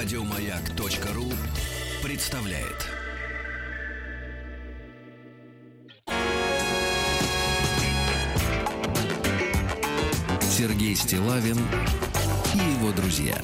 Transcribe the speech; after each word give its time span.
Радиомаяк.ру 0.00 1.24
представляет. 2.04 2.86
Сергей 10.40 10.94
Стилавин 10.94 11.58
и 12.54 12.58
его 12.58 12.92
друзья. 12.92 13.34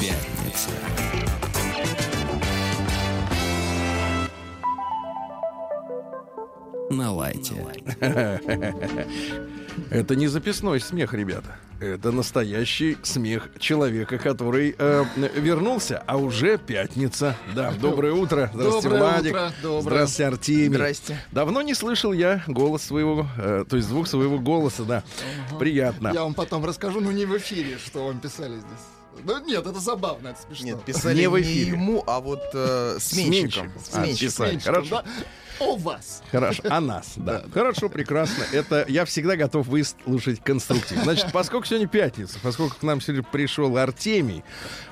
Пятница. 0.00 0.70
На 6.88 7.12
лайте. 7.12 7.56
Это 9.92 10.16
не 10.16 10.26
записной 10.26 10.80
смех, 10.80 11.12
ребята. 11.12 11.56
Это 11.78 12.12
настоящий 12.12 12.96
смех 13.02 13.50
человека, 13.58 14.16
который 14.16 14.74
э, 14.78 15.04
вернулся, 15.36 16.02
а 16.06 16.16
уже 16.16 16.56
пятница. 16.56 17.36
Да, 17.54 17.72
доброе 17.72 18.12
утро. 18.14 18.50
Здравствуйте, 18.54 18.88
Доброе 18.88 19.12
Владик. 19.12 19.32
утро, 19.32 19.52
доброе. 19.62 19.82
Здравствуйте, 19.82 20.26
Артемий. 20.28 20.68
Здрасте. 20.68 21.20
Давно 21.32 21.60
не 21.60 21.74
слышал 21.74 22.12
я 22.14 22.42
голос 22.46 22.82
своего, 22.84 23.26
э, 23.36 23.64
то 23.68 23.76
есть 23.76 23.88
звук 23.88 24.08
своего 24.08 24.38
голоса, 24.38 24.84
да. 24.84 25.02
Приятно. 25.58 26.12
Я 26.14 26.22
вам 26.22 26.32
потом 26.32 26.64
расскажу, 26.64 27.00
но 27.00 27.12
не 27.12 27.26
в 27.26 27.36
эфире, 27.36 27.76
что 27.84 28.06
вам 28.06 28.18
писали 28.20 28.54
здесь. 28.54 29.22
Ну 29.24 29.44
нет, 29.44 29.66
это 29.66 29.78
забавно, 29.78 30.28
это 30.28 30.40
смешно. 30.40 30.66
Нет, 30.68 30.84
писали 30.84 31.14
Не 31.16 31.20
не, 31.22 31.28
в 31.28 31.40
эфире. 31.42 31.70
ему, 31.72 32.02
а 32.06 32.20
вот 32.20 32.40
э, 32.54 32.96
сменщиком. 32.98 33.70
Сменщиком. 33.84 34.00
А, 34.00 34.30
писали. 34.30 34.50
Меньшиком, 34.52 34.74
Хорошо. 34.74 35.02
да? 35.04 35.04
О 35.60 35.76
вас. 35.76 36.22
Хорошо, 36.30 36.62
а 36.68 36.80
нас, 36.80 37.12
да. 37.16 37.44
Хорошо, 37.52 37.88
прекрасно. 37.88 38.44
Это 38.52 38.84
я 38.88 39.04
всегда 39.04 39.36
готов 39.36 39.66
выслушать 39.66 40.42
конструктив. 40.42 40.98
Значит, 41.02 41.32
поскольку 41.32 41.66
сегодня 41.66 41.86
пятница, 41.88 42.38
поскольку 42.42 42.76
к 42.78 42.82
нам 42.82 43.00
сегодня 43.00 43.22
пришел 43.22 43.76
Артемий, 43.76 44.42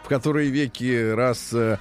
в 0.05 0.09
который 0.09 0.49
веки 0.49 1.13
раз 1.13 1.53
э, 1.53 1.79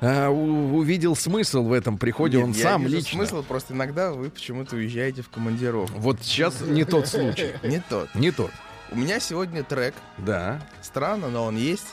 э, 0.00 0.28
у- 0.28 0.76
увидел 0.76 1.14
смысл 1.16 1.62
в 1.64 1.72
этом 1.72 1.98
приходе, 1.98 2.38
Нет, 2.38 2.46
он 2.46 2.52
я 2.52 2.62
сам 2.62 2.82
вижу 2.82 2.96
лично. 2.96 3.18
смысл, 3.26 3.42
просто 3.42 3.74
иногда 3.74 4.12
вы 4.12 4.30
почему-то 4.30 4.76
уезжаете 4.76 5.22
в 5.22 5.28
командировку. 5.28 5.98
Вот 5.98 6.18
сейчас 6.22 6.60
не 6.60 6.84
тот 6.84 7.06
случай. 7.08 7.52
Не 7.62 7.82
тот. 7.88 8.14
Не 8.14 8.30
тот. 8.30 8.50
У 8.90 8.96
меня 8.96 9.20
сегодня 9.20 9.62
трек, 9.64 9.94
Да. 10.18 10.60
странно, 10.82 11.28
но 11.28 11.44
он 11.44 11.56
есть. 11.56 11.86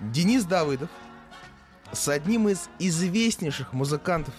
Денис 0.00 0.44
Давыдов 0.44 0.90
с 1.92 2.08
одним 2.08 2.48
из 2.48 2.68
известнейших 2.78 3.72
музыкантов 3.72 4.34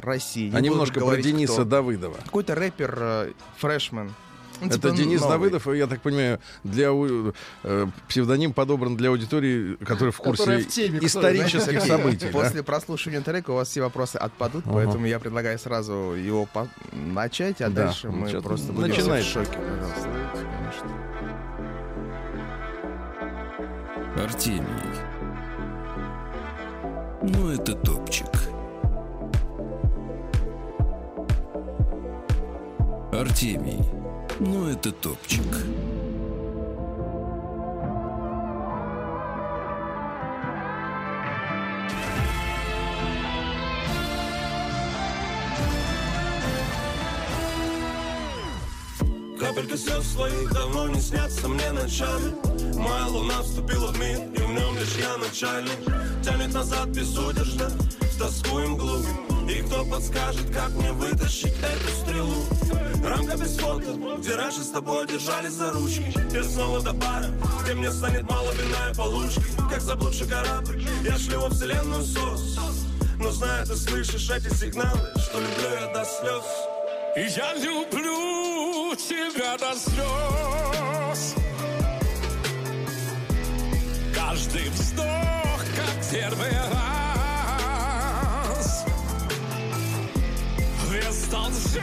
России. 0.00 0.50
Не 0.50 0.56
А 0.56 0.60
немножко 0.60 0.94
про 0.94 1.00
говорить, 1.06 1.24
Дениса 1.26 1.52
кто. 1.54 1.64
Давыдова. 1.64 2.16
Какой-то 2.24 2.54
рэпер, 2.54 2.98
э, 3.00 3.32
фрешмен. 3.58 4.14
Ну, 4.60 4.66
Это 4.66 4.74
типа 4.74 4.90
Денис 4.90 5.20
новый. 5.20 5.34
Давыдов, 5.34 5.66
я 5.72 5.86
так 5.86 6.00
понимаю, 6.02 6.40
для 6.64 6.88
э, 6.90 7.86
псевдоним 8.08 8.52
подобран 8.52 8.96
для 8.96 9.10
аудитории, 9.10 9.76
которая 9.76 10.10
в 10.10 10.16
курсе 10.16 10.42
Которая 10.42 10.60
в 10.64 10.66
теме, 10.66 10.88
Знаете, 10.98 11.06
исторических 11.06 11.62
Сергей, 11.80 11.80
событий. 11.88 12.26
да? 12.26 12.32
После 12.32 12.62
прослушивания 12.64 13.20
трека 13.20 13.50
у 13.50 13.54
вас 13.54 13.68
все 13.68 13.82
вопросы 13.82 14.16
отпадут, 14.16 14.64
Ага. 14.66 14.74
поэтому 14.74 15.06
я 15.06 15.20
предлагаю 15.20 15.60
сразу 15.60 15.92
его 16.16 16.46
по- 16.46 16.66
начать, 16.92 17.60
а 17.60 17.68
Да, 17.68 17.84
дальше 17.84 18.10
мы 18.10 18.28
чё-то 18.32 18.48
просто 18.48 18.72
будем 18.72 18.90
в 18.92 19.22
шоке, 19.22 19.58
пожалуйста. 19.58 20.08
Артемий. 24.16 24.64
Ну, 27.22 27.50
это 27.50 27.74
топчик. 27.74 28.26
Артемий. 33.12 33.78
Ну, 34.38 34.68
это 34.68 34.92
топчик. 34.92 35.42
Капелька 49.40 49.76
слез 49.78 50.06
своих 50.12 50.52
давно 50.52 50.88
не 50.88 51.00
снятся 51.00 51.48
мне 51.48 51.72
ночами 51.72 52.34
Моя 52.76 53.06
луна 53.06 53.40
вступила 53.42 53.90
в 53.90 53.98
мир, 53.98 54.18
и 54.18 54.38
в 54.38 54.50
нем 54.50 54.76
лишь 54.76 54.96
я 54.98 55.16
начальник 55.16 55.78
Тянет 56.22 56.52
назад 56.52 56.88
безудержно, 56.88 57.68
в 57.68 58.18
тоску 58.18 58.58
и 58.60 58.66
мглу 58.66 58.98
И 59.48 59.62
кто 59.62 59.82
подскажет, 59.82 60.50
как 60.50 60.68
мне 60.74 60.92
вытащить 60.92 61.54
эту 61.62 61.88
стрелу? 62.02 62.44
Рамка 63.02 63.38
без 63.38 63.56
фото, 63.56 63.94
где 64.18 64.34
раньше 64.34 64.60
с 64.60 64.68
тобой 64.68 65.06
держались 65.06 65.52
за 65.52 65.72
ручки. 65.72 66.12
И 66.36 66.42
снова 66.42 66.82
до 66.82 66.92
бара, 66.92 67.30
где 67.62 67.72
мне 67.72 67.90
станет 67.90 68.28
мало 68.28 68.52
вина 68.52 68.90
и 68.90 68.94
получки. 68.94 69.42
Как 69.70 69.80
заблудший 69.80 70.28
корабль, 70.28 70.84
я 71.02 71.16
шлю 71.16 71.40
во 71.40 71.48
вселенную 71.48 72.04
сос. 72.04 72.58
Но 73.18 73.30
знаю, 73.30 73.66
ты 73.66 73.74
слышишь 73.74 74.28
эти 74.28 74.52
сигналы, 74.54 75.00
что 75.16 75.40
люблю 75.40 75.70
я 75.80 75.94
до 75.94 76.04
слез. 76.04 76.44
Я 77.34 77.54
люблю 77.54 78.94
тебя 78.96 79.56
до 79.56 79.74
слез. 79.74 81.34
Каждый 84.14 84.68
вздох, 84.68 85.64
как 85.74 86.10
первый 86.12 86.50
раз 86.50 87.07
Толщи 91.48 91.80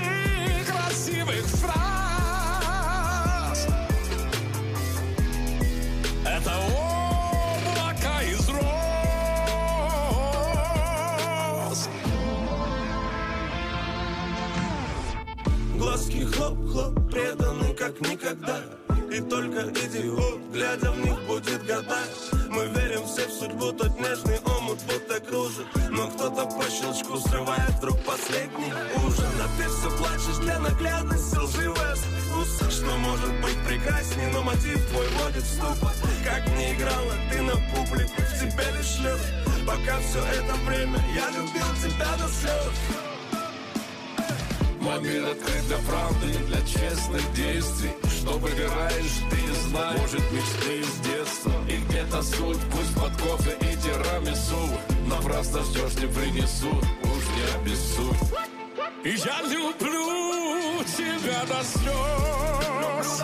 красивых 0.68 1.46
фраз. 1.48 1.78
Это 6.24 6.54
облако 6.68 8.14
из 8.24 8.48
роз. 8.50 8.60
Глазки 15.76 16.26
хлоп-хлоп, 16.26 16.94
преданы 17.10 17.74
как 17.74 18.00
никогда. 18.02 18.62
И 19.12 19.20
только 19.22 19.70
идиот, 19.72 20.42
глядя 20.54 20.92
в 20.92 21.00
них, 21.00 21.20
будет 21.24 21.66
гадать. 21.66 22.32
Мы 22.50 22.68
верим 22.68 23.06
все 23.06 23.28
в 23.28 23.32
судьбу, 23.32 23.72
тот 23.72 24.00
нежный 24.00 24.40
омут 24.46 24.80
будто 24.84 25.20
кружит. 25.22 25.68
Но 25.90 26.08
кто-то 26.10 26.46
по 26.46 26.64
щелчку 26.70 27.18
срывает 27.18 27.80
наглядности, 30.70 31.38
лживая 31.38 31.96
вкус 31.96 32.74
Что 32.74 32.98
может 32.98 33.32
быть 33.42 33.58
прекрасней, 33.68 34.28
но 34.34 34.42
мотив 34.44 34.84
твой 34.90 35.08
водит 35.20 35.44
в 35.44 35.54
ступор. 35.54 35.92
Как 36.24 36.48
не 36.58 36.74
играла 36.74 37.14
ты 37.32 37.42
на 37.42 37.54
публику, 37.72 38.22
в 38.22 38.40
тебе 38.40 38.66
лишь 38.78 39.00
лед. 39.00 39.20
Пока 39.66 40.00
все 40.00 40.20
это 40.20 40.54
время 40.66 41.00
я 41.14 41.30
любил 41.32 41.70
тебя 41.82 42.12
до 42.18 42.28
слез 42.30 42.76
Мой 44.80 45.02
мир 45.02 45.28
открыт 45.30 45.68
для 45.68 45.78
правды, 45.78 46.28
для 46.48 46.62
честных 46.62 47.34
действий. 47.34 47.92
Что 48.08 48.38
выбираешь, 48.38 49.22
ты 49.30 49.38
не 49.38 49.70
знаешь. 49.70 50.00
Может, 50.00 50.32
мечты 50.32 50.80
из 50.80 50.94
детства. 51.00 51.52
И 51.68 51.78
где-то 51.78 52.22
суть, 52.22 52.60
пусть 52.72 52.96
под 52.96 53.16
кофе 53.22 53.58
и 53.62 53.76
тирамису. 53.78 54.70
Напрасно 55.08 55.64
ждешь, 55.64 55.96
не 55.96 56.08
принесут. 56.08 56.84
Уж 57.04 57.24
не 57.36 57.62
обессудь. 57.62 58.18
И 58.32 58.55
я 59.04 59.42
люблю 59.44 60.84
тебя 60.84 61.46
до 61.48 61.64
слез 61.64 63.24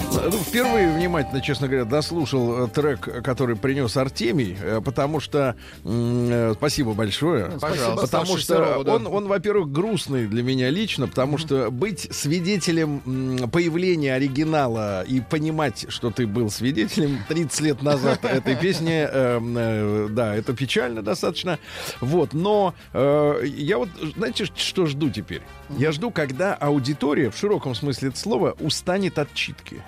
Ну, 0.00 0.38
впервые 0.38 0.92
внимательно, 0.92 1.40
честно 1.40 1.68
говоря, 1.68 1.84
дослушал 1.84 2.64
э, 2.64 2.68
трек, 2.68 3.00
который 3.22 3.56
принес 3.56 3.96
Артемий, 3.96 4.56
э, 4.60 4.80
потому 4.84 5.20
что 5.20 5.56
э, 5.84 6.54
спасибо 6.56 6.92
большое. 6.92 7.50
Пожалуйста. 7.60 8.06
Потому 8.06 8.36
что 8.38 8.54
Серову, 8.54 8.84
да. 8.84 8.94
он, 8.94 9.06
он, 9.06 9.28
во-первых, 9.28 9.70
грустный 9.70 10.26
для 10.26 10.42
меня 10.42 10.70
лично, 10.70 11.08
потому 11.08 11.38
что 11.38 11.70
быть 11.70 12.08
свидетелем 12.14 13.48
появления 13.50 14.14
оригинала 14.14 15.02
и 15.02 15.20
понимать, 15.20 15.86
что 15.88 16.10
ты 16.10 16.26
был 16.26 16.50
свидетелем 16.50 17.18
30 17.28 17.60
лет 17.60 17.82
назад 17.82 18.24
этой 18.24 18.56
песни, 18.56 19.06
э, 19.10 19.40
э, 19.40 20.08
да, 20.10 20.34
это 20.34 20.54
печально 20.54 21.02
достаточно. 21.02 21.58
Вот, 22.00 22.32
но 22.32 22.74
э, 22.92 23.42
я 23.44 23.78
вот, 23.78 23.88
знаете, 24.16 24.46
что 24.54 24.86
жду 24.86 25.10
теперь? 25.10 25.42
Я 25.76 25.92
жду, 25.92 26.10
когда 26.10 26.54
аудитория, 26.54 27.30
в 27.30 27.36
широком 27.36 27.74
смысле 27.74 28.08
этого 28.08 28.20
слова, 28.20 28.56
устанет 28.60 29.18
от 29.18 29.32
читки. 29.34 29.82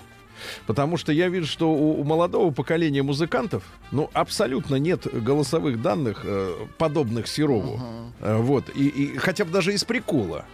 Потому 0.67 0.97
что 0.97 1.13
я 1.13 1.29
вижу, 1.29 1.47
что 1.47 1.71
у, 1.71 2.01
у 2.01 2.05
молодого 2.05 2.51
поколения 2.51 3.03
музыкантов, 3.03 3.63
ну, 3.93 4.11
абсолютно 4.13 4.77
нет 4.77 5.07
голосовых 5.13 5.81
данных, 5.81 6.23
э, 6.25 6.67
подобных 6.79 7.29
Серову. 7.29 7.81
Э, 8.21 8.39
вот. 8.39 8.65
И, 8.75 8.89
и 8.89 9.17
хотя 9.17 9.45
бы 9.45 9.51
даже 9.51 9.73
из 9.73 9.85
прикола. 9.85 10.45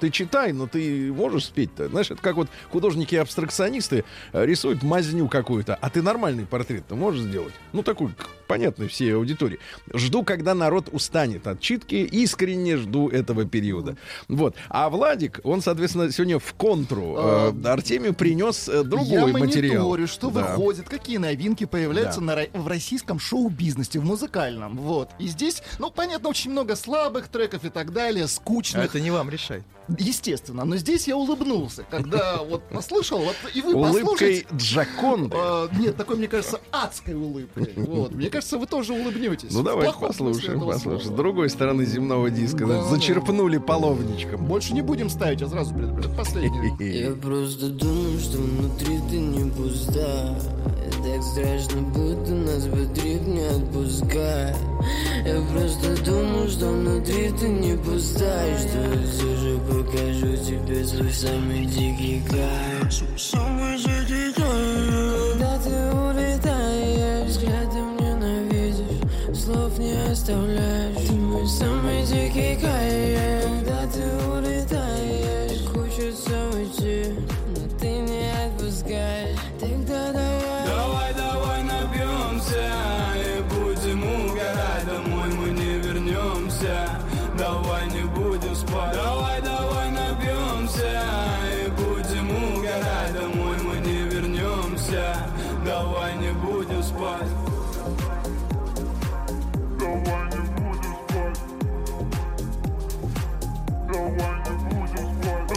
Ты 0.00 0.10
читай, 0.10 0.52
но 0.52 0.66
ты 0.66 1.12
можешь 1.12 1.46
спеть-то. 1.46 1.88
Знаешь, 1.88 2.10
это 2.10 2.22
как 2.22 2.36
вот 2.36 2.48
художники-абстракционисты 2.70 4.04
э, 4.32 4.46
рисуют 4.46 4.82
мазню 4.82 5.28
какую-то, 5.28 5.74
а 5.74 5.90
ты 5.90 6.00
нормальный 6.00 6.46
портрет 6.46 6.84
ты 6.88 6.94
можешь 6.94 7.22
сделать? 7.22 7.54
Ну, 7.72 7.82
такой 7.82 8.10
понятный 8.50 8.88
всей 8.88 9.14
аудитории. 9.14 9.58
Жду, 9.94 10.24
когда 10.24 10.54
народ 10.54 10.88
устанет 10.92 11.46
от 11.46 11.60
читки, 11.60 11.94
искренне 11.94 12.76
жду 12.76 13.08
этого 13.08 13.44
периода. 13.44 13.96
Вот. 14.28 14.56
А 14.68 14.90
Владик, 14.90 15.40
он, 15.44 15.62
соответственно, 15.62 16.10
сегодня 16.12 16.38
в 16.38 16.52
контру 16.54 17.16
э, 17.16 17.52
Артемию 17.64 18.12
принес 18.14 18.68
э, 18.68 18.82
другой 18.82 19.06
Я 19.30 19.38
материал. 19.38 19.74
мониторю, 19.84 20.06
что 20.08 20.30
Да. 20.30 20.40
выходит, 20.56 20.88
какие 20.88 21.18
новинки 21.18 21.64
появляются 21.64 22.20
Да. 22.20 22.26
на 22.26 22.60
в 22.60 22.66
российском 22.66 23.18
шоу-бизнесе, 23.20 23.98
в 24.00 24.04
музыкальном. 24.04 24.76
Вот. 24.78 25.10
И 25.18 25.28
здесь, 25.28 25.62
ну, 25.78 25.90
понятно, 25.90 26.28
очень 26.28 26.50
много 26.50 26.74
слабых 26.74 27.28
треков 27.28 27.64
и 27.64 27.68
так 27.70 27.92
далее, 27.92 28.24
А 28.24 28.28
скучных. 28.28 28.84
это 28.84 28.98
не 29.00 29.10
вам 29.10 29.30
решать. 29.30 29.62
Естественно. 29.98 30.64
Но 30.64 30.76
здесь 30.76 31.08
я 31.08 31.16
улыбнулся, 31.16 31.84
когда 31.90 32.36
вот 32.48 32.62
послушал, 32.68 33.18
вот 33.18 33.34
и 33.54 33.60
вы 33.60 33.74
Улыбкой 33.74 34.00
послушайте. 34.02 34.46
Джаконды. 34.56 35.36
А, 35.38 35.68
нет, 35.76 35.96
такой, 35.96 36.16
мне 36.16 36.28
кажется, 36.28 36.60
адской 36.70 37.14
улыбкой. 37.14 37.72
Вот. 37.76 38.12
Мне 38.12 38.30
кажется, 38.30 38.39
вы 38.58 38.66
тоже 38.66 38.92
улыбнетесь. 38.92 39.52
Ну 39.52 39.62
давайте 39.62 39.92
смысле 39.92 40.08
послушаем, 40.08 40.60
послушаем. 40.60 41.12
С 41.12 41.16
другой 41.16 41.50
стороны 41.50 41.84
земного 41.84 42.30
диска. 42.30 42.66
Да, 42.66 42.82
Зачерпнули 42.84 43.58
половничком. 43.58 44.44
Больше 44.46 44.74
не 44.74 44.82
будем 44.82 45.08
ставить, 45.10 45.40
я 45.40 45.48
сразу 45.48 45.74
предупреждаю. 45.74 46.16
Последний. 46.16 46.70
Я 47.00 47.10
просто 47.12 47.68
думаю, 47.68 48.18
что 48.20 48.38
внутри 48.38 48.98
ты 49.10 49.16
не 49.18 49.50
пуста 49.50 50.34
Так 51.02 51.22
страшно, 51.22 51.80
будто 51.82 52.32
нас 52.32 52.66
бодрит 52.66 53.26
не 53.26 53.46
отпускай 53.46 54.54
Я 55.24 55.40
просто 55.52 56.04
думаю, 56.04 56.48
что 56.48 56.66
внутри 56.68 57.30
ты 57.38 57.48
не 57.48 57.76
пуста 57.76 58.46
И 58.46 58.56
что 58.58 58.78
я 58.78 59.06
все 59.06 59.36
же 59.36 59.58
покажу 59.58 60.36
тебе 60.36 60.84
свой 60.84 61.12
самый 61.12 61.66
дикий 61.66 62.22
кайф 62.28 62.92
Самый 63.16 63.76
дикий 63.78 64.32
кайф 64.34 65.32
Когда 65.32 65.58
ты 65.58 65.70
улетаешь, 65.70 67.36
ненавидишь 69.50 69.50
Слов 69.50 69.78
не 69.78 70.12
оставляешь 70.12 71.08
Ты 71.08 71.12
мой 71.14 71.46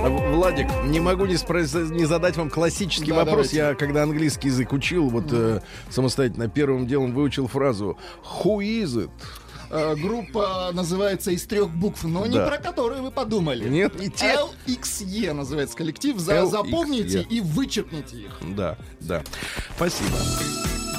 Владик, 0.10 0.68
не 0.86 1.00
могу 1.00 1.26
не, 1.26 1.36
спрос- 1.36 1.92
не 1.94 2.06
задать 2.06 2.36
вам 2.38 2.50
классический 2.50 3.12
Да, 3.12 3.16
вопрос. 3.18 3.50
давайте. 3.52 3.58
Я, 3.58 3.74
когда 3.76 4.04
английский 4.04 4.50
язык 4.50 4.74
учил, 4.74 5.10
вот 5.10 5.26
э, 5.32 5.62
самостоятельно 5.90 6.50
первым 6.50 6.88
делом 6.88 7.14
выучил 7.14 7.48
фразу 7.48 7.98
«Who 8.44 8.58
is 8.60 9.06
it?» 9.06 9.10
Э, 9.70 9.96
Группа 9.96 10.70
называется 10.74 11.32
из 11.32 11.44
трех 11.46 11.70
букв, 11.72 12.04
но 12.04 12.26
не 12.28 12.36
Да. 12.38 12.48
про 12.48 12.58
которые 12.58 13.02
вы 13.02 13.12
подумали. 13.12 13.68
Нет, 13.68 13.98
не 14.00 14.10
те. 14.10 14.36
LXE 14.68 15.34
называется 15.34 15.76
коллектив. 15.78 16.20
За- 16.20 16.34
LXE. 16.34 16.50
Запомните 16.52 17.26
и 17.30 17.40
вычеркните 17.42 18.18
их. 18.18 18.32
Да, 18.56 18.78
да. 19.00 19.24
Спасибо. 19.76 20.10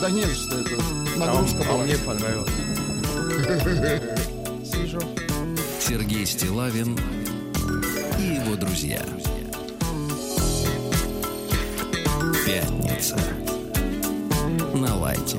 Да 0.01 0.11
нет, 0.11 0.29
что 0.29 0.59
это 0.61 0.71
А, 1.17 1.19
нагрузка 1.19 1.59
а 1.69 1.73
была. 1.73 1.85
мне 1.85 1.97
понравилось. 1.99 2.51
Свежо. 4.65 4.99
Сергей 5.79 6.27
Стилавин 6.27 6.99
и 8.19 8.35
его 8.35 8.57
друзья. 8.57 9.03
Пятница. 12.47 13.19
На 14.75 14.95
лайте. 14.97 15.39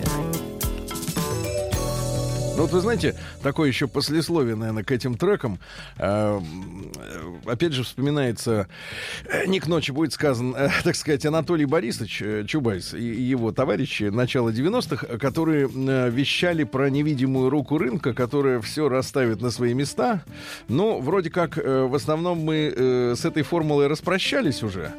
Ну 2.55 2.61
вот 2.61 2.71
вы 2.71 2.79
знаете, 2.79 3.15
такое 3.43 3.67
еще 3.67 3.85
послесловие, 3.85 4.55
наверное, 4.55 4.85
к 4.85 4.91
этим 4.91 5.17
трекам. 5.17 5.59
Э, 5.97 6.39
опять 7.45 7.73
же 7.73 7.83
вспоминается, 7.83 8.69
э, 9.25 9.45
не 9.45 9.59
к 9.59 9.67
ночи 9.67 9.91
будет 9.91 10.13
сказан, 10.13 10.55
э, 10.55 10.69
так 10.85 10.95
сказать, 10.95 11.25
Анатолий 11.25 11.65
Борисович 11.65 12.21
э, 12.21 12.45
Чубайс 12.47 12.93
и 12.93 13.03
его 13.03 13.51
товарищи 13.51 14.03
начала 14.03 14.51
90-х, 14.51 15.05
э, 15.05 15.17
которые 15.17 15.67
э, 15.67 16.09
вещали 16.09 16.63
про 16.63 16.89
невидимую 16.89 17.49
руку 17.49 17.77
рынка, 17.77 18.13
которая 18.13 18.61
все 18.61 18.87
расставит 18.87 19.41
на 19.41 19.51
свои 19.51 19.73
места. 19.73 20.23
Ну, 20.69 21.01
вроде 21.01 21.29
как, 21.31 21.57
э, 21.57 21.83
в 21.83 21.93
основном 21.93 22.39
мы 22.39 22.73
э, 22.73 23.15
с 23.17 23.25
этой 23.25 23.43
формулой 23.43 23.87
распрощались 23.87 24.63
уже. 24.63 24.93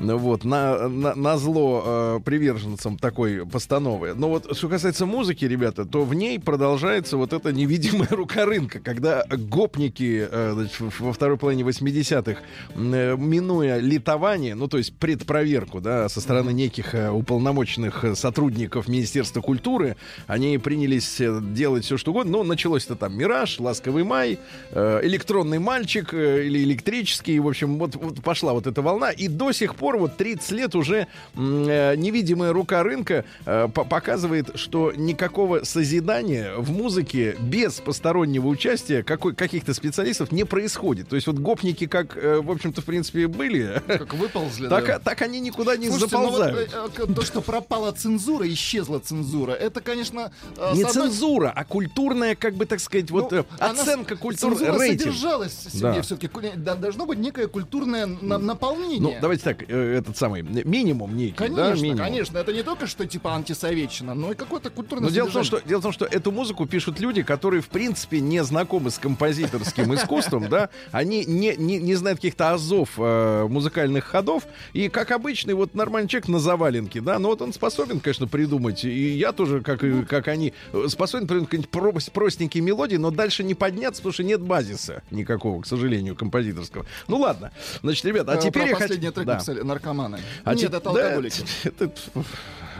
Ну 0.00 0.18
Вот, 0.18 0.42
на, 0.42 0.88
на, 0.88 1.14
на 1.14 1.38
зло 1.38 1.84
э, 1.86 2.20
приверженцам 2.24 2.98
такой 2.98 3.46
постановы. 3.46 4.14
Но 4.16 4.28
вот 4.28 4.56
что 4.56 4.68
касается 4.68 5.06
музыки, 5.06 5.44
ребята, 5.44 5.84
то 5.84 6.04
в 6.04 6.12
ней 6.12 6.40
продолжается 6.40 6.95
вот 7.12 7.32
эта 7.32 7.52
невидимая 7.52 8.08
рука 8.10 8.44
рынка, 8.46 8.80
когда 8.80 9.24
гопники 9.28 10.26
э, 10.30 10.52
значит, 10.54 10.80
во 10.98 11.12
второй 11.12 11.36
половине 11.36 11.62
80-х, 11.62 12.40
м, 12.74 12.94
э, 12.94 13.16
минуя 13.16 13.78
литование, 13.78 14.54
ну 14.54 14.68
то 14.68 14.78
есть 14.78 14.94
предпроверку, 14.96 15.80
да, 15.80 16.08
со 16.08 16.20
стороны 16.20 16.50
неких 16.50 16.94
э, 16.94 17.10
уполномоченных 17.10 18.04
сотрудников 18.14 18.88
Министерства 18.88 19.40
культуры, 19.40 19.96
они 20.26 20.58
принялись 20.58 21.20
делать 21.52 21.84
все 21.84 21.96
что 21.96 22.10
угодно. 22.12 22.32
Ну, 22.32 22.42
началось 22.44 22.84
это 22.86 22.96
там 22.96 23.16
«Мираж», 23.16 23.60
«Ласковый 23.60 24.04
май», 24.04 24.38
«Электронный 24.72 25.58
мальчик» 25.58 26.12
или 26.14 26.62
«Электрический». 26.64 27.38
В 27.38 27.48
общем, 27.48 27.78
вот, 27.78 27.94
вот 27.96 28.22
пошла 28.22 28.52
вот 28.52 28.66
эта 28.66 28.82
волна. 28.82 29.10
И 29.10 29.28
до 29.28 29.52
сих 29.52 29.74
пор, 29.76 29.96
вот 29.98 30.16
30 30.16 30.50
лет 30.52 30.74
уже 30.74 31.06
невидимая 31.34 32.52
рука 32.52 32.82
рынка 32.82 33.24
по- 33.44 33.68
показывает, 33.68 34.50
что 34.58 34.92
никакого 34.96 35.64
созидания 35.64 36.54
в 36.56 36.70
музыке 36.70 36.85
без 36.88 37.74
постороннего 37.80 38.46
участия 38.48 39.02
какой, 39.02 39.34
каких-то 39.34 39.74
специалистов 39.74 40.32
не 40.32 40.44
происходит. 40.44 41.08
То 41.08 41.16
есть 41.16 41.26
вот 41.26 41.36
гопники, 41.38 41.86
как, 41.86 42.16
э, 42.16 42.40
в 42.40 42.50
общем-то, 42.50 42.80
в 42.82 42.84
принципе, 42.84 43.26
были, 43.26 43.82
Как 43.86 44.14
выползли. 44.14 44.68
так, 44.68 44.86
да. 44.86 44.98
так 44.98 45.22
они 45.22 45.40
никуда 45.40 45.76
не 45.76 45.88
Слушайте, 45.88 46.16
ну 46.16 46.30
вот, 46.30 46.38
заползают. 46.38 46.70
э, 46.98 47.02
э, 47.08 47.14
то, 47.14 47.22
что 47.22 47.40
пропала 47.40 47.92
цензура, 47.92 48.48
исчезла 48.52 48.98
цензура, 49.00 49.52
это, 49.52 49.80
конечно... 49.80 50.30
Не 50.74 50.82
одной- 50.82 50.92
цензура, 50.92 51.52
а 51.54 51.64
культурная, 51.64 52.34
как 52.34 52.54
бы 52.54 52.66
так 52.66 52.80
сказать, 52.80 53.10
вот 53.10 53.32
Ну, 53.32 53.44
она 53.58 53.82
оценка 53.82 54.16
с- 54.16 54.18
культуры, 54.18 54.56
цензура 54.56 54.78
рейтинг. 54.78 55.00
содержалась 55.02 55.52
в 55.66 55.70
себе 55.72 55.80
Да. 55.82 56.02
все-таки. 56.02 56.30
Должно 56.56 57.06
быть 57.06 57.18
некое 57.18 57.46
культурное 57.48 58.06
на- 58.06 58.38
наполнение. 58.38 59.00
Ну, 59.00 59.14
давайте 59.20 59.42
так, 59.44 59.62
этот 59.68 60.16
самый 60.16 60.42
минимум 60.42 61.16
некий, 61.16 61.36
да, 61.48 61.64
Конечно, 61.64 61.82
минимум. 61.82 61.98
конечно. 62.04 62.38
Это 62.38 62.52
не 62.52 62.62
только 62.62 62.86
что 62.86 63.06
типа 63.06 63.34
антисоветчина, 63.34 64.14
но 64.14 64.32
и 64.32 64.34
какое-то 64.34 64.70
культурное 64.70 65.08
Но 65.08 65.14
дело 65.14 65.28
в, 65.28 65.32
том, 65.32 65.44
что, 65.44 65.60
дело 65.60 65.80
в 65.80 65.82
том, 65.82 65.92
что 65.92 66.04
эту 66.06 66.32
музыку 66.32 66.66
пишут 66.76 67.00
люди, 67.00 67.22
которые, 67.22 67.62
в 67.62 67.68
принципе, 67.68 68.20
не 68.20 68.44
знакомы 68.44 68.90
с 68.90 68.98
композиторским 68.98 69.94
искусством, 69.94 70.46
да, 70.50 70.68
они 70.92 71.24
не, 71.24 71.56
не, 71.56 71.78
не 71.78 71.94
знают 71.94 72.18
каких-то 72.18 72.52
азов 72.52 72.90
э, 72.98 73.46
музыкальных 73.48 74.04
ходов, 74.04 74.42
и, 74.74 74.90
как 74.90 75.10
обычный 75.10 75.54
вот 75.54 75.74
нормальный 75.74 76.06
человек 76.06 76.28
на 76.28 76.38
заваленке, 76.38 77.00
да, 77.00 77.18
но 77.18 77.28
вот 77.30 77.40
он 77.40 77.54
способен, 77.54 78.00
конечно, 78.00 78.26
придумать, 78.26 78.84
и 78.84 78.90
я 79.16 79.32
тоже, 79.32 79.62
как, 79.62 79.82
и- 79.84 80.04
как 80.04 80.28
они, 80.28 80.52
э, 80.74 80.84
способен 80.90 81.26
придумать 81.26 81.48
какие-нибудь 81.48 81.70
про- 81.70 82.10
простенькие 82.12 82.62
мелодии, 82.62 82.96
но 82.96 83.10
дальше 83.10 83.42
не 83.42 83.54
подняться, 83.54 84.02
потому 84.02 84.12
что 84.12 84.22
нет 84.24 84.42
базиса 84.42 85.02
никакого, 85.10 85.62
к 85.62 85.66
сожалению, 85.66 86.14
композиторского. 86.14 86.84
Ну 87.08 87.16
ладно, 87.16 87.52
значит, 87.82 88.04
ребята, 88.04 88.32
а 88.32 88.36
Э, 88.36 88.38
теперь 88.38 88.52
про 88.64 88.68
я 88.68 88.74
хочу... 88.74 88.82
последний 88.88 89.10
трек 89.12 89.26
Да. 89.26 89.32
написали 89.36 89.62
наркоманы. 89.62 90.20
А 90.44 90.50
Нет, 90.50 90.60
те- 90.60 90.66
это 90.66 90.80
да, 90.80 90.90
алкоголики. 90.90 91.42
это, 91.64 91.84
Это 91.84 91.92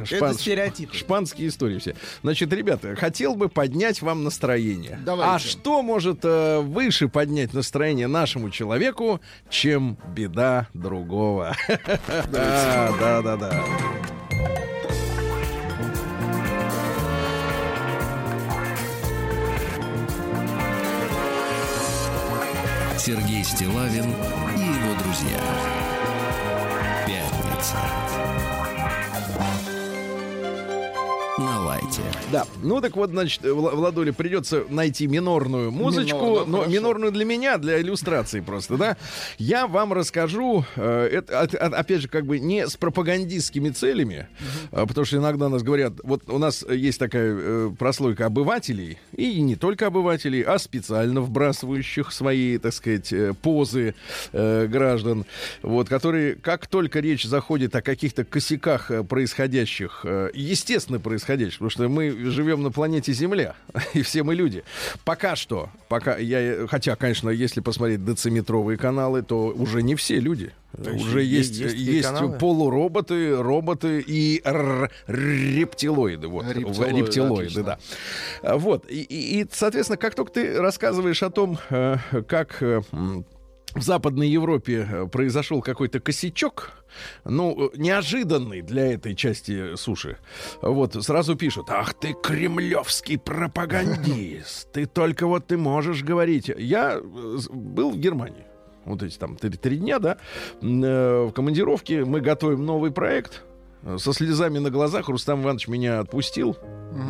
шпан- 0.05 0.35
стереотипы. 0.35 0.95
Шпанские 0.97 1.49
истории 1.49 1.79
все. 1.79 1.95
Значит, 2.23 2.53
ребята, 2.53 2.95
хотел 2.97 3.35
бы 3.35 3.49
поднять 3.49 4.03
вам 4.03 4.25
настроение. 4.25 4.99
Давайте. 5.05 5.33
А 5.33 5.39
что 5.39 5.83
может 5.83 6.21
э, 6.25 6.61
выше 6.61 7.09
поднять 7.09 7.53
настроение 7.55 8.07
нашему 8.07 8.51
человеку, 8.51 9.21
чем 9.49 9.97
беда 10.15 10.69
другого? 10.75 11.55
Да, 12.31 12.93
да, 12.99 13.23
да, 13.23 13.37
да. 13.37 13.65
Сергей 22.99 23.45
Стилавин 23.45 24.07
и 24.57 24.61
его 24.61 24.95
друзья. 25.01 25.41
Пятница. 27.07 28.06
Да, 32.33 32.45
ну 32.63 32.81
так 32.81 32.97
вот, 32.97 33.11
значит, 33.11 33.43
Вла- 33.45 33.75
Владуле 33.75 34.13
придется 34.13 34.65
найти 34.69 35.07
минорную 35.07 35.71
музычку, 35.71 36.17
Минорную, 36.19 36.47
но 36.47 36.57
хорошо. 36.59 36.73
минорную 36.73 37.13
для 37.13 37.25
меня, 37.25 37.57
для 37.59 37.81
иллюстрации 37.81 38.41
просто, 38.41 38.77
да. 38.77 38.97
Я 39.39 39.69
вам 39.69 39.93
расскажу, 39.93 40.65
э, 40.75 41.09
это, 41.13 41.41
от- 41.41 41.55
от- 41.55 41.75
опять 41.75 42.03
же, 42.03 42.09
как 42.09 42.27
бы 42.27 42.41
не 42.41 42.67
с 42.67 42.77
пропагандистскими 42.77 43.71
целями, 43.71 44.27
а, 44.73 44.87
потому 44.87 45.05
что 45.05 45.19
иногда 45.19 45.49
нас 45.49 45.63
говорят, 45.63 45.93
вот 46.03 46.23
у 46.29 46.39
нас 46.39 46.65
есть 46.69 46.99
такая 46.99 47.37
э, 47.39 47.71
прослойка 47.79 48.27
обывателей, 48.27 48.99
и 49.17 49.41
не 49.41 49.55
только 49.55 49.87
обывателей, 49.87 50.43
а 50.43 50.59
специально 50.59 51.21
вбрасывающих 51.21 52.11
свои, 52.13 52.59
так 52.59 52.73
сказать, 52.73 53.13
э, 53.13 53.35
позы 53.41 53.95
э, 54.33 54.67
граждан, 54.67 55.27
вот, 55.63 55.89
которые, 55.89 56.35
как 56.35 56.67
только 56.67 56.99
речь 56.99 57.25
заходит 57.25 57.77
о 57.77 57.83
каких-то 57.83 58.25
косяках 58.25 58.91
э, 58.91 59.05
происходящих, 59.05 60.01
э, 60.05 60.31
естественно 60.35 60.99
происходящих, 60.99 61.59
потому 61.59 61.71
что 61.71 61.89
мы 61.89 62.17
живем 62.31 62.63
на 62.63 62.71
планете 62.71 63.13
Земля, 63.13 63.55
и 63.95 64.03
все 64.03 64.23
мы 64.23 64.35
люди. 64.35 64.65
Пока 65.05 65.37
что, 65.37 65.71
пока 65.89 66.17
я, 66.17 66.67
хотя, 66.69 66.97
конечно, 66.97 67.31
если 67.31 67.61
посмотреть 67.61 68.05
дециметровые 68.05 68.77
каналы, 68.79 69.23
то 69.23 69.49
уже 69.49 69.83
не 69.83 69.95
все 69.95 70.19
люди. 70.21 70.53
есть 70.79 71.05
уже 71.05 71.23
есть, 71.23 71.57
есть 71.59 71.75
есть 71.77 72.07
каналы? 72.09 72.39
полуроботы, 72.39 73.37
роботы 73.37 74.05
и 74.07 74.43
рептилоиды. 75.07 76.29
Вот, 76.29 76.47
Рептилоиды, 76.47 76.99
рептилоиды, 76.99 77.63
да. 77.63 77.79
Вот. 78.43 78.91
И, 78.91 79.03
и- 79.03 79.41
и, 79.43 79.47
соответственно, 79.51 79.97
как 79.97 80.15
только 80.15 80.33
ты 80.33 80.59
рассказываешь 80.61 81.23
о 81.23 81.31
том, 81.31 81.59
э, 81.71 81.97
как 82.29 82.63
э, 82.63 82.83
в 83.77 83.83
Западной 83.83 84.29
Европе 84.29 84.89
э, 84.91 85.07
произошел 85.07 85.61
какой-то 85.61 86.01
косячок, 86.01 86.73
ну, 87.25 87.67
э, 87.67 87.77
неожиданный 87.77 88.63
для 88.63 88.95
этой 88.95 89.15
части 89.15 89.77
суши. 89.77 90.17
Вот, 90.63 90.95
сразу 91.05 91.37
пишут, 91.37 91.67
ах 91.69 91.95
ты 91.95 92.15
кремлевский 92.15 93.19
пропагандист, 93.19 94.73
ты 94.73 94.87
только 94.87 95.27
вот 95.27 95.47
ты 95.47 95.59
можешь 95.59 96.03
говорить. 96.03 96.51
Я 96.57 96.95
э, 96.95 97.01
был 97.51 97.91
в 97.91 97.99
Германии. 97.99 98.47
Вот 98.87 99.03
эти 99.03 99.19
там 99.19 99.37
три, 99.37 99.51
три 99.51 99.79
дня, 99.79 99.99
да, 99.99 100.17
в 100.61 101.33
командировке 101.33 102.05
мы 102.05 102.21
готовим 102.21 102.65
новый 102.65 102.93
проект. 102.93 103.43
Со 103.99 104.13
слезами 104.13 104.59
на 104.59 104.71
глазах 104.71 105.09
Рустам 105.09 105.43
Иванович 105.43 105.67
меня 105.67 105.99
отпустил. 105.99 106.57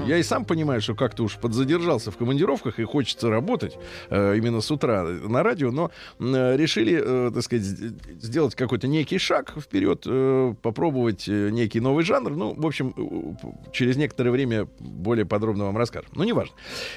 Я 0.06 0.18
и 0.18 0.22
сам 0.22 0.44
понимаю, 0.44 0.80
что 0.80 0.94
как-то 0.94 1.22
уж 1.24 1.36
подзадержался 1.36 2.10
в 2.10 2.16
командировках 2.16 2.78
и 2.78 2.84
хочется 2.84 3.30
работать 3.30 3.76
э, 4.10 4.36
именно 4.36 4.60
с 4.60 4.70
утра 4.70 5.04
на 5.04 5.42
радио, 5.42 5.70
но 5.70 5.90
э, 6.18 6.56
решили, 6.56 7.00
э, 7.02 7.30
так 7.32 7.42
сказать, 7.42 7.64
сделать 7.64 8.54
какой-то 8.54 8.86
некий 8.86 9.18
шаг 9.18 9.54
вперед, 9.60 10.02
э, 10.06 10.54
попробовать 10.62 11.28
э, 11.28 11.50
некий 11.50 11.80
новый 11.80 12.04
жанр. 12.04 12.30
Ну, 12.36 12.54
в 12.54 12.66
общем, 12.66 12.94
э, 12.96 13.46
э, 13.46 13.70
через 13.72 13.96
некоторое 13.96 14.30
время 14.30 14.68
более 14.78 15.24
подробно 15.26 15.64
вам 15.66 15.76
расскажем. 15.76 16.10
Ну, 16.14 16.24
неважно. 16.24 16.54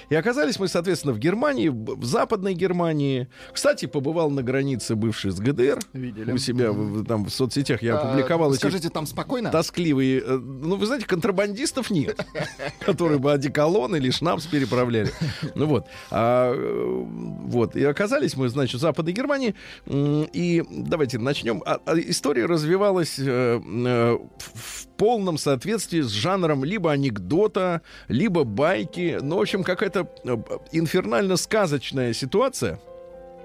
И 0.09 0.15
оказались 0.15 0.59
мы, 0.59 0.67
соответственно, 0.67 1.13
в 1.13 1.19
Германии, 1.19 1.69
в 1.69 2.03
Западной 2.05 2.53
Германии. 2.53 3.27
Кстати, 3.53 3.85
побывал 3.85 4.29
на 4.29 4.43
границе 4.43 4.95
бывший 4.95 5.31
с 5.31 5.39
ГДР. 5.39 5.79
Видели. 5.93 6.31
У 6.31 6.37
себя 6.37 6.71
в- 6.71 7.03
там 7.05 7.25
в 7.25 7.29
соцсетях 7.29 7.81
я 7.81 7.97
А, 7.97 8.01
опубликовал 8.09 8.51
эти 8.51 8.59
Скажите, 8.59 8.89
там 8.89 9.05
спокойно? 9.05 9.49
тоскливые. 9.51 10.21
э, 10.25 10.37
Ну, 10.37 10.75
вы 10.75 10.85
знаете, 10.85 11.05
контрабандистов 11.05 11.89
нет, 11.89 12.19
которые 12.85 13.19
бы 13.19 13.31
одеколон 13.31 13.95
или 13.95 14.09
шнапс 14.11 14.45
переправляли. 14.47 15.11
Ну 15.55 15.65
вот. 15.67 15.87
А, 16.11 16.53
э, 16.53 17.03
вот. 17.45 17.75
И 17.75 17.83
оказались 17.83 18.35
мы, 18.35 18.49
значит, 18.49 18.75
в 18.75 18.81
Западной 18.81 19.13
Германии. 19.13 19.55
И 19.85 20.63
давайте 20.69 21.19
начнем. 21.19 21.61
А- 21.65 21.79
а 21.85 21.97
История 21.99 22.45
развивалась 22.45 23.19
э, 23.19 23.59
э, 23.61 24.17
в 24.37 24.87
полном 24.97 25.37
соответствии 25.37 26.01
с 26.01 26.09
жанром 26.09 26.63
либо 26.63 26.91
анекдота, 26.91 27.81
либо 28.07 28.43
байки. 28.43 29.17
Ну, 29.21 29.37
в 29.37 29.41
общем, 29.41 29.63
какая-то 29.63 30.07
э, 30.23 30.37
инфернально-сказочная 30.71 32.13
ситуация. 32.13 32.79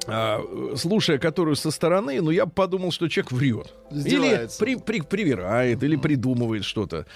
а, 0.06 0.40
слушая 0.76 1.18
которую 1.18 1.56
со 1.56 1.70
стороны, 1.70 2.20
ну, 2.20 2.30
я 2.30 2.44
подумал, 2.46 2.92
что 2.92 3.08
человек 3.08 3.32
врет. 3.32 3.72
Или 3.90 4.48
при, 4.58 4.76
при- 4.76 5.00
привирает, 5.00 5.82
или 5.82 5.96
придумывает 5.96 6.64
что-то. 6.64 7.06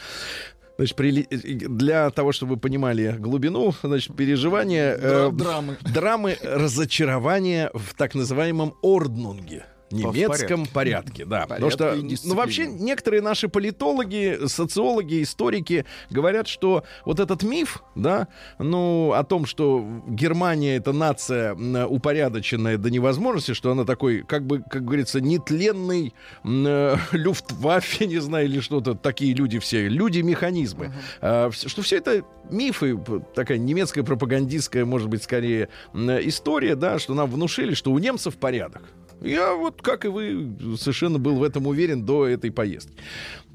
Значит, 0.79 0.97
прили- 0.97 1.27
э, 1.29 1.69
для 1.69 2.09
того, 2.11 2.31
чтобы 2.31 2.55
вы 2.55 2.61
понимали 2.61 3.17
глубину, 3.19 3.75
значит, 3.83 4.15
переживания... 4.17 4.97
Э, 4.97 5.31
Драмы. 5.33 5.77
драмы 5.81 6.37
разочарования 6.41 7.71
в 7.75 7.95
так 7.95 8.15
называемом 8.15 8.75
орднунге. 8.81 9.65
Немецком 9.91 10.67
порядке, 10.67 11.25
да. 11.25 11.43
Потому 11.47 11.71
что, 11.71 11.95
ну, 12.29 12.35
вообще, 12.35 12.67
некоторые 12.67 13.23
наши 13.23 13.49
политологи, 13.49 14.39
социологи, 14.47 15.23
историки 15.23 15.85
говорят, 16.11 16.47
что 16.49 16.85
вот 17.05 17.21
этот 17.21 17.43
миф, 17.43 17.83
да, 17.95 18.29
ну, 18.59 19.13
о 19.13 19.25
том, 19.25 19.47
что 19.47 19.85
Германия 20.07 20.77
это 20.77 20.93
нация 20.93 21.55
упорядоченная 21.87 22.77
до 22.79 22.91
невозможности, 22.91 23.53
что 23.55 23.71
она 23.73 23.85
такой, 23.85 24.23
как 24.23 24.47
бы, 24.47 24.61
как 24.63 24.85
говорится, 24.85 25.21
нетленный 25.21 26.15
э, 26.45 26.97
люфтваффе, 27.13 28.07
не 28.09 28.19
знаю, 28.19 28.47
или 28.47 28.61
что-то, 28.61 28.95
такие 28.95 29.35
люди 29.35 29.59
все, 29.59 29.89
люди-механизмы. 29.89 30.93
А, 31.21 31.49
вс- 31.49 31.69
что 31.69 31.83
все 31.83 31.97
это 31.97 32.23
мифы, 32.51 32.99
такая 33.35 33.59
немецкая 33.59 34.03
пропагандистская, 34.03 34.85
может 34.85 35.09
быть, 35.09 35.23
скорее 35.23 35.69
м, 35.95 36.11
история, 36.29 36.75
да, 36.75 36.99
что 36.99 37.15
нам 37.15 37.31
внушили, 37.31 37.75
что 37.75 37.93
у 37.93 37.99
немцев 37.99 38.37
порядок. 38.37 38.83
Я 39.21 39.55
вот, 39.55 39.83
как 39.83 40.05
и 40.05 40.09
вы, 40.09 40.57
совершенно 40.79 41.19
был 41.19 41.37
в 41.37 41.43
этом 41.43 41.67
уверен 41.67 42.05
до 42.05 42.27
этой 42.27 42.51
поездки. 42.51 42.95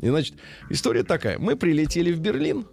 И, 0.02 0.08
значит, 0.08 0.36
история 0.70 1.04
такая. 1.04 1.40
Мы 1.40 1.56
прилетели 1.56 2.12
в 2.12 2.20
Берлин, 2.20 2.66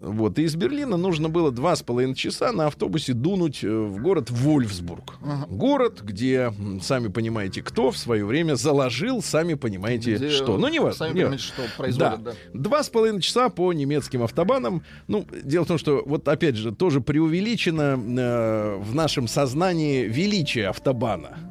вот, 0.00 0.38
и 0.38 0.44
из 0.44 0.56
Берлина 0.56 0.96
нужно 0.96 1.28
было 1.28 1.50
два 1.50 1.76
с 1.76 1.82
половиной 1.82 2.14
часа 2.14 2.52
на 2.52 2.68
автобусе 2.68 3.12
дунуть 3.12 3.62
э, 3.62 3.68
в 3.68 4.00
город 4.00 4.30
Вольфсбург. 4.30 5.16
Город, 5.50 6.00
где, 6.02 6.54
сами 6.80 7.08
понимаете, 7.08 7.62
кто 7.62 7.90
в 7.90 7.98
свое 7.98 8.24
время 8.24 8.54
заложил, 8.54 9.22
сами 9.22 9.54
понимаете, 9.54 10.14
Где, 10.16 10.30
что. 10.30 10.56
Ну, 10.56 10.68
не 10.68 10.78
важно. 10.78 10.98
Сами 10.98 11.10
не 11.10 11.20
понимаете, 11.20 11.44
что 11.44 11.62
производят, 11.76 12.22
да. 12.22 12.32
Два 12.54 12.82
с 12.82 12.88
половиной 12.88 13.20
часа 13.20 13.50
по 13.50 13.74
немецким 13.74 14.22
автобанам. 14.22 14.82
Ну, 15.06 15.26
дело 15.44 15.64
в 15.64 15.68
том, 15.68 15.76
что 15.76 16.02
вот 16.06 16.26
опять 16.28 16.56
же 16.56 16.74
тоже 16.74 17.02
преувеличено 17.02 17.98
э, 18.00 18.76
в 18.78 18.94
нашем 18.94 19.28
сознании 19.28 20.04
величие 20.04 20.68
автобана. 20.68 21.49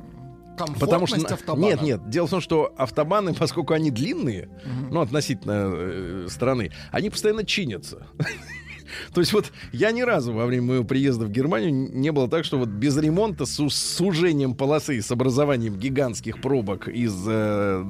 Потому 0.80 1.08
что 1.08 1.16
Комфортность 1.16 1.32
автобана. 1.32 1.66
нет, 1.66 1.82
нет. 1.82 2.10
Дело 2.10 2.28
в 2.28 2.30
том, 2.30 2.42
что 2.42 2.74
автобаны, 2.78 3.34
поскольку 3.40 3.74
они 3.74 3.92
длинные, 3.92 4.50
ну 4.92 5.02
относительно 5.02 5.72
э, 5.74 6.28
страны, 6.30 6.72
они 6.92 7.10
постоянно 7.10 7.46
чинятся. 7.46 8.08
То 9.14 9.22
есть 9.22 9.34
вот 9.34 9.52
я 9.72 9.92
ни 9.92 10.02
разу 10.02 10.34
во 10.34 10.46
время 10.46 10.64
моего 10.64 10.84
приезда 10.84 11.26
в 11.26 11.32
Германию 11.32 11.72
не 11.72 12.12
было 12.12 12.30
так, 12.30 12.46
что 12.46 12.58
вот 12.58 12.70
без 12.70 12.98
ремонта 12.98 13.46
с 13.46 13.54
су- 13.54 13.70
сужением 13.70 14.56
полосы, 14.56 15.02
с 15.02 15.12
образованием 15.12 15.76
гигантских 15.78 16.42
пробок 16.42 16.88
из 16.88 17.16
э, 17.28 17.84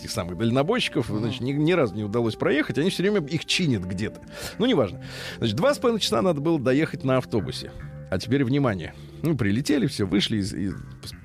тех 0.00 0.10
самых 0.10 0.38
дальнобойщиков, 0.38 1.06
значит, 1.06 1.40
ни, 1.40 1.52
ни 1.52 1.72
разу 1.72 1.94
не 1.94 2.04
удалось 2.04 2.36
проехать. 2.36 2.78
Они 2.78 2.90
все 2.90 3.02
время 3.02 3.26
их 3.26 3.44
чинят 3.44 3.84
где-то. 3.84 4.20
Ну, 4.58 4.66
неважно. 4.66 5.02
Значит, 5.38 5.56
два 5.56 5.74
с 5.74 5.78
половиной 5.78 6.00
часа 6.00 6.22
надо 6.22 6.40
было 6.40 6.58
доехать 6.58 7.04
на 7.04 7.18
автобусе. 7.18 7.72
А 8.10 8.18
теперь 8.18 8.44
внимание. 8.44 8.94
Ну, 9.22 9.36
прилетели, 9.36 9.86
все, 9.86 10.06
вышли 10.06 10.36
из, 10.36 10.52
из 10.52 10.74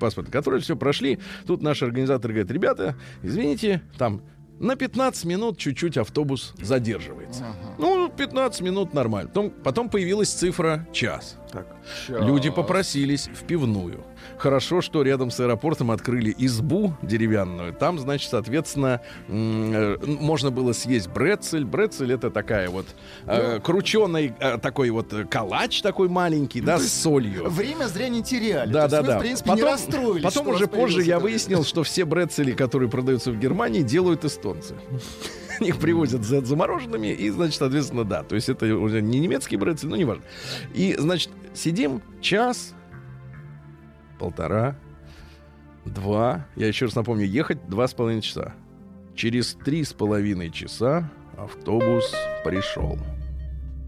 паспортного 0.00 0.32
контроля, 0.32 0.60
все, 0.60 0.74
прошли. 0.74 1.18
Тут 1.46 1.62
наши 1.62 1.84
организаторы 1.84 2.34
говорят, 2.34 2.50
ребята, 2.50 2.96
извините, 3.22 3.82
там 3.98 4.22
На 4.60 4.76
15 4.76 5.24
минут 5.24 5.56
чуть-чуть 5.56 5.96
автобус 5.96 6.52
задерживается. 6.60 7.46
Ну, 7.78 8.10
15 8.10 8.60
минут 8.60 8.92
нормально. 8.92 9.28
Потом, 9.28 9.50
потом 9.50 9.88
появилась 9.88 10.28
цифра 10.28 10.86
час. 10.92 11.38
Так. 11.50 11.66
Люди 12.08 12.50
попросились 12.50 13.28
в 13.28 13.44
пивную. 13.44 14.04
Хорошо, 14.38 14.80
что 14.80 15.02
рядом 15.02 15.30
с 15.30 15.40
аэропортом 15.40 15.90
открыли 15.90 16.34
избу 16.38 16.94
деревянную. 17.02 17.72
Там, 17.72 17.98
значит, 17.98 18.30
соответственно, 18.30 19.00
э, 19.28 19.96
можно 20.04 20.50
было 20.50 20.72
съесть 20.72 21.08
брецель. 21.08 21.64
Брецель 21.64 22.12
это 22.12 22.30
такая 22.30 22.68
вот 22.70 22.86
э, 23.26 23.60
крученый 23.60 24.34
э, 24.38 24.58
такой 24.58 24.90
вот 24.90 25.12
э, 25.12 25.24
калач 25.24 25.82
такой 25.82 26.08
маленький, 26.08 26.60
да, 26.60 26.78
с 26.78 26.92
солью. 26.92 27.48
Время 27.48 27.86
зря 27.86 28.08
не 28.08 28.22
теряли. 28.22 28.72
Да, 28.72 28.82
есть 28.82 28.92
да, 28.92 29.00
вы, 29.02 29.06
да. 29.06 29.18
в 29.18 29.20
принципе, 29.20 29.52
не 29.52 29.62
расстроились. 29.62 30.22
потом 30.24 30.48
уже 30.48 30.66
позже 30.66 31.02
я 31.02 31.18
выяснил, 31.18 31.64
что 31.64 31.82
все 31.82 32.04
брецели, 32.04 32.52
которые 32.52 32.88
продаются 32.88 33.30
в 33.30 33.38
Германии, 33.38 33.82
делают 33.82 34.24
эстонцы. 34.24 34.74
Их 35.60 35.78
привозят 35.78 36.24
за- 36.24 36.44
замороженными, 36.44 37.08
и, 37.08 37.30
значит, 37.30 37.58
соответственно, 37.58 38.04
да. 38.04 38.22
То 38.22 38.34
есть 38.34 38.48
это 38.48 38.66
уже 38.76 39.00
не 39.02 39.20
немецкий 39.20 39.56
брецель, 39.56 39.88
ну, 39.88 39.96
неважно. 39.96 40.24
И, 40.74 40.94
значит, 40.98 41.30
сидим 41.54 42.02
час, 42.20 42.74
полтора, 44.18 44.76
два. 45.84 46.46
Я 46.56 46.66
еще 46.68 46.86
раз 46.86 46.94
напомню, 46.94 47.26
ехать 47.26 47.68
два 47.68 47.86
с 47.88 47.94
половиной 47.94 48.22
часа. 48.22 48.54
Через 49.14 49.54
три 49.54 49.84
с 49.84 49.92
половиной 49.92 50.50
часа 50.50 51.10
автобус 51.36 52.12
пришел. 52.44 52.98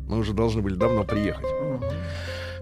Мы 0.08 0.18
уже 0.18 0.32
должны 0.34 0.62
были 0.62 0.74
давно 0.74 1.04
приехать. 1.04 1.46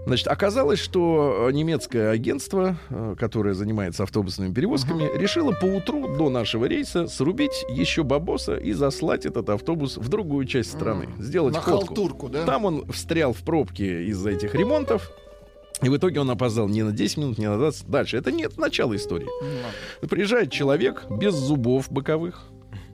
Значит, 0.07 0.29
оказалось, 0.29 0.79
что 0.79 1.47
э, 1.49 1.53
немецкое 1.53 2.11
агентство, 2.11 2.77
э, 2.89 3.15
которое 3.19 3.55
занимается 3.55 4.03
автобусными 4.03 4.53
перевозками, 4.53 5.09
решило 5.17 5.53
по 5.53 5.67
утру 5.67 6.17
до 6.17 6.31
нашего 6.31 6.65
рейса 6.65 7.07
срубить 7.07 7.65
еще 7.71 8.03
бабоса 8.03 8.57
и 8.57 8.73
заслать 8.73 9.27
этот 9.27 9.51
автобус 9.51 9.97
в 9.99 10.09
другую 10.09 10.47
часть 10.47 10.71
страны. 10.73 11.09
Сделать 11.19 11.55
На 11.55 11.61
ходку. 11.61 11.87
халтурку, 11.89 12.29
да? 12.29 12.45
Там 12.45 12.65
он 12.65 12.91
встрял 12.91 13.33
в 13.33 13.39
пробке 13.43 14.05
из-за 14.07 14.31
этих 14.31 14.55
ремонтов. 14.55 15.11
И 15.83 15.89
в 15.89 15.97
итоге 15.97 16.21
он 16.21 16.31
опоздал 16.31 16.69
не 16.69 16.83
на 16.83 16.93
10 16.93 17.17
минут, 17.19 17.39
не 17.39 17.49
на 17.49 17.57
20. 17.57 17.89
Дальше. 17.89 18.17
Это 18.19 18.31
нет 18.33 18.59
начала 18.59 18.95
истории. 18.97 19.29
Приезжает 20.07 20.51
человек 20.53 21.05
без 21.11 21.35
зубов 21.35 21.91
боковых. 21.91 22.50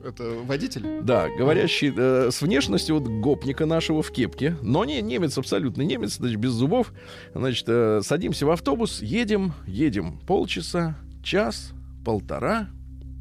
Это 0.07 0.23
водитель? 0.45 1.01
Да, 1.01 1.27
говорящий 1.27 1.93
э, 1.93 2.31
с 2.31 2.41
внешностью 2.41 2.97
вот 2.97 3.09
гопника 3.09 3.65
нашего 3.65 4.01
в 4.01 4.09
кепке, 4.09 4.55
но 4.61 4.85
не 4.85 5.01
немец, 5.01 5.37
абсолютно 5.37 5.81
немец, 5.81 6.15
значит, 6.15 6.37
без 6.37 6.51
зубов. 6.51 6.93
Значит, 7.35 7.65
э, 7.67 7.99
садимся 8.03 8.45
в 8.45 8.51
автобус, 8.51 9.01
едем, 9.01 9.53
едем 9.65 10.17
полчаса, 10.19 10.97
час, 11.21 11.73
полтора, 12.05 12.69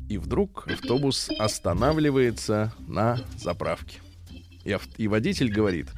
и 0.08 0.16
вдруг 0.16 0.68
автобус 0.70 1.28
останавливается 1.40 2.72
на 2.86 3.18
заправке. 3.36 3.98
И, 4.64 4.76
и 4.96 5.08
водитель 5.08 5.52
говорит, 5.52 5.88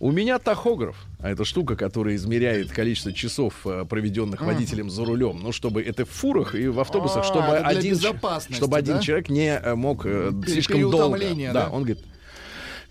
у 0.00 0.10
меня 0.10 0.38
тахограф, 0.38 0.96
а 1.20 1.30
это 1.30 1.44
штука, 1.44 1.76
которая 1.76 2.16
измеряет 2.16 2.70
количество 2.72 3.12
часов, 3.12 3.54
э, 3.66 3.84
проведенных 3.88 4.40
водителем 4.40 4.90
за 4.90 5.04
рулем. 5.04 5.40
Ну, 5.42 5.52
чтобы 5.52 5.82
это 5.82 6.04
в 6.04 6.10
фурах 6.10 6.54
и 6.54 6.68
в 6.68 6.80
автобусах, 6.80 7.18
А, 7.18 7.22
чтобы 7.24 7.56
один, 7.56 7.96
чтобы 7.96 8.76
один 8.76 8.96
да? 8.96 9.00
человек 9.00 9.28
не 9.28 9.56
э, 9.56 9.74
мог 9.74 10.04
э, 10.04 10.30
Пере- 10.42 10.52
слишком 10.52 10.90
долго. 10.90 11.18
Да, 11.18 11.52
да? 11.52 11.70
он 11.70 11.84
говорит, 11.84 12.04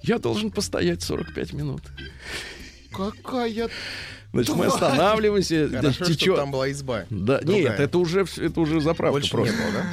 я 0.01 0.19
должен 0.19 0.51
постоять 0.51 1.01
45 1.01 1.53
минут. 1.53 1.81
Какая... 2.91 3.69
Значит, 4.33 4.55
мы 4.55 4.65
останавливаемся, 4.65 5.69
Хорошо, 5.69 6.05
течет. 6.05 6.35
там 6.35 6.51
была 6.51 6.71
изба. 6.71 7.05
Да, 7.11 7.39
Другая. 7.39 7.63
нет, 7.63 7.79
это 7.79 7.99
уже, 7.99 8.25
это 8.37 8.59
уже 8.61 8.81
заправка 8.81 9.11
Больше 9.13 9.29
просто. 9.29 9.53
не 9.53 9.61
было, 9.61 9.71
да? 9.73 9.83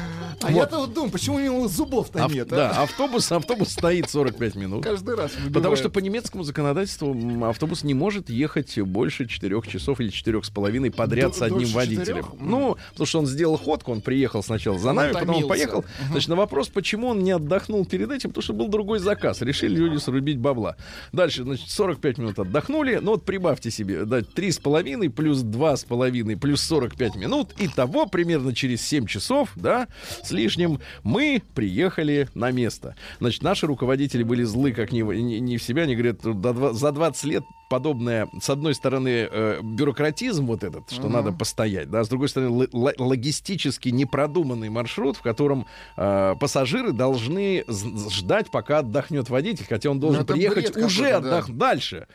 А 0.43 0.47
Вот. 0.47 0.55
я-то 0.55 0.79
вот 0.79 0.95
думаю, 0.95 1.11
почему 1.11 1.37
у 1.37 1.41
него 1.41 1.69
зубов-то 1.69 2.25
Ав- 2.25 2.33
нет, 2.33 2.49
Да, 2.49 2.71
а? 2.71 2.83
автобус, 2.85 3.31
автобус 3.31 3.69
стоит 3.73 4.09
45 4.09 4.55
минут. 4.55 4.83
Каждый 4.85 5.15
раз 5.15 5.33
Потому 5.33 5.51
выбивает. 5.55 5.79
что 5.79 5.91
по 5.91 5.99
немецкому 5.99 6.45
законодательству 6.45 7.15
автобус 7.45 7.85
не 7.85 7.95
может 7.95 8.31
ехать 8.31 8.79
больше 8.81 9.27
четырех 9.27 9.67
часов 9.69 10.01
или 10.01 10.09
четырех 10.09 10.45
с 10.45 10.51
половиной 10.51 10.91
подряд 10.91 11.33
Д- 11.33 11.39
с 11.39 11.43
одним 11.43 11.69
водителем. 11.69 12.01
четырех? 12.07 12.27
Ну, 12.41 12.77
потому 12.93 13.07
что 13.07 13.19
он 13.19 13.27
сделал 13.27 13.57
ходку, 13.59 13.93
он 13.93 14.01
приехал 14.01 14.43
сначала 14.43 14.79
за 14.79 14.93
нами, 14.93 15.13
потом 15.13 15.37
он 15.37 15.49
поехал. 15.49 15.85
Значит, 16.11 16.29
на 16.29 16.37
вопрос, 16.37 16.69
почему 16.69 17.09
он 17.09 17.23
не 17.23 17.33
отдохнул 17.33 17.85
перед 17.85 18.11
этим, 18.11 18.31
потому 18.31 18.43
что 18.43 18.53
был 18.55 18.69
другой 18.69 18.99
заказ. 18.99 19.43
Решили 19.43 19.77
люди 19.77 19.99
срубить 19.99 20.39
бабла. 20.39 20.77
Дальше, 21.13 21.43
значит, 21.43 21.69
45 21.71 22.19
минут 22.19 22.39
отдохнули. 22.39 22.99
Ну 23.03 23.13
вот 23.13 23.25
прибавьте 23.25 23.71
себе, 23.71 24.05
да, 24.05 24.23
три 24.23 24.51
с 24.53 24.59
половиной 24.59 25.11
плюс 25.11 25.41
два 25.43 25.77
с 25.77 25.85
половиной 25.85 26.37
плюс 26.37 26.63
45 26.63 27.17
минут. 27.17 27.51
Итого 27.59 28.07
примерно 28.07 28.55
через 28.55 28.81
7 28.87 29.07
часов, 29.07 29.51
да, 29.57 29.87
с 30.31 30.33
лишним 30.33 30.79
мы 31.03 31.43
приехали 31.55 32.29
на 32.35 32.53
место. 32.53 32.95
Значит, 33.19 33.43
наши 33.43 33.67
руководители 33.67 34.23
были 34.23 34.45
злы, 34.45 34.73
как 34.73 34.93
не, 34.93 35.03
не, 35.03 35.57
в 35.57 35.63
себя, 35.63 35.83
они 35.83 35.95
говорят, 35.95 36.25
«Ну, 36.25 36.73
за 36.73 36.93
20 36.93 37.25
лет 37.25 37.45
подобное, 37.71 38.29
с 38.43 38.51
одной 38.51 38.75
стороны, 38.75 39.29
э, 39.31 39.61
бюрократизм 39.63 40.45
вот 40.47 40.65
этот, 40.65 40.91
что 40.91 41.09
надо 41.09 41.33
постоять, 41.33 41.89
да, 41.89 42.05
с 42.05 42.09
другой 42.09 42.29
стороны, 42.29 42.69
логистически 42.73 43.89
непродуманный 43.91 44.69
маршрут, 44.69 45.17
в 45.17 45.23
котором 45.23 45.67
э, 45.97 46.35
пассажиры 46.39 46.93
должны 46.93 47.65
ждать, 47.69 48.51
пока 48.51 48.81
отдохнет 48.81 49.31
водитель, 49.31 49.65
хотя 49.69 49.89
он 49.89 50.01
должен 50.01 50.23
Ну, 50.23 50.27
приехать 50.27 50.77
уже 50.77 51.05
какой-то, 51.05 51.21
да. 51.21 51.37
отдохнуть 51.37 51.59
дальше. 51.59 52.07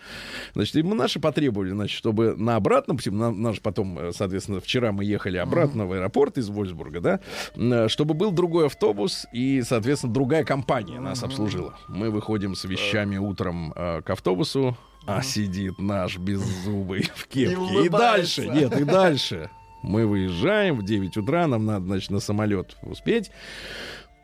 Значит, 0.53 0.75
и 0.75 0.83
мы 0.83 0.95
наши 0.95 1.19
потребовали, 1.19 1.71
значит, 1.71 1.97
чтобы 1.97 2.35
на 2.35 2.57
обратном 2.57 2.97
пути, 2.97 3.09
на, 3.09 3.31
наш 3.31 3.61
потом, 3.61 3.97
э, 3.97 4.11
соответственно, 4.13 4.59
вчера 4.59 4.91
мы 4.91 5.05
ехали 5.05 5.37
обратно 5.37 5.85
в 5.85 5.93
аэропорт 5.93 6.37
из 6.37 6.49
Вольсбурга, 6.49 6.99
да, 6.99 7.19
э, 7.55 7.87
чтобы 7.87 8.13
был 8.13 8.31
другой 8.31 8.65
автобус 8.65 9.25
и, 9.31 9.61
соответственно, 9.61 10.13
другая 10.13 10.43
компания 10.43 10.99
нас 10.99 11.23
обслужила. 11.23 11.75
Мы 11.87 12.09
выходим 12.11 12.55
с 12.55 12.65
вещами 12.65 13.15
утром 13.15 13.71
э, 13.73 14.01
к 14.01 14.09
автобусу, 14.09 14.77
а 15.05 15.21
сидит 15.21 15.79
наш 15.79 16.17
беззубый 16.17 17.03
в 17.15 17.27
кепке. 17.27 17.53
И, 17.53 17.55
улыбается. 17.55 17.97
дальше, 17.97 18.47
нет, 18.47 18.79
и 18.79 18.83
дальше. 18.83 19.49
Мы 19.81 20.07
выезжаем 20.07 20.79
в 20.79 20.83
9 20.83 21.17
утра, 21.17 21.47
нам 21.47 21.65
надо, 21.65 21.85
значит, 21.85 22.09
на 22.09 22.19
самолет 22.19 22.75
успеть. 22.81 23.31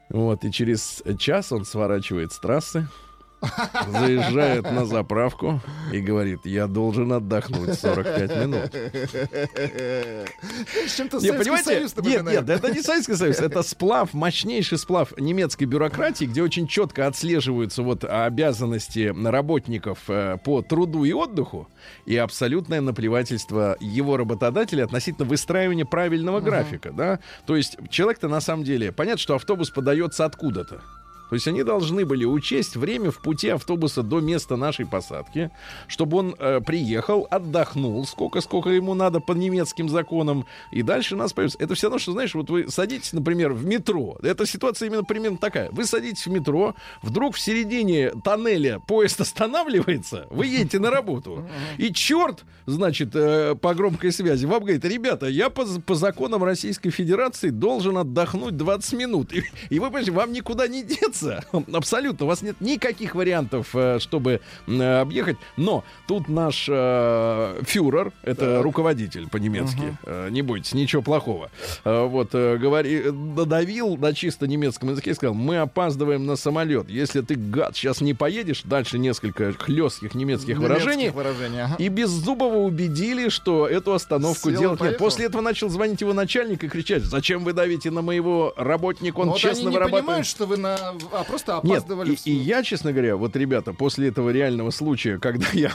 Вот, 0.10 0.44
и 0.44 0.52
через 0.52 1.04
час 1.20 1.52
он 1.52 1.66
сворачивает 1.66 2.34
с 2.34 2.40
трассы, 2.40 2.88
заезжает 3.88 4.72
на 4.72 4.86
заправку 4.86 5.62
и 5.92 6.00
говорит, 6.00 6.46
я 6.46 6.68
должен 6.68 7.12
отдохнуть 7.14 7.74
45 7.80 8.36
минут. 8.38 8.72
Чем-то 10.96 11.20
Не, 11.20 11.34
понимаете? 11.34 11.64
Союз 11.64 11.96
Нет, 11.98 12.24
нет, 12.24 12.50
это 12.50 12.72
не 12.72 12.82
Советский 12.82 13.16
Союз, 13.16 13.40
это 13.40 13.64
сплав, 13.64 14.14
мощнейший 14.14 14.78
сплав 14.78 15.18
немецкой 15.18 15.66
бюрократии, 15.66 16.26
где 16.26 16.44
очень 16.44 16.68
четко 16.68 17.08
отслеживаются 17.08 17.82
вот 17.84 18.04
обязанности 18.04 19.14
работников 19.26 20.00
э, 20.08 20.38
по 20.44 20.62
труду 20.62 21.04
и 21.04 21.14
отдыху 21.14 21.68
и 22.06 22.16
абсолютное 22.18 22.82
наплевательство 22.82 23.78
его 23.80 24.18
работодателя 24.18 24.84
относительно 24.84 25.28
выстраивания 25.28 25.86
правильного 25.86 26.40
графика, 26.40 26.92
да? 26.92 27.20
То 27.46 27.56
есть 27.56 27.78
человек-то 27.90 28.28
на 28.28 28.42
самом 28.42 28.64
деле, 28.64 28.92
понятно, 28.92 29.20
что 29.20 29.36
автобус 29.36 29.70
подается 29.70 30.26
откуда-то. 30.26 30.82
То 31.32 31.36
есть 31.36 31.48
они 31.48 31.64
должны 31.64 32.06
были 32.06 32.26
учесть 32.26 32.76
время 32.76 33.10
в 33.10 33.20
пути 33.20 33.48
автобуса 33.48 34.04
до 34.04 34.20
места 34.20 34.58
нашей 34.58 34.86
посадки, 34.86 35.50
чтобы 35.88 36.18
он 36.18 36.36
э, 36.38 36.60
приехал, 36.60 37.26
отдохнул, 37.32 38.06
сколько, 38.06 38.42
сколько 38.42 38.70
ему 38.70 38.96
надо 38.96 39.22
по 39.22 39.32
немецким 39.32 39.88
законам, 39.88 40.46
и 40.72 40.82
дальше 40.82 41.16
нас 41.16 41.32
повез. 41.32 41.56
Это 41.58 41.74
все 41.74 41.88
равно, 41.88 42.00
что, 42.00 42.12
знаешь, 42.12 42.36
вот 42.36 42.50
вы 42.50 42.68
садитесь, 42.68 43.14
например, 43.14 43.54
в 43.54 43.66
метро. 43.66 44.18
Эта 44.22 44.46
ситуация 44.46 44.88
именно 44.88 45.06
примерно 45.06 45.38
такая. 45.38 45.70
Вы 45.72 45.86
садитесь 45.86 46.28
в 46.28 46.32
метро, 46.32 46.76
вдруг 47.02 47.36
в 47.36 47.40
середине 47.40 48.12
тоннеля 48.26 48.80
поезд 48.80 49.22
останавливается, 49.22 50.28
вы 50.32 50.48
едете 50.48 50.80
на 50.80 50.92
работу, 50.92 51.48
и 51.78 51.94
черт, 51.94 52.44
значит, 52.66 53.16
э, 53.16 53.56
по 53.56 53.74
громкой 53.74 54.12
связи 54.12 54.46
вам 54.46 54.64
говорит, 54.64 54.84
ребята, 54.84 55.28
я 55.28 55.50
по, 55.50 55.64
по 55.64 55.96
законам 55.96 56.44
Российской 56.44 56.90
Федерации 56.90 57.52
должен 57.52 57.98
отдохнуть 57.98 58.58
20 58.58 58.94
минут. 59.00 59.32
И, 59.32 59.44
и 59.70 59.80
вы 59.80 59.86
понимаете, 59.86 60.12
вам 60.12 60.34
никуда 60.34 60.68
не 60.68 60.84
деться. 60.84 61.21
Абсолютно. 61.74 62.26
У 62.26 62.30
вас 62.30 62.42
нет 62.42 62.56
никаких 62.60 63.16
вариантов, 63.16 63.70
э, 63.74 64.00
чтобы 64.00 64.42
э, 64.68 65.00
объехать. 65.02 65.38
Но 65.58 65.84
тут 66.08 66.30
наш 66.30 66.68
э, 66.70 67.62
фюрер, 67.64 68.12
это 68.24 68.62
руководитель 68.62 69.28
по-немецки, 69.30 69.98
э, 70.04 70.30
не 70.32 70.42
бойтесь, 70.42 70.74
ничего 70.74 71.02
плохого. 71.02 71.50
Вот, 71.84 72.32
говори, 72.34 73.12
додавил 73.12 73.98
на 73.98 74.14
чисто 74.14 74.48
немецком 74.48 74.90
языке 74.90 75.12
и 75.12 75.14
сказал, 75.14 75.34
мы 75.34 75.58
опаздываем 75.58 76.26
на 76.26 76.36
самолет. 76.36 76.90
Если 76.90 77.22
ты, 77.22 77.36
гад, 77.36 77.76
сейчас 77.76 78.02
не 78.02 78.14
поедешь, 78.14 78.64
дальше 78.64 78.98
несколько 78.98 79.54
хлестких 79.54 80.16
немецких 80.16 80.58
выражений. 80.58 80.92
Немецких 81.06 81.16
выражений, 81.16 81.62
ага. 81.64 81.76
И 81.78 81.88
Беззубова 81.90 82.58
убедили, 82.58 83.30
что 83.30 83.68
эту 83.68 83.94
остановку 83.94 84.50
Сел 84.50 84.60
делать 84.60 84.82
нет. 84.82 84.98
После 84.98 85.26
этого 85.26 85.42
начал 85.42 85.70
звонить 85.70 86.02
его 86.02 86.14
начальник 86.14 86.64
и 86.64 86.70
кричать, 86.70 87.04
зачем 87.04 87.44
вы 87.44 87.54
давите 87.54 87.92
на 87.92 88.02
моего 88.02 88.54
работника, 88.58 89.20
он 89.20 89.28
Но 89.28 89.32
вот 89.34 89.42
честно 89.42 89.62
они 89.62 89.70
не 89.70 89.74
вырабатывает. 89.76 90.06
понимают, 90.06 90.28
что 90.28 90.46
вы 90.46 90.58
на 90.58 90.78
а 91.12 91.24
просто 91.24 91.60
Нет, 91.64 91.80
опаздывали 91.80 92.14
и, 92.14 92.16
в 92.16 92.26
и 92.28 92.32
я, 92.32 92.64
честно 92.64 92.92
говоря, 92.92 93.16
вот, 93.16 93.36
ребята, 93.36 93.74
после 93.74 94.10
этого 94.10 94.30
реального 94.30 94.72
случая, 94.72 95.18
когда 95.18 95.48
я 95.54 95.72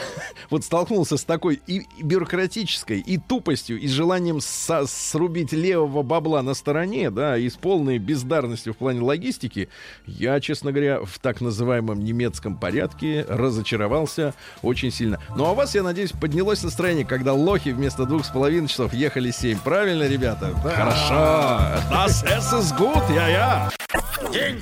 вот 0.50 0.64
столкнулся 0.64 1.16
с 1.16 1.24
такой 1.24 1.60
и, 1.66 1.86
и 1.96 2.02
бюрократической, 2.02 3.00
и 3.00 3.18
тупостью, 3.18 3.78
и 3.78 3.88
желанием 3.88 4.40
со- 4.40 4.86
срубить 4.86 5.52
левого 5.52 6.02
бабла 6.02 6.42
на 6.42 6.54
стороне, 6.54 7.10
да, 7.10 7.36
и 7.36 7.48
с 7.48 7.54
полной 7.56 7.98
бездарностью 7.98 8.74
в 8.74 8.76
плане 8.76 9.00
логистики, 9.00 9.68
я, 10.06 10.40
честно 10.40 10.72
говоря, 10.72 11.00
в 11.04 11.18
так 11.18 11.40
называемом 11.40 12.02
немецком 12.02 12.56
порядке 12.56 13.24
разочаровался 13.28 14.34
очень 14.62 14.90
сильно. 14.90 15.20
Ну 15.36 15.44
а 15.44 15.52
у 15.52 15.54
вас, 15.54 15.74
я 15.74 15.82
надеюсь, 15.82 16.12
поднялось 16.12 16.62
настроение, 16.62 17.04
когда 17.04 17.32
лохи 17.34 17.70
вместо 17.70 18.04
двух 18.04 18.24
с 18.24 18.28
половиной 18.28 18.68
часов 18.68 18.92
ехали 18.94 19.30
семь. 19.30 19.58
Правильно, 19.58 20.04
ребята? 20.08 20.54
Хорошо. 20.62 21.58
Das 21.90 22.22
ist 22.52 22.76
gut, 22.78 23.02
я-я. 23.14 23.70
День 24.32 24.60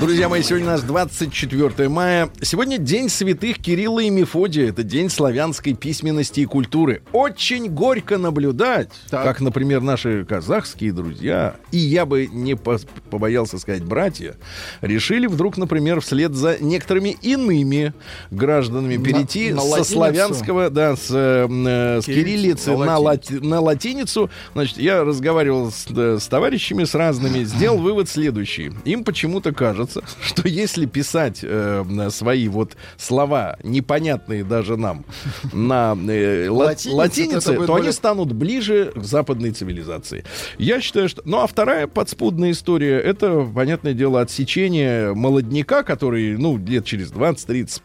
Друзья 0.00 0.30
мои, 0.30 0.42
сегодня 0.42 0.66
у 0.68 0.70
нас 0.70 0.82
24 0.82 1.90
мая. 1.90 2.30
Сегодня 2.40 2.78
день 2.78 3.10
святых 3.10 3.58
Кирилла 3.58 4.00
и 4.00 4.08
Мефодия. 4.08 4.70
Это 4.70 4.82
день 4.82 5.10
славянской 5.10 5.74
письменности 5.74 6.40
и 6.40 6.46
культуры. 6.46 7.02
Очень 7.12 7.68
горько 7.68 8.16
наблюдать, 8.16 8.88
Так. 9.10 9.24
как, 9.24 9.40
например, 9.42 9.82
наши 9.82 10.24
казахские 10.24 10.94
друзья, 10.94 11.56
и 11.70 11.76
я 11.76 12.06
бы 12.06 12.26
не 12.32 12.56
побоялся 12.56 13.58
сказать 13.58 13.84
братья, 13.84 14.36
решили 14.80 15.26
вдруг, 15.26 15.58
например, 15.58 16.00
вслед 16.00 16.32
за 16.34 16.56
некоторыми 16.58 17.10
иными 17.20 17.92
гражданами 18.30 18.96
На- 18.96 19.04
перейти 19.04 19.52
на 19.52 19.60
со 19.60 19.84
славянского, 19.84 20.70
да, 20.70 20.96
с, 20.96 21.08
э, 21.10 21.46
э, 21.46 22.00
с 22.00 22.06
кириллицы 22.06 22.74
на 22.74 22.86
на, 22.86 22.96
лати- 22.98 23.38
на 23.44 23.60
латиницу. 23.60 24.30
Значит, 24.54 24.78
я 24.78 25.04
разговаривал 25.04 25.70
с, 25.70 25.86
э, 25.94 26.16
с 26.18 26.26
товарищами, 26.26 26.84
с 26.84 26.94
разными, 26.94 27.44
сделал 27.44 27.76
вывод 27.78 28.08
следующий. 28.08 28.72
Им 28.86 29.04
почему-то 29.04 29.52
кажется, 29.52 29.89
что 30.22 30.48
если 30.48 30.86
писать 30.86 31.40
э, 31.42 31.84
свои 32.10 32.48
вот 32.48 32.76
слова, 32.96 33.56
непонятные 33.62 34.44
даже 34.44 34.76
нам, 34.76 35.04
на 35.52 35.96
э, 36.08 36.48
ла- 36.48 36.66
Латинице, 36.66 36.96
латинице, 36.96 37.40
то 37.40 37.54
то 37.54 37.60
они 37.60 37.66
более- 37.66 37.92
станут 37.92 38.32
ближе 38.32 38.92
к 38.94 39.02
западной 39.02 39.50
цивилизации. 39.52 40.24
Я 40.58 40.80
считаю, 40.80 41.08
что... 41.08 41.22
Ну, 41.24 41.38
а 41.40 41.46
вторая 41.46 41.86
подспудная 41.86 42.50
история, 42.52 42.98
это, 43.00 43.48
понятное 43.54 43.94
дело, 43.94 44.20
отсечение 44.20 45.14
молодняка, 45.14 45.82
который, 45.82 46.36
ну, 46.36 46.56
лет 46.58 46.84
через 46.84 47.10
20-30 47.12 47.82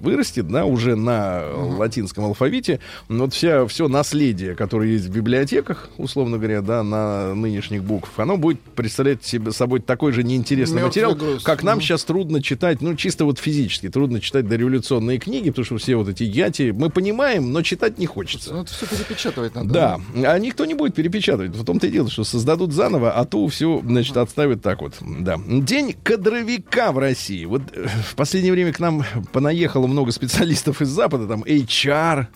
вырастет, 0.00 0.48
да, 0.48 0.64
уже 0.64 0.96
на 0.96 1.44
латинском 1.78 2.24
алфавите. 2.24 2.80
Вот 3.08 3.32
вся, 3.34 3.66
все 3.66 3.88
наследие, 3.88 4.54
которое 4.54 4.90
есть 4.90 5.06
в 5.06 5.10
библиотеках, 5.12 5.88
условно 5.96 6.38
говоря, 6.38 6.60
да, 6.62 6.82
на 6.82 7.34
нынешних 7.34 7.82
букв, 7.82 8.10
оно 8.18 8.36
будет 8.36 8.60
представлять 8.60 9.24
себе 9.24 9.52
собой 9.52 9.80
такой 9.80 10.12
же 10.12 10.22
неинтересный 10.22 10.82
Мертвый 10.82 11.04
материал, 11.06 11.35
как 11.42 11.62
нам 11.62 11.80
сейчас 11.80 12.04
трудно 12.04 12.42
читать, 12.42 12.80
ну, 12.80 12.94
чисто 12.94 13.24
вот 13.24 13.38
физически 13.38 13.88
трудно 13.88 14.20
читать 14.20 14.48
дореволюционные 14.48 15.18
книги, 15.18 15.50
потому 15.50 15.64
что 15.64 15.78
все 15.78 15.96
вот 15.96 16.08
эти 16.08 16.22
яти 16.22 16.72
мы 16.72 16.90
понимаем, 16.90 17.52
но 17.52 17.62
читать 17.62 17.98
не 17.98 18.06
хочется. 18.06 18.52
Ну, 18.52 18.62
это 18.62 18.72
все 18.72 18.86
перепечатывать 18.86 19.54
надо. 19.54 19.68
Да, 19.68 20.00
а 20.24 20.38
никто 20.38 20.64
не 20.64 20.74
будет 20.74 20.94
перепечатывать. 20.94 21.54
В 21.54 21.64
том-то 21.64 21.86
и 21.86 21.90
дело, 21.90 22.10
что 22.10 22.24
создадут 22.24 22.72
заново, 22.72 23.12
а 23.12 23.24
ту 23.24 23.46
все, 23.48 23.82
значит, 23.84 24.16
отставят 24.16 24.62
так 24.62 24.80
вот. 24.80 24.94
Да. 25.00 25.38
День 25.46 25.94
кадровика 26.02 26.92
в 26.92 26.98
России. 26.98 27.44
Вот 27.44 27.62
э, 27.72 27.86
в 28.10 28.14
последнее 28.14 28.52
время 28.52 28.72
к 28.72 28.80
нам 28.80 29.04
понаехало 29.32 29.86
много 29.86 30.12
специалистов 30.12 30.82
из 30.82 30.88
Запада, 30.88 31.26
там 31.26 31.42
HR, 31.42 32.26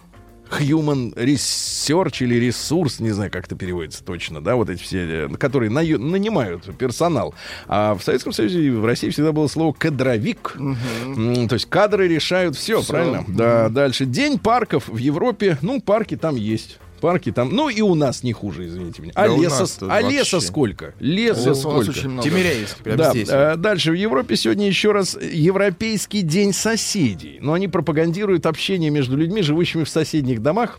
Human 0.59 1.15
Research 1.15 2.25
или 2.25 2.35
ресурс, 2.37 3.01
не 3.01 3.11
знаю, 3.11 3.31
как 3.31 3.47
это 3.47 3.55
переводится 3.57 4.03
точно, 4.05 4.41
да, 4.41 4.57
вот 4.57 4.69
эти 4.71 4.83
все, 4.83 5.27
э, 5.27 5.29
которые 5.39 5.71
наю- 5.71 5.99
нанимают 5.99 6.65
персонал. 6.77 7.35
А 7.69 7.95
в 7.95 8.03
Советском 8.03 8.33
Союзе 8.33 8.63
и 8.65 8.71
в 8.71 8.85
России 8.85 9.11
всегда 9.11 9.33
было 9.33 9.47
слово 9.47 9.73
кадровик. 9.73 10.55
М, 10.57 11.49
То 11.49 11.55
есть 11.55 11.67
кадры 11.69 12.09
решают 12.09 12.57
все, 12.57 12.83
правильно? 12.83 13.25
Да, 13.29 13.69
дальше. 13.69 14.05
День 14.07 14.39
парков 14.39 14.89
в 14.89 14.97
Европе. 14.97 15.59
Ну, 15.63 15.81
парки 15.81 16.17
там 16.17 16.37
есть. 16.37 16.79
Парки 17.01 17.33
там, 17.33 17.51
ну 17.55 17.69
и 17.69 17.81
у 17.81 17.95
нас 17.95 18.23
не 18.23 18.33
хуже, 18.33 18.67
извините 18.67 19.03
меня. 19.03 19.13
А, 19.15 19.29
Да 19.29 19.35
леса, 19.37 19.67
а 19.89 20.01
леса 20.01 20.41
сколько? 20.41 20.95
Леса 21.01 21.49
нас 21.51 21.61
сколько? 21.61 21.91
очень 21.91 22.09
много. 22.11 22.29
Тимиряевск, 22.29 22.79
прям 22.79 22.97
Да, 22.97 23.11
здесь. 23.11 23.29
э, 23.31 23.57
дальше 23.57 23.91
в 23.91 23.95
Европе 23.95 24.37
сегодня 24.37 24.67
еще 24.67 24.93
раз 24.93 25.17
Европейский 25.21 26.23
день 26.23 26.53
соседей. 26.53 27.39
Но 27.41 27.55
они 27.55 27.69
пропагандируют 27.69 28.47
общение 28.47 28.91
между 28.91 29.17
людьми, 29.17 29.43
живущими 29.43 29.85
в 29.85 29.89
соседних 29.89 30.43
домах. 30.43 30.79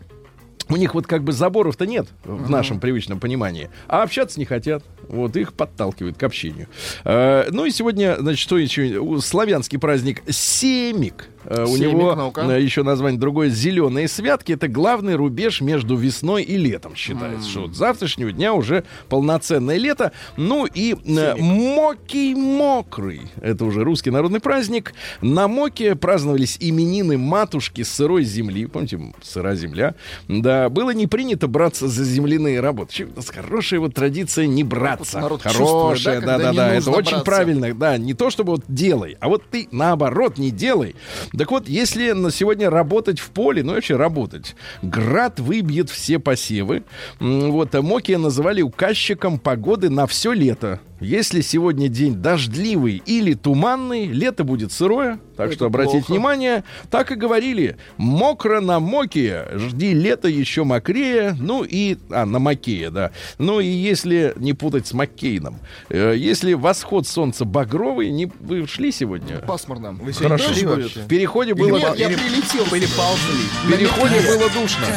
У 0.69 0.77
них 0.77 0.93
вот 0.93 1.05
как 1.05 1.23
бы 1.23 1.33
заборов-то 1.33 1.85
нет 1.85 2.07
в 2.23 2.49
нашем 2.49 2.79
привычном 2.79 3.19
понимании, 3.19 3.69
а 3.87 4.03
общаться 4.03 4.39
не 4.39 4.45
хотят. 4.45 4.83
Вот 5.09 5.35
их 5.35 5.51
подталкивают 5.53 6.17
к 6.17 6.23
общению. 6.23 6.67
Э, 7.03 7.47
ну 7.51 7.65
и 7.65 7.71
сегодня, 7.71 8.15
значит, 8.19 8.39
что 8.39 8.57
еще? 8.57 9.19
Славянский 9.21 9.77
праздник 9.79 10.21
Семик. 10.29 11.27
Э, 11.45 11.65
у 11.65 11.77
него 11.77 12.15
ну-ка. 12.15 12.41
э, 12.41 12.61
еще 12.61 12.83
название 12.83 13.19
другое 13.19 13.49
зеленые 13.49 14.07
святки. 14.07 14.51
Это 14.53 14.67
главный 14.67 15.15
рубеж 15.15 15.61
между 15.61 15.95
весной 15.95 16.43
и 16.43 16.57
летом 16.57 16.95
считается. 16.95 17.49
Что 17.49 17.61
вот 17.61 17.75
с 17.75 17.77
завтрашнего 17.77 18.31
дня 18.31 18.53
уже 18.53 18.83
полноценное 19.09 19.77
лето. 19.77 20.11
Ну 20.37 20.65
и 20.65 20.93
э, 20.93 21.35
Мокий 21.37 22.35
Мокрый. 22.35 23.21
Это 23.41 23.65
уже 23.65 23.83
русский 23.83 24.11
народный 24.11 24.39
праздник. 24.39 24.93
На 25.21 25.47
Моке 25.47 25.95
праздновались 25.95 26.57
именины 26.59 27.17
матушки 27.17 27.83
сырой 27.83 28.23
земли. 28.23 28.65
Помните, 28.65 28.99
сыра 29.21 29.55
земля. 29.55 29.95
Да, 30.27 30.69
было 30.69 30.91
не 30.91 31.07
принято 31.07 31.47
браться 31.47 31.87
за 31.87 32.03
земляные 32.03 32.59
работы. 32.59 33.07
У 33.11 33.15
нас 33.15 33.29
хорошая 33.29 33.79
вот 33.79 33.93
традиция 33.93 34.47
не 34.47 34.63
браться. 34.63 35.19
народ 35.19 35.41
Хорошая, 35.41 36.21
да, 36.21 36.37
да, 36.37 36.43
да, 36.45 36.53
да. 36.53 36.67
Это 36.73 36.85
нужно 36.87 36.91
очень 36.93 37.11
браться. 37.11 37.25
правильно. 37.25 37.73
Да, 37.73 37.97
не 37.97 38.13
то 38.13 38.29
чтобы 38.29 38.51
вот 38.51 38.63
делай, 38.67 39.17
а 39.19 39.29
вот 39.29 39.43
ты 39.49 39.67
наоборот 39.71 40.37
не 40.37 40.51
делай. 40.51 40.95
Так 41.37 41.51
вот, 41.51 41.69
если 41.69 42.11
на 42.11 42.31
сегодня 42.31 42.69
работать 42.69 43.19
в 43.19 43.29
поле, 43.29 43.63
ну 43.63 43.73
и 43.73 43.75
вообще 43.75 43.95
работать, 43.95 44.55
град 44.81 45.39
выбьет 45.39 45.89
все 45.89 46.19
посевы. 46.19 46.83
Вот, 47.19 47.73
а 47.73 47.81
Мокия 47.81 48.17
называли 48.17 48.61
указчиком 48.61 49.39
погоды 49.39 49.89
на 49.89 50.07
все 50.07 50.33
лето. 50.33 50.79
Если 50.99 51.41
сегодня 51.41 51.87
день 51.87 52.13
дождливый 52.13 53.01
или 53.03 53.33
туманный, 53.33 54.05
лето 54.05 54.43
будет 54.43 54.71
сырое, 54.71 55.19
так 55.35 55.47
Это 55.47 55.55
что 55.55 55.65
обратите 55.65 55.97
плохо. 55.97 56.11
внимание. 56.11 56.63
Так 56.91 57.11
и 57.11 57.15
говорили, 57.15 57.77
мокро 57.97 58.59
на 58.61 58.79
Мокия, 58.79 59.47
жди 59.55 59.95
лето 59.95 60.27
еще 60.27 60.63
мокрее, 60.63 61.35
ну 61.39 61.63
и, 61.63 61.97
а, 62.11 62.27
на 62.27 62.37
Макея, 62.37 62.91
да. 62.91 63.11
Ну 63.39 63.59
и 63.59 63.65
если 63.65 64.33
не 64.35 64.53
путать 64.53 64.85
с 64.85 64.93
Маккейном, 64.93 65.57
э, 65.89 66.13
если 66.15 66.53
восход 66.53 67.07
солнца 67.07 67.45
багровый, 67.45 68.11
не, 68.11 68.31
вы 68.39 68.67
шли 68.67 68.91
сегодня? 68.91 69.39
Пасмурно. 69.39 69.93
Вы 69.93 70.13
сегодня 70.13 70.37
Хорошо. 70.37 70.53
шли 70.53 70.65
В 70.67 70.69
вообще? 70.69 70.99
Переходе 71.21 71.53
было, 71.53 71.77
Нет, 71.77 71.97
я 71.97 72.09
прилетел. 72.09 72.65
Или 72.75 72.87
ползли? 72.87 73.45
в 73.63 73.71
переходе 73.71 74.21
было 74.21 74.49
душно. 74.49 74.87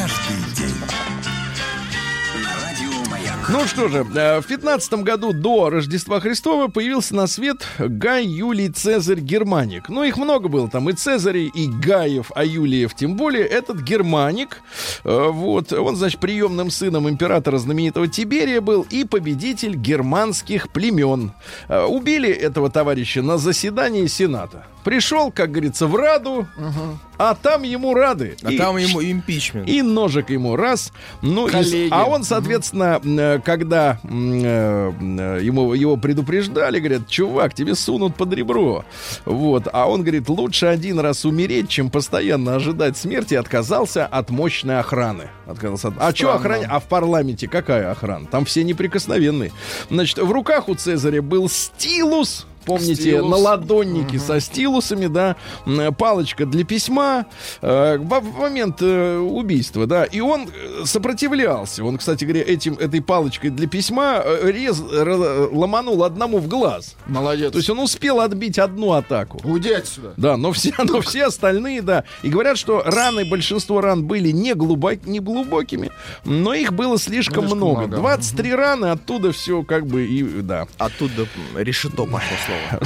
Ну 3.47 3.67
что 3.67 3.87
же, 3.89 4.03
э, 4.15 4.41
в 4.41 4.47
15 4.47 5.03
году 5.03 5.31
до 5.31 5.69
Рождества 5.69 6.19
Христова 6.19 6.67
появился 6.67 7.13
на 7.13 7.27
свет 7.27 7.63
Гай 7.77 8.25
Юлий 8.25 8.69
Цезарь 8.69 9.19
Германик. 9.19 9.87
Ну, 9.87 10.03
их 10.03 10.17
много 10.17 10.49
было 10.49 10.67
там, 10.67 10.89
и 10.89 10.93
Цезарей, 10.93 11.51
и 11.53 11.67
Гаев, 11.67 12.31
а 12.33 12.43
Юлиев 12.43 12.95
тем 12.95 13.15
более. 13.15 13.45
Этот 13.45 13.81
Германик, 13.81 14.61
э, 15.03 15.27
вот, 15.29 15.71
он, 15.73 15.95
значит, 15.95 16.19
приемным 16.19 16.71
сыном 16.71 17.07
императора 17.07 17.59
знаменитого 17.59 18.07
Тиберия 18.07 18.61
был 18.61 18.81
и 18.89 19.03
победитель 19.03 19.75
германских 19.75 20.71
племен. 20.71 21.31
Э, 21.69 21.83
Убили 21.85 22.31
этого 22.31 22.71
товарища 22.71 23.21
на 23.21 23.37
заседании 23.37 24.07
Сената. 24.07 24.65
Пришел, 24.85 25.31
как 25.31 25.51
говорится, 25.51 25.87
в 25.87 25.95
Раду, 25.95 26.47
а 27.17 27.33
там 27.33 27.63
ему 27.63 27.93
рады. 27.95 28.37
А 28.43 28.51
И 28.51 28.57
там 28.57 28.77
ему 28.77 29.01
импичмент. 29.01 29.67
и 29.67 29.81
ножик 29.81 30.29
ему 30.29 30.55
раз. 30.55 30.91
Ну, 31.21 31.47
и 31.47 31.87
а 31.89 32.05
он, 32.05 32.23
соответственно, 32.23 33.01
э, 33.03 33.39
когда 33.43 33.99
э, 34.03 34.07
м, 34.07 35.39
ему, 35.39 35.73
его 35.73 35.97
предупреждали, 35.97 36.79
говорят, 36.79 37.07
чувак, 37.07 37.53
тебе 37.55 37.73
сунут 37.73 38.15
под 38.15 38.33
ребро. 38.33 38.85
Вот. 39.25 39.67
А 39.73 39.89
он 39.89 40.01
говорит, 40.01 40.29
лучше 40.29 40.67
один 40.67 40.99
раз 40.99 41.25
умереть, 41.25 41.67
чем 41.69 41.89
постоянно 41.89 42.55
ожидать 42.55 42.95
смерти, 42.95 43.33
отказался 43.33 44.05
от 44.05 44.29
мощной 44.29 44.79
охраны. 44.79 45.29
Отказался 45.47 45.87
от... 45.87 45.95
А 45.97 46.13
что 46.13 46.33
охране? 46.35 46.67
А 46.69 46.79
в 46.79 46.83
парламенте 46.83 47.47
какая 47.47 47.89
охрана? 47.89 48.27
Там 48.27 48.45
все 48.45 48.63
неприкосновенные. 48.63 49.51
Значит, 49.89 50.19
в 50.19 50.31
руках 50.31 50.69
у 50.69 50.75
Цезаря 50.75 51.21
был 51.23 51.49
стилус, 51.49 52.45
помните, 52.65 52.95
Стилус. 52.95 53.29
наладонники 53.29 54.17
со 54.17 54.39
стилусами, 54.39 55.07
да, 55.07 55.35
палочка 55.97 56.45
для 56.45 56.63
письма 56.63 57.25
э, 57.61 57.97
в 57.97 58.37
момент 58.39 58.77
э, 58.81 59.17
убийства, 59.17 59.85
да, 59.87 60.05
и 60.05 60.19
он 60.19 60.47
э, 60.47 60.85
сопротивлялся. 60.85 61.83
Он, 61.83 61.97
кстати 61.97 62.23
говоря, 62.25 62.41
этим, 62.41 62.73
этой 62.75 63.01
палочкой 63.01 63.49
для 63.49 63.67
письма 63.67 64.21
э, 64.23 64.51
рез, 64.51 64.81
р- 64.81 65.49
ломанул 65.53 66.03
одному 66.03 66.39
в 66.39 66.47
глаз. 66.47 66.95
Молодец. 67.07 67.51
То 67.51 67.57
есть 67.59 67.69
он 67.69 67.79
успел 67.79 68.19
отбить 68.21 68.59
одну 68.59 68.93
атаку. 68.93 69.39
Уйди 69.43 69.71
отсюда. 69.71 70.13
Да, 70.17 70.37
но 70.37 70.51
все, 70.51 70.73
но 70.83 71.01
все 71.01 71.25
остальные, 71.25 71.81
да. 71.81 72.03
И 72.23 72.29
говорят, 72.29 72.57
что 72.57 72.81
раны, 72.85 73.25
большинство 73.25 73.81
ран 73.81 74.03
были 74.05 74.31
не, 74.31 74.53
глубок, 74.53 75.05
не 75.05 75.19
глубокими, 75.19 75.91
но 76.23 76.53
их 76.53 76.73
было 76.73 76.97
слишком 76.97 77.25
Слишком 77.45 77.45
много. 77.57 77.81
много. 77.87 77.97
23 77.97 78.55
раны, 78.55 78.85
оттуда 78.87 79.31
все 79.31 79.63
как 79.63 79.85
бы 79.87 80.05
и, 80.05 80.23
да. 80.41 80.67
Оттуда 80.77 81.27
решето 81.55 82.03
пошло 82.05 82.54
слово. 82.69 82.81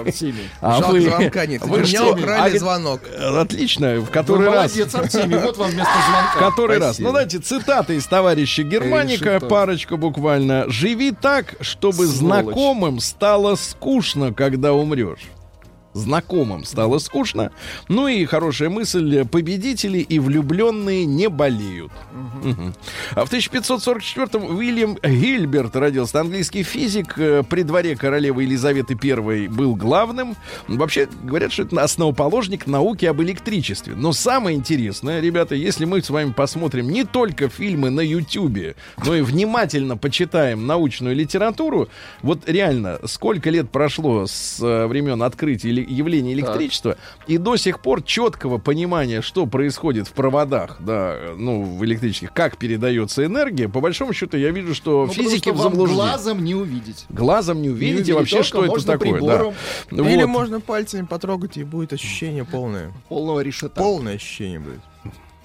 Артемий. 0.00 0.48
А 0.60 0.78
Жалко, 0.80 0.90
вы- 0.92 1.00
звонка 1.02 1.46
нет. 1.46 1.62
вы 1.62 1.78
меня 1.80 2.04
украли 2.06 2.56
А, 2.56 2.58
звонок. 2.58 3.00
э, 3.06 3.40
Отлично, 3.40 3.94
в 4.00 4.06
Вы 4.06 4.10
который 4.10 4.46
раз. 4.46 4.54
молодец, 4.74 4.94
Артемий. 4.94 5.38
Вот 5.38 5.56
вам 5.56 5.70
вместо 5.70 5.92
звонка. 6.08 6.50
Который 6.50 6.78
раз. 6.78 6.98
Ну, 6.98 7.06
давайте 7.06 7.38
цитаты 7.38 7.94
из 7.96 8.06
товарища 8.06 8.64
Германика, 8.64 9.24
Решето. 9.36 9.46
парочка 9.46 9.96
буквально. 9.96 10.64
«Живи 10.68 11.12
так, 11.12 11.54
чтобы 11.60 12.06
Сволочь. 12.06 12.16
знакомым 12.16 12.98
стало 13.00 13.54
скучно, 13.54 14.32
когда 14.34 14.72
умрешь». 14.72 15.20
Знакомым 15.94 16.64
стало 16.64 16.98
скучно. 16.98 17.50
Ну 17.88 18.08
и 18.08 18.24
хорошая 18.24 18.70
мысль. 18.70 19.24
Победители 19.24 19.98
и 19.98 20.18
влюбленные 20.18 21.04
не 21.04 21.28
болеют. 21.28 21.92
А 23.14 23.24
в 23.24 23.32
1544-м 23.32 24.56
Уильям 24.56 24.96
Гильберт 25.02 25.76
родился. 25.76 26.20
Английский 26.20 26.62
физик. 26.62 27.18
э, 27.18 27.42
При 27.48 27.62
дворе 27.62 27.96
королевы 27.96 28.44
Елизаветы 28.44 28.98
I 29.02 29.48
был 29.48 29.74
главным. 29.76 30.36
Вообще 30.68 31.08
говорят, 31.22 31.52
что 31.52 31.62
это 31.64 31.82
основоположник 31.82 32.66
науки 32.66 33.04
об 33.06 33.20
электричестве. 33.22 33.94
Но 33.94 34.12
самое 34.12 34.56
интересное, 34.56 35.20
ребята, 35.20 35.54
если 35.54 35.84
мы 35.84 36.02
с 36.02 36.10
вами 36.10 36.32
посмотрим 36.32 36.88
не 36.88 37.04
только 37.04 37.48
фильмы 37.48 37.90
на 37.90 38.00
Ютьюбе, 38.00 38.76
но 39.04 39.14
и 39.14 39.20
внимательно 39.20 39.96
почитаем 39.96 40.66
научную 40.66 41.14
литературу, 41.14 41.88
вот 42.22 42.48
реально, 42.48 42.98
сколько 43.04 43.50
лет 43.50 43.70
прошло 43.70 44.26
с 44.26 44.58
времен 44.86 45.22
открытия 45.22 45.81
явления 45.84 46.32
электричества, 46.32 46.96
и 47.26 47.38
до 47.38 47.56
сих 47.56 47.80
пор 47.80 48.02
четкого 48.02 48.58
понимания, 48.58 49.22
что 49.22 49.46
происходит 49.46 50.08
в 50.08 50.12
проводах, 50.12 50.76
да, 50.80 51.16
ну, 51.36 51.62
в 51.62 51.84
электрических, 51.84 52.32
как 52.32 52.56
передается 52.56 53.24
энергия, 53.24 53.68
по 53.68 53.80
большому 53.80 54.12
счету 54.12 54.36
я 54.36 54.50
вижу, 54.50 54.74
что 54.74 55.06
Ну, 55.06 55.12
физики 55.12 55.44
что 55.48 55.52
в 55.52 55.56
вам 55.58 55.72
заблуждении. 55.72 56.00
глазом 56.00 56.44
не 56.44 56.54
увидеть. 56.54 57.06
Глазом 57.08 57.62
не 57.62 57.70
увидите 57.70 57.94
увидеть, 58.14 58.14
вообще, 58.14 58.42
что 58.42 58.64
это 58.64 58.86
такое. 58.86 59.12
прибором. 59.12 59.54
Да. 59.90 60.08
Или 60.10 60.22
Вот. 60.24 60.28
можно 60.30 60.60
пальцами 60.60 61.06
потрогать, 61.06 61.56
и 61.56 61.64
будет 61.64 61.92
ощущение 61.92 62.44
полное. 62.44 62.92
Полного 63.08 63.40
решета. 63.40 63.80
Полное 63.80 64.16
ощущение 64.16 64.60
будет. 64.60 64.80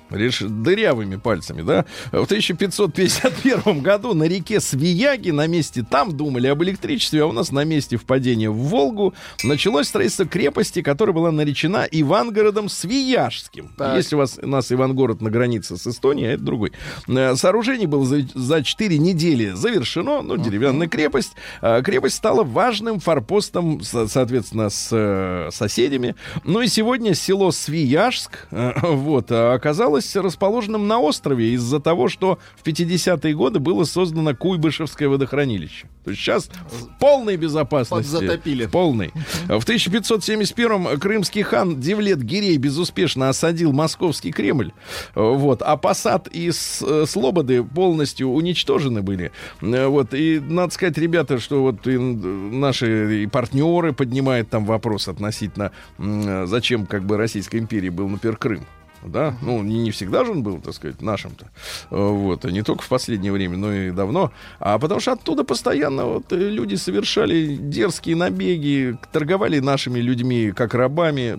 Реш... 0.09 0.39
дырявыми 0.41 1.15
пальцами, 1.17 1.61
да? 1.61 1.85
В 2.11 2.23
1551 2.23 3.81
году 3.81 4.13
на 4.13 4.23
реке 4.23 4.59
Свияги, 4.59 5.31
на 5.31 5.47
месте, 5.47 5.85
там 5.89 6.15
думали 6.15 6.47
об 6.47 6.63
электричестве, 6.63 7.23
а 7.23 7.25
у 7.25 7.31
нас 7.31 7.51
на 7.51 7.63
месте 7.63 7.97
впадения 7.97 8.49
в 8.49 8.55
Волгу 8.55 9.13
началось 9.43 9.87
строительство 9.87 10.25
крепости, 10.25 10.81
которая 10.81 11.13
была 11.13 11.31
наречена 11.31 11.87
Ивангородом 11.89 12.69
Свияжским. 12.69 13.69
Так. 13.77 13.95
Если 13.97 14.15
у 14.15 14.19
вас 14.19 14.39
у 14.41 14.47
нас 14.47 14.71
Ивангород 14.71 15.21
на 15.21 15.29
границе 15.29 15.77
с 15.77 15.85
Эстонией, 15.87 16.29
а 16.29 16.33
это 16.33 16.43
другой. 16.43 16.71
Э, 17.07 17.35
Сооружение 17.35 17.87
было 17.87 18.05
за, 18.05 18.21
за 18.33 18.63
4 18.63 18.97
недели 18.97 19.51
завершено, 19.51 20.21
ну, 20.21 20.37
деревянная 20.37 20.87
крепость. 20.87 21.33
А, 21.61 21.81
Крепость 21.81 22.15
стала 22.15 22.43
важным 22.43 22.99
форпостом, 22.99 23.81
со- 23.81 24.07
соответственно, 24.07 24.69
с 24.69 24.89
э, 24.91 25.49
соседями. 25.51 26.15
Ну 26.43 26.61
и 26.61 26.67
сегодня 26.67 27.13
село 27.13 27.51
Свияжск 27.51 28.47
э, 28.51 28.73
вот, 28.81 29.27
а, 29.29 29.57
оказалось 29.97 30.15
расположенным 30.15 30.87
на 30.87 30.99
острове 30.99 31.51
из-за 31.53 31.79
того, 31.79 32.07
что 32.09 32.39
в 32.55 32.65
50-е 32.65 33.33
годы 33.33 33.59
было 33.59 33.83
создано 33.83 34.35
Куйбышевское 34.35 35.09
водохранилище. 35.09 35.87
То 36.03 36.11
есть 36.11 36.21
сейчас 36.21 36.49
в 36.69 36.99
полной 36.99 37.37
безопасности. 37.37 38.11
Подзатопили. 38.11 38.65
Полный. 38.67 39.11
В 39.47 39.59
1571-м 39.65 40.99
крымский 40.99 41.41
хан 41.43 41.79
Девлет 41.79 42.21
Гирей 42.21 42.57
безуспешно 42.57 43.29
осадил 43.29 43.73
московский 43.73 44.31
Кремль. 44.31 44.71
Вот. 45.15 45.61
А 45.61 45.75
посад 45.77 46.27
и 46.31 46.49
э, 46.49 47.05
Слободы 47.07 47.63
полностью 47.63 48.29
уничтожены 48.29 49.01
были. 49.01 49.31
Э, 49.61 49.87
Вот. 49.87 50.13
И 50.13 50.39
надо 50.39 50.73
сказать, 50.73 50.97
ребята, 50.97 51.39
что 51.39 51.61
вот 51.61 51.85
наши 51.85 53.23
и 53.23 53.27
партнеры 53.27 53.93
поднимают 53.93 54.49
там 54.49 54.65
вопрос 54.65 55.07
относительно, 55.07 55.71
м, 55.97 56.47
зачем 56.47 56.85
как 56.85 57.05
бы 57.05 57.17
Российской 57.17 57.57
империи 57.57 57.89
был, 57.89 58.07
например, 58.07 58.37
Крым. 58.37 58.65
Да, 59.03 59.35
ну 59.41 59.61
не, 59.63 59.79
не 59.79 59.91
всегда 59.91 60.25
же 60.25 60.31
он 60.31 60.43
был, 60.43 60.59
так 60.59 60.73
сказать, 60.73 61.01
нашим-то. 61.01 61.45
Э, 61.91 61.95
Вот, 61.95 62.43
не 62.45 62.61
только 62.63 62.81
в 62.83 62.87
последнее 62.89 63.31
время, 63.31 63.57
но 63.57 63.73
и 63.73 63.91
давно. 63.91 64.31
А 64.59 64.79
потому 64.79 64.99
что 64.99 65.13
оттуда 65.13 65.43
постоянно 65.43 66.05
вот 66.05 66.31
э, 66.33 66.35
люди 66.35 66.75
совершали 66.75 67.55
дерзкие 67.55 68.15
набеги, 68.15 68.97
торговали 69.11 69.59
нашими 69.59 69.99
людьми 69.99 70.51
как 70.51 70.73
рабами. 70.73 71.37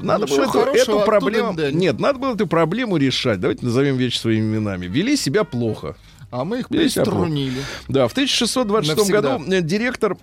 Надо 0.00 0.24
Ничего 0.26 0.50
было 0.50 0.62
эту, 0.70 0.92
эту 0.98 1.00
проблему... 1.04 1.54
да, 1.54 1.70
Нет, 1.70 1.98
надо 1.98 2.18
было 2.18 2.34
эту 2.34 2.46
проблему 2.46 2.96
решать. 2.96 3.40
Давайте 3.40 3.64
назовем 3.64 3.96
вещи 3.96 4.18
своими 4.18 4.54
именами. 4.56 4.86
Вели 4.86 5.16
себя 5.16 5.44
плохо. 5.44 5.96
А 6.30 6.44
мы 6.44 6.60
их 6.60 6.68
приструнили. 6.68 7.58
Да, 7.88 8.08
в 8.08 8.12
1626 8.12 8.96
Навсегда. 8.98 9.20
году 9.38 9.52
э, 9.52 9.60
директор 9.60 10.16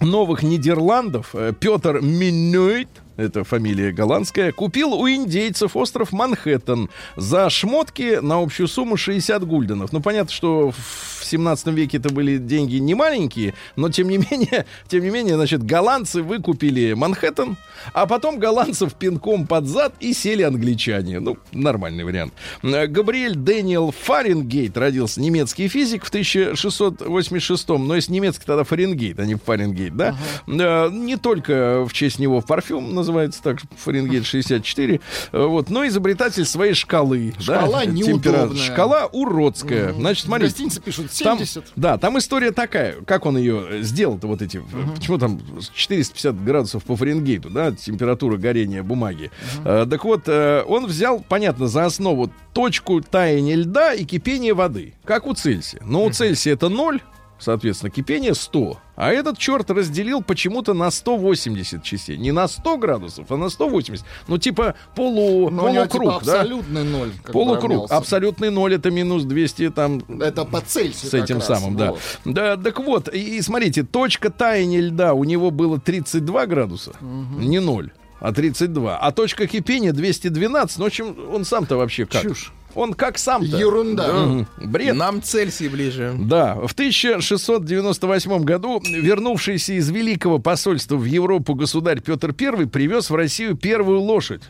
Новых 0.00 0.42
Нидерландов 0.42 1.34
Петр 1.60 2.00
Миннойт 2.00 2.88
это 3.18 3.42
фамилия 3.42 3.90
голландская, 3.90 4.52
купил 4.52 4.94
у 4.94 5.08
индейцев 5.08 5.76
остров 5.76 6.12
Манхэттен 6.12 6.88
за 7.16 7.50
шмотки 7.50 8.20
на 8.22 8.40
общую 8.40 8.68
сумму 8.68 8.96
60 8.96 9.44
гульденов. 9.44 9.92
Ну, 9.92 10.00
понятно, 10.00 10.32
что 10.32 10.70
в 10.70 11.24
17 11.24 11.66
веке 11.68 11.98
это 11.98 12.10
были 12.10 12.38
деньги 12.38 12.76
не 12.76 12.94
маленькие, 12.94 13.54
но 13.74 13.90
тем 13.90 14.08
не 14.08 14.18
менее, 14.30 14.66
тем 14.86 15.02
не 15.02 15.10
менее, 15.10 15.34
значит, 15.34 15.64
голландцы 15.64 16.22
выкупили 16.22 16.92
Манхэттен, 16.92 17.56
а 17.92 18.06
потом 18.06 18.38
голландцев 18.38 18.94
пинком 18.94 19.48
под 19.48 19.66
зад 19.66 19.94
и 19.98 20.12
сели 20.14 20.42
англичане. 20.42 21.18
Ну, 21.18 21.38
нормальный 21.52 22.04
вариант. 22.04 22.32
Габриэль 22.62 23.34
Дэниел 23.34 23.90
Фаренгейт 23.90 24.76
родился, 24.76 25.20
немецкий 25.20 25.66
физик 25.66 26.04
в 26.04 26.08
1686 26.08 27.68
но 27.68 27.96
если 27.96 28.12
немецкий, 28.12 28.44
тогда 28.46 28.62
Фаренгейт, 28.62 29.18
а 29.18 29.26
не 29.26 29.34
Фаренгейт, 29.34 29.96
да? 29.96 30.16
Э, 30.46 30.88
Не 30.90 31.16
только 31.16 31.84
в 31.84 31.92
честь 31.92 32.20
него 32.20 32.40
парфюм 32.40 32.94
называется 32.94 33.07
так, 33.42 33.58
Фаренгейт 33.76 34.26
64, 34.26 35.00
э, 35.32 35.44
вот, 35.46 35.70
но 35.70 35.86
изобретатель 35.86 36.44
своей 36.44 36.74
шкалы. 36.74 37.32
да, 37.46 37.60
Шкала 37.62 37.84
температура. 37.86 38.38
неудобная. 38.38 38.62
Шкала 38.62 39.06
уродская. 39.06 39.92
Значит, 39.92 40.24
В 40.24 40.26
смотрите. 40.26 40.50
гостинице 40.52 40.80
пишут 40.80 41.06
Там, 41.22 41.38
70. 41.38 41.64
да, 41.76 41.98
там 41.98 42.18
история 42.18 42.52
такая, 42.52 42.96
как 43.02 43.26
он 43.26 43.36
ее 43.38 43.66
э, 43.70 43.82
сделал-то 43.82 44.26
вот 44.26 44.42
эти, 44.42 44.62
почему 44.94 45.18
там 45.18 45.40
450 45.74 46.44
градусов 46.44 46.84
по 46.84 46.96
Фаренгейту, 46.96 47.50
да, 47.50 47.72
температура 47.72 48.36
горения 48.36 48.82
бумаги. 48.82 49.30
Э, 49.64 49.86
так 49.88 50.04
вот, 50.04 50.22
э, 50.26 50.62
он 50.66 50.86
взял, 50.86 51.20
понятно, 51.20 51.68
за 51.68 51.84
основу 51.86 52.30
точку 52.52 53.00
таяния 53.00 53.56
льда 53.56 53.94
и 53.94 54.04
кипения 54.04 54.54
воды, 54.54 54.94
как 55.04 55.26
у 55.26 55.34
Цельсия. 55.34 55.80
Но 55.84 56.04
у 56.04 56.10
Цельсия 56.10 56.54
это 56.54 56.68
0, 56.68 57.00
соответственно, 57.38 57.90
кипение 57.90 58.34
100. 58.34 58.78
А 58.96 59.12
этот 59.12 59.38
черт 59.38 59.70
разделил 59.70 60.22
почему-то 60.22 60.74
на 60.74 60.90
180 60.90 61.82
частей. 61.82 62.16
Не 62.16 62.32
на 62.32 62.48
100 62.48 62.76
градусов, 62.78 63.30
а 63.30 63.36
на 63.36 63.48
180. 63.48 64.04
Ну, 64.26 64.38
типа 64.38 64.74
полу, 64.94 65.50
Но 65.50 65.66
у 65.66 65.68
него 65.68 65.86
полукруг, 65.86 66.14
типа 66.14 66.24
да? 66.24 66.40
абсолютный 66.40 66.84
ноль. 66.84 67.12
Полукруг. 67.32 67.70
равнялся. 67.70 67.96
Абсолютный 67.96 68.50
ноль 68.50 68.74
это 68.74 68.90
минус 68.90 69.24
200 69.24 69.70
там 69.70 70.02
Это 70.20 70.44
по 70.44 70.60
Цельсию 70.60 71.10
с 71.10 71.14
этим 71.14 71.40
как 71.40 71.48
раз, 71.48 71.60
самым, 71.60 71.76
да. 71.76 71.90
вот. 71.92 72.00
Да, 72.24 72.56
так 72.56 72.80
вот, 72.80 73.12
и, 73.14 73.38
и 73.38 73.42
смотрите, 73.42 73.84
точка 73.84 74.30
таяния 74.30 74.80
льда 74.80 75.14
у 75.14 75.24
него 75.24 75.50
было 75.50 75.78
32 75.78 76.46
градуса, 76.46 76.92
не 77.00 77.60
0, 77.60 77.92
а 78.20 78.32
32. 78.32 78.98
А 78.98 79.12
точка 79.12 79.46
кипения 79.46 79.92
212. 79.92 80.78
Ну, 80.78 80.84
в 80.84 80.86
общем, 80.86 81.16
он 81.32 81.44
сам-то 81.44 81.76
вообще 81.76 82.04
как? 82.04 82.22
Чушь. 82.22 82.52
Он 82.78 82.94
как 82.94 83.18
сам-то? 83.18 83.56
Ерунда. 83.56 84.12
Мгм. 84.12 84.46
Бред. 84.58 84.94
Нам 84.94 85.20
Цельсий 85.20 85.68
ближе. 85.68 86.14
Да, 86.16 86.54
в 86.54 86.72
1698 86.74 88.44
году 88.44 88.80
вернувшийся 88.84 89.72
из 89.72 89.90
Великого 89.90 90.38
посольства 90.38 90.94
в 90.94 91.04
Европу 91.04 91.56
государь 91.56 92.00
Петр 92.00 92.32
I 92.40 92.66
привез 92.68 93.10
в 93.10 93.16
Россию 93.16 93.56
первую 93.56 93.98
лошадь. 93.98 94.42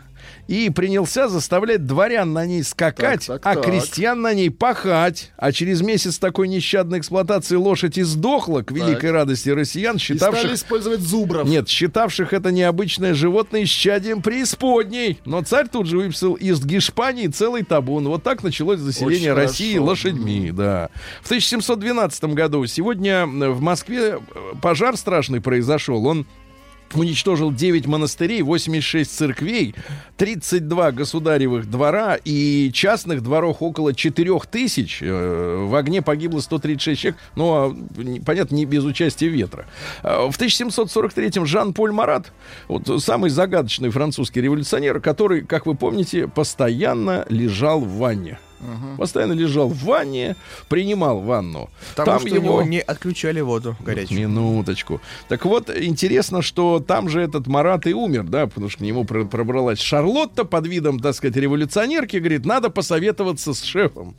И 0.48 0.70
принялся 0.70 1.28
заставлять 1.28 1.84
дворян 1.87 2.32
на 2.32 2.46
ней 2.46 2.64
скакать, 2.64 3.26
Так, 3.26 3.42
так, 3.42 3.46
а 3.46 3.54
так. 3.54 3.64
крестьян 3.64 4.20
на 4.20 4.32
ней 4.32 4.50
пахать. 4.50 5.30
А 5.37 5.52
через 5.52 5.82
месяц 5.82 6.18
такой 6.18 6.48
нещадной 6.48 6.98
эксплуатации 7.00 7.54
лошадь 7.56 7.98
и 7.98 8.02
сдохла 8.02 8.62
к 8.62 8.72
великой 8.72 9.12
радости 9.12 9.50
россиян, 9.50 9.96
И 9.96 9.98
стали 9.98 10.16
считавших... 10.18 10.52
использовать 10.54 11.00
зубров. 11.00 11.46
Нет, 11.46 11.68
считавших 11.68 12.32
это 12.32 12.50
необычное 12.50 13.12
животное 13.12 13.66
щадием 13.66 14.22
преисподней. 14.22 15.20
Но 15.26 15.42
царь 15.42 15.68
тут 15.68 15.87
же 15.87 15.98
выписал 15.98 16.32
из 16.34 16.64
Гешпании 16.64 17.26
целый 17.26 17.62
табун. 17.62 18.08
Вот 18.08 18.22
так 18.22 18.42
началось 18.42 18.80
заселение 18.80 19.32
Очень 19.32 19.42
России 19.42 19.72
хорошо. 19.74 19.84
лошадьми, 19.90 20.50
да. 20.50 20.88
В 21.20 21.26
1712 21.26 22.24
году 22.24 22.64
сегодня 22.64 23.26
в 23.26 23.61
Москве 23.61 24.14
э, 24.16 24.18
пожар 24.62 24.96
страшный 24.96 25.42
произошел. 25.42 26.06
Он 26.06 26.26
уничтожил 26.94 27.53
9 27.53 27.87
монастырей, 27.87 28.42
86 28.42 29.11
церквей, 29.11 29.74
32 30.16 30.92
государевых 30.92 31.68
двора 31.70 32.16
и 32.24 32.70
частных 32.72 33.22
дворов 33.22 33.59
около 33.61 33.94
4 33.94 34.38
тысяч. 34.51 34.98
Э, 35.03 35.66
В 35.68 35.74
огне 35.74 36.03
погибло 36.03 36.40
136 36.40 37.01
человек, 37.01 37.20
но, 37.37 37.77
не- 37.96 38.20
понятно, 38.20 38.55
не 38.55 38.64
без 38.64 38.85
участия 38.85 39.29
ветра. 39.29 39.66
А 40.03 40.31
В 40.31 40.37
1743-м 40.38 41.46
Жан-Поль 41.46 41.92
Марат, 41.92 42.33
вот 42.68 43.03
самый 43.03 43.31
загадочный 43.31 43.90
французский 43.90 44.40
революционер, 44.40 45.01
который, 45.01 45.42
как 45.42 45.66
вы 45.66 45.74
помните, 45.74 46.29
постоянно 46.29 47.27
лежал 47.29 47.81
в 47.81 47.98
ванне. 47.98 48.38
Постоянно 48.97 49.33
лежал 49.33 49.68
в 49.68 49.85
ванне, 49.85 50.37
принимал 50.68 51.21
ванну. 51.21 51.71
Потому 51.90 52.18
Там 52.18 52.27
что 52.29 52.38
у 52.38 52.42
него 52.42 52.62
не 52.62 52.81
отключали 52.81 53.40
воду 53.40 53.77
горячую. 53.81 54.21
Минуточку. 54.21 55.01
Так 55.29 55.44
вот, 55.44 55.71
интересно, 55.71 56.42
что 56.42 56.81
там 56.81 57.09
же 57.09 57.21
этот 57.21 57.47
Марат 57.47 57.87
и 57.87 57.94
умер, 57.94 58.25
да, 58.25 58.47
потому 58.47 58.68
что 58.68 58.79
к 58.79 58.83
нему 58.83 59.05
про- 59.05 59.25
пробралась 59.25 59.79
Шарлотта 59.79 60.44
под 60.44 60.66
видом, 60.66 61.01
так 61.01 61.14
сказать, 61.14 61.37
революционерки, 61.37 62.16
говорит, 62.16 62.44
надо 62.44 62.71
посоветоваться 62.71 63.55
с 63.55 63.62
шефом. 63.62 64.14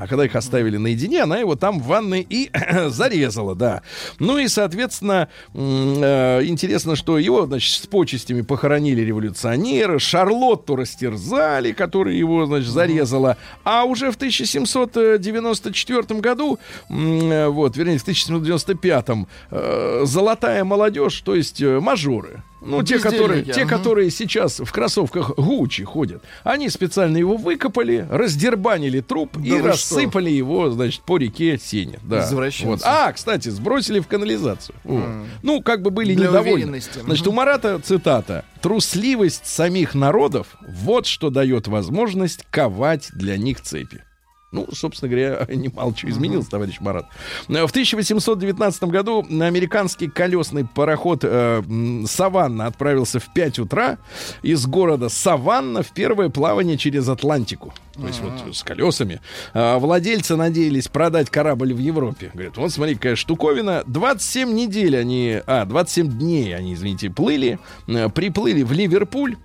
А 0.00 0.06
когда 0.06 0.24
их 0.24 0.34
оставили 0.34 0.78
наедине, 0.78 1.24
она 1.24 1.36
его 1.36 1.56
там 1.56 1.78
в 1.78 1.84
ванной 1.84 2.26
и 2.26 2.50
зарезала, 2.88 3.54
да. 3.54 3.82
Ну 4.18 4.38
и, 4.38 4.48
соответственно, 4.48 5.28
э, 5.52 6.40
интересно, 6.44 6.96
что 6.96 7.18
его, 7.18 7.44
значит, 7.44 7.82
с 7.82 7.86
почестями 7.86 8.40
похоронили 8.40 9.02
революционеры, 9.02 9.98
Шарлотту 9.98 10.76
растерзали, 10.76 11.72
которая 11.72 12.14
его, 12.14 12.46
значит, 12.46 12.70
зарезала. 12.70 13.36
А 13.62 13.84
уже 13.84 14.10
в 14.10 14.16
1794 14.16 16.20
году, 16.20 16.58
э, 16.88 17.48
вот, 17.48 17.76
вернее, 17.76 17.98
в 17.98 18.02
1795 18.02 19.26
э, 19.50 20.02
золотая 20.06 20.64
молодежь, 20.64 21.20
то 21.20 21.34
есть 21.34 21.62
мажоры, 21.62 22.42
ну, 22.60 22.82
те, 22.82 22.98
которые, 22.98 23.44
те, 23.44 23.62
ага. 23.62 23.76
которые 23.76 24.10
сейчас 24.10 24.60
в 24.60 24.70
кроссовках 24.72 25.32
Гуччи 25.36 25.84
ходят, 25.84 26.22
они 26.44 26.68
специально 26.68 27.16
его 27.16 27.36
выкопали, 27.36 28.06
раздербанили 28.10 29.00
труп 29.00 29.38
и 29.42 29.52
вы 29.52 29.62
рассыпали 29.62 30.30
его, 30.30 30.70
значит, 30.70 31.02
по 31.02 31.16
реке 31.16 31.58
Сене. 31.58 31.98
Да. 32.02 32.28
Вот. 32.30 32.80
А, 32.84 33.12
кстати, 33.12 33.48
сбросили 33.48 34.00
в 34.00 34.06
канализацию. 34.06 34.76
Вот. 34.84 35.04
Ну, 35.42 35.62
как 35.62 35.82
бы 35.82 35.90
были 35.90 36.14
Для 36.14 36.28
недовольны. 36.28 36.80
Значит, 36.80 37.26
у 37.26 37.32
Марата 37.32 37.78
цитата. 37.78 38.44
«Трусливость 38.60 39.46
самих 39.46 39.94
народов— 39.94 40.48
вот 40.68 41.06
что 41.06 41.30
дает 41.30 41.66
возможность 41.66 42.44
ковать 42.50 43.08
для 43.14 43.38
них 43.38 43.62
цепи». 43.62 44.02
Ну, 44.52 44.66
собственно 44.72 45.08
говоря, 45.10 45.46
немало 45.54 45.94
чего 45.94 46.10
изменилось, 46.10 46.48
товарищ 46.48 46.78
Марат. 46.80 47.06
Э, 47.48 47.66
В 47.66 47.70
1819 47.70 48.84
году 48.84 49.24
американский 49.28 50.08
колесный 50.08 50.64
пароход 50.66 51.20
э, 51.22 51.62
«Саванна» 52.06 52.66
отправился 52.66 53.20
в 53.20 53.32
5 53.32 53.60
утра 53.60 53.98
из 54.42 54.66
города 54.66 55.08
Саванна 55.08 55.82
в 55.82 55.92
первое 55.92 56.30
плавание 56.30 56.76
через 56.76 57.08
Атлантику. 57.08 57.72
То 57.94 58.06
есть 58.06 58.20
вот 58.20 58.56
с 58.56 58.62
колесами. 58.62 59.20
А, 59.52 59.78
Владельцы 59.78 60.34
надеялись 60.36 60.88
продать 60.88 61.28
корабль 61.28 61.74
в 61.74 61.78
Европе. 61.78 62.30
Говорят, 62.32 62.56
вот 62.56 62.72
смотри, 62.72 62.94
какая 62.94 63.16
штуковина. 63.16 63.82
27 63.86 64.52
недель 64.52 64.96
они... 64.96 65.40
А, 65.46 65.64
27 65.66 66.08
дней 66.18 66.56
они, 66.56 66.74
извините, 66.74 67.10
плыли. 67.10 67.58
Э, 67.88 68.08
Приплыли 68.08 68.62
в 68.62 68.72
Ливерпуль. 68.72 69.36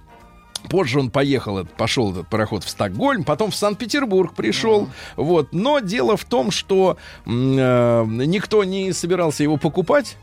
Позже 0.70 1.00
он 1.00 1.10
поехал, 1.10 1.66
пошел 1.66 2.12
этот 2.12 2.28
пароход 2.28 2.64
в 2.64 2.70
Стокгольм, 2.70 3.24
потом 3.24 3.52
в 3.52 3.56
Санкт-Петербург 3.56 4.34
пришел. 4.34 4.90
Вот. 5.16 5.54
Но 5.54 5.80
дело 5.80 6.18
в 6.18 6.26
том, 6.26 6.52
что 6.52 6.98
э, 7.26 7.30
никто 7.30 8.64
не 8.64 8.94
собирался 8.94 9.44
его 9.44 9.58
покупать. 9.58 10.18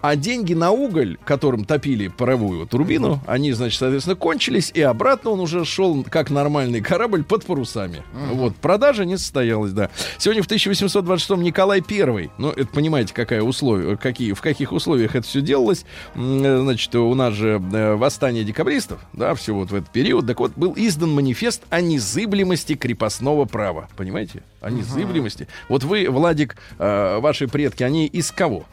А 0.00 0.16
деньги 0.16 0.54
на 0.54 0.70
уголь, 0.70 1.18
которым 1.24 1.64
топили 1.64 2.08
паровую 2.08 2.66
турбину, 2.66 3.20
они, 3.26 3.52
значит, 3.52 3.78
соответственно, 3.78 4.16
кончились, 4.16 4.70
и 4.72 4.80
обратно 4.80 5.30
он 5.30 5.40
уже 5.40 5.64
шел 5.64 6.04
как 6.04 6.30
нормальный 6.30 6.80
корабль 6.80 7.24
под 7.24 7.44
парусами. 7.44 8.02
Вот, 8.32 8.54
продажа 8.56 9.04
не 9.04 9.16
состоялась, 9.18 9.72
да. 9.72 9.90
Сегодня 10.18 10.42
в 10.42 10.46
1826 10.46 11.30
Николай 11.42 11.82
I, 11.88 12.30
ну, 12.38 12.50
это 12.50 12.66
понимаете, 12.66 13.12
какая 13.12 13.42
условия, 13.42 13.96
какие, 13.96 14.32
в 14.32 14.40
каких 14.40 14.72
условиях 14.72 15.16
это 15.16 15.26
все 15.26 15.40
делалось. 15.40 15.84
Э, 16.14 16.60
Значит, 16.62 16.94
у 16.94 17.14
нас 17.14 17.34
же 17.34 17.60
э, 17.72 17.94
восстание 17.94 18.44
декабристов, 18.44 19.00
да, 19.12 19.34
все 19.34 19.54
вот 19.54 19.70
в 19.70 19.74
этот 19.74 19.90
период. 19.90 20.26
Так 20.26 20.38
вот, 20.40 20.52
был 20.54 20.74
издан 20.76 21.10
манифест 21.10 21.62
о 21.70 21.80
незыблемости 21.80 22.74
крепостного 22.74 23.46
права. 23.46 23.88
Понимаете? 23.96 24.42
О 24.60 24.70
незыблемости. 24.70 25.48
Вот 25.68 25.82
вы, 25.84 26.08
Владик, 26.08 26.56
э, 26.78 27.18
ваши 27.18 27.48
предки, 27.48 27.82
они 27.82 28.06
из 28.06 28.30
кого? 28.30 28.66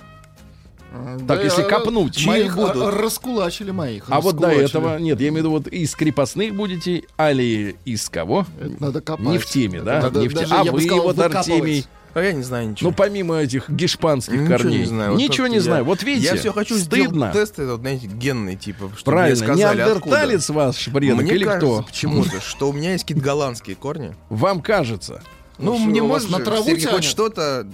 Так, 1.28 1.44
если 1.44 1.62
я- 1.62 1.68
копнуть. 1.68 2.26
Моих 2.26 2.58
а, 2.58 2.74
будут? 2.74 2.94
раскулачили 2.96 3.72
моих. 3.72 4.06
А 4.10 4.22
вот 4.22 4.38
до 4.38 4.48
этого, 4.50 4.98
нет, 5.00 5.20
я 5.20 5.28
имею 5.30 5.34
в 5.44 5.46
виду, 5.46 5.52
вот 5.52 5.68
из 5.68 5.96
крепостных 5.96 6.56
будете, 6.56 7.04
али 7.18 7.76
из 7.86 8.10
кого? 8.10 8.46
Это 8.60 8.76
надо 8.84 9.02
копать. 9.02 9.26
Не 9.26 9.38
в 9.38 9.46
теме, 9.46 9.82
да? 9.82 10.02
надо 10.02 10.20
Не 10.22 10.28
в 10.28 10.34
теме. 10.34 10.42
даже, 10.48 10.56
А 10.56 10.64
вы, 10.72 10.82
сказал, 10.82 11.04
вот, 11.04 11.16
выкапывать. 11.16 11.38
Артемий, 11.48 11.86
А 12.14 12.22
я 12.22 12.32
не 12.32 12.44
знаю 12.44 12.70
ничего. 12.70 12.90
ну, 12.92 12.96
помимо 12.96 13.36
этих 13.36 13.70
гешпанских 13.70 14.34
Ничего 14.40 14.58
корней. 14.58 14.80
не 14.80 14.86
знаю. 14.86 15.12
Вот 15.12 15.20
Ничего 15.20 15.48
не 15.48 15.56
я- 15.56 15.62
знаю. 15.62 15.84
Вот 15.84 16.02
видите, 16.04 16.28
Я 16.28 16.36
все 16.38 16.54
хочу 16.54 16.78
стыдно. 16.78 17.08
сделать 17.08 17.34
тесты, 17.34 17.68
вот, 17.68 17.82
знаете, 17.82 18.08
генные, 18.08 18.56
типа, 18.56 18.90
чтобы 18.96 19.04
Правильно, 19.18 19.36
мне 19.46 19.54
сказали, 19.56 19.78
неандерталец 19.80 20.50
ваш 20.50 20.86
предок 20.86 21.22
Мне 21.24 21.32
или 21.34 21.44
кажется 21.44 21.66
кто? 21.68 21.84
почему-то, 21.84 22.40
что 22.42 22.70
у 22.70 22.74
меня 22.74 22.94
есть 22.94 23.04
какие-то 23.04 23.22
голландские 23.24 23.76
корни. 23.76 24.16
Вам 24.30 24.62
кажется. 24.62 25.22
Ну, 25.58 25.76
что, 25.78 25.86
мне 25.86 26.02
можно 26.04 26.38
на 26.40 26.44
траву 26.44 26.66
Сергей, 26.66 26.86
хоть 26.88 27.04
что-то 27.04 27.66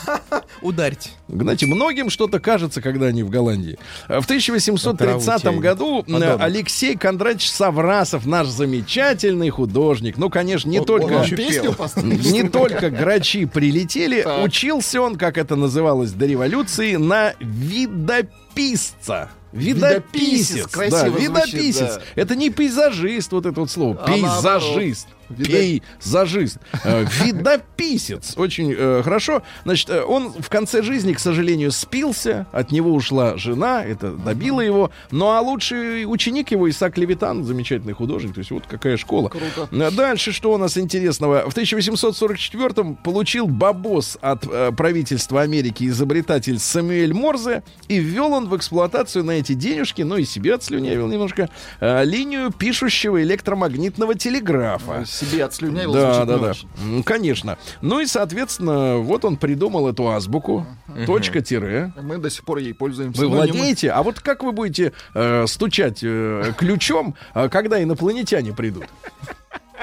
ударить. 0.62 1.12
Знаете, 1.28 1.66
многим 1.66 2.10
что-то 2.10 2.40
кажется, 2.40 2.82
когда 2.82 3.06
они 3.06 3.22
в 3.22 3.30
Голландии. 3.30 3.78
В 4.08 4.24
1830 4.24 5.42
Траву 5.42 5.60
году 5.60 6.02
Подобно. 6.02 6.34
Алексей 6.42 6.96
Кондратьевич 6.96 7.50
Саврасов, 7.50 8.26
наш 8.26 8.48
замечательный 8.48 9.50
художник, 9.50 10.16
ну, 10.18 10.28
конечно, 10.30 10.68
не 10.68 10.80
Он- 10.80 10.86
только... 10.86 11.12
он 11.12 11.28
песню. 11.30 11.74
Не 12.02 12.48
только 12.48 12.90
грачи 12.90 13.46
прилетели, 13.46 14.22
Так. 14.22 14.44
учился 14.44 15.00
он, 15.00 15.16
как 15.16 15.38
это 15.38 15.56
называлось 15.56 16.12
до 16.12 16.26
революции, 16.26 16.96
на 16.96 17.34
видописца. 17.40 19.30
Видописец. 19.52 20.50
Видописец, 20.50 20.66
красиво 20.68 20.98
да, 21.00 21.08
звучит, 21.08 21.28
видописец. 21.54 21.94
да. 21.96 22.00
Это 22.14 22.36
не 22.36 22.50
пейзажист, 22.50 23.32
вот 23.32 23.46
это 23.46 23.60
вот 23.60 23.70
слово. 23.70 23.98
А 24.02 24.06
Пейзажист. 24.06 25.06
Видо- 25.08 25.19
Пейзажист. 25.36 26.58
Э, 26.84 27.04
Видописец. 27.22 28.34
Очень 28.36 28.74
э, 28.76 29.02
хорошо. 29.02 29.42
Значит, 29.64 29.90
э, 29.90 30.02
он 30.02 30.32
в 30.32 30.48
конце 30.48 30.82
жизни, 30.82 31.12
к 31.12 31.20
сожалению, 31.20 31.72
спился. 31.72 32.46
От 32.52 32.72
него 32.72 32.92
ушла 32.92 33.36
жена. 33.36 33.84
Это 33.84 34.12
добило 34.12 34.60
его. 34.60 34.90
Ну, 35.10 35.30
а 35.30 35.40
лучший 35.40 36.04
ученик 36.04 36.50
его 36.50 36.68
Исаак 36.68 36.98
Левитан, 36.98 37.44
замечательный 37.44 37.94
художник. 37.94 38.34
То 38.34 38.40
есть 38.40 38.50
вот 38.50 38.66
какая 38.66 38.96
школа. 38.96 39.28
Круто. 39.28 39.68
А 39.70 39.90
Дальше 39.90 40.32
что 40.32 40.52
у 40.52 40.56
нас 40.56 40.78
интересного? 40.78 41.48
В 41.48 41.56
1844-м 41.56 42.96
получил 42.96 43.46
бабос 43.46 44.18
от 44.20 44.46
э, 44.50 44.72
правительства 44.72 45.42
Америки 45.42 45.84
изобретатель 45.88 46.58
Самуэль 46.58 47.12
Морзе 47.12 47.62
и 47.88 47.98
ввел 47.98 48.32
он 48.32 48.48
в 48.48 48.56
эксплуатацию 48.56 49.24
на 49.24 49.32
эти 49.32 49.52
денежки, 49.52 50.02
ну 50.02 50.16
и 50.16 50.24
себе 50.24 50.54
отслюнявил 50.54 51.08
немножко, 51.08 51.50
э, 51.80 52.04
линию 52.04 52.50
пишущего 52.50 53.22
электромагнитного 53.22 54.14
телеграфа. 54.14 55.04
Себе 55.20 55.44
отслюнявил, 55.44 55.92
Да, 55.92 56.14
звучит 56.14 56.28
да, 56.28 56.38
да. 56.38 56.82
М, 56.82 57.02
Конечно. 57.02 57.58
Ну 57.82 58.00
и, 58.00 58.06
соответственно, 58.06 58.98
вот 58.98 59.24
он 59.24 59.36
придумал 59.36 59.88
эту 59.88 60.08
азбуку. 60.08 60.66
Точка-тире. 61.06 61.92
Мы 62.00 62.18
до 62.18 62.30
сих 62.30 62.44
пор 62.44 62.58
ей 62.58 62.72
пользуемся. 62.74 63.20
Вы 63.20 63.28
Ну, 63.28 63.34
владеете? 63.36 63.90
А 63.92 64.02
вот 64.02 64.20
как 64.20 64.42
вы 64.42 64.52
будете 64.52 64.92
э, 65.14 65.46
стучать 65.46 66.00
э, 66.02 66.52
ключом, 66.56 67.14
э, 67.34 67.48
когда 67.48 67.82
инопланетяне 67.82 68.52
придут? 68.52 68.84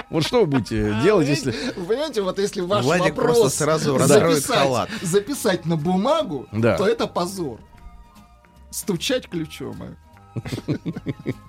Вот 0.10 0.26
что 0.26 0.42
вы 0.42 0.46
будете 0.46 0.96
делать, 1.04 1.28
если... 1.28 1.54
Вы 1.76 1.86
понимаете, 1.86 2.22
вот 2.22 2.38
если 2.40 2.62
ваш 2.62 2.84
Владик 2.86 3.16
вопрос 3.18 3.38
просто 3.40 3.58
сразу 3.58 3.98
записать, 4.00 4.58
халат. 4.58 4.90
записать 5.02 5.66
на 5.66 5.76
бумагу, 5.76 6.48
Да. 6.52 6.78
то 6.78 6.88
это 6.88 7.08
позор. 7.08 7.60
Стучать 8.70 9.28
ключом. 9.28 9.76
а. 9.82 9.96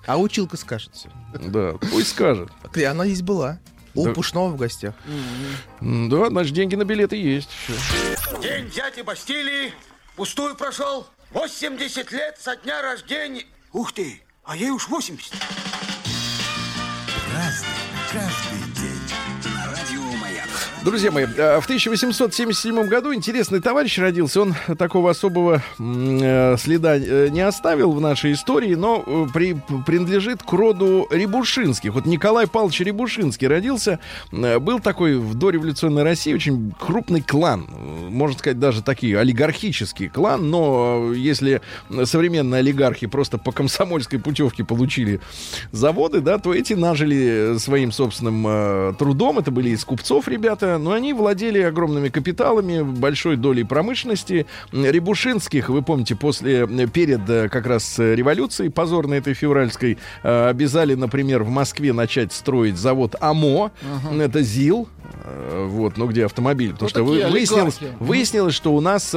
А 0.07 0.17
училка 0.17 0.57
скажет 0.57 0.95
все. 0.95 1.09
Да, 1.33 1.73
пусть 1.91 2.09
скажет. 2.09 2.49
Она 2.89 3.05
здесь 3.05 3.21
была. 3.21 3.59
У 3.95 4.05
Да. 4.05 4.13
Пушного 4.13 4.49
в 4.49 4.55
гостях. 4.57 4.93
М, 5.81 6.09
Да, 6.09 6.27
значит, 6.29 6.53
деньги 6.53 6.75
на 6.75 6.83
билеты 6.85 7.15
есть. 7.15 7.49
День 8.41 8.65
взятия 8.67 9.03
Бастилии 9.03 9.73
пустую 10.15 10.55
прошел. 10.55 11.07
80 11.31 12.11
лет 12.11 12.37
со 12.39 12.55
дня 12.55 12.81
рождения. 12.81 13.45
Ух 13.73 13.91
ты, 13.93 14.21
а 14.43 14.55
ей 14.55 14.71
уж 14.71 14.87
80. 14.87 15.33
Друзья 20.85 21.11
мои, 21.11 21.25
э, 21.25 21.59
в 21.59 21.65
1877 21.65 22.87
году 22.87 23.13
интересный 23.13 23.59
товарищ 23.59 23.99
родился. 23.99 24.41
Он 24.41 24.55
такого 24.77 25.11
особого 25.11 25.61
э, 25.77 26.55
следа 26.57 26.95
э, 26.95 27.27
не 27.29 27.41
оставил 27.41 27.91
в 27.91 27.99
нашей 27.99 28.31
истории, 28.31 28.75
но 28.75 29.27
при- 29.33 29.57
принадлежит 29.85 30.41
к 30.41 30.51
роду 30.53 31.05
Рябушинских. 31.11 31.93
Вот 31.93 32.05
Николай 32.05 32.47
Павлович 32.47 32.79
Рябушинский 32.79 33.47
родился. 33.47 33.99
Был 34.31 34.79
такой 34.79 35.17
в 35.17 35.35
дореволюционной 35.35 36.03
России 36.03 36.33
очень 36.33 36.73
крупный 36.79 37.21
клан. 37.21 37.67
Можно 38.09 38.39
сказать, 38.39 38.59
даже 38.59 38.81
такие 38.81 39.19
олигархический 39.19 40.07
клан. 40.07 40.49
Но 40.49 41.11
если 41.13 41.61
современные 42.05 42.59
олигархи 42.59 43.07
просто 43.07 43.37
по 43.37 43.51
комсомольской 43.51 44.17
путевке 44.19 44.63
получили 44.63 45.19
заводы, 45.73 46.21
да, 46.21 46.37
то 46.37 46.53
эти 46.53 46.71
нажили 46.71 47.57
своим 47.59 47.91
собственным 47.91 48.95
трудом. 48.95 49.39
Это 49.39 49.51
были 49.51 49.71
из 49.71 49.83
купцов 49.83 50.29
ребята, 50.29 50.68
но 50.77 50.91
они 50.91 51.13
владели 51.13 51.59
огромными 51.61 52.09
капиталами, 52.09 52.81
большой 52.81 53.35
долей 53.37 53.63
промышленности. 53.63 54.45
Рябушинских, 54.71 55.69
вы 55.69 55.81
помните, 55.81 56.15
после, 56.15 56.65
э, 56.69 56.87
перед 56.87 57.29
э, 57.29 57.49
как 57.49 57.65
раз 57.65 57.97
э, 57.99 58.15
революцией 58.15 58.69
позорной 58.69 59.17
этой 59.19 59.33
февральской, 59.33 59.97
обязали, 60.23 60.95
например, 60.95 61.43
в 61.43 61.49
Москве 61.49 61.93
начать 61.93 62.33
строить 62.33 62.77
завод 62.77 63.15
АМО, 63.19 63.71
это 64.19 64.41
ЗИЛ, 64.41 64.87
вот, 65.67 65.97
ну 65.97 66.07
где 66.07 66.25
автомобиль, 66.25 66.71
потому 66.71 66.85
Ну, 66.85 66.89
что 66.89 67.03
вы- 67.03 67.27
выяснилось, 67.29 67.79
выяснилось, 67.99 68.53
что 68.53 68.73
у 68.73 68.81
нас 68.81 69.15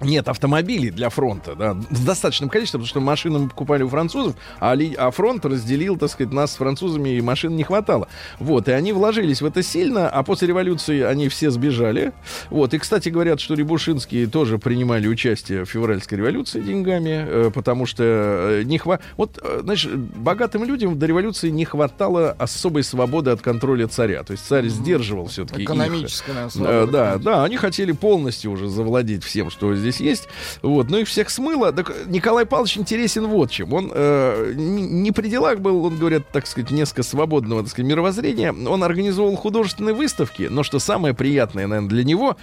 нет 0.00 0.28
автомобилей 0.28 0.90
для 0.90 1.08
фронта, 1.08 1.54
да, 1.54 1.74
в 1.74 2.04
достаточном 2.04 2.48
количестве, 2.50 2.78
потому 2.78 2.88
что 2.88 3.00
машины 3.00 3.38
мы 3.38 3.48
покупали 3.48 3.82
у 3.82 3.88
французов, 3.88 4.34
а, 4.60 4.74
ли- 4.74 4.94
а 4.94 5.10
фронт 5.10 5.44
разделил, 5.44 5.96
так 5.96 6.10
сказать, 6.10 6.32
нас 6.32 6.52
с 6.52 6.56
французами, 6.56 7.10
и 7.10 7.20
машин 7.20 7.56
не 7.56 7.62
хватало. 7.64 8.08
Вот, 8.38 8.68
и 8.68 8.72
они 8.72 8.92
вложились 8.92 9.40
в 9.42 9.46
это 9.46 9.62
сильно, 9.62 10.08
а 10.08 10.22
после 10.22 10.48
революции 10.48 11.00
они 11.02 11.28
все 11.28 11.50
сбежали. 11.50 12.12
Вот, 12.50 12.74
и, 12.74 12.78
кстати, 12.78 13.08
говорят, 13.08 13.40
что 13.40 13.54
Рябушинские 13.54 14.26
тоже 14.26 14.58
принимали 14.58 15.06
участие 15.08 15.64
в 15.64 15.68
февральской 15.70 16.18
революции 16.18 16.60
деньгами, 16.60 17.24
э, 17.26 17.50
потому 17.54 17.86
что 17.86 18.02
э, 18.04 18.62
не 18.64 18.78
хва... 18.78 18.98
Вот, 19.16 19.38
э, 19.42 19.60
знаешь, 19.62 19.86
богатым 19.86 20.64
людям 20.64 20.98
до 20.98 21.06
революции 21.06 21.50
не 21.50 21.64
хватало 21.64 22.32
особой 22.38 22.82
свободы 22.82 23.30
от 23.30 23.40
контроля 23.40 23.86
царя. 23.88 24.22
То 24.24 24.32
есть 24.32 24.44
царь 24.46 24.66
сдерживал 24.68 25.26
все-таки 25.26 25.62
их. 25.62 25.68
Экономическая, 25.68 26.32
Э, 26.46 26.50
свобода, 26.50 26.86
Да, 26.86 27.16
да, 27.18 27.44
они 27.44 27.56
хотели 27.56 27.92
полностью 27.92 28.50
уже 28.50 28.68
завладеть 28.68 29.22
всем, 29.24 29.50
что 29.50 29.74
здесь 29.74 29.85
есть. 30.00 30.28
Вот, 30.62 30.90
ну 30.90 30.98
их 30.98 31.08
всех 31.08 31.30
смыло. 31.30 31.72
Так 31.72 31.92
Николай 32.06 32.46
Павлович 32.46 32.78
интересен 32.78 33.26
вот 33.26 33.50
чем. 33.50 33.72
Он 33.72 33.90
э, 33.94 34.52
не 34.56 35.12
при 35.12 35.28
делах 35.28 35.60
был, 35.60 35.84
он, 35.84 35.96
говорят, 35.96 36.30
так 36.32 36.46
сказать, 36.46 36.70
несколько 36.70 37.02
свободного, 37.02 37.62
так 37.62 37.70
сказать, 37.70 37.88
мировоззрения. 37.90 38.52
Он 38.52 38.82
организовал 38.84 39.34
художественные 39.36 39.94
выставки, 39.94 40.48
но 40.50 40.62
что 40.62 40.78
самое 40.78 41.14
приятное, 41.14 41.66
наверное, 41.66 41.88
для 41.88 42.04
него, 42.04 42.36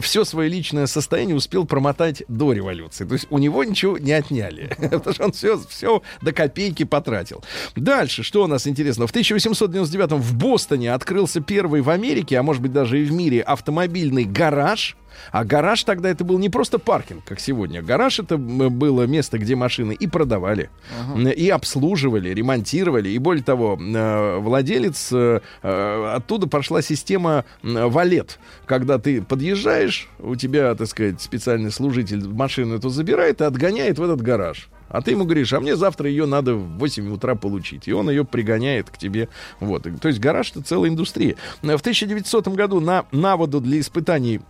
все 0.00 0.24
свое 0.24 0.48
личное 0.48 0.86
состояние 0.86 1.36
успел 1.36 1.64
промотать 1.66 2.22
до 2.28 2.52
революции. 2.52 3.04
То 3.04 3.14
есть 3.14 3.26
у 3.30 3.38
него 3.38 3.64
ничего 3.64 3.98
не 3.98 4.12
отняли, 4.12 4.76
потому 4.78 5.12
что 5.12 5.24
он 5.24 5.32
все, 5.32 5.58
все 5.68 6.02
до 6.22 6.32
копейки 6.32 6.84
потратил. 6.84 7.42
Дальше, 7.76 8.22
что 8.22 8.44
у 8.44 8.46
нас 8.46 8.66
интересно? 8.66 9.06
В 9.06 9.10
1899 9.10 10.12
в 10.12 10.36
Бостоне 10.36 10.92
открылся 10.92 11.40
первый 11.40 11.80
в 11.80 11.90
Америке, 11.90 12.38
а 12.38 12.42
может 12.42 12.62
быть 12.62 12.72
даже 12.72 13.00
и 13.00 13.04
в 13.04 13.12
мире, 13.12 13.40
автомобильный 13.40 14.24
гараж. 14.24 14.96
А 15.32 15.44
гараж 15.44 15.84
тогда 15.84 16.08
это 16.08 16.24
был 16.24 16.38
не 16.38 16.48
просто 16.48 16.78
паркинг, 16.78 17.24
как 17.24 17.40
сегодня. 17.40 17.82
Гараж 17.82 18.18
это 18.18 18.36
было 18.36 19.06
место, 19.06 19.38
где 19.38 19.56
машины 19.56 19.92
и 19.92 20.06
продавали, 20.06 20.70
м, 21.14 21.28
и 21.28 21.48
обслуживали, 21.48 22.30
ремонтировали. 22.30 23.10
И 23.10 23.18
более 23.18 23.44
того, 23.44 23.78
э, 23.80 24.38
владелец, 24.38 25.10
э, 25.12 25.40
э, 25.62 26.12
оттуда 26.16 26.46
пошла 26.46 26.82
система 26.82 27.44
валет. 27.62 28.38
Когда 28.66 28.98
ты 28.98 29.22
подъезжаешь, 29.22 30.08
у 30.18 30.36
тебя, 30.36 30.74
так 30.74 30.88
сказать, 30.88 31.20
специальный 31.20 31.70
служитель 31.70 32.26
машину 32.28 32.76
эту 32.76 32.88
забирает 32.88 33.40
и 33.40 33.44
отгоняет 33.44 33.98
в 33.98 34.02
этот 34.02 34.20
гараж. 34.22 34.68
А 34.90 35.02
ты 35.02 35.12
ему 35.12 35.24
говоришь, 35.24 35.52
а 35.52 35.60
мне 35.60 35.76
завтра 35.76 36.10
ее 36.10 36.26
надо 36.26 36.54
в 36.54 36.78
8 36.78 37.12
утра 37.12 37.36
получить. 37.36 37.86
И 37.86 37.92
он 37.92 38.10
ее 38.10 38.24
пригоняет 38.24 38.90
к 38.90 38.98
тебе. 38.98 39.28
Вот. 39.60 39.86
То 40.00 40.08
есть 40.08 40.18
гараж 40.18 40.50
это 40.50 40.62
целая 40.62 40.90
индустрия. 40.90 41.36
В 41.62 41.80
1900 41.80 42.48
году 42.48 42.80
на, 42.80 43.06
на 43.12 43.36
воду 43.36 43.60
для 43.60 43.78
испытаний 43.78 44.40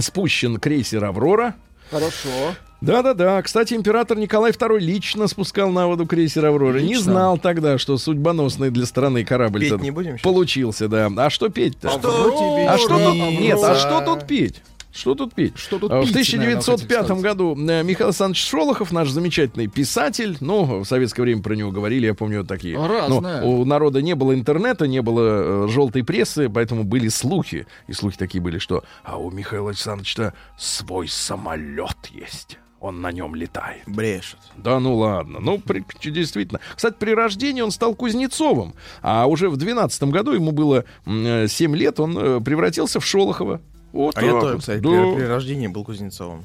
спущен 0.00 0.58
крейсер 0.58 1.04
«Аврора». 1.04 1.54
Хорошо. 1.90 2.54
Да-да-да. 2.80 3.40
Кстати, 3.42 3.74
император 3.74 4.18
Николай 4.18 4.50
II 4.52 4.78
лично 4.78 5.26
спускал 5.26 5.70
на 5.70 5.86
воду 5.86 6.06
крейсер 6.06 6.44
«Аврора». 6.46 6.78
Не 6.80 6.88
Лично? 6.94 7.02
знал 7.02 7.38
тогда, 7.38 7.78
что 7.78 7.96
судьбоносный 7.96 8.70
для 8.70 8.84
страны 8.84 9.24
корабль 9.24 9.60
Петь 9.60 9.80
не 9.80 9.90
будем 9.90 10.12
щас? 10.16 10.22
получился, 10.22 10.88
да. 10.88 11.10
А 11.16 11.30
что 11.30 11.48
петь-то? 11.48 11.88
Что 11.90 11.98
тебе 12.30 12.68
А 12.68 12.76
что 12.78 12.98
тут? 12.98 13.14
Нет, 13.40 13.58
а 13.62 13.74
что 13.74 14.00
тут 14.02 14.26
петь? 14.26 14.62
Что 14.94 15.14
тут 15.16 15.34
петь? 15.34 15.58
Что 15.58 15.78
тут 15.80 15.90
А, 15.90 16.00
В 16.02 16.06
пить, 16.06 16.32
наверное, 16.34 16.60
1905 16.60 17.06
хотите 17.08 17.20
году 17.20 17.56
э, 17.56 17.82
Михаил 17.82 18.08
Александрович 18.08 18.46
Шолохов, 18.48 18.92
наш 18.92 19.10
замечательный 19.10 19.66
писатель, 19.66 20.36
ну, 20.40 20.80
в 20.82 20.84
советское 20.84 21.22
время 21.22 21.42
про 21.42 21.54
него 21.54 21.72
говорили, 21.72 22.06
я 22.06 22.14
помню, 22.14 22.44
такие. 22.44 22.76
Разное. 22.76 23.40
Ну, 23.40 23.60
у 23.60 23.64
народа 23.64 24.02
не 24.02 24.14
было 24.14 24.34
интернета, 24.34 24.86
не 24.86 25.02
было 25.02 25.64
э, 25.66 25.68
желтой 25.68 26.04
прессы, 26.04 26.48
поэтому 26.48 26.84
были 26.84 27.08
слухи. 27.08 27.66
И 27.88 27.92
слухи 27.92 28.16
такие 28.16 28.40
были, 28.40 28.58
что 28.58 28.84
а 29.02 29.18
у 29.18 29.30
Михаила 29.32 29.70
Александровича 29.70 30.32
свой 30.56 31.08
самолет 31.08 31.96
есть. 32.12 32.58
Он 32.80 33.00
на 33.00 33.10
нем 33.12 33.34
летает. 33.34 33.82
Брешет. 33.86 34.38
Да 34.56 34.78
ну 34.78 34.94
ладно. 34.96 35.38
Ну, 35.40 35.58
при- 35.58 35.82
действительно. 36.10 36.60
Кстати, 36.76 36.96
при 36.98 37.14
рождении 37.14 37.62
он 37.62 37.70
стал 37.70 37.94
Кузнецовым. 37.94 38.74
А 39.00 39.26
уже 39.26 39.48
в 39.48 39.56
12 39.56 40.02
году 40.04 40.32
ему 40.32 40.52
было 40.52 40.84
м, 41.06 41.26
э, 41.26 41.48
7 41.48 41.74
лет, 41.74 41.98
он 41.98 42.44
превратился 42.44 43.00
в 43.00 43.06
Шолохова. 43.06 43.60
Вот 43.94 44.16
А 44.18 44.20
так 44.20 44.24
я 44.24 44.40
тоже, 44.40 44.58
кстати, 44.58 44.80
Да. 44.80 44.88
при, 44.90 45.14
при 45.14 45.22
рождении 45.24 45.68
был 45.68 45.84
Кузнецовым. 45.84 46.44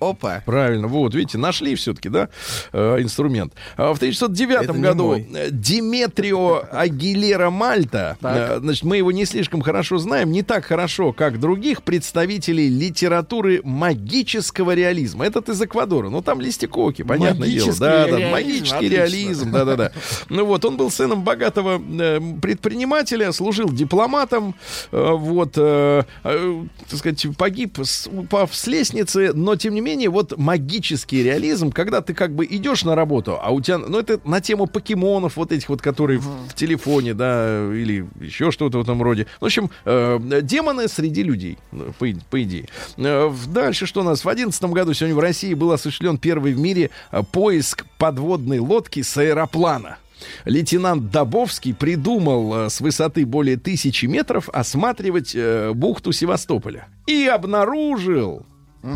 Опа. 0.00 0.42
Правильно, 0.44 0.88
вот, 0.88 1.14
видите, 1.14 1.38
нашли 1.38 1.74
все-таки, 1.74 2.08
да, 2.08 2.28
э, 2.72 2.98
инструмент. 3.00 3.54
А 3.76 3.92
в 3.94 3.96
1909 3.98 4.64
Это 4.64 4.72
не 4.74 4.80
году 4.82 5.04
мой. 5.06 5.26
Диметрио 5.50 6.62
Агилера 6.70 7.50
Мальта, 7.50 8.16
э, 8.22 8.58
значит, 8.60 8.84
мы 8.84 8.98
его 8.98 9.10
не 9.12 9.24
слишком 9.24 9.62
хорошо 9.62 9.98
знаем, 9.98 10.30
не 10.32 10.42
так 10.42 10.64
хорошо, 10.66 11.12
как 11.12 11.40
других 11.40 11.82
представителей 11.82 12.68
литературы 12.68 13.60
магического 13.64 14.74
реализма. 14.74 15.24
Этот 15.26 15.48
из 15.48 15.60
Эквадора, 15.62 16.10
ну 16.10 16.20
там 16.22 16.40
листикоки, 16.40 17.02
понятное 17.02 17.48
дело. 17.48 17.66
Магический 17.66 17.80
Да, 17.80 17.90
да, 17.90 18.06
реализм, 18.18 18.30
магический 18.32 18.76
отлично. 18.76 18.94
реализм, 18.94 19.50
да-да-да. 19.52 19.92
Ну 20.28 20.44
вот, 20.44 20.64
он 20.64 20.76
был 20.76 20.90
сыном 20.90 21.22
богатого 21.24 21.80
э, 22.00 22.20
предпринимателя, 22.42 23.32
служил 23.32 23.70
дипломатом, 23.70 24.54
э, 24.92 25.10
вот, 25.12 25.52
так 25.52 26.98
сказать, 26.98 27.26
погиб, 27.38 27.78
с- 27.82 28.08
упав 28.12 28.54
с 28.54 28.66
лестницы, 28.66 29.32
но 29.32 29.56
тем 29.56 29.74
не 29.74 29.80
менее, 29.80 29.85
вот 30.08 30.36
магический 30.36 31.22
реализм, 31.22 31.70
когда 31.70 32.00
ты 32.00 32.14
как 32.14 32.34
бы 32.34 32.44
идешь 32.44 32.84
на 32.84 32.94
работу, 32.94 33.38
а 33.40 33.50
у 33.50 33.60
тебя, 33.60 33.78
ну 33.78 33.98
это 33.98 34.20
на 34.24 34.40
тему 34.40 34.66
покемонов 34.66 35.36
вот 35.36 35.52
этих 35.52 35.68
вот, 35.68 35.80
которые 35.80 36.18
в, 36.18 36.48
в 36.48 36.54
телефоне, 36.54 37.14
да, 37.14 37.72
или 37.72 38.06
еще 38.20 38.50
что-то 38.50 38.78
в 38.78 38.82
этом 38.82 39.02
роде. 39.02 39.26
В 39.40 39.44
общем, 39.44 39.70
э, 39.84 40.40
демоны 40.42 40.88
среди 40.88 41.22
людей, 41.22 41.58
э, 41.72 41.92
по, 41.98 42.06
по 42.30 42.42
идее. 42.42 42.68
Э, 42.96 43.32
дальше 43.48 43.86
что 43.86 44.00
у 44.00 44.04
нас? 44.04 44.20
В 44.20 44.24
2011 44.24 44.64
году 44.64 44.92
сегодня 44.94 45.14
в 45.14 45.20
России 45.20 45.54
был 45.54 45.72
осуществлен 45.72 46.18
первый 46.18 46.52
в 46.52 46.58
мире 46.58 46.90
э, 47.12 47.22
поиск 47.22 47.86
подводной 47.98 48.58
лодки 48.58 49.02
с 49.02 49.16
аэроплана. 49.16 49.98
Лейтенант 50.44 51.10
Добовский 51.10 51.74
придумал 51.74 52.66
э, 52.66 52.70
с 52.70 52.80
высоты 52.80 53.26
более 53.26 53.56
тысячи 53.56 54.06
метров 54.06 54.48
осматривать 54.50 55.32
э, 55.34 55.72
бухту 55.72 56.12
Севастополя. 56.12 56.88
И 57.06 57.26
обнаружил 57.26 58.46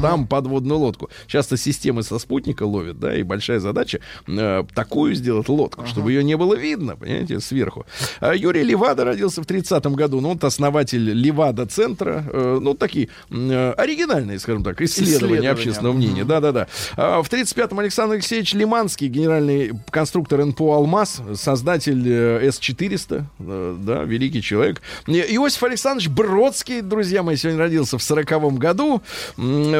там 0.02 0.26
подводную 0.26 0.78
лодку. 0.78 1.10
Часто 1.26 1.56
системы 1.56 2.02
со 2.02 2.18
спутника 2.18 2.64
ловят, 2.64 2.98
да, 2.98 3.16
и 3.16 3.22
большая 3.22 3.60
задача 3.60 4.00
э, 4.26 4.64
такую 4.74 5.14
сделать 5.14 5.48
лодку, 5.48 5.86
чтобы 5.86 6.12
ее 6.12 6.22
не 6.24 6.36
было 6.36 6.54
видно, 6.54 6.96
понимаете, 6.96 7.40
сверху. 7.40 7.86
А 8.20 8.34
Юрий 8.34 8.62
Левада 8.62 9.04
родился 9.04 9.42
в 9.42 9.46
30-м 9.46 9.94
году, 9.94 10.20
ну, 10.20 10.30
вот 10.30 10.44
основатель 10.44 11.10
Левада-центра, 11.12 12.24
э, 12.32 12.58
ну, 12.60 12.74
такие 12.74 13.08
э, 13.30 13.72
оригинальные, 13.76 14.38
скажем 14.38 14.62
так, 14.64 14.80
исследования, 14.80 15.16
Исследования. 15.16 15.50
общественного 15.50 15.92
мнения, 15.92 16.24
да-да-да. 16.24 16.68
А 16.96 17.22
в 17.22 17.30
35-м 17.30 17.78
Александр 17.78 18.14
Алексеевич 18.14 18.54
Лиманский, 18.54 19.08
генеральный 19.08 19.72
конструктор 19.90 20.44
НПО 20.44 20.76
«Алмаз», 20.76 21.22
создатель 21.34 22.02
э, 22.06 22.50
С-400, 22.50 23.24
э, 23.38 23.76
да, 23.82 24.04
великий 24.04 24.42
человек. 24.42 24.82
И- 25.06 25.12
Иосиф 25.36 25.62
Александрович 25.62 26.08
Бродский, 26.08 26.80
друзья 26.82 27.22
мои, 27.22 27.36
сегодня 27.36 27.58
родился 27.60 27.98
в 27.98 28.00
40-м 28.02 28.56
году. 28.56 29.02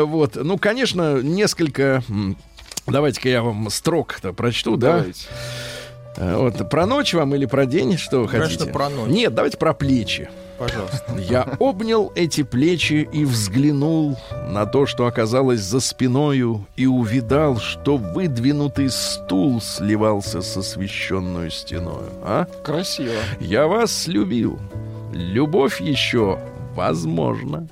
М, 0.03 0.11
Вот, 0.11 0.37
ну, 0.37 0.59
конечно, 0.59 1.21
несколько... 1.23 2.03
Давайте-ка 2.87 3.29
я 3.29 3.43
вам 3.43 3.71
строк-то 3.71 4.33
прочту, 4.33 4.77
да? 4.77 4.99
Давайте. 4.99 5.27
Э, 6.17 6.37
Вот, 6.37 6.69
про 6.71 6.87
ночь 6.87 7.15
вам 7.15 7.35
или 7.35 7.47
про 7.47 7.67
день, 7.67 7.97
что 7.97 8.27
Конечно, 8.27 8.59
хотите? 8.59 8.73
про 8.73 8.89
ночь. 8.89 9.09
Нет, 9.11 9.35
давайте 9.35 9.57
про 9.59 9.73
плечи. 9.75 10.29
Пожалуйста. 10.59 11.05
Я 11.17 11.57
обнял 11.59 12.13
эти 12.15 12.43
плечи 12.43 13.09
и 13.11 13.25
взглянул 13.25 14.19
на 14.49 14.67
то, 14.67 14.85
что 14.85 15.07
оказалось 15.07 15.61
за 15.61 15.81
спиною, 15.81 16.67
и 16.77 16.85
увидал, 16.87 17.59
что 17.59 17.97
выдвинутый 17.97 18.91
стул 18.91 19.63
сливался 19.63 20.43
с 20.43 20.55
освещенную 20.59 21.51
стеною. 21.51 22.11
А? 22.23 22.45
Красиво. 22.63 23.15
Я 23.41 23.67
вас 23.69 24.07
любил. 24.07 24.59
любовь 25.15 25.81
еще 25.81 26.39
возможна. 26.75 27.67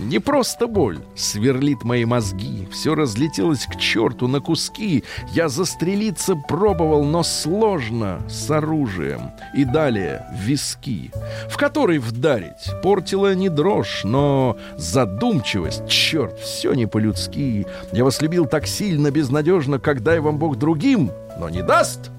Не 0.00 0.20
просто 0.20 0.68
боль 0.68 1.00
сверлит 1.16 1.82
мои 1.82 2.04
мозги, 2.04 2.68
все 2.70 2.94
разлетелось 2.94 3.66
к 3.66 3.76
черту 3.76 4.28
на 4.28 4.40
куски. 4.40 5.04
Я 5.32 5.48
застрелиться 5.48 6.36
пробовал, 6.36 7.04
но 7.04 7.22
сложно 7.22 8.20
с 8.28 8.50
оружием. 8.50 9.32
И 9.54 9.64
далее 9.64 10.24
виски, 10.32 11.10
в 11.50 11.56
который 11.56 11.98
вдарить 11.98 12.70
портила 12.82 13.34
не 13.34 13.48
дрожь, 13.48 14.02
но 14.04 14.56
задумчивость, 14.76 15.88
черт, 15.88 16.38
все 16.38 16.74
не 16.74 16.86
по-людски. 16.86 17.66
Я 17.92 18.04
вас 18.04 18.22
любил 18.22 18.46
так 18.46 18.66
сильно, 18.66 19.10
безнадежно, 19.10 19.78
как 19.78 20.02
дай 20.02 20.20
вам 20.20 20.38
Бог 20.38 20.56
другим, 20.56 21.10
но 21.38 21.48
не 21.48 21.62
даст. 21.62 22.10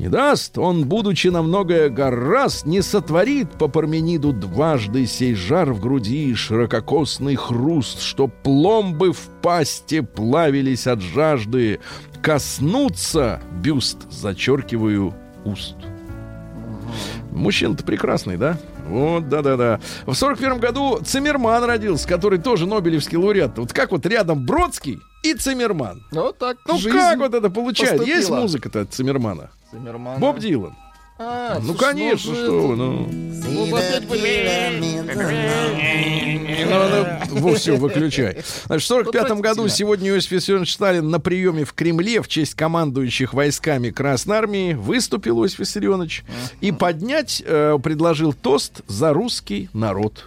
Не 0.00 0.08
даст, 0.08 0.56
он, 0.56 0.86
будучи 0.86 1.28
на 1.28 1.42
многое 1.42 1.90
гораст, 1.90 2.64
не 2.64 2.80
сотворит 2.80 3.50
по 3.58 3.68
Пармениду 3.68 4.32
дважды 4.32 5.04
сей 5.04 5.34
жар 5.34 5.74
в 5.74 5.80
груди, 5.80 6.34
ширококосный 6.34 7.34
хруст, 7.34 8.00
что 8.00 8.26
пломбы 8.26 9.12
в 9.12 9.28
пасте 9.42 10.02
плавились 10.02 10.86
от 10.86 11.02
жажды. 11.02 11.80
Коснуться 12.22 13.42
бюст, 13.62 14.10
зачеркиваю, 14.10 15.12
уст. 15.44 15.76
Мужчина-то 17.32 17.84
прекрасный, 17.84 18.36
да? 18.36 18.56
Вот, 18.88 19.28
да-да-да. 19.28 19.80
В 20.04 20.14
сорок 20.14 20.38
первом 20.38 20.58
году 20.58 21.00
Циммерман 21.04 21.62
родился, 21.64 22.08
который 22.08 22.38
тоже 22.38 22.66
Нобелевский 22.66 23.16
лауреат. 23.16 23.56
Вот 23.58 23.72
как 23.72 23.92
вот 23.92 24.04
рядом 24.06 24.44
Бродский 24.44 24.98
и 25.22 25.34
Циммерман. 25.34 26.02
Ну, 26.10 26.32
так 26.32 26.56
Ну 26.66 26.78
как 26.90 27.18
вот 27.18 27.34
это 27.34 27.50
получается? 27.50 27.98
поступила. 27.98 28.16
Есть 28.18 28.30
музыка-то 28.30 28.80
от 28.80 28.92
Циммермана? 28.92 29.50
Циммермана. 29.70 30.18
Боб 30.18 30.38
Дилан. 30.38 30.74
А, 31.22 31.58
ну, 31.60 31.74
слушай, 31.74 31.80
конечно, 31.80 32.32
ну, 32.32 32.36
что 32.38 32.66
вы, 32.66 32.76
ну. 32.76 33.08
Ну, 33.46 33.76
опять 33.76 34.08
все, 37.58 37.76
выключай. 37.76 38.38
Значит, 38.64 38.84
в 38.84 38.88
45 38.88 39.32
году 39.40 39.68
сегодня 39.68 40.08
Иосиф 40.08 40.30
Виссарионович 40.30 40.72
Сталин 40.72 41.10
на 41.10 41.20
приеме 41.20 41.66
в 41.66 41.74
Кремле 41.74 42.22
в 42.22 42.28
честь 42.28 42.54
командующих 42.54 43.34
войсками 43.34 43.90
Красной 43.90 44.38
Армии 44.38 44.72
выступил 44.72 45.42
Иосиф 45.42 45.58
Виссарионович 45.58 46.24
и 46.62 46.72
поднять 46.72 47.42
э, 47.44 47.76
предложил 47.82 48.32
тост 48.32 48.80
за 48.86 49.12
русский 49.12 49.68
народ. 49.74 50.24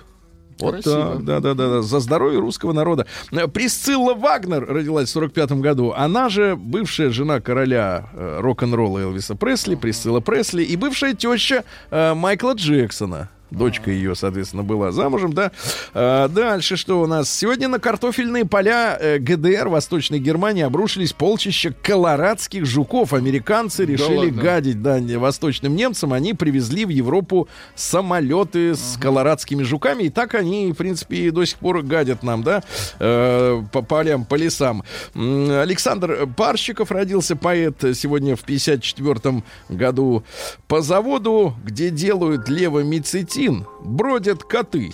Вот 0.60 0.76
Красиво. 0.76 1.14
так, 1.14 1.26
да, 1.26 1.40
да, 1.40 1.54
да, 1.54 1.70
да, 1.70 1.82
за 1.82 2.00
здоровье 2.00 2.40
русского 2.40 2.74
народа. 2.74 3.06
Присцилла 3.54 4.14
Вагнер 4.14 4.66
родилась 4.66 5.10
в 5.10 5.12
45 5.12 5.54
году. 5.54 5.94
Она 5.96 6.30
же 6.30 6.56
бывшая 6.56 7.10
жена 7.10 7.40
короля 7.42 8.10
э, 8.14 8.40
рок-н-ролла 8.42 9.00
Элвиса 9.00 9.36
Пресли, 9.36 9.76
Присцилла 9.76 10.20
Пресли, 10.20 10.64
и 10.64 10.76
бывшая 10.76 11.14
теща 11.14 11.64
э, 11.92 12.14
Майкла 12.14 12.54
Джексона. 12.54 13.30
Дочка 13.54 13.92
ее, 13.92 14.16
соответственно, 14.16 14.64
была 14.64 14.92
замужем, 14.92 15.34
да. 15.34 15.52
А, 15.94 16.28
дальше 16.28 16.76
что 16.76 17.00
у 17.02 17.06
нас? 17.06 17.32
Сегодня 17.32 17.68
на 17.68 17.80
картофельные 17.80 18.46
поля 18.46 18.98
э, 19.00 19.20
ГДР 19.20 19.68
Восточной 19.68 20.18
Германии 20.20 20.64
обрушились 20.64 21.14
полчища 21.14 21.72
колорадских 21.72 22.66
жуков. 22.66 23.14
Американцы 23.14 23.86
решили 23.86 24.30
ладно? 24.30 24.42
гадить 24.42 24.82
да, 24.82 25.00
восточным 25.20 25.76
немцам. 25.76 26.14
Они 26.14 26.34
привезли 26.34 26.84
в 26.86 26.90
Европу 26.90 27.48
самолеты 27.76 28.74
с 28.74 28.98
колорадскими 29.00 29.62
жуками. 29.62 30.04
И 30.04 30.10
так 30.10 30.34
они, 30.34 30.72
в 30.72 30.76
принципе, 30.76 31.30
до 31.30 31.46
сих 31.46 31.60
пор 31.60 31.84
гадят 31.84 32.24
нам, 32.24 32.42
да, 32.42 32.64
э, 33.00 33.62
по 33.72 33.84
полям, 33.84 34.26
по 34.26 34.34
лесам. 34.34 34.84
Александр 35.14 36.28
Парщиков 36.36 36.90
родился, 36.90 37.36
поэт, 37.36 37.76
сегодня 37.94 38.36
в 38.36 38.42
54 38.42 39.44
году. 39.70 40.24
По 40.68 40.82
заводу, 40.82 41.56
где 41.64 41.92
делают 41.92 42.50
левомицетин, 42.50 43.43
бродят 43.84 44.44
коты. 44.44 44.94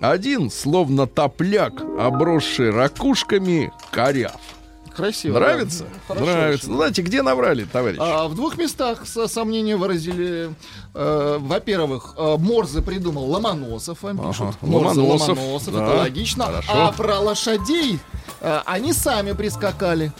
Один, 0.00 0.50
словно 0.50 1.06
топляк, 1.06 1.74
обросший 1.98 2.70
ракушками, 2.70 3.70
коряв. 3.90 4.36
Красиво. 4.96 5.34
Нравится? 5.38 5.84
да. 5.84 5.90
Хорошо 6.08 6.26
Нравится. 6.26 6.66
очень. 6.66 6.74
Знаете, 6.76 7.02
где 7.02 7.22
наврали, 7.22 7.64
товарищ? 7.64 7.98
А, 8.00 8.26
в 8.28 8.34
двух 8.34 8.58
местах 8.58 9.06
со- 9.06 9.28
сомнения 9.28 9.76
выразили. 9.76 10.50
э, 10.94 11.36
во-первых, 11.40 12.14
э, 12.18 12.36
Морзе 12.38 12.82
придумал 12.82 13.30
Ломоносов, 13.30 14.04
Ага, 14.04 14.28
пишут. 14.28 14.56
Морзе, 14.62 15.00
Ломоносов, 15.00 15.28
Ломоносов, 15.38 15.74
да, 15.74 15.84
это 15.86 15.96
логично. 15.98 16.44
хорошо. 16.46 16.72
А 16.74 16.92
про 16.92 17.18
лошадей 17.20 17.98
э, 18.40 18.60
они 18.66 18.92
сами 18.92 19.32
прискакали. 19.32 20.12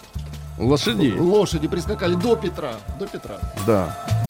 Лошадей. 0.59 1.19
Лошади 1.19 1.67
прискакали 1.69 2.15
до 2.15 2.37
Петра. 2.37 2.75
До 2.99 3.07
Петра. 3.07 3.39
Да. 3.67 4.25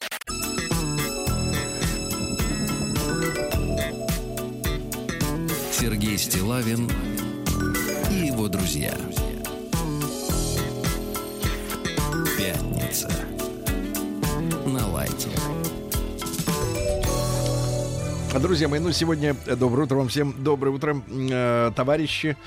Сергей 5.81 6.15
Стилавин 6.15 6.87
и 8.11 8.27
его 8.27 8.47
друзья. 8.47 8.93
Пятница. 12.37 13.09
На 14.67 14.87
лайте. 14.91 15.29
А, 18.31 18.39
Друзья 18.39 18.67
мои, 18.67 18.79
ну 18.79 18.91
сегодня 18.91 19.35
э, 19.47 19.55
доброе 19.55 19.85
утро 19.85 19.95
вам 19.95 20.09
всем, 20.09 20.35
доброе 20.43 20.69
утро, 20.69 21.01
э, 21.09 21.71
товарищи. 21.75 22.37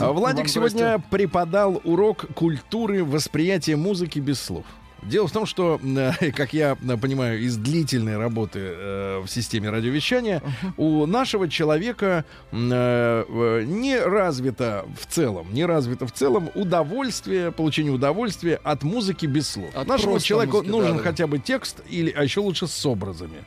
А, 0.00 0.10
Владик 0.10 0.38
Вам 0.38 0.48
сегодня 0.48 1.00
преподал 1.10 1.80
урок 1.84 2.26
культуры 2.34 3.04
восприятия 3.04 3.76
музыки 3.76 4.18
без 4.18 4.40
слов. 4.40 4.66
Дело 5.02 5.26
в 5.26 5.32
том, 5.32 5.46
что, 5.46 5.80
э, 5.82 6.30
как 6.36 6.52
я 6.52 6.76
понимаю, 6.76 7.40
из 7.40 7.56
длительной 7.56 8.16
работы 8.16 8.60
э, 8.62 9.20
в 9.24 9.28
системе 9.28 9.70
радиовещания, 9.70 10.42
у 10.76 11.06
нашего 11.06 11.48
человека 11.48 12.24
э, 12.52 13.64
не 13.66 13.98
развито 13.98 14.86
в 14.98 15.06
целом, 15.12 15.52
не 15.52 15.64
развито 15.64 16.06
в 16.06 16.12
целом 16.12 16.50
удовольствие, 16.54 17.52
получение 17.52 17.92
удовольствия 17.92 18.60
от 18.62 18.82
музыки 18.82 19.26
без 19.26 19.48
слов. 19.48 19.70
От 19.74 19.86
Нашему 19.86 20.18
человеку 20.20 20.58
музыки, 20.58 20.70
нужен 20.70 20.90
да-да-да. 20.92 21.10
хотя 21.10 21.26
бы 21.26 21.38
текст, 21.38 21.80
или, 21.88 22.10
а 22.10 22.22
еще 22.22 22.40
лучше 22.40 22.66
с 22.66 22.86
образами, 22.86 23.44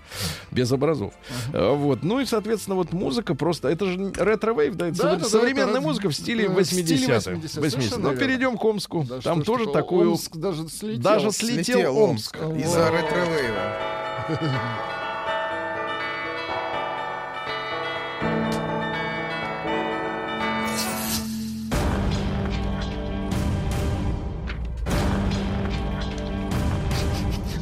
без 0.52 0.72
образов. 0.72 1.14
Э, 1.54 1.74
Вот. 1.76 2.04
Ну 2.04 2.20
и, 2.20 2.26
соответственно, 2.26 2.76
вот 2.76 2.94
музыка 2.94 3.36
просто... 3.36 3.70
Это 3.70 3.86
же 3.86 4.12
ретро-вейв, 4.16 4.76
да? 4.76 4.88
Это 4.88 4.98
Да, 4.98 5.04
да, 5.04 5.16
да, 5.18 5.26
современная 5.26 5.74
это 5.74 5.82
музыка 5.82 6.10
в 6.10 6.14
стиле 6.14 6.46
э, 6.46 6.50
в 6.50 6.58
80-х. 6.58 6.66
стиле 6.66 7.08
80-х, 7.08 7.32
80-х. 7.32 7.70
совершенно 7.70 7.98
Но 8.04 8.10
верно. 8.12 8.26
перейдем 8.26 8.58
к 8.58 8.66
Омску. 8.66 9.06
Да 9.08 9.20
Там 9.22 9.44
что 9.44 9.54
тоже 9.54 9.66
ты, 9.66 9.72
такую... 9.72 10.12
Омск 10.12 10.36
даже 10.36 10.68
слетел. 10.70 11.02
Даже 11.02 11.32
слетел, 11.44 11.64
Слетел 11.76 11.98
Омск. 11.98 12.38
Омск 12.42 12.66
из-за 12.66 12.90
ретро-вейва. 12.92 14.84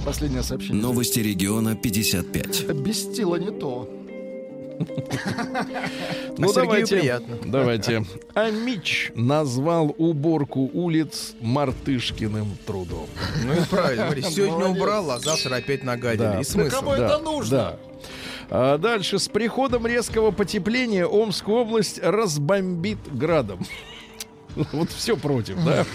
Последнее 0.05 0.43
сообщение. 0.43 0.82
Новости 0.82 1.19
региона 1.19 1.75
55. 1.75 2.73
Без 2.75 3.01
стила 3.03 3.38
не 3.38 3.51
то. 3.51 4.01
Ну, 6.38 6.47
Сергею 6.47 6.65
давайте, 6.65 6.95
приятно. 6.97 7.38
давайте. 7.45 8.05
Амич 8.34 9.11
назвал 9.15 9.93
уборку 9.97 10.69
улиц 10.73 11.34
мартышкиным 11.41 12.57
трудом. 12.65 13.07
Ну 13.45 13.53
и 13.53 13.65
правильно, 13.65 14.21
сегодня 14.21 14.65
убрал, 14.67 15.11
а 15.11 15.19
завтра 15.19 15.57
опять 15.57 15.84
нагадили. 15.84 16.41
И 16.41 16.43
смысл. 16.43 16.77
кому 16.77 16.93
это 16.93 17.19
нужно? 17.19 17.57
Да. 17.57 17.77
А 18.49 18.77
дальше. 18.77 19.19
С 19.19 19.27
приходом 19.27 19.86
резкого 19.86 20.32
потепления 20.32 21.05
Омскую 21.05 21.57
область 21.59 21.99
разбомбит 22.01 22.97
градом. 23.11 23.65
Вот 24.73 24.89
все 24.91 25.15
против, 25.15 25.63
да? 25.63 25.86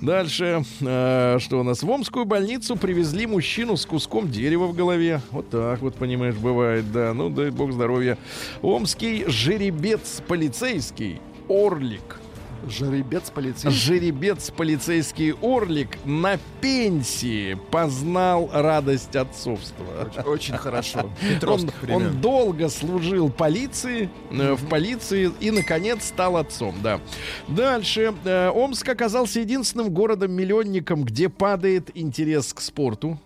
Дальше, 0.00 0.64
э, 0.80 1.38
что 1.40 1.60
у 1.60 1.62
нас? 1.64 1.82
В 1.82 1.90
Омскую 1.90 2.24
больницу 2.24 2.76
привезли 2.76 3.26
мужчину 3.26 3.76
с 3.76 3.84
куском 3.84 4.30
дерева 4.30 4.66
в 4.66 4.74
голове. 4.74 5.20
Вот 5.32 5.50
так 5.50 5.80
вот, 5.80 5.96
понимаешь, 5.96 6.36
бывает, 6.36 6.92
да. 6.92 7.12
Ну, 7.14 7.30
дай 7.30 7.50
бог 7.50 7.72
здоровья. 7.72 8.16
Омский 8.62 9.24
жеребец 9.26 10.22
полицейский 10.28 11.20
Орлик. 11.48 12.20
Жеребец 12.66 13.30
полицейский. 13.30 13.70
Жеребец 13.70 14.50
полицейский 14.50 15.34
Орлик 15.42 15.98
на 16.04 16.38
пенсии 16.60 17.54
познал 17.70 18.50
радость 18.52 19.14
отцовства. 19.16 19.84
Очень- 20.02 20.22
Очень 20.30 20.56
хорошо. 20.56 21.10
Он, 21.46 21.70
он 21.90 22.20
долго 22.20 22.68
служил 22.68 23.30
полиции, 23.30 24.10
э, 24.30 24.52
в 24.54 24.66
полиции 24.68 25.30
и, 25.40 25.50
наконец, 25.50 26.04
стал 26.04 26.36
отцом, 26.36 26.74
да. 26.82 27.00
Дальше. 27.48 28.12
Э, 28.24 28.50
Омск 28.50 28.88
оказался 28.88 29.40
единственным 29.40 29.90
городом-миллионником, 29.90 31.04
где 31.04 31.28
падает 31.28 31.90
интерес 31.94 32.52
к 32.52 32.60
спорту. 32.60 33.18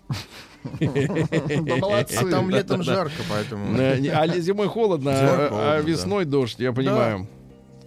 Да 0.80 1.76
молодцы. 1.76 2.16
А 2.22 2.30
там 2.30 2.50
летом 2.50 2.82
жарко, 2.82 3.22
поэтому... 3.28 3.76
Э, 3.78 3.98
А 4.12 4.28
зимой 4.38 4.68
холодно, 4.68 5.10
а- 5.14 5.76
а 5.78 5.80
весной 5.80 6.24
дождь, 6.24 6.58
я 6.60 6.72
понимаю. 6.72 7.26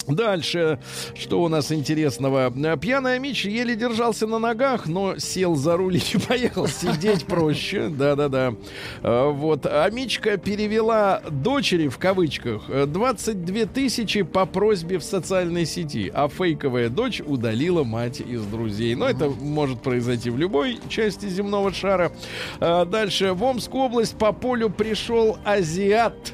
Дальше, 0.07 0.79
что 1.15 1.41
у 1.41 1.47
нас 1.49 1.71
интересного? 1.71 2.53
Э, 2.55 2.77
Пьяный 2.77 3.15
Амич 3.15 3.45
еле 3.45 3.75
держался 3.75 4.27
на 4.27 4.39
ногах, 4.39 4.87
но 4.87 5.17
сел 5.17 5.55
за 5.55 5.77
руль 5.77 5.97
и 5.97 6.17
поехал. 6.27 6.67
Сидеть 6.67 7.25
проще. 7.25 7.89
Да-да-да. 7.89 8.53
Э, 9.01 9.29
Вот. 9.31 9.65
Амичка 9.65 10.37
перевела 10.37 11.21
дочери, 11.29 11.87
в 11.87 11.97
кавычках, 11.97 12.63
э, 12.69 12.85
22 12.85 13.65
тысячи 13.65 14.21
по 14.21 14.45
просьбе 14.45 14.99
в 14.99 15.03
социальной 15.03 15.65
сети, 15.65 16.11
а 16.13 16.27
фейковая 16.27 16.89
дочь 16.89 17.21
удалила 17.25 17.83
мать 17.83 18.19
из 18.21 18.43
друзей. 18.45 18.95
Но 18.95 19.07
это 19.09 19.29
может 19.29 19.81
произойти 19.81 20.29
в 20.29 20.37
любой 20.37 20.79
части 20.89 21.25
земного 21.27 21.73
шара. 21.73 22.11
Э, 22.59 22.85
Дальше. 22.85 23.33
В 23.33 23.43
Омскую 23.43 23.83
область 23.85 24.17
по 24.17 24.31
полю 24.31 24.69
пришел 24.69 25.37
азиат. 25.43 26.33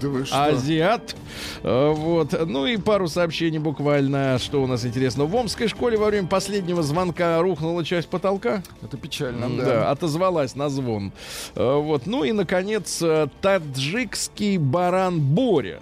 Да 0.00 0.08
вы 0.08 0.24
что? 0.24 0.44
Азиат. 0.44 1.14
Э, 1.62 1.92
Вот. 1.94 2.34
Ну 2.46 2.66
и 2.66 2.76
пару 2.76 3.08
сообщений 3.08 3.58
буквально, 3.58 4.38
что 4.38 4.62
у 4.62 4.66
нас 4.66 4.84
интересно. 4.84 5.24
В 5.24 5.34
Омской 5.34 5.68
школе 5.68 5.96
во 5.96 6.06
время 6.06 6.28
последнего 6.28 6.82
звонка 6.82 7.40
рухнула 7.40 7.84
часть 7.84 8.08
потолка. 8.08 8.62
Это 8.82 8.96
печально, 8.96 9.48
да. 9.50 9.64
Да, 9.64 9.90
отозвалась 9.90 10.54
на 10.54 10.68
звон. 10.68 11.12
Э, 11.54 11.76
Вот. 11.78 12.06
Ну 12.06 12.24
и, 12.24 12.32
наконец, 12.32 13.00
э, 13.02 13.28
таджикский 13.40 14.56
баран 14.58 15.20
Боря. 15.20 15.80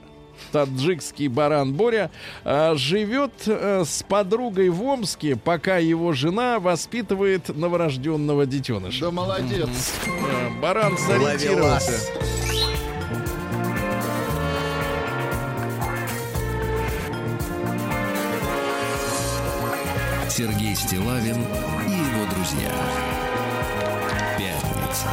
Таджикский 0.53 1.29
баран 1.29 1.73
Боря 1.75 2.11
э, 2.45 2.75
живет 2.77 3.33
э, 3.47 3.83
с 3.87 4.03
подругой 4.03 4.69
в 4.69 4.83
Омске, 4.83 5.35
пока 5.37 5.79
его 5.79 6.13
жена 6.13 6.61
воспитывает 6.61 7.55
новорожденного 7.57 8.47
детеныша. 8.47 9.07
Да 9.07 9.11
молодец. 9.11 9.69
Э, 10.07 10.61
Баран 10.61 10.97
сориентировался. 10.99 11.93
Сергей 20.37 20.77
Стилавин 20.77 21.37
и 21.89 21.93
его 21.93 22.31
друзья. 22.35 22.71
Пятница. 24.37 25.09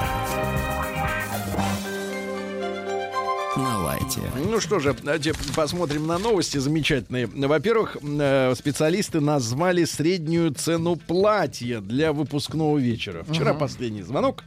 На 3.56 3.78
лайте. 3.84 4.20
Ну 4.36 4.60
что 4.60 4.80
же, 4.80 4.94
давайте 5.02 5.34
посмотрим 5.56 6.08
на 6.08 6.18
новости 6.18 6.58
замечательные. 6.58 7.28
Во-первых, 7.28 7.96
э, 8.02 8.54
специалисты 8.54 9.22
назвали 9.22 9.86
среднюю 9.86 10.54
цену 10.54 10.98
платья 10.98 11.80
для 11.80 12.12
выпускного 12.12 12.78
вечера. 12.78 13.24
Вчера 13.24 13.54
последний 13.54 14.02
звонок. 14.02 14.44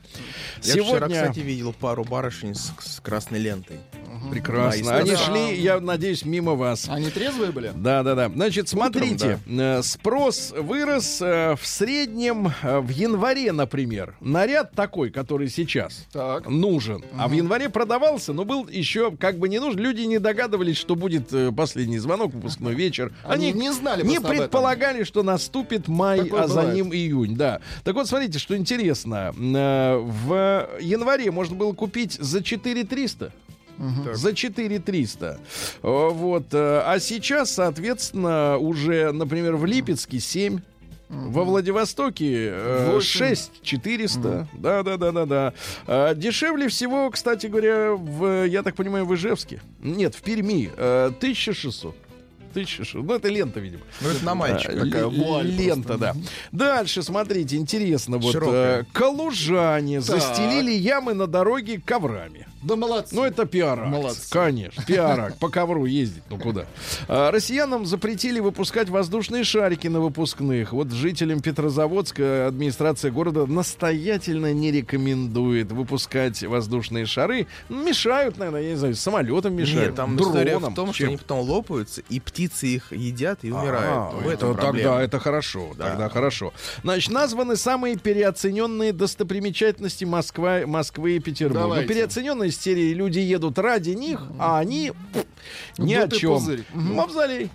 Я 0.62 0.72
вчера, 0.72 0.84
Сегодня 0.84 1.22
кстати, 1.22 1.38
видел 1.40 1.72
пару 1.72 2.04
барышень 2.04 2.54
с, 2.54 2.70
с 2.80 3.00
красной 3.00 3.38
лентой. 3.38 3.78
Прекрасно. 4.30 4.84
Да, 4.90 4.96
Они 4.98 5.10
да. 5.10 5.16
шли, 5.16 5.54
я 5.60 5.80
надеюсь, 5.80 6.24
мимо 6.24 6.54
вас. 6.54 6.88
Они 6.88 7.10
трезвые 7.10 7.52
были? 7.52 7.72
Да, 7.74 8.02
да, 8.02 8.14
да. 8.14 8.28
Значит, 8.28 8.68
смотрите, 8.68 9.38
э, 9.46 9.82
спрос 9.82 10.52
вырос 10.56 11.20
э, 11.20 11.54
в 11.60 11.66
среднем 11.66 12.52
э, 12.62 12.80
в 12.80 12.88
январе, 12.90 13.52
например. 13.52 14.14
Наряд 14.20 14.72
такой, 14.72 15.10
который 15.10 15.48
сейчас 15.48 16.06
Так. 16.12 16.48
нужен. 16.48 17.04
А 17.18 17.28
в 17.28 17.32
январе 17.32 17.68
продавался, 17.68 18.32
но 18.32 18.44
был 18.44 18.68
еще 18.68 19.10
как 19.16 19.38
бы 19.38 19.48
не 19.48 19.58
нужен. 19.58 19.80
Люди 19.80 20.02
не 20.02 20.18
догадывались, 20.18 20.76
что 20.76 20.94
будет 20.96 21.32
э, 21.32 21.52
последний 21.52 21.98
звонок, 21.98 22.32
выпускной 22.34 22.74
вечер. 22.74 23.12
Они 23.24 23.52
не 23.52 23.72
знали 23.72 24.04
не 24.04 24.20
предполагали, 24.20 25.04
что 25.04 25.22
наступит 25.22 25.88
май, 25.88 26.20
Такое 26.20 26.42
а 26.42 26.48
за 26.48 26.60
бывает. 26.60 26.74
ним 26.74 26.92
июнь. 26.92 27.36
Да. 27.36 27.60
Так 27.84 27.94
вот, 27.94 28.08
смотрите, 28.08 28.38
что 28.38 28.56
интересно. 28.56 29.32
В 29.36 30.68
январе 30.80 31.30
можно 31.30 31.56
было 31.56 31.72
купить 31.72 32.12
за 32.12 32.42
4300. 33.78 34.14
За 34.14 34.34
4300. 34.34 35.38
Э, 35.82 36.08
Вот. 36.10 36.46
э, 36.52 36.82
А 36.84 36.98
сейчас, 36.98 37.50
соответственно, 37.52 38.56
уже, 38.58 39.12
например, 39.12 39.56
в 39.56 39.64
Липецке 39.66 40.20
7. 40.20 40.60
Во 41.08 41.44
Владивостоке 41.44 42.48
э, 42.50 42.90
Восемь. 42.92 43.18
6 43.20 43.62
400. 43.62 44.48
Да, 44.54 44.82
да, 44.82 44.96
да, 44.96 45.12
да, 45.12 45.24
да. 45.26 45.52
А, 45.86 46.14
дешевле 46.14 46.66
всего, 46.68 47.08
кстати 47.10 47.46
говоря, 47.46 47.92
в, 47.92 48.44
я 48.48 48.64
так 48.64 48.74
понимаю, 48.74 49.06
в 49.06 49.14
Ижевске. 49.14 49.60
Нет, 49.80 50.16
в 50.16 50.22
Перми. 50.22 50.68
э, 50.76 51.12
1600. 51.18 51.94
1600. 52.50 53.04
Ну, 53.04 53.14
это 53.14 53.28
лента, 53.28 53.60
видимо. 53.60 53.82
Ну, 54.00 54.08
это 54.08 54.24
на 54.24 54.34
мальчика. 54.34 54.72
А, 54.72 54.84
такая 54.84 55.06
вуаль 55.06 55.46
лента, 55.46 55.96
да. 55.96 56.16
Дальше, 56.50 57.04
смотрите, 57.04 57.54
интересно. 57.56 58.18
Вот 58.18 58.32
Широкая. 58.32 58.80
э, 58.80 58.84
калужане 58.92 60.00
застелили 60.00 60.72
ямы 60.72 61.14
на 61.14 61.28
дороге 61.28 61.80
коврами. 61.84 62.48
Да 62.66 62.74
молодцы. 62.74 63.14
Ну, 63.14 63.24
это 63.24 63.46
пиар 63.46 63.84
Молодцы. 63.84 64.28
Конечно, 64.28 64.82
пиар 64.84 65.34
По 65.38 65.48
ковру 65.48 65.84
ездить, 65.84 66.24
ну 66.28 66.36
куда. 66.36 66.66
А, 67.06 67.30
россиянам 67.30 67.86
запретили 67.86 68.40
выпускать 68.40 68.88
воздушные 68.88 69.44
шарики 69.44 69.86
на 69.86 70.00
выпускных. 70.00 70.72
Вот 70.72 70.90
жителям 70.90 71.40
Петрозаводска 71.40 72.48
администрация 72.48 73.12
города 73.12 73.46
настоятельно 73.46 74.52
не 74.52 74.72
рекомендует 74.72 75.70
выпускать 75.70 76.42
воздушные 76.42 77.06
шары. 77.06 77.46
Мешают, 77.68 78.36
наверное, 78.36 78.62
я 78.62 78.70
не 78.70 78.76
знаю, 78.76 78.96
самолетам 78.96 79.54
мешают. 79.54 79.86
Нет, 79.86 79.94
там 79.94 80.16
история 80.16 80.50
дроном. 80.52 80.72
в 80.72 80.74
том, 80.76 80.88
что 80.88 80.98
Чем? 80.98 81.08
они 81.08 81.16
потом 81.18 81.48
лопаются, 81.48 82.02
и 82.08 82.18
птицы 82.18 82.66
их 82.66 82.92
едят 82.92 83.40
и 83.42 83.52
умирают. 83.52 83.86
А, 83.86 84.10
в 84.10 84.28
этом 84.28 84.50
это, 84.52 84.60
тогда 84.60 85.00
это 85.00 85.20
хорошо, 85.20 85.70
тогда 85.78 86.08
хорошо. 86.08 86.52
Значит, 86.82 87.12
названы 87.12 87.54
самые 87.54 87.96
переоцененные 87.96 88.92
достопримечательности 88.92 90.04
Москва, 90.04 90.62
Москвы 90.66 91.16
и 91.16 91.20
Петербурга. 91.20 91.60
Давайте. 91.62 91.86
Ну, 91.86 91.94
переоцененные 91.94 92.55
из 92.56 92.62
серии 92.62 92.94
люди 92.94 93.18
едут 93.18 93.58
ради 93.58 93.90
них, 93.90 94.22
а 94.38 94.58
они 94.58 94.92
пф, 95.12 95.24
ни 95.78 95.94
о 95.94 96.06
Дутый 96.06 96.18
чем. 96.18 96.42
Мгм. 96.72 96.94
Мавзолей. 96.94 97.50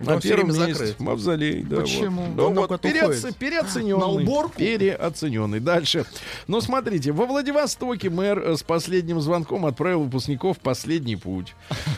Но 0.00 0.12
На 0.14 0.20
всё 0.20 0.30
первом 0.30 0.48
месте 0.48 0.74
закрыт. 0.74 1.00
Мавзолей, 1.00 1.62
да, 1.62 1.76
Почему? 1.82 2.22
вот. 2.22 2.28
Он 2.30 2.54
Ну, 2.54 2.60
вот, 2.62 2.68
куда-то 2.68 2.88
переоц- 2.88 3.18
уходит. 3.18 3.36
переоцененный. 3.36 3.98
На 4.00 4.06
уборку? 4.06 4.54
Переоцененный. 4.58 5.60
Дальше. 5.60 6.04
Ну, 6.46 6.60
смотрите, 6.60 7.12
во 7.12 7.26
Владивостоке 7.26 8.08
мэр 8.10 8.38
э, 8.38 8.56
с 8.56 8.62
последним 8.62 9.20
звонком 9.20 9.66
отправил 9.66 10.02
выпускников 10.04 10.56
в 10.56 10.60
последний 10.60 11.16
путь. 11.16 11.54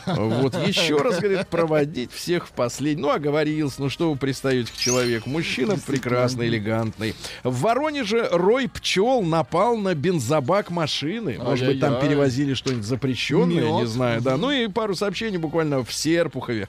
Вот 0.06 0.54
еще 0.66 0.96
раз, 0.98 1.18
говорит, 1.20 1.46
проводить 1.48 2.10
всех 2.12 2.48
в 2.48 2.50
последний. 2.50 3.02
Ну, 3.02 3.10
оговорился. 3.10 3.80
Ну, 3.82 3.88
что 3.88 4.10
вы 4.10 4.16
пристаете 4.18 4.72
к 4.72 4.76
человеку? 4.76 5.30
Мужчина 5.30 5.76
прекрасный, 5.86 6.48
элегантный. 6.48 7.14
В 7.44 7.60
Воронеже 7.60 8.28
рой 8.32 8.68
пчел 8.68 9.22
напал 9.22 9.76
на 9.76 9.94
бензобак 9.94 10.70
машины. 10.70 11.38
Может 11.38 11.66
быть, 11.68 11.80
там 11.80 12.00
перевозили 12.00 12.54
что-нибудь 12.54 12.84
запрещенное, 12.84 13.80
не 13.80 13.86
знаю, 13.86 14.20
да. 14.20 14.36
Ну 14.36 14.50
и 14.50 14.66
пару 14.66 14.94
сообщений 14.96 15.38
буквально 15.38 15.84
в 15.84 15.92
Серпухове. 15.92 16.66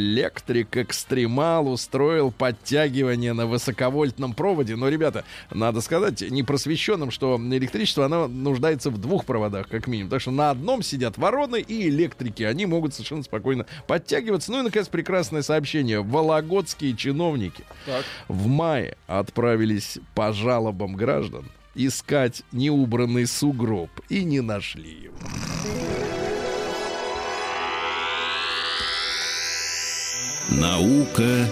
Электрик 0.00 0.78
экстремал 0.78 1.68
устроил 1.68 2.30
подтягивание 2.30 3.34
на 3.34 3.46
высоковольтном 3.46 4.32
проводе. 4.32 4.74
Но, 4.74 4.88
ребята, 4.88 5.24
надо 5.50 5.82
сказать 5.82 6.22
непросвещенным, 6.22 7.10
что 7.10 7.36
электричество, 7.38 8.06
оно 8.06 8.26
нуждается 8.26 8.90
в 8.90 8.96
двух 8.96 9.26
проводах, 9.26 9.68
как 9.68 9.86
минимум. 9.86 10.08
Так 10.10 10.22
что 10.22 10.30
на 10.30 10.50
одном 10.50 10.82
сидят 10.82 11.18
вороны 11.18 11.60
и 11.60 11.88
электрики. 11.88 12.42
Они 12.42 12.64
могут 12.64 12.94
совершенно 12.94 13.22
спокойно 13.22 13.66
подтягиваться. 13.86 14.50
Ну 14.52 14.60
и, 14.60 14.62
наконец, 14.62 14.88
прекрасное 14.88 15.42
сообщение. 15.42 16.00
Вологодские 16.00 16.96
чиновники 16.96 17.64
Так. 17.84 18.04
в 18.28 18.46
мае 18.46 18.96
отправились 19.06 19.98
по 20.14 20.32
жалобам 20.32 20.94
граждан 20.94 21.44
искать 21.74 22.42
неубранный 22.52 23.26
сугроб 23.26 23.90
и 24.08 24.24
не 24.24 24.40
нашли 24.40 24.90
его. 25.04 26.09
Наука 30.50 31.46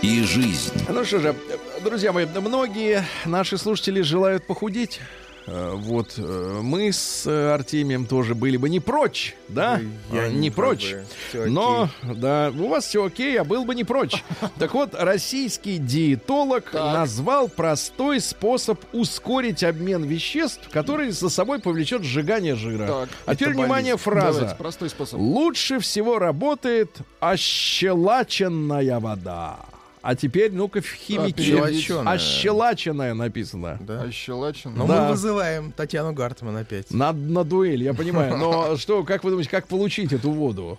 и 0.00 0.22
жизнь. 0.22 0.72
Ну 0.88 1.04
что 1.04 1.20
же, 1.20 1.34
друзья 1.82 2.12
мои, 2.12 2.24
многие 2.26 3.04
наши 3.26 3.58
слушатели 3.58 4.00
желают 4.00 4.44
похудеть. 4.44 5.00
Э, 5.46 5.72
Вот 5.74 6.14
э, 6.16 6.60
мы 6.62 6.92
с 6.92 7.26
э, 7.26 7.52
Артемием 7.52 8.06
тоже 8.06 8.34
были 8.34 8.56
бы 8.56 8.68
не 8.70 8.80
прочь, 8.80 9.36
да? 9.48 9.80
Я 10.12 10.28
не 10.28 10.38
не 10.44 10.50
прочь. 10.50 10.94
бы. 11.32 11.46
Но, 11.46 11.88
да, 12.02 12.52
у 12.56 12.68
вас 12.68 12.86
все 12.86 13.04
окей, 13.04 13.38
а 13.38 13.44
был 13.44 13.64
бы 13.64 13.74
не 13.74 13.84
прочь. 13.84 14.22
Так 14.58 14.74
вот, 14.74 14.94
российский 14.94 15.78
диетолог 15.78 16.70
Так. 16.70 16.94
назвал 16.94 17.48
простой 17.48 18.20
способ 18.20 18.80
ускорить 18.92 19.62
обмен 19.64 20.04
веществ, 20.04 20.68
который 20.70 21.10
за 21.10 21.28
собой 21.28 21.58
повлечет 21.60 22.02
сжигание 22.04 22.54
жира. 22.54 22.86
Так. 22.86 23.08
а 23.26 23.34
теперь, 23.34 23.54
внимание, 23.54 23.96
фраза. 23.96 24.40
Давайте, 24.40 24.56
простой 24.56 24.90
способ. 24.90 25.20
Лучше 25.20 25.78
всего 25.80 26.18
работает 26.18 26.90
ощелаченная 27.20 29.00
вода. 29.00 29.58
А 30.06 30.14
теперь, 30.14 30.52
ну-ка, 30.52 30.82
в 30.82 30.86
химики. 30.86 31.40
Ощелоченная. 31.40 32.12
Ощелаченная 32.12 33.14
написано. 33.14 33.78
Да. 33.80 34.02
Ощелачен. 34.02 34.74
Но 34.76 34.86
Да. 34.86 35.04
мы 35.04 35.08
вызываем 35.12 35.72
Татьяну 35.72 36.12
Гартман 36.12 36.58
опять. 36.58 36.90
На, 36.90 37.12
на 37.14 37.42
дуэль, 37.42 37.82
я 37.82 37.94
понимаю. 37.94 38.36
Но 38.36 38.76
что, 38.76 39.02
как 39.04 39.24
вы 39.24 39.30
думаете, 39.30 39.48
как 39.48 39.66
получить 39.66 40.12
эту 40.12 40.30
воду? 40.30 40.78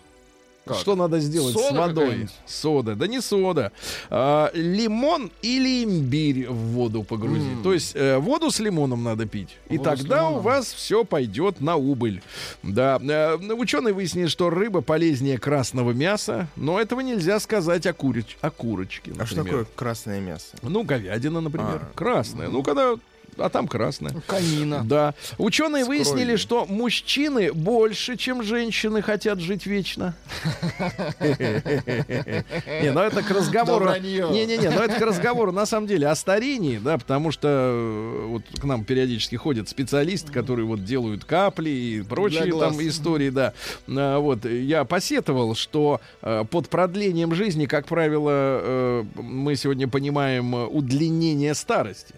Как? 0.65 0.77
Что 0.77 0.95
надо 0.95 1.19
сделать 1.19 1.55
с 1.55 1.59
Сода 1.61 1.79
водой? 1.79 2.05
какая-нибудь? 2.05 2.33
Сода. 2.47 2.95
Да 2.95 3.05
не 3.07 3.21
сода. 3.21 3.71
А, 4.09 4.49
лимон 4.53 5.31
или 5.43 5.83
имбирь 5.83 6.47
в 6.47 6.55
воду 6.73 7.03
погрузить. 7.03 7.61
То 7.61 7.71
есть 7.73 7.95
э, 7.95 8.17
воду 8.17 8.49
с 8.49 8.59
лимоном 8.59 9.03
надо 9.03 9.27
пить. 9.27 9.57
И 9.69 9.77
Воду 9.77 9.95
с 9.95 9.99
тогда 9.99 10.27
у 10.29 10.39
вас 10.39 10.73
все 10.73 11.03
пойдет 11.03 11.61
на 11.61 11.75
убыль. 11.75 12.23
Да. 12.63 12.99
Э, 13.01 13.35
ученые 13.35 13.93
выяснили, 13.93 14.25
что 14.25 14.49
рыба 14.49 14.81
полезнее 14.81 15.37
красного 15.37 15.91
мяса, 15.91 16.47
но 16.55 16.79
этого 16.81 17.01
нельзя 17.01 17.39
сказать 17.39 17.85
о, 17.85 17.91
курич- 17.93 18.37
о 18.41 18.49
курочке. 18.49 19.13
А 19.19 19.25
что 19.27 19.37
например. 19.37 19.59
такое 19.65 19.75
красное 19.75 20.19
мясо? 20.19 20.47
Ну, 20.63 20.83
говядина, 20.83 21.41
например. 21.41 21.81
А. 21.83 21.91
Красная. 21.95 22.49
Ну, 22.49 22.63
когда... 22.63 22.95
А 23.37 23.49
там 23.49 23.67
красная. 23.67 24.13
Конина. 24.27 24.83
Да. 24.83 25.13
Ученые 25.37 25.83
С 25.83 25.87
выяснили, 25.87 26.35
что 26.35 26.65
мужчины 26.65 27.51
больше, 27.53 28.15
чем 28.17 28.43
женщины, 28.43 29.01
хотят 29.01 29.39
жить 29.39 29.65
вечно. 29.65 30.15
Не, 31.19 32.91
ну 32.91 33.01
это 33.01 33.21
к 33.23 33.29
разговору. 33.31 33.89
Не-не-не, 33.99 34.69
ну 34.69 34.81
это 34.81 34.99
к 34.99 35.01
разговору 35.01 35.51
на 35.51 35.65
самом 35.65 35.87
деле 35.87 36.07
о 36.07 36.15
старении, 36.15 36.77
да, 36.77 36.97
потому 36.97 37.31
что 37.31 37.47
э, 37.47 38.25
вот 38.27 38.43
к 38.59 38.63
нам 38.63 38.83
периодически 38.83 39.35
ходят 39.35 39.69
специалисты, 39.69 40.31
которые 40.31 40.65
вот 40.65 40.83
делают 40.83 41.25
капли 41.25 41.69
и 41.69 42.01
прочие 42.01 42.57
там 42.57 42.79
истории, 42.81 43.29
да. 43.29 43.53
А, 43.87 44.19
Вот 44.19 44.45
я 44.45 44.85
посетовал, 44.85 45.55
что 45.55 46.01
э, 46.21 46.43
под 46.49 46.69
продлением 46.69 47.33
жизни, 47.35 47.65
как 47.65 47.87
правило, 47.87 48.31
э, 48.31 49.03
мы 49.15 49.55
сегодня 49.55 49.87
понимаем 49.87 50.55
э, 50.55 50.65
удлинение 50.65 51.53
старости. 51.53 52.15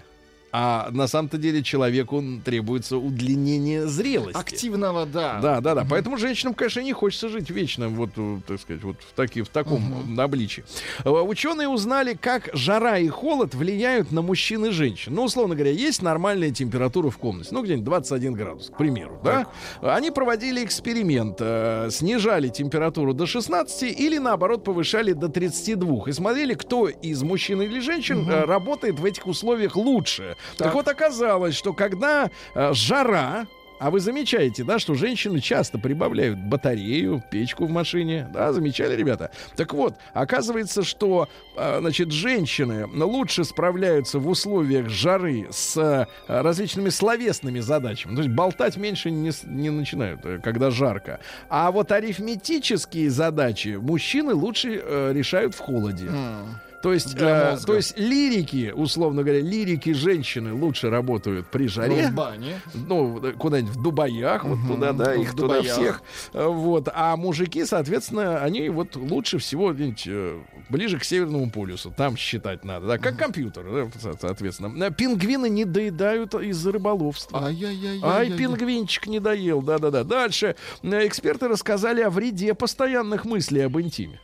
А 0.59 0.89
на 0.91 1.05
самом-то 1.07 1.37
деле 1.37 1.61
человеку 1.61 2.23
требуется 2.43 2.97
удлинение 2.97 3.85
зрелости. 3.85 4.39
Активного, 4.39 5.05
да. 5.05 5.39
Да, 5.39 5.61
да, 5.61 5.75
да. 5.75 5.85
Поэтому 5.87 6.17
женщинам, 6.17 6.55
конечно, 6.55 6.79
не 6.79 6.93
хочется 6.93 7.29
жить 7.29 7.51
вечно, 7.51 7.89
вот, 7.89 8.09
э, 8.17 8.39
так 8.47 8.59
сказать, 8.59 8.81
вот 8.81 8.95
в, 9.07 9.13
таки, 9.13 9.43
в 9.43 9.49
таком 9.49 10.19
обличии. 10.19 10.63
Э, 11.05 11.11
Ученые 11.11 11.67
узнали, 11.67 12.15
как 12.19 12.49
жара 12.53 12.97
и 12.97 13.07
холод 13.07 13.53
влияют 13.53 14.11
на 14.11 14.23
мужчин 14.23 14.65
и 14.65 14.71
женщин. 14.71 15.13
Ну, 15.13 15.25
условно 15.25 15.53
говоря, 15.53 15.69
есть 15.69 16.01
нормальная 16.01 16.49
температура 16.49 17.11
в 17.11 17.19
комнате, 17.19 17.49
ну, 17.51 17.61
где-нибудь 17.61 17.85
21 17.85 18.33
градус, 18.33 18.71
к 18.71 18.77
примеру, 18.77 19.19
да? 19.23 19.45
Они 19.81 20.09
проводили 20.09 20.65
эксперимент, 20.65 21.37
э, 21.39 21.89
снижали 21.91 22.47
температуру 22.47 23.13
до 23.13 23.27
16 23.27 23.83
или, 23.83 24.17
наоборот, 24.17 24.63
повышали 24.63 25.13
до 25.13 25.29
32 25.29 26.07
и 26.07 26.11
смотрели, 26.13 26.55
кто 26.55 26.87
из 26.87 27.21
мужчин 27.21 27.61
или 27.61 27.79
женщин 27.79 28.27
э, 28.27 28.45
работает 28.45 28.99
в 28.99 29.05
этих 29.05 29.27
условиях 29.27 29.75
лучше. 29.75 30.35
Так, 30.57 30.73
вот 30.73 30.87
оказалось, 30.87 31.55
что 31.55 31.73
когда 31.73 32.29
э, 32.53 32.73
жара, 32.73 33.47
а 33.79 33.91
вы 33.91 33.99
замечаете, 33.99 34.63
да, 34.63 34.79
что 34.79 34.95
женщины 34.95 35.39
часто 35.39 35.77
прибавляют 35.77 36.39
батарею, 36.39 37.23
печку 37.29 37.65
в 37.65 37.69
машине, 37.69 38.27
да, 38.33 38.51
замечали, 38.51 38.95
ребята? 38.95 39.31
Так 39.55 39.73
вот, 39.73 39.95
оказывается, 40.13 40.83
что, 40.83 41.29
э, 41.55 41.77
значит, 41.79 42.11
женщины 42.11 42.87
лучше 42.87 43.43
справляются 43.43 44.19
в 44.19 44.27
условиях 44.27 44.89
жары 44.89 45.47
с 45.51 45.77
э, 45.77 46.07
различными 46.27 46.89
словесными 46.89 47.59
задачами. 47.59 48.15
То 48.15 48.21
есть 48.23 48.33
болтать 48.33 48.77
меньше 48.77 49.11
не, 49.11 49.31
не 49.45 49.69
начинают, 49.69 50.25
э, 50.25 50.39
когда 50.39 50.71
жарко. 50.71 51.19
А 51.49 51.71
вот 51.71 51.91
арифметические 51.91 53.09
задачи 53.09 53.77
мужчины 53.79 54.33
лучше 54.33 54.83
решают 55.13 55.53
в 55.53 55.59
холоде. 55.59 56.07
М. 56.07 56.59
То 56.83 56.93
есть, 56.93 57.15
э, 57.19 57.57
то 57.65 57.75
есть 57.75 57.97
лирики, 57.97 58.71
условно 58.75 59.23
говоря, 59.23 59.41
лирики 59.41 59.93
женщины 59.93 60.53
лучше 60.53 60.89
работают 60.89 61.47
при 61.47 61.67
жаре. 61.67 62.09
В 62.09 62.13
бане. 62.13 62.61
Ну, 62.75 63.19
куда-нибудь 63.37 63.75
в 63.75 63.81
Дубаях, 63.81 64.43
вот 64.45 64.59
туда, 64.67 64.93
да, 64.93 65.15
в 65.15 65.21
их 65.21 65.31
туда 65.31 65.55
Дубаях. 65.57 65.65
всех. 65.65 66.01
Э, 66.33 66.45
Вот. 66.47 66.87
А 66.93 67.15
мужики, 67.17 67.65
соответственно, 67.65 68.43
они 68.43 68.69
вот 68.69 68.95
лучше 68.95 69.39
всего 69.39 69.71
э, 69.73 70.39
ближе 70.69 70.99
к 70.99 71.03
Северному 71.03 71.49
полюсу. 71.49 71.91
Там 71.95 72.15
считать 72.15 72.63
надо, 72.63 72.87
да, 72.87 72.97
как 72.99 73.17
компьютер, 73.17 73.65
да, 73.71 73.99
со- 73.99 74.17
соответственно. 74.19 74.83
Э, 74.83 74.91
Пингвины 74.91 75.49
не 75.49 75.65
доедают 75.65 76.35
из-за 76.35 76.71
рыболовства. 76.71 77.45
Ай-яй-яй. 77.45 77.99
Ай, 78.03 78.31
пингвинчик 78.31 79.07
не 79.07 79.19
доел, 79.19 79.61
да-да-да. 79.61 80.03
Дальше 80.03 80.55
э, 80.83 81.07
эксперты 81.07 81.47
рассказали 81.47 82.01
о 82.01 82.09
вреде 82.09 82.53
постоянных 82.53 83.25
мыслей 83.25 83.61
об 83.61 83.79
интиме. 83.79 84.19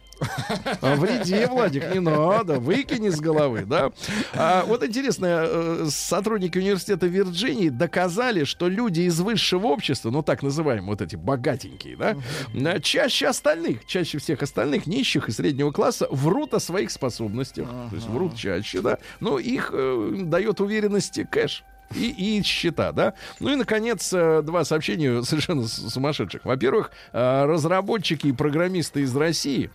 О 0.81 0.95
вреде, 0.95 1.47
Владик, 1.47 1.93
не 1.93 1.99
надо, 1.99 2.59
выкини 2.59 3.09
с 3.09 3.19
головы, 3.19 3.65
да. 3.65 3.91
А, 4.33 4.63
вот 4.65 4.83
интересно, 4.83 5.25
э, 5.47 5.87
сотрудники 5.89 6.57
университета 6.57 7.07
Вирджинии 7.07 7.69
доказали, 7.69 8.43
что 8.43 8.67
люди 8.67 9.01
из 9.01 9.19
высшего 9.19 9.67
общества, 9.67 10.09
ну 10.09 10.23
так 10.23 10.43
называемые 10.43 10.89
вот 10.89 11.01
эти 11.01 11.15
богатенькие, 11.15 11.97
да, 11.97 12.15
э, 12.53 12.79
чаще 12.81 13.27
остальных, 13.27 13.85
чаще 13.85 14.17
всех 14.17 14.41
остальных 14.41 14.87
нищих 14.87 15.29
и 15.29 15.31
среднего 15.31 15.71
класса 15.71 16.07
врут 16.09 16.53
о 16.53 16.59
своих 16.59 16.91
способностях, 16.91 17.67
то 17.89 17.95
есть 17.95 18.07
врут 18.07 18.35
чаще, 18.35 18.81
да, 18.81 18.97
но 19.19 19.39
их 19.39 19.71
э, 19.73 20.11
дает 20.23 20.61
уверенности 20.61 21.27
кэш 21.29 21.63
и, 21.95 22.39
и 22.39 22.43
счета, 22.43 22.91
да. 22.91 23.13
Ну 23.39 23.51
и, 23.51 23.55
наконец, 23.55 24.11
э, 24.13 24.41
два 24.43 24.63
сообщения 24.65 25.21
совершенно 25.23 25.67
сумасшедших. 25.67 26.45
Во-первых, 26.45 26.91
разработчики 27.11 28.27
и 28.27 28.31
программисты 28.31 29.01
из 29.01 29.15
России 29.15 29.69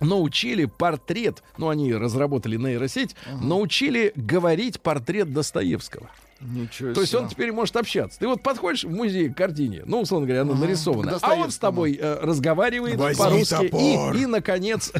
научили 0.00 0.66
портрет, 0.66 1.42
ну, 1.58 1.68
они 1.68 1.94
разработали 1.94 2.56
нейросеть, 2.56 3.14
научили 3.40 4.12
говорить 4.14 4.80
портрет 4.80 5.32
Достоевского. 5.32 6.10
Ничего 6.40 6.92
То 6.92 7.00
есть 7.00 7.12
себе. 7.12 7.22
он 7.22 7.28
теперь 7.28 7.50
может 7.52 7.76
общаться. 7.76 8.18
Ты 8.18 8.28
вот 8.28 8.42
подходишь 8.42 8.84
в 8.84 8.90
музей 8.90 9.30
к 9.30 9.36
картине, 9.36 9.82
ну, 9.86 10.02
условно 10.02 10.26
говоря, 10.26 10.42
она 10.42 10.54
нарисована, 10.54 11.18
к 11.18 11.18
а 11.22 11.34
он 11.34 11.50
с 11.50 11.58
тобой 11.58 11.98
э, 12.00 12.18
разговаривает 12.20 12.98
по-русски 13.16 13.64
и, 13.64 14.22
и, 14.22 14.26
наконец, 14.26 14.92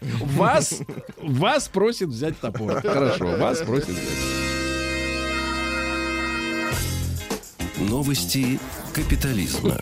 вас, 0.00 0.80
вас 1.20 1.68
просит 1.68 2.08
взять 2.08 2.38
топор. 2.38 2.80
Хорошо, 2.82 3.36
вас 3.36 3.58
просит 3.62 3.88
взять. 3.88 4.53
Новости 7.88 8.58
капитализма. 8.94 9.78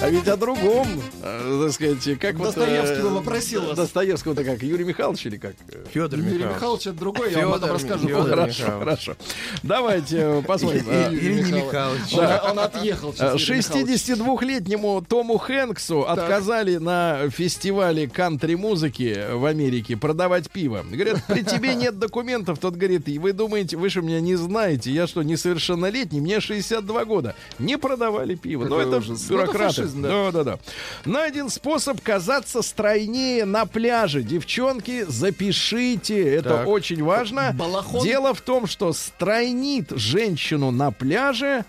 А 0.00 0.08
ведь 0.08 0.26
о 0.28 0.36
другом, 0.36 0.88
э, 1.22 1.62
так 1.64 1.72
сказать, 1.72 2.18
как 2.18 2.36
вот, 2.36 2.56
э, 2.56 2.60
Достоевского 2.60 3.18
попросил 3.18 3.62
вас. 3.66 3.76
Достоевского-то 3.76 4.44
как, 4.44 4.62
Юрий 4.62 4.84
Михайлович 4.84 5.26
или 5.26 5.36
как? 5.36 5.54
Федор 5.92 6.18
Юрий 6.18 6.32
Михайлович. 6.32 6.54
Михайлович 6.56 6.86
это 6.86 6.98
другой, 6.98 7.32
я 7.32 7.46
вам 7.46 7.60
потом 7.60 7.76
расскажу. 7.76 8.08
Позже. 8.08 8.30
Хорошо, 8.30 8.62
Михайлович. 8.62 8.78
хорошо. 8.78 9.16
Давайте 9.62 10.16
э, 10.18 10.42
посмотрим. 10.42 10.84
Ирина 10.88 11.56
Михайлович. 11.56 12.14
Он, 12.14 12.50
он 12.50 12.58
отъехал 12.58 13.12
сейчас. 13.12 13.34
Э, 13.34 13.38
Юрий 13.38 13.58
Михайлович. 13.58 14.00
62-летнему 14.00 15.04
Тому 15.06 15.38
Хэнксу 15.38 16.00
отказали 16.02 16.78
на 16.78 17.28
фестивале 17.30 18.08
кантри-музыки 18.08 19.34
в 19.34 19.44
Америке 19.44 19.96
продавать 19.96 20.50
пиво. 20.50 20.84
Говорят, 20.90 21.22
при 21.26 21.42
тебе 21.42 21.74
нет 21.74 21.98
документов. 21.98 22.58
Тот 22.58 22.76
говорит, 22.76 23.08
и 23.08 23.18
вы 23.18 23.32
думаете, 23.32 23.76
вы 23.76 23.90
же 23.90 24.00
меня 24.00 24.20
не 24.20 24.36
знаете. 24.36 24.90
Я 24.90 25.06
что, 25.06 25.22
несовершеннолетний? 25.22 26.21
Мне 26.22 26.40
62 26.40 27.04
года. 27.04 27.34
Не 27.58 27.76
продавали 27.76 28.36
пиво. 28.36 28.64
Ну, 28.64 28.70
Какой 28.76 28.86
это 28.86 28.98
ужас. 28.98 29.08
Ну, 29.28 29.36
это 29.36 29.44
бюрократы. 29.46 29.74
фашизм, 29.74 30.02
да. 30.02 30.08
Да, 30.08 30.30
да, 30.30 30.44
да. 30.44 30.58
Найден 31.04 31.48
способ 31.50 32.00
казаться 32.00 32.62
стройнее 32.62 33.44
на 33.44 33.66
пляже. 33.66 34.22
Девчонки, 34.22 35.04
запишите. 35.08 36.34
Это 36.36 36.58
Так. 36.58 36.68
очень 36.68 37.02
важно. 37.02 37.52
Балахон? 37.58 38.04
Дело 38.04 38.34
в 38.34 38.40
том, 38.40 38.66
что 38.68 38.92
стройнит 38.92 39.90
женщину 39.90 40.70
на 40.70 40.92
пляже 40.92 41.64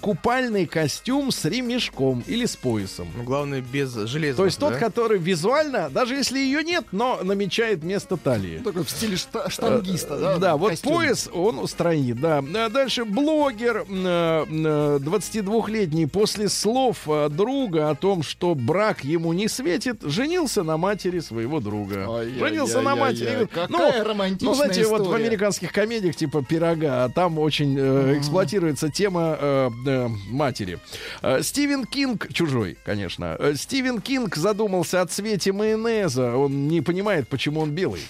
купальный 0.00 0.66
костюм 0.66 1.30
с 1.32 1.44
ремешком 1.44 2.22
или 2.26 2.46
с 2.46 2.56
поясом. 2.56 3.08
Ну, 3.16 3.24
главное, 3.24 3.60
без 3.60 3.92
железа. 3.94 4.36
То 4.36 4.44
есть 4.44 4.58
тот, 4.58 4.76
который 4.76 5.18
визуально, 5.18 5.90
даже 5.90 6.14
если 6.14 6.38
ее 6.38 6.62
нет, 6.62 6.84
но 6.92 7.20
намечает 7.22 7.82
место 7.82 8.16
талии. 8.16 8.58
Такой 8.58 8.84
в 8.84 8.90
стиле 8.90 9.16
шта- 9.16 9.50
штангиста, 9.50 10.18
да? 10.18 10.32
Э, 10.34 10.38
Да, 10.38 10.56
вот 10.56 10.70
костюм. 10.70 10.92
пояс 10.92 11.28
он 11.32 11.58
устранит, 11.58 12.20
да. 12.20 12.38
А 12.54 12.68
Дальше 12.68 13.04
блогер 13.04 13.84
э, 13.88 14.44
э, 14.48 14.98
22-летний 15.02 16.06
после 16.06 16.48
слов 16.48 16.98
э, 17.06 17.28
друга 17.28 17.90
о 17.90 17.94
том, 17.94 18.22
что 18.22 18.54
брак 18.54 19.04
ему 19.04 19.32
не 19.32 19.48
светит, 19.48 20.02
женился 20.02 20.62
на 20.62 20.76
матери 20.76 21.18
своего 21.20 21.60
друга. 21.60 22.06
Ай-яй-яй-яй-яй. 22.08 22.38
женился 22.48 22.80
на 22.80 22.96
матери. 22.96 23.48
Какая 23.52 24.04
романтичная 24.04 24.48
Ну, 24.50 24.54
знаете, 24.54 24.86
вот 24.86 25.00
в 25.00 25.04
история. 25.04 25.24
американских 25.26 25.72
комедиях 25.72 26.16
типа 26.16 26.44
«Пирога», 26.44 27.04
а 27.04 27.08
там 27.08 27.38
очень 27.38 27.76
э, 27.78 28.18
эксплуатируется 28.18 28.88
тема 28.90 29.36
э, 29.40 29.63
э, 29.86 30.08
матери. 30.30 30.78
Э, 31.22 31.42
Стивен 31.42 31.84
Кинг, 31.84 32.32
чужой, 32.32 32.76
конечно. 32.84 33.36
Э, 33.38 33.54
Стивен 33.54 34.00
Кинг 34.00 34.36
задумался 34.36 35.00
о 35.00 35.06
цвете 35.06 35.52
майонеза. 35.52 36.36
Он 36.36 36.68
не 36.68 36.80
понимает, 36.80 37.28
почему 37.28 37.60
он 37.60 37.70
белый. 37.70 38.02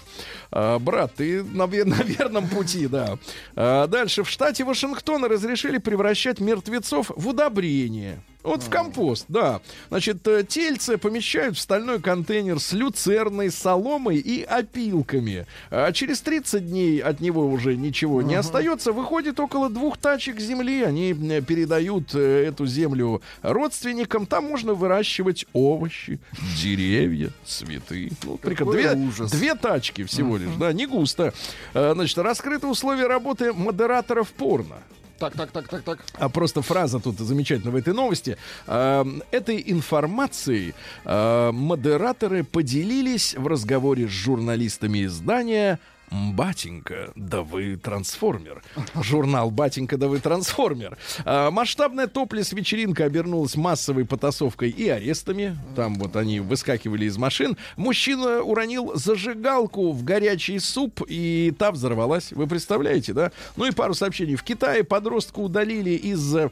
А, 0.51 0.79
брат, 0.79 1.15
ты 1.17 1.43
на, 1.43 1.67
на 1.85 2.03
верном 2.03 2.49
пути, 2.49 2.87
да. 2.87 3.19
Дальше. 3.55 4.23
В 4.23 4.31
штате 4.31 4.65
Вашингтона 4.65 5.29
разрешили 5.29 5.79
превращать 5.79 6.41
мертвецов 6.41 7.11
в 7.15 7.29
удобрение. 7.29 8.21
Вот 8.45 8.63
в 8.63 8.69
компост, 8.69 9.25
да. 9.29 9.63
Значит, 9.89 10.27
э, 10.29 10.45
тельце 10.47 10.99
помещают 10.99 11.57
в 11.57 11.61
стальной 11.61 11.99
контейнер 11.99 12.61
с 12.61 12.73
люцерной, 12.75 13.51
соломой 13.51 14.19
и 14.19 14.43
опилками. 14.43 15.47
А 15.71 15.91
через 15.93 16.21
30 16.21 16.69
дней 16.69 16.99
от 17.01 17.21
него 17.21 17.47
уже 17.47 17.75
ничего 17.75 18.21
не 18.21 18.35
остается. 18.35 18.93
Выходит 18.93 19.41
около 19.41 19.71
двух 19.71 19.97
тачек 19.97 20.39
земли. 20.41 20.83
Они 20.83 21.15
передают 21.15 22.15
э, 22.15 22.45
эту 22.49 22.67
землю 22.67 23.23
родственникам. 23.41 24.27
Там 24.27 24.45
можно 24.45 24.75
выращивать 24.75 25.47
овощи, 25.55 26.21
деревья, 26.61 27.31
цветы. 27.47 28.13
Ну, 28.25 28.37
прикольно. 28.37 28.95
Две, 28.95 29.27
две 29.27 29.55
тачки 29.55 30.05
всего 30.05 30.37
лишь, 30.37 30.55
да, 30.61 30.73
не 30.75 30.87
густо. 30.87 31.33
Э, 31.73 31.93
Значит, 31.95 32.19
раскрыты 32.19 32.67
условия 32.67 33.07
работы 33.07 33.55
модераторов 33.55 34.29
порно. 34.33 34.77
Так, 35.19 35.35
так, 35.37 35.51
так, 35.53 35.69
так, 35.69 35.83
так. 35.83 35.99
А 36.15 36.29
просто 36.29 36.61
фраза 36.63 36.99
тут 37.01 37.19
замечательная 37.19 37.73
в 37.73 37.77
этой 37.77 37.95
новости. 37.95 38.37
Э, 38.67 39.05
Этой 39.31 39.63
информацией 39.67 40.75
э, 41.05 41.51
модераторы 41.53 42.45
поделились 42.45 43.35
в 43.35 43.47
разговоре 43.47 44.07
с 44.09 44.11
журналистами 44.11 45.05
издания 45.05 45.79
«Батенька, 46.15 47.11
да 47.17 47.43
вы 47.43 47.77
трансформер». 47.77 48.63
Журнал 48.95 49.51
«Батенька, 49.51 49.97
да 49.97 50.07
вы 50.07 50.21
трансформер». 50.21 50.97
А, 51.25 51.51
Масштабная 51.51 52.07
топлес-вечеринка 52.07 53.05
обернулась 53.05 53.57
массовой 53.57 54.05
потасовкой 54.05 54.71
и 54.71 54.89
арестами. 54.89 55.59
Там 55.75 55.97
вот 55.97 56.15
они 56.15 56.39
выскакивали 56.39 57.07
из 57.07 57.17
машин. 57.17 57.57
Мужчина 57.77 58.43
уронил 58.43 58.93
зажигалку 58.95 59.91
в 59.91 60.05
горячий 60.05 60.61
суп, 60.61 61.03
и 61.09 61.53
та 61.59 61.73
взорвалась. 61.73 62.31
Вы 62.33 62.47
представляете, 62.47 63.13
да? 63.13 63.33
Ну 63.57 63.67
и 63.67 63.73
пару 63.73 63.95
сообщений. 63.95 64.37
В 64.37 64.45
Китае 64.45 64.85
подростку 64.85 65.43
удалили 65.43 65.91
из 65.91 66.37
э, 66.37 66.51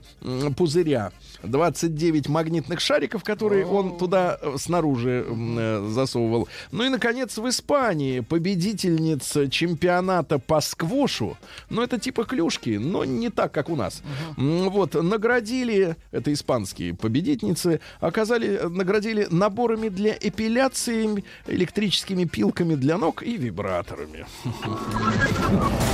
пузыря 0.56 1.12
29 1.42 2.28
магнитных 2.28 2.80
шариков, 2.80 3.24
которые 3.24 3.66
он 3.66 3.98
туда 3.98 4.38
э, 4.40 4.54
снаружи 4.58 5.26
э, 5.28 5.88
засовывал. 5.90 6.48
Ну 6.70 6.84
и, 6.84 6.88
наконец, 6.88 7.36
в 7.38 7.48
Испании 7.48 8.20
победительница 8.20 9.48
чемпионата 9.48 10.38
по 10.38 10.60
сквошу, 10.60 11.36
ну 11.70 11.82
это 11.82 11.98
типа 11.98 12.24
клюшки, 12.24 12.78
но 12.78 13.04
не 13.04 13.30
так, 13.30 13.52
как 13.52 13.68
у 13.68 13.76
нас. 13.76 14.02
Вот, 14.36 14.94
наградили, 14.94 15.96
это 16.10 16.32
испанские 16.32 16.94
победительницы, 16.94 17.80
оказали, 18.00 18.60
наградили 18.68 19.26
наборами 19.30 19.88
для 19.88 20.16
эпиляции, 20.18 21.24
электрическими 21.46 22.24
пилками 22.24 22.74
для 22.74 22.98
ног 22.98 23.22
и 23.22 23.36
вибраторами. 23.36 24.26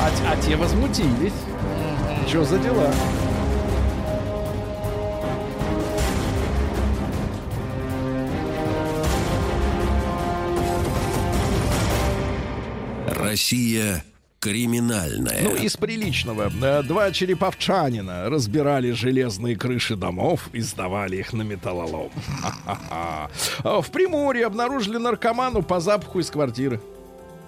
А, 0.00 0.10
а 0.26 0.36
те 0.42 0.56
возмутились. 0.56 1.32
Что 2.28 2.44
за 2.44 2.58
дела? 2.58 2.92
Россия 13.28 14.04
криминальная. 14.40 15.42
Ну, 15.42 15.54
из 15.54 15.76
приличного. 15.76 16.50
Э, 16.62 16.82
Два 16.82 17.10
череповчанина 17.10 18.30
разбирали 18.30 18.92
железные 18.92 19.56
крыши 19.56 19.96
домов 19.96 20.48
и 20.52 20.60
сдавали 20.60 21.16
их 21.16 21.32
на 21.32 21.42
металлолом. 21.42 22.10
В 23.64 23.90
Приморье 23.90 24.46
обнаружили 24.46 24.96
наркоману 24.96 25.62
по 25.62 25.80
запаху 25.80 26.20
из 26.20 26.30
квартиры. 26.30 26.80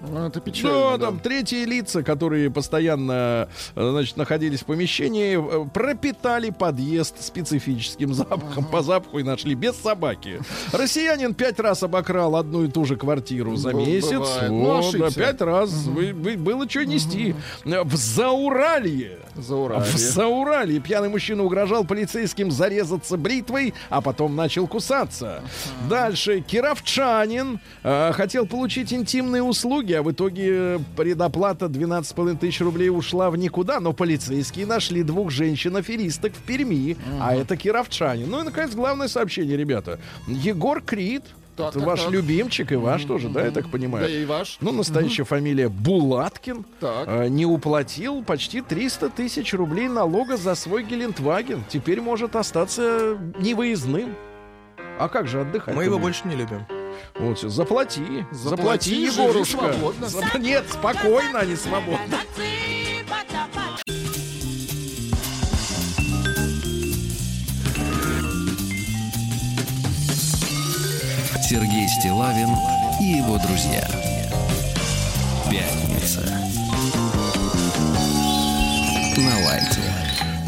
Ну, 0.08 0.26
это 0.26 0.40
Да, 0.40 0.40
печально. 0.40 0.98
да. 0.98 1.06
там 1.06 1.18
третьи 1.18 1.64
лица, 1.64 2.02
которые 2.02 2.50
постоянно, 2.50 3.48
э, 3.74 3.90
значит, 3.90 4.16
находились 4.16 4.60
в 4.60 4.64
помещении, 4.64 5.38
э, 5.38 5.66
пропитали 5.72 6.50
подъезд 6.50 7.22
специфическим 7.22 8.14
запахом. 8.14 8.64
По 8.64 8.82
запаху 8.82 9.18
и 9.18 9.22
нашли 9.22 9.54
без 9.54 9.76
собаки. 9.76 10.40
Россиянин 10.72 11.34
пять 11.34 11.60
раз 11.60 11.82
обокрал 11.82 12.36
одну 12.36 12.64
и 12.64 12.68
ту 12.68 12.84
же 12.84 12.96
квартиру 12.96 13.56
за 13.56 13.70
Б- 13.72 13.78
месяц. 13.84 14.12
бывает. 14.12 14.50
Ну, 14.50 14.60
Вот, 14.64 14.82
да, 14.92 15.06
ошибся. 15.06 15.18
пять 15.20 15.40
раз. 15.40 15.70
Вы- 15.70 16.12
было 16.14 16.68
что 16.68 16.84
нести. 16.86 17.34
В 17.64 17.96
Зауралье. 17.96 19.18
Зауралье. 19.36 19.84
В 19.84 19.96
Зауралье 19.96 20.80
пьяный 20.80 21.08
мужчина 21.08 21.42
угрожал 21.44 21.84
полицейским 21.84 22.50
зарезаться 22.50 23.16
бритвой, 23.16 23.74
а 23.88 24.00
потом 24.00 24.34
начал 24.36 24.66
кусаться. 24.66 25.42
Дальше 25.88 26.40
кировчанин 26.40 27.60
э, 27.82 28.12
хотел 28.12 28.46
получить 28.46 28.92
интимные 28.92 29.42
услуги, 29.42 29.89
а 29.92 30.02
в 30.02 30.10
итоге 30.12 30.46
э, 30.50 30.78
предоплата 30.96 31.66
12,5 31.66 32.38
тысяч 32.38 32.60
рублей 32.60 32.90
ушла 32.90 33.30
в 33.30 33.36
никуда, 33.36 33.80
но 33.80 33.92
полицейские 33.92 34.66
нашли 34.66 35.02
двух 35.02 35.30
женщин-аферисток 35.30 36.32
в 36.34 36.42
Перми, 36.42 36.96
а 37.20 37.34
это 37.34 37.56
кировчанин. 37.56 38.28
Ну 38.30 38.40
и, 38.40 38.44
наконец, 38.44 38.74
главное 38.74 39.08
сообщение, 39.08 39.56
ребята. 39.56 39.98
Егор 40.26 40.80
Крид, 40.82 41.24
Так, 41.56 41.70
это 41.70 41.78
так, 41.80 41.88
ваш 41.88 42.02
так. 42.02 42.10
любимчик 42.12 42.72
и 42.72 42.76
ваш 42.76 43.04
тоже, 43.04 43.28
да, 43.28 43.44
я 43.44 43.50
так 43.50 43.68
понимаю? 43.70 44.06
Да 44.06 44.12
и 44.12 44.24
ваш. 44.24 44.58
Ну, 44.60 44.72
настоящая 44.72 45.24
фамилия 45.24 45.68
Булаткин 45.68 46.64
Так. 46.80 47.04
э, 47.08 47.28
не 47.28 47.44
уплатил 47.46 48.22
почти 48.22 48.60
300 48.62 49.10
тысяч 49.10 49.52
рублей 49.54 49.88
налога 49.88 50.36
за 50.36 50.54
свой 50.54 50.84
Гелендваген. 50.84 51.64
Теперь 51.68 52.00
может 52.00 52.36
остаться 52.36 53.18
невыездным. 53.38 54.14
А 54.98 55.08
как 55.08 55.28
же 55.28 55.40
отдыхать? 55.40 55.74
Мы 55.74 55.84
его 55.84 55.98
больше 55.98 56.26
не 56.28 56.36
любим. 56.36 56.64
Вот, 57.20 57.36
всё, 57.38 57.48
заплати. 57.50 58.00
Заплати, 58.32 58.56
Заплати, 58.56 58.90
Егорушка. 59.22 59.58
свободно. 59.58 60.06
Зап- 60.06 60.38
Нет, 60.38 60.64
спокойно, 60.72 61.38
а 61.38 61.44
не 61.44 61.56
свободно. 61.56 62.18
Сергей 71.48 71.88
Стилавин 71.88 72.48
и 73.00 73.18
его 73.18 73.38
друзья. 73.38 73.86
Пятница. 75.50 76.20
На 79.16 79.46
лайте. 79.46 79.89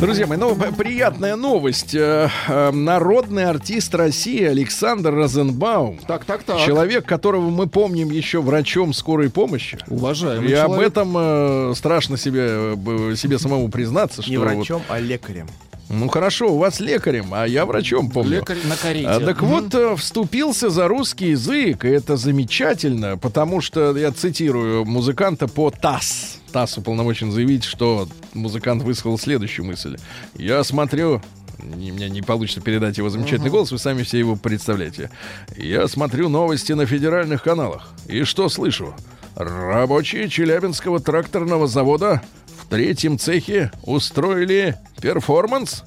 Друзья 0.02 0.26
мои, 0.26 0.36
ну, 0.36 0.56
приятная 0.56 1.36
новость. 1.36 1.94
Э, 1.94 2.28
э, 2.48 2.70
Народный 2.72 3.44
артист 3.44 3.94
России 3.94 4.42
Александр 4.42 5.14
Розенбаум. 5.14 6.00
Так, 6.08 6.24
так, 6.24 6.42
так. 6.42 6.58
Человек, 6.58 7.06
которого 7.06 7.50
мы 7.50 7.68
помним 7.68 8.10
еще 8.10 8.42
врачом 8.42 8.94
скорой 8.94 9.30
помощи. 9.30 9.78
Уважаемый 9.86 10.50
И 10.50 10.54
об 10.54 10.70
человек. 10.72 10.88
этом 10.88 11.14
э, 11.16 11.74
страшно 11.76 12.16
себе, 12.18 12.74
себе 13.16 13.38
самому 13.38 13.68
признаться, 13.68 14.22
что 14.22 14.30
Не 14.32 14.38
вот- 14.38 14.48
врачом, 14.56 14.82
а 14.88 14.98
лекарем. 14.98 15.46
ну 15.88 16.08
хорошо, 16.08 16.52
у 16.52 16.58
вас 16.58 16.80
лекарем, 16.80 17.26
а 17.30 17.46
я 17.46 17.64
врачом 17.64 18.10
помню. 18.10 18.38
Лекарь 18.38 18.58
на 18.64 18.74
карете. 18.74 19.06
А, 19.06 19.20
так 19.20 19.40
вот, 19.40 19.72
э, 19.72 19.94
вступился 19.94 20.68
за 20.68 20.88
русский 20.88 21.28
язык, 21.30 21.84
и 21.84 21.88
это 21.88 22.16
замечательно, 22.16 23.18
потому 23.18 23.60
что, 23.60 23.96
я 23.96 24.10
цитирую 24.10 24.84
музыканта 24.84 25.46
по 25.46 25.70
ТАСС. 25.70 26.40
ТАСС 26.52 26.78
уполномочен 26.78 27.32
заявить, 27.32 27.64
что 27.64 28.08
музыкант 28.34 28.82
высказал 28.82 29.18
следующую 29.18 29.66
мысль. 29.66 29.96
Я 30.36 30.62
смотрю, 30.64 31.20
не- 31.58 31.90
меня 31.90 32.08
не 32.08 32.22
получится 32.22 32.60
передать 32.60 32.98
его 32.98 33.08
замечательный 33.10 33.50
голос, 33.50 33.72
вы 33.72 33.78
сами 33.78 34.02
все 34.02 34.18
его 34.18 34.36
представляете. 34.36 35.10
Я 35.56 35.88
смотрю 35.88 36.28
новости 36.28 36.72
на 36.72 36.86
федеральных 36.86 37.42
каналах, 37.42 37.88
и 38.06 38.24
что 38.24 38.48
слышу? 38.48 38.94
Рабочие 39.34 40.28
Челябинского 40.28 41.00
тракторного 41.00 41.66
завода 41.66 42.20
в 42.60 42.68
третьем 42.68 43.18
цехе 43.18 43.72
устроили 43.82 44.76
перформанс. 45.00 45.84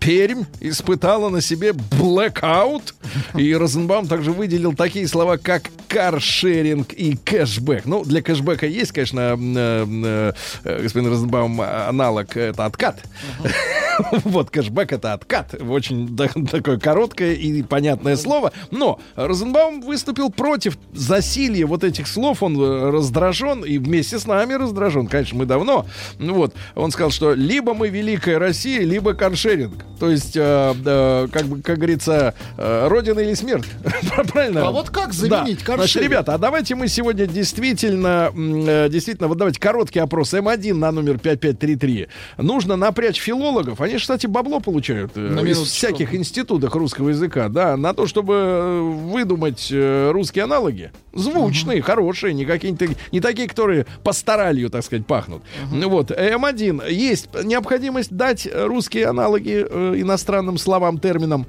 Пермь 0.00 0.44
испытала 0.60 1.28
на 1.28 1.40
себе 1.42 1.72
блэкаут. 1.74 2.94
И 3.36 3.54
Розенбаум 3.54 4.06
также 4.06 4.32
выделил 4.32 4.74
такие 4.74 5.06
слова, 5.08 5.36
как 5.36 5.64
каршеринг 5.88 6.92
и 6.92 7.16
кэшбэк. 7.16 7.86
Ну, 7.86 8.04
для 8.04 8.22
кэшбэка 8.22 8.66
есть, 8.66 8.92
конечно, 8.92 9.36
э, 9.38 9.86
э, 9.86 10.32
э, 10.64 10.82
господин 10.82 11.10
Розенбаум, 11.10 11.60
аналог 11.60 12.36
это 12.36 12.64
откат. 12.64 13.00
Вот, 14.24 14.50
кэшбэк 14.50 14.92
это 14.92 15.12
откат. 15.12 15.54
Очень 15.60 16.14
да- 16.14 16.28
такое 16.28 16.78
короткое 16.78 17.34
и 17.34 17.62
понятное 17.62 18.16
слово. 18.16 18.52
Но 18.70 19.00
Розенбаум 19.16 19.80
выступил 19.80 20.30
против 20.30 20.78
засилья 20.92 21.66
вот 21.66 21.82
этих 21.82 22.06
слов. 22.06 22.42
Он 22.44 22.56
раздражен 22.92 23.64
и 23.64 23.78
вместе 23.78 24.20
с 24.20 24.26
нами 24.26 24.54
раздражен. 24.54 25.08
Конечно, 25.08 25.38
мы 25.38 25.46
давно. 25.46 25.86
Ну 26.18 26.34
Вот. 26.34 26.54
Он 26.76 26.92
сказал, 26.92 27.10
что 27.10 27.34
либо 27.34 27.74
мы 27.74 27.88
Великая 27.88 28.38
Россия, 28.38 28.82
либо 28.82 29.14
каршеринг. 29.14 29.84
То 29.98 30.10
есть, 30.10 30.36
э, 30.36 30.74
э, 30.84 31.28
как, 31.32 31.48
говорится, 31.48 32.34
э, 32.56 32.88
Родина 32.98 33.20
или 33.20 33.34
смерть. 33.34 33.64
Правильно? 34.32 34.66
А 34.66 34.70
вот 34.72 34.90
как 34.90 35.08
Да. 35.10 35.12
заменить 35.12 35.60
Значит, 35.60 35.62
каршеринг? 35.62 36.10
ребята, 36.10 36.34
а 36.34 36.38
давайте 36.38 36.74
мы 36.74 36.88
сегодня 36.88 37.26
действительно, 37.26 38.32
э, 38.34 38.88
действительно, 38.90 39.28
вот 39.28 39.38
давайте 39.38 39.60
короткий 39.60 40.00
опрос 40.00 40.34
М1 40.34 40.74
на 40.74 40.90
номер 40.90 41.18
5533. 41.18 42.08
Нужно 42.38 42.74
напрячь 42.74 43.20
филологов. 43.20 43.80
Они, 43.80 43.96
кстати, 43.98 44.26
бабло 44.26 44.58
получают 44.58 45.12
э, 45.14 45.20
На 45.20 45.40
из 45.40 45.58
всяких 45.58 46.12
институтах 46.12 46.74
русского 46.74 47.10
языка, 47.10 47.48
да, 47.48 47.76
на 47.76 47.94
то, 47.94 48.08
чтобы 48.08 48.34
э, 48.34 48.80
выдумать 48.80 49.72
русские 49.72 50.44
аналоги. 50.44 50.90
Звучные, 51.14 51.80
хорошие, 51.82 52.34
не 52.34 52.44
какие-то, 52.44 52.86
не 53.12 53.20
такие, 53.20 53.48
которые 53.48 53.86
пасторалью, 54.02 54.70
так 54.70 54.82
сказать, 54.84 55.06
пахнут. 55.06 55.42
Ну 55.70 55.88
Вот, 55.88 56.10
М1. 56.10 56.90
Есть 56.90 57.28
необходимость 57.44 58.10
дать 58.10 58.48
русские 58.52 59.06
аналоги 59.06 59.52
иностранным 59.60 60.58
словам, 60.58 60.98
терминам. 60.98 61.46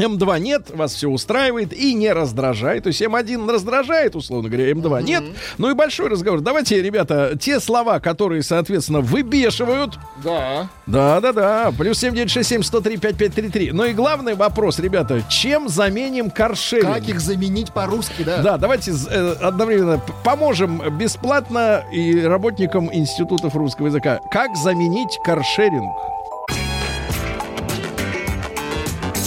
М2 0.00 0.40
нет, 0.40 0.70
вас 0.74 0.94
все 0.94 1.08
устраивает 1.08 1.72
и 1.72 1.94
не 1.94 2.12
раздражает. 2.12 2.84
То 2.84 2.88
есть 2.88 3.02
М1 3.02 3.50
раздражает, 3.52 4.16
условно 4.16 4.48
говоря, 4.48 4.70
М2 4.72 5.02
нет. 5.02 5.24
Ну 5.58 5.70
и 5.70 5.74
большой 5.74 6.08
разговор. 6.08 6.40
Давайте, 6.40 6.80
ребята, 6.82 7.36
те 7.38 7.60
слова, 7.60 8.00
которые, 8.00 8.42
соответственно, 8.42 9.00
выбешивают, 9.00 9.98
Да. 10.24 10.68
да, 10.86 11.20
да, 11.20 11.32
да. 11.32 11.72
Плюс 11.76 11.98
7967 11.98 12.62
103 12.62 12.96
5533. 12.96 13.72
Ну 13.72 13.84
и 13.84 13.92
главный 13.92 14.34
вопрос, 14.34 14.78
ребята, 14.78 15.22
чем 15.28 15.68
заменим 15.68 16.30
каршеринг? 16.30 16.94
Как 16.94 17.08
их 17.08 17.20
заменить 17.20 17.72
по-русски, 17.72 18.22
да? 18.24 18.38
Да, 18.42 18.58
давайте 18.58 18.92
э, 19.10 19.32
одновременно 19.40 20.00
поможем 20.24 20.82
бесплатно 20.96 21.84
и 21.92 22.20
работникам 22.22 22.90
институтов 22.92 23.54
русского 23.54 23.86
языка. 23.86 24.20
Как 24.30 24.56
заменить 24.56 25.18
каршеринг? 25.24 25.92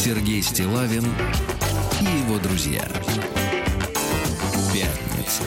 Сергей 0.04 0.42
Стилавин 0.42 1.06
и 2.02 2.04
его 2.04 2.38
друзья. 2.38 2.86
Пятница. 4.74 5.44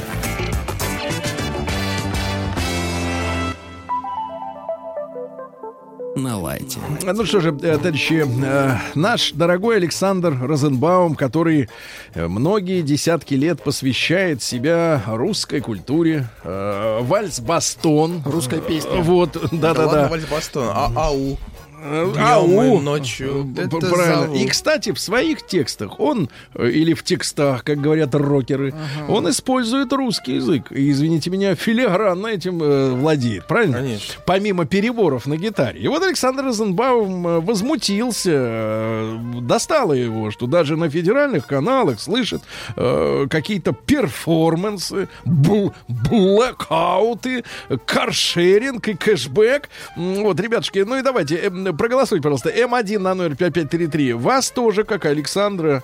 На 6.14 6.38
лайте. 6.38 6.78
Ну 7.02 7.26
что 7.26 7.40
же, 7.40 7.50
э, 7.50 7.76
товарищи, 7.76 8.24
э, 8.26 8.78
наш 8.94 9.32
дорогой 9.32 9.76
Александр 9.76 10.34
Розенбаум, 10.40 11.16
который 11.16 11.68
э, 12.14 12.26
многие 12.26 12.80
десятки 12.80 13.34
лет 13.34 13.62
посвящает 13.62 14.42
себя 14.42 15.02
русской 15.06 15.60
культуре, 15.60 16.28
вальс-бастон. 16.44 18.22
Русская 18.24 18.62
песня. 18.62 19.02
Вот, 19.02 19.34
Да 19.34 19.40
ладно, 19.42 19.58
да-да-да. 19.60 20.08
Вальс 20.08 20.24
Бастон. 20.24 20.70
А, 20.72 20.90
ау. 20.96 21.36
Э, 21.88 22.12
ау. 22.18 22.78
и 22.78 22.80
ночью. 22.82 23.46
П- 23.54 23.62
Это 23.62 23.78
Правильно. 23.78 24.22
зову. 24.22 24.36
И, 24.36 24.46
кстати, 24.46 24.92
в 24.92 24.98
своих 24.98 25.46
текстах 25.46 26.00
он, 26.00 26.28
э, 26.54 26.68
или 26.70 26.94
в 26.94 27.02
текстах, 27.04 27.64
как 27.64 27.80
говорят 27.80 28.14
рокеры, 28.14 28.74
он 29.08 29.28
использует 29.30 29.92
русский 29.92 30.34
язык. 30.36 30.72
И, 30.72 30.90
извините 30.90 31.30
меня, 31.30 31.54
филигранно 31.54 32.26
этим 32.28 32.62
э, 32.62 32.90
владеет. 32.92 33.46
Правильно? 33.46 33.78
Конечно. 33.78 34.14
Помимо 34.26 34.64
переборов 34.66 35.26
на 35.26 35.36
гитаре. 35.36 35.80
И 35.80 35.88
вот 35.88 36.02
Александр 36.02 36.44
Розенбаум 36.44 37.26
э, 37.26 37.40
возмутился, 37.40 38.30
э, 38.32 39.18
достало 39.42 39.92
его, 39.92 40.30
что 40.30 40.46
даже 40.46 40.76
на 40.76 40.88
федеральных 40.90 41.46
каналах 41.46 42.00
слышит 42.00 42.42
э, 42.76 43.26
какие-то 43.30 43.72
перформансы, 43.72 45.08
бл- 45.24 45.72
блэкауты, 45.88 47.44
каршеринг 47.86 48.88
и 48.88 48.94
кэшбэк. 48.94 49.68
Вот, 49.96 50.40
ребятушки, 50.40 50.80
ну 50.80 50.96
и 50.98 51.02
давайте, 51.02 51.36
э, 51.36 51.50
проголосуйте, 51.76 52.22
пожалуйста. 52.22 52.50
М1 52.50 52.98
на 52.98 53.14
номер 53.14 53.36
5533. 53.36 54.12
Вас 54.14 54.50
тоже, 54.50 54.84
как 54.84 55.04
и 55.04 55.08
Александра, 55.08 55.82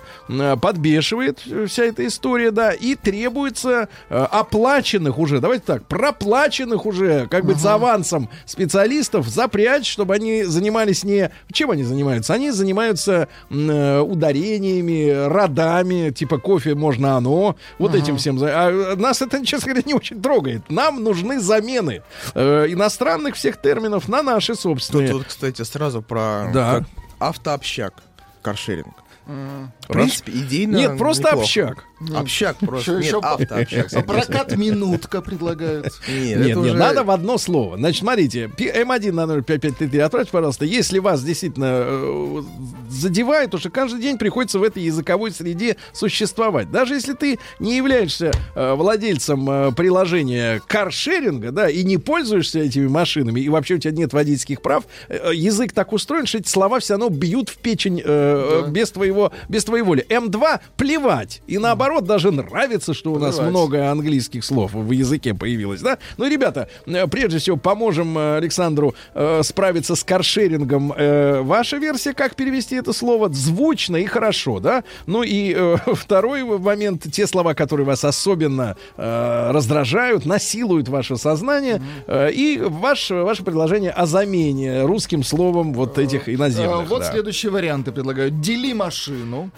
подбешивает 0.61 1.41
э, 1.45 1.65
вся 1.67 1.85
эта 1.85 2.05
история, 2.07 2.51
да, 2.51 2.71
и 2.71 2.95
требуется 2.95 3.89
э, 4.09 4.27
оплаченных 4.31 5.17
уже, 5.17 5.39
давайте 5.39 5.63
так, 5.65 5.85
проплаченных 5.85 6.85
уже, 6.85 7.27
как 7.27 7.45
бы 7.45 7.55
с 7.55 7.65
авансом 7.65 8.29
специалистов 8.45 9.27
запрячь, 9.27 9.89
чтобы 9.89 10.15
они 10.15 10.43
занимались 10.43 11.03
не... 11.03 11.31
Чем 11.51 11.71
они 11.71 11.83
занимаются? 11.83 12.33
Они 12.33 12.51
занимаются 12.51 13.27
э, 13.49 13.99
ударениями, 13.99 15.27
родами, 15.27 16.11
типа 16.11 16.37
кофе 16.37 16.75
можно 16.75 17.17
оно, 17.17 17.55
вот 17.79 17.95
этим 17.95 18.17
всем. 18.17 18.39
А 18.41 18.95
нас 18.95 19.21
это, 19.21 19.45
честно 19.45 19.69
говоря, 19.69 19.83
не 19.85 19.93
очень 19.93 20.21
трогает. 20.21 20.69
Нам 20.69 21.03
нужны 21.03 21.39
замены 21.39 22.01
э, 22.33 22.65
иностранных 22.69 23.35
всех 23.35 23.57
терминов 23.57 24.07
на 24.07 24.23
наши 24.23 24.55
собственные. 24.55 25.09
тут, 25.09 25.25
кстати, 25.25 25.61
сразу 25.73 26.01
про 26.03 26.49
Да. 26.53 26.85
автообщак, 27.19 27.93
каршеринг. 28.41 28.93
В 29.25 29.87
принципе, 29.87 30.31
идейно 30.33 30.77
Нет, 30.77 30.97
просто 30.97 31.23
неплохо. 31.23 31.41
общак. 31.43 31.83
Общак 32.15 32.57
просто. 32.57 32.99
Нет, 32.99 33.13
автообщак. 33.21 33.87
А 33.93 34.01
Прокат 34.01 34.57
минутка 34.57 35.21
предлагают. 35.21 35.93
Нет, 36.07 36.37
Нет, 36.39 36.47
нет, 36.47 36.57
уже- 36.57 36.73
надо 36.73 37.03
в 37.03 37.11
одно 37.11 37.37
слово. 37.37 37.77
Значит, 37.77 38.01
смотрите, 38.01 38.49
Пи- 38.49 38.69
М1 38.69 39.11
на 39.13 39.25
номер 39.25 39.43
5533 39.43 39.99
отправьте, 39.99 40.31
пожалуйста. 40.31 40.65
Если 40.65 40.99
вас 40.99 41.23
действительно 41.23 41.83
э, 41.85 42.41
задевает, 42.89 43.51
то 43.51 43.57
что 43.57 43.69
каждый 43.69 44.01
день 44.01 44.17
приходится 44.17 44.59
в 44.59 44.63
этой 44.63 44.83
языковой 44.83 45.31
среде 45.31 45.77
существовать. 45.93 46.69
Даже 46.71 46.95
если 46.95 47.13
ты 47.13 47.39
не 47.59 47.77
являешься 47.77 48.31
э, 48.55 48.73
владельцем 48.73 49.49
э, 49.49 49.71
приложения 49.71 50.61
каршеринга, 50.67 51.51
да, 51.51 51.69
и 51.69 51.83
не 51.83 51.97
пользуешься 51.97 52.59
этими 52.59 52.87
машинами, 52.87 53.39
и 53.39 53.47
вообще 53.47 53.75
у 53.75 53.77
тебя 53.79 53.93
нет 53.93 54.11
водительских 54.11 54.61
прав, 54.61 54.83
э, 55.07 55.31
язык 55.33 55.71
так 55.71 55.93
устроен, 55.93 56.25
что 56.25 56.39
эти 56.39 56.49
слова 56.49 56.79
все 56.79 56.93
равно 56.95 57.07
бьют 57.09 57.47
в 57.49 57.57
печень 57.59 58.01
э, 58.03 58.65
без 58.69 58.91
твоего, 58.91 59.12
без 59.49 59.63
твоей 59.65 59.83
воли. 59.83 60.05
М2 60.09 60.59
плевать. 60.77 61.41
И 61.47 61.57
наоборот, 61.57 62.05
даже 62.05 62.31
нравится, 62.31 62.93
что 62.93 63.13
у 63.13 63.19
нас 63.19 63.35
Плевать. 63.35 63.49
много 63.51 63.91
английских 63.91 64.43
слов 64.43 64.73
в 64.73 64.91
языке 64.91 65.33
появилось, 65.33 65.81
да? 65.81 65.97
Ну, 66.17 66.27
ребята, 66.27 66.67
э, 66.85 67.07
прежде 67.07 67.37
всего 67.39 67.57
поможем 67.57 68.17
э, 68.17 68.37
Александру 68.37 68.95
э, 69.13 69.41
справиться 69.43 69.95
с 69.95 70.03
каршерингом. 70.03 70.93
Э, 70.95 71.41
ваша 71.41 71.77
версия, 71.77 72.13
как 72.13 72.35
перевести 72.35 72.75
это 72.75 72.93
слово? 72.93 73.29
Звучно 73.31 73.97
и 73.97 74.05
хорошо, 74.05 74.59
да? 74.59 74.83
Ну 75.05 75.23
и 75.23 75.53
э, 75.55 75.75
второй 75.93 76.43
момент, 76.43 77.03
те 77.11 77.27
слова, 77.27 77.53
которые 77.53 77.85
вас 77.85 78.03
особенно 78.03 78.75
э, 78.97 79.51
раздражают, 79.51 80.25
насилуют 80.25 80.89
ваше 80.89 81.17
сознание, 81.17 81.81
э, 82.07 82.31
и 82.31 82.59
ваш, 82.59 83.09
ваше 83.11 83.43
предложение 83.43 83.91
о 83.91 84.05
замене 84.05 84.83
русским 84.83 85.23
словом 85.23 85.73
вот 85.73 85.97
этих 85.97 86.27
А, 86.27 86.33
иноземных. 86.33 86.89
Вот 86.89 86.99
да. 87.01 87.11
следующие 87.11 87.51
варианты 87.51 87.91
предлагаю. 87.91 88.29
Дели 88.31 88.73
машину. 89.11 89.51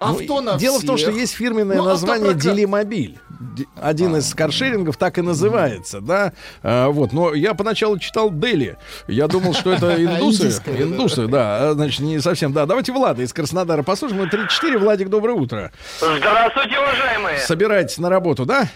Ну, 0.00 0.06
Авто 0.10 0.40
на 0.42 0.58
Дело 0.58 0.80
в 0.80 0.84
том, 0.84 0.98
что 0.98 1.10
всех. 1.10 1.20
есть 1.20 1.32
фирменное 1.34 1.78
Ну, 1.78 1.84
название 1.84 2.26
автопрокат. 2.32 2.56
Делимобиль. 2.56 3.18
Ди- 3.56 3.66
Один 3.80 4.16
из 4.16 4.34
каршерингов 4.34 4.96
так 4.98 5.16
и 5.18 5.22
называется, 5.22 6.00
да. 6.02 6.32
А, 6.62 6.88
вот, 6.88 7.12
но 7.12 7.32
я 7.32 7.54
поначалу 7.54 7.98
читал 7.98 8.30
Дели. 8.30 8.76
Я 9.08 9.28
думал, 9.28 9.54
что 9.54 9.72
это 9.72 9.94
индусы. 10.04 10.48
Индусы, 10.66 11.26
да. 11.26 11.70
А, 11.70 11.72
Значит, 11.74 12.00
не 12.00 12.18
совсем. 12.20 12.52
Да, 12.52 12.66
давайте 12.66 12.92
Влада 12.92 13.22
из 13.22 13.32
Краснодара 13.32 13.82
послушаем. 13.82 14.28
34. 14.28 14.78
Владик, 14.78 15.08
доброе 15.08 15.36
утро. 15.36 15.72
Здравствуйте, 15.98 16.78
уважаемые. 16.78 17.38
Собирайтесь 17.38 17.96
на 17.98 18.10
работу, 18.10 18.44
да? 18.44 18.68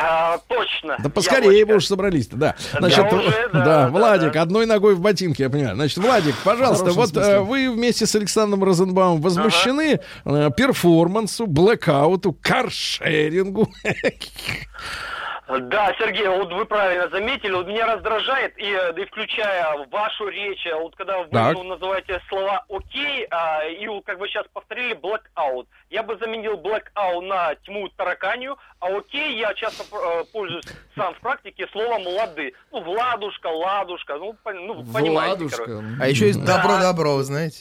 А, 0.00 0.38
точно. 0.48 0.96
Да 1.02 1.08
поскорее 1.08 1.58
Яблочко. 1.58 1.68
вы 1.68 1.76
уж 1.76 1.86
собрались-то, 1.86 2.36
да. 2.36 2.54
Значит, 2.78 3.12
уже, 3.12 3.28
э, 3.28 3.48
да, 3.52 3.58
да, 3.58 3.64
да, 3.64 3.88
Владик, 3.88 4.32
да. 4.32 4.42
одной 4.42 4.66
ногой 4.66 4.94
в 4.94 5.00
ботинке, 5.00 5.44
я 5.44 5.50
понимаю. 5.50 5.74
Значит, 5.76 5.98
Владик, 5.98 6.34
пожалуйста, 6.44 6.92
вот 6.92 7.10
смысле. 7.10 7.32
э, 7.32 7.40
вы 7.40 7.70
вместе 7.70 8.06
с 8.06 8.14
Александром 8.14 8.62
Розенбаумом 8.64 9.20
возмущены 9.20 10.00
э, 10.24 10.50
перформансу, 10.56 11.46
блэкауту, 11.46 12.32
каршерингу. 12.32 13.68
Да, 15.48 15.94
Сергей, 15.98 16.28
вот 16.28 16.52
вы 16.52 16.66
правильно 16.66 17.08
заметили, 17.08 17.52
вот 17.52 17.66
меня 17.66 17.94
раздражает, 17.94 18.56
и, 18.58 18.70
э, 18.70 18.92
да 18.92 19.02
и 19.02 19.06
включая 19.06 19.86
вашу 19.90 20.28
речь, 20.28 20.66
э, 20.66 20.74
вот 20.74 20.94
когда 20.94 21.20
вы 21.20 21.28
Так. 21.30 21.54
ну, 21.56 21.62
называете 21.62 22.20
слова 22.28 22.64
«окей», 22.68 23.26
а, 23.30 23.64
и 23.64 23.86
вот 23.88 24.04
как 24.04 24.18
вы 24.18 24.28
сейчас 24.28 24.44
повторили 24.52 24.94
«blackout», 24.94 25.66
я 25.88 26.02
бы 26.02 26.18
заменил 26.18 26.58
«blackout» 26.58 27.22
на 27.22 27.54
тьму 27.64 27.88
тараканью, 27.96 28.58
а 28.80 28.88
«окей» 28.88 29.38
я 29.38 29.54
часто 29.54 29.84
э, 29.90 30.24
пользуюсь 30.32 30.66
сам 30.94 31.14
в 31.14 31.20
практике 31.20 31.66
словом 31.72 32.06
«лады». 32.06 32.52
Ну, 32.70 32.82
«владушка», 32.82 33.46
«ладушка», 33.46 34.16
ну, 34.16 34.36
пон- 34.44 34.66
ну 34.66 34.84
понимаете, 34.92 35.48
короче. 35.48 35.72
Владушка. 35.72 36.02
А 36.02 36.08
еще 36.08 36.26
есть 36.26 36.44
добро-добро, 36.44 37.22
знаете. 37.22 37.60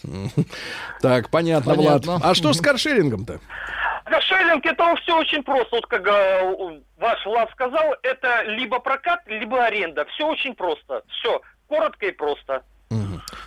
Так, 1.01 1.29
понятно, 1.29 1.75
Понятно. 1.75 2.13
Влад. 2.13 2.25
А 2.25 2.33
что 2.35 2.51
с 2.51 2.59
каршерингом-то? 2.61 3.39
Кошелинг 4.09 4.65
это 4.65 4.95
все 5.01 5.17
очень 5.17 5.43
просто. 5.43 5.67
Вот 5.71 5.85
как 5.87 6.07
э, 6.07 6.81
ваш 6.97 7.25
Влад 7.25 7.51
сказал, 7.51 7.95
это 8.03 8.43
либо 8.43 8.79
прокат, 8.79 9.21
либо 9.27 9.63
аренда. 9.65 10.05
Все 10.05 10.27
очень 10.27 10.55
просто. 10.55 11.03
Все. 11.07 11.41
Коротко 11.67 12.05
и 12.05 12.11
просто. 12.11 12.63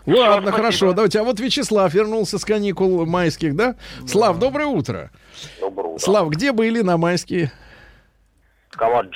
Ладно, 0.07 0.51
спасибо. 0.51 0.53
хорошо, 0.53 0.93
давайте. 0.93 1.21
А 1.21 1.25
вот 1.25 1.41
Вячеслав 1.41 1.93
вернулся 1.95 2.39
с 2.39 2.45
каникул 2.45 3.07
майских, 3.07 3.55
да? 3.55 3.77
Слав, 4.07 4.39
доброе 4.39 4.67
утро. 4.67 5.11
Доброе 5.61 5.89
утро. 5.95 5.99
Слав, 5.99 6.29
где 6.31 6.53
были 6.53 6.81
на 6.81 6.97
майские? 6.97 7.53
Кават 8.71 9.11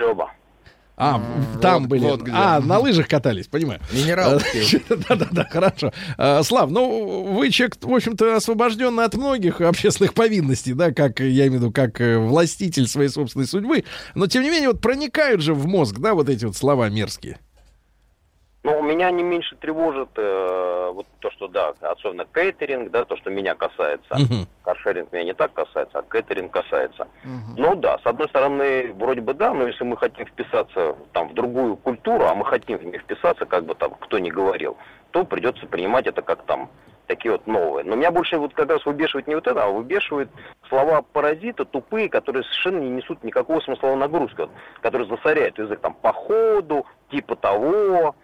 А, 0.97 1.21
там 1.61 1.83
вот- 1.83 1.89
были. 1.89 2.05
вот 2.05 2.23
где. 2.23 2.33
А, 2.33 2.61
на 2.61 2.79
лыжах 2.79 3.09
катались, 3.09 3.49
понимаю. 3.49 3.81
Минерал. 3.93 4.41
Да-да-да, 5.09 5.49
хорошо. 5.51 5.93
А, 6.17 6.43
Слав, 6.43 6.71
ну, 6.71 7.35
вы 7.35 7.51
человек, 7.51 7.77
в 7.81 7.93
общем-то, 7.93 8.37
освобожденный 8.37 9.05
от 9.05 9.15
многих 9.15 9.61
общественных 9.61 10.15
повинностей, 10.15 10.73
да, 10.73 10.93
как, 10.93 11.21
я 11.21 11.47
имею 11.47 11.53
в 11.53 11.55
виду, 11.57 11.73
как 11.73 12.01
э, 12.01 12.19
властитель 12.19 12.87
своей 12.87 13.09
собственной 13.09 13.47
судьбы, 13.47 13.85
но, 14.15 14.27
тем 14.29 14.43
не 14.45 14.51
менее, 14.51 14.69
вот 14.69 14.81
проникают 14.81 15.41
же 15.41 15.53
в 15.53 15.67
мозг, 15.67 15.99
да, 15.99 16.15
вот 16.15 16.29
эти 16.29 16.45
вот 16.45 16.57
слова 16.57 16.89
мерзкие. 16.89 17.39
Но 18.65 18.81
меня 18.81 19.11
не 19.11 19.23
меньше 19.23 19.57
тревожит 19.57 20.09
э, 20.17 20.91
вот 20.95 21.07
то, 21.19 21.31
что, 21.33 21.49
да, 21.49 21.75
особенно 21.83 22.25
кейтеринг, 22.25 22.91
да, 22.91 23.05
то, 23.05 23.15
что 23.19 23.29
меня 23.29 23.55
касается. 23.55 24.15
Мгм. 24.15 24.47
Каршеринг 24.65 25.13
меня 25.13 25.25
не 25.25 25.35
так 25.35 25.53
касается, 25.53 25.99
а 25.99 26.03
кейтеринг 26.03 26.51
касается. 26.51 27.07
Ну 27.59 27.75
да, 27.77 27.99
с 27.99 28.07
одной 28.07 28.27
стороны, 28.31 28.95
вроде 28.95 29.21
бы 29.21 29.35
да, 29.35 29.53
но 29.53 29.67
если 29.67 29.85
мы 29.85 29.99
хотим 29.99 30.25
вписаться 30.25 30.97
там 31.13 31.29
в 31.29 31.35
другую 31.35 31.77
культуру, 31.77 32.25
а 32.25 32.35
мы 32.35 32.47
хотим 32.47 32.79
в 32.79 32.85
нее 32.85 32.99
вписаться, 32.99 33.45
как 33.45 33.67
бы 33.67 33.75
там 33.75 33.93
кто 34.01 34.19
ни 34.19 34.31
говорил, 34.31 34.79
то 35.11 35.25
придется 35.25 35.67
принимать 35.67 36.07
это 36.07 36.23
как 36.23 36.43
там 36.45 36.71
такие 37.07 37.33
вот 37.33 37.47
новые. 37.47 37.85
Но 37.85 37.97
меня 37.97 38.11
больше 38.11 38.39
вот 38.39 38.55
как 38.55 38.71
раз 38.71 38.87
выбешивает 38.87 39.27
не 39.27 39.35
вот 39.35 39.47
это, 39.47 39.63
а 39.63 39.69
выбешивает 39.69 40.31
слова 40.71 41.03
паразита 41.03 41.67
тупые, 41.67 42.09
которые 42.09 42.45
совершенно 42.45 42.79
не 42.79 42.89
несут 42.89 43.23
никакого 43.25 43.61
смысловой 43.61 43.97
нагрузки, 43.97 44.41
вот, 44.41 44.51
которые 44.81 45.07
засоряют 45.07 45.59
язык 45.59 45.81
там 45.81 45.93
по 45.93 46.15
ходу, 46.15 46.87
типа 47.11 47.37
того. 47.37 48.15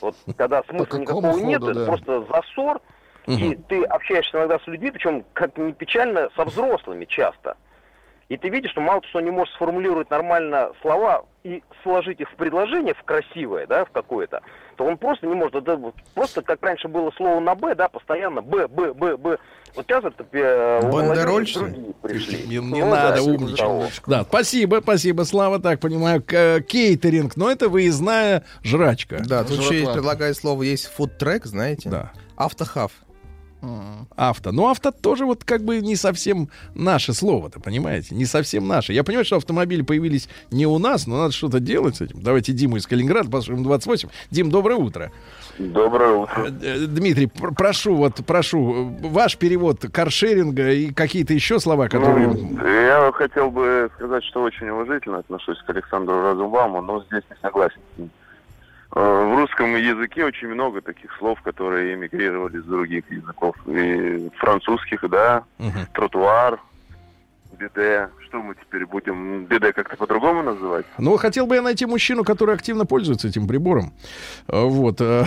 Вот 0.00 0.16
когда 0.36 0.62
смысла 0.64 0.98
никакого 0.98 1.32
ходу, 1.32 1.44
нет, 1.44 1.62
это 1.62 1.74
да. 1.74 1.86
просто 1.86 2.24
засор, 2.30 2.80
и 3.26 3.58
ты 3.68 3.84
общаешься 3.84 4.38
иногда 4.38 4.58
с 4.58 4.66
людьми, 4.66 4.90
причем, 4.90 5.24
как 5.34 5.56
ни 5.58 5.72
печально, 5.72 6.30
со 6.34 6.44
взрослыми 6.44 7.04
часто. 7.04 7.56
И 8.28 8.36
ты 8.36 8.50
видишь, 8.50 8.72
что 8.72 8.82
мало 8.82 9.00
того, 9.00 9.08
что 9.08 9.18
он 9.20 9.24
не 9.24 9.30
может 9.30 9.54
сформулировать 9.54 10.10
нормально 10.10 10.70
слова 10.82 11.24
и 11.44 11.62
сложить 11.82 12.20
их 12.20 12.30
в 12.30 12.36
предложение, 12.36 12.92
в 12.92 13.02
красивое, 13.02 13.66
да, 13.66 13.86
в 13.86 13.90
какое-то, 13.90 14.42
то 14.76 14.84
он 14.84 14.98
просто 14.98 15.26
не 15.26 15.34
может. 15.34 15.54
Это 15.54 15.76
вот 15.76 15.94
просто 16.14 16.42
как 16.42 16.62
раньше 16.62 16.88
было 16.88 17.10
слово 17.16 17.40
на 17.40 17.54
Б, 17.54 17.74
да, 17.74 17.88
постоянно 17.88 18.42
Б, 18.42 18.68
Б, 18.68 18.92
Б, 18.92 19.16
Б. 19.16 19.38
Вот 19.74 19.86
сейчас 19.86 20.04
это 20.04 20.26
э, 20.32 20.90
Бандерольщина? 20.90 21.68
другие 21.68 21.94
пришли. 22.02 22.42
Не, 22.46 22.56
не 22.56 22.80
Ну 22.82 22.90
надо 22.90 23.16
да, 23.16 23.22
умничать. 23.22 24.02
Да, 24.06 24.24
спасибо, 24.24 24.80
спасибо, 24.82 25.22
Слава, 25.22 25.58
так 25.58 25.80
понимаю. 25.80 26.22
К- 26.22 26.60
кейтеринг, 26.60 27.34
но 27.36 27.50
это 27.50 27.70
выездная 27.70 28.44
жрачка. 28.62 29.22
Да, 29.26 29.42
тут 29.44 29.58
еще 29.58 29.90
предлагает 29.90 30.36
слово, 30.36 30.64
есть 30.64 30.86
фудтрек, 30.92 31.46
знаете? 31.46 31.88
Да. 31.88 32.12
Автохав. 32.36 32.92
Авто. 34.16 34.52
Но 34.52 34.68
авто 34.70 34.90
тоже 34.90 35.24
вот 35.24 35.44
как 35.44 35.64
бы 35.64 35.80
не 35.80 35.96
совсем 35.96 36.48
наше 36.74 37.12
слово-то, 37.12 37.60
понимаете? 37.60 38.14
Не 38.14 38.24
совсем 38.24 38.68
наше. 38.68 38.92
Я 38.92 39.04
понимаю, 39.04 39.24
что 39.24 39.36
автомобили 39.36 39.82
появились 39.82 40.28
не 40.50 40.66
у 40.66 40.78
нас, 40.78 41.06
но 41.06 41.18
надо 41.18 41.32
что-то 41.32 41.60
делать 41.60 41.96
с 41.96 42.00
этим. 42.00 42.22
Давайте 42.22 42.52
Диму 42.52 42.76
из 42.76 42.86
Калининграда, 42.86 43.30
послушаем 43.30 43.64
28. 43.64 44.08
Дим, 44.30 44.50
доброе 44.50 44.76
утро. 44.76 45.10
Доброе 45.58 46.12
утро. 46.12 46.46
Э, 46.46 46.50
э, 46.62 46.86
Дмитрий, 46.86 47.26
пр- 47.26 47.52
прошу, 47.52 47.96
вот, 47.96 48.24
прошу, 48.24 48.92
э, 49.02 49.08
ваш 49.08 49.36
перевод 49.36 49.80
каршеринга 49.92 50.70
и 50.72 50.92
какие-то 50.92 51.34
еще 51.34 51.58
слова, 51.58 51.88
которые... 51.88 52.28
Ну, 52.28 52.64
я 52.64 53.10
хотел 53.12 53.50
бы 53.50 53.90
сказать, 53.96 54.24
что 54.24 54.42
очень 54.42 54.68
уважительно 54.68 55.18
отношусь 55.18 55.58
к 55.66 55.70
Александру 55.70 56.22
Разумбауму, 56.22 56.80
но 56.80 57.02
здесь 57.04 57.24
не 57.28 57.36
согласен 57.42 57.80
В 58.98 59.36
русском 59.36 59.76
языке 59.76 60.24
очень 60.24 60.48
много 60.48 60.80
таких 60.80 61.16
слов, 61.18 61.40
которые 61.42 61.94
эмигрировали 61.94 62.58
с 62.58 62.64
других 62.64 63.08
языков. 63.12 63.54
И 63.68 64.28
французских, 64.38 65.08
да, 65.08 65.44
Мгм. 65.58 65.86
тротуар, 65.94 66.58
биде. 67.56 68.08
Что 68.26 68.42
мы 68.42 68.56
теперь 68.56 68.84
будем 68.86 69.44
биде 69.44 69.72
как-то 69.72 69.96
по-другому 69.96 70.42
называть? 70.42 70.84
Ну, 70.98 71.16
хотел 71.16 71.46
бы 71.46 71.54
я 71.54 71.62
найти 71.62 71.86
мужчину, 71.86 72.24
который 72.24 72.56
активно 72.56 72.86
пользуется 72.86 73.28
этим 73.28 73.46
прибором. 73.46 73.92
Э, 74.48 74.64
Вот. 74.64 75.00
э, 75.00 75.22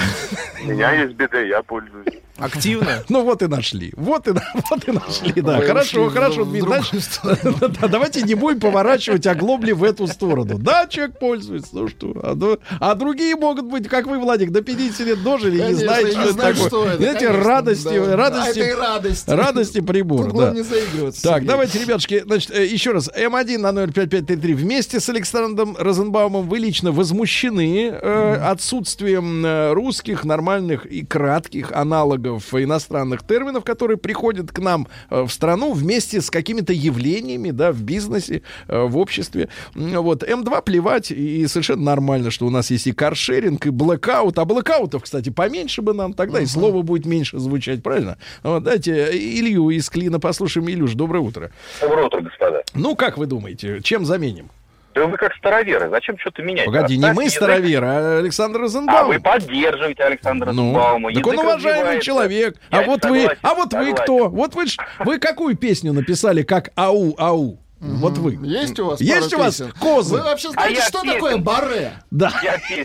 У 0.66 0.68
меня 0.68 0.92
есть 0.92 1.14
биде, 1.14 1.48
я 1.48 1.64
пользуюсь. 1.64 2.20
Активно? 2.42 3.04
Ну 3.10 3.24
вот 3.24 3.42
и 3.42 3.48
нашли. 3.48 3.94
Вот 3.98 4.28
и, 4.28 4.32
вот 4.70 4.88
и 4.88 4.92
нашли, 4.92 5.42
да. 5.42 5.58
Вы 5.58 5.66
Хорошо, 5.66 6.06
в- 6.06 6.14
хорошо, 6.14 6.44
в 6.44 6.52
да, 7.82 7.88
давайте 7.88 8.22
не 8.22 8.36
будем 8.36 8.60
поворачивать 8.60 9.28
оглобли 9.28 9.72
в 9.72 9.84
эту 9.84 10.08
сторону. 10.08 10.58
Да, 10.58 10.88
человек 10.88 11.20
пользуется, 11.20 11.70
ну 11.74 11.88
что. 11.88 12.14
А, 12.24 12.38
а 12.80 12.96
другие 12.96 13.36
могут 13.36 13.66
быть, 13.66 13.88
как 13.88 14.08
вы, 14.08 14.20
Владик, 14.20 14.52
до 14.52 14.62
50 14.62 15.08
лет 15.08 15.24
дожили, 15.24 15.58
и 15.58 15.58
не 15.58 15.62
Конечно, 15.62 15.86
знаете, 15.86 16.12
что 16.12 16.32
знают, 16.32 16.56
такое. 16.58 16.70
что 16.70 16.86
это, 16.86 16.98
Знаете, 16.98 17.28
конечно, 17.28 17.44
радости, 17.44 17.84
да. 17.84 18.16
радости, 18.16 19.30
А 19.30 19.36
радости 19.36 19.82
Тут 19.82 20.32
главное 20.32 20.52
да. 20.52 20.58
не 20.58 20.64
заигрываться. 20.64 21.22
Так, 21.24 21.34
Сергей. 21.34 21.48
давайте, 21.48 21.80
ребятушки, 21.80 22.24
значит, 22.26 22.52
э, 22.52 22.66
еще 22.66 22.92
раз. 22.92 23.10
М1 23.10 23.58
на 23.58 23.72
05533. 23.88 24.54
Вместе 24.54 25.00
с 25.00 25.10
Александром 25.10 25.76
Розенбаумом 25.78 26.48
вы 26.48 26.60
лично 26.60 26.92
возмущены 26.92 27.90
э, 27.92 28.34
отсутствием 28.36 29.46
э, 29.46 29.74
русских 29.74 30.24
нормальных 30.24 30.86
и 30.86 31.06
кратких 31.06 31.72
аналогов 31.72 32.31
иностранных 32.40 33.26
терминов, 33.26 33.64
которые 33.64 33.98
приходят 33.98 34.52
к 34.52 34.60
нам 34.60 34.88
э, 35.10 35.22
в 35.24 35.30
страну 35.30 35.74
вместе 35.74 36.22
с 36.22 36.30
какими-то 36.30 36.74
явлениями, 36.74 37.52
да, 37.52 37.72
в 37.72 37.82
бизнесе, 37.82 38.42
э, 38.68 38.84
в 38.84 38.98
обществе. 38.98 39.50
М, 39.76 40.02
Вот. 40.02 40.24
М2 40.24 40.62
плевать, 40.64 41.12
и 41.12 41.46
совершенно 41.48 41.84
нормально, 41.84 42.32
что 42.32 42.46
у 42.48 42.50
нас 42.50 42.72
есть 42.72 42.88
и 42.88 42.92
каршеринг, 42.92 43.66
и 43.66 43.70
блэкаут. 43.70 44.38
А 44.38 44.46
блэкаутов, 44.46 45.04
кстати, 45.04 45.30
поменьше 45.30 45.82
бы 45.82 45.94
нам, 45.94 46.14
тогда 46.14 46.40
и 46.42 46.46
слово 46.46 46.82
будет 46.82 47.06
меньше 47.06 47.40
звучать, 47.40 47.84
правильно? 47.84 48.18
Вот, 48.44 48.64
дайте 48.64 49.10
Илью 49.12 49.70
из 49.70 49.90
Клина 49.90 50.20
послушаем. 50.20 50.70
Илюш, 50.70 50.94
доброе 50.94 51.20
утро. 51.20 51.52
Доброе 51.82 52.06
утро, 52.06 52.22
господа. 52.22 52.64
Ну, 52.74 52.96
как 52.96 53.18
вы 53.18 53.26
думаете, 53.26 53.82
чем 53.82 54.06
заменим? 54.06 54.50
Да 54.94 55.06
вы 55.08 55.18
как 55.18 55.34
староверы, 55.36 55.90
зачем 55.90 56.18
что-то 56.20 56.42
менять? 56.44 56.66
Погоди, 56.66 56.98
не 56.98 57.14
мы 57.14 57.30
староверы, 57.30 57.88
а 57.88 58.18
Александр 58.20 58.60
А 58.60 58.62
Розенбаум. 58.64 59.08
вы 59.08 59.20
поддерживаете 59.20 60.04
Александра 60.04 60.52
Ну, 60.52 60.74
Розенбаума. 60.74 61.14
так 61.14 61.28
он 61.28 61.40
уважаемый 61.40 62.02
человек. 62.02 62.58
Я 62.72 62.80
А 62.80 62.84
вот 62.84 63.06
вы, 63.06 63.20
согласен, 63.22 63.40
а 63.42 63.54
вот 63.56 63.74
вы 63.74 63.80
согласен. 63.86 63.96
кто? 64.04 64.30
Вот 64.30 64.56
вы, 64.56 64.66
вы 65.00 65.20
какую 65.20 65.56
песню 65.56 65.94
написали, 65.94 66.44
как 66.44 66.72
ау, 66.76 67.16
ау? 67.18 67.61
Вот 67.82 68.18
вы. 68.20 68.38
Есть 68.44 68.80
у 68.80 68.86
вас 68.86 69.02
Есть 69.02 69.34
у 69.34 69.40
вас 69.40 69.56
песен? 69.58 69.74
козы? 69.80 70.14
Вы 70.18 70.22
вообще 70.22 70.50
А 70.50 70.52
знаете, 70.52 70.76
я 70.76 70.86
что 70.88 71.02
песен- 71.02 71.14
такое 71.16 71.38
баре? 71.38 71.94
Да. 72.12 72.32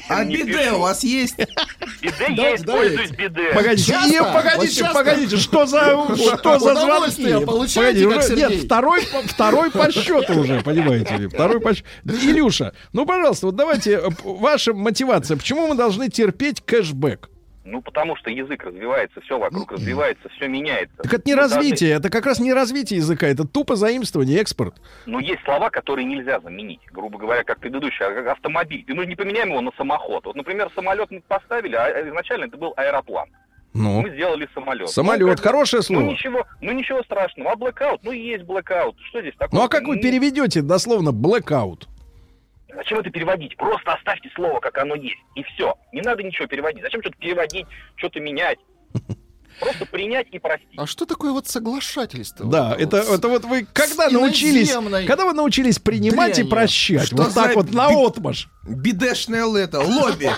А 0.09 0.25
не 0.25 0.37
биде 0.39 0.53
пишу. 0.55 0.77
у 0.77 0.81
вас 0.81 1.05
есть? 1.05 1.37
Биде 2.01 2.35
Да, 2.35 2.55
используюсь 2.57 3.11
да, 3.11 3.17
биде. 3.17 3.53
Погодите, 3.55 3.93
Часто? 3.93 4.15
и, 4.15 4.19
Вот 4.21 4.33
погодите, 4.33 4.85
погодите, 4.95 5.37
что 5.37 5.67
за, 5.67 5.81
что 6.39 6.59
за 6.59 6.75
звонки? 6.77 7.45
получаете, 7.45 8.09
как 8.09 8.19
уже- 8.19 8.29
Сергей? 8.29 8.49
нет, 8.57 8.65
второй, 8.65 9.01
второй 9.27 9.71
по 9.71 9.93
счету 9.93 10.41
уже, 10.41 10.63
понимаете 10.63 11.17
ли, 11.19 11.27
второй 11.29 11.61
по 11.61 11.75
счету. 11.75 11.89
Илюша, 12.07 12.73
ну, 12.95 13.05
пожалуйста, 13.05 13.47
вот 13.47 13.57
давайте, 13.57 13.99
э, 13.99 14.09
ваша 14.25 14.73
мотивация, 14.73 15.37
почему 15.37 15.67
мы 15.67 15.75
должны 15.75 16.09
терпеть 16.09 16.63
кэшбэк? 16.65 17.29
Ну, 17.69 17.83
потому 17.83 18.15
что 18.17 18.31
язык 18.31 18.63
развивается, 18.65 19.21
все 19.23 19.39
вокруг 19.39 19.73
развивается, 19.73 20.29
все 20.37 20.47
меняется. 20.47 20.97
Так 20.99 21.13
это 21.13 21.23
не 21.27 21.35
должны- 21.35 21.57
развитие, 21.57 21.91
это 21.95 22.11
как 22.11 22.25
раз 22.25 22.39
не 22.39 22.53
развитие 22.53 22.99
языка, 22.99 23.27
это 23.27 23.45
тупо 23.45 23.75
заимствование, 23.75 24.41
экспорт. 24.41 24.77
Ну, 25.05 25.19
есть 25.19 25.43
слова, 25.45 25.69
которые 25.71 26.05
нельзя 26.05 26.39
заменить. 26.41 26.81
Грубо 26.93 27.19
говоря, 27.19 27.43
как 27.43 27.59
предыдущий, 27.59 28.05
а 28.05 28.31
автомобиль. 28.33 28.85
И 28.87 28.93
мы 28.93 29.05
не 29.07 29.17
поменяем 29.17 29.49
его 29.51 29.61
на 29.61 29.73
самоход. 29.77 30.25
Вот, 30.27 30.37
например, 30.37 30.71
самолет 30.77 31.11
мы 31.11 31.21
поставили, 31.27 31.75
а 31.75 32.09
изначально 32.09 32.45
это 32.45 32.57
был 32.57 32.73
аэроплан. 32.77 33.29
Ну, 33.75 34.01
Мы 34.01 34.11
сделали 34.11 34.49
самолет. 34.55 34.89
самолет, 34.89 35.21
Ну, 35.29 35.35
как 35.35 35.41
хорошее 35.41 35.81
Ну 35.81 35.83
слово. 35.83 36.11
ничего, 36.11 36.47
ну 36.63 36.73
ничего 36.73 37.03
страшного. 37.03 37.51
А 37.53 37.57
блэкаут, 37.57 38.01
ну 38.05 38.13
есть 38.13 38.45
блэкаут. 38.45 38.97
Что 39.11 39.21
здесь 39.21 39.35
такого? 39.37 39.61
Ну 39.61 39.67
а 39.67 39.69
как 39.69 39.83
вы 39.83 39.97
Ну, 39.97 40.03
переведете 40.03 40.63
дословно 40.63 41.11
blackout? 41.11 41.83
Зачем 42.77 42.99
это 42.99 43.11
переводить? 43.11 43.57
Просто 43.57 43.95
оставьте 43.95 44.31
слово, 44.35 44.61
как 44.61 44.77
оно 44.77 44.95
есть. 44.95 45.17
И 45.35 45.43
все. 45.43 45.75
Не 45.93 46.03
надо 46.03 46.23
ничего 46.23 46.47
переводить. 46.47 46.83
Зачем 46.83 47.01
что-то 47.01 47.17
переводить, 47.17 47.67
что-то 47.97 48.21
менять? 48.21 48.59
Просто 49.61 49.87
принять 49.87 50.27
и 50.33 50.39
простить. 50.39 50.69
А 50.77 50.87
что 50.87 51.07
такое 51.07 51.33
вот 51.33 51.49
соглашательство? 51.49 52.47
Да, 52.47 52.71
Вот 52.71 52.81
это, 52.81 53.03
вот 53.09 53.19
это 53.19 53.29
вот 53.29 53.45
вы 53.45 53.67
когда 53.73 54.09
научились, 54.11 54.73
когда 55.07 55.25
вы 55.25 55.33
научились 55.33 55.79
принимать 55.79 56.33
и 56.33 56.43
дрянью. 56.43 56.51
прощать, 56.51 57.07
Что 57.07 57.17
вот 57.17 57.35
так 57.35 57.55
вот 57.55 57.73
на 57.73 57.89
отмаш. 57.89 58.49
Бидешное 58.65 59.47
это, 59.57 59.81
лобби. 59.81 60.31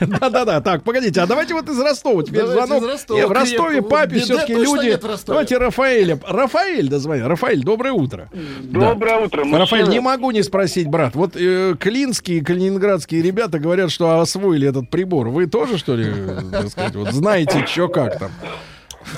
Да-да-да, 0.00 0.60
так, 0.60 0.84
погодите, 0.84 1.20
а 1.20 1.26
давайте 1.26 1.54
вот 1.54 1.68
из 1.68 1.78
Ростова 1.80 2.22
теперь 2.22 2.46
звонок. 2.46 2.82
из 2.82 2.86
Ростова, 2.88 3.18
Не, 3.20 3.26
в 3.26 3.32
Ростове 3.32 3.82
папе 3.82 4.20
все-таки 4.20 4.54
люди. 4.54 4.98
Давайте 5.26 5.58
Рафаэля. 5.58 6.20
Рафаэль 6.24 6.88
дозвонил. 6.88 7.26
Рафаэль, 7.26 7.62
доброе 7.62 7.92
утро. 7.92 8.30
Доброе 8.62 9.18
утро. 9.24 9.44
Рафаэль, 9.44 9.88
не 9.88 10.00
могу 10.00 10.30
не 10.30 10.42
спросить, 10.42 10.86
брат. 10.86 11.14
Вот 11.14 11.32
э, 11.34 11.74
клинские, 11.78 12.44
калининградские 12.44 13.22
ребята 13.22 13.58
говорят, 13.58 13.90
что 13.90 14.20
освоили 14.20 14.68
этот 14.68 14.88
прибор. 14.88 15.28
Вы 15.30 15.46
тоже, 15.46 15.78
что 15.78 15.96
ли, 15.96 16.06
э, 16.08 16.40
так 16.52 16.68
сказать, 16.68 16.94
вот 16.94 17.12
знаете, 17.12 17.66
что 17.68 17.88
как 17.88 18.18
там? 18.18 18.30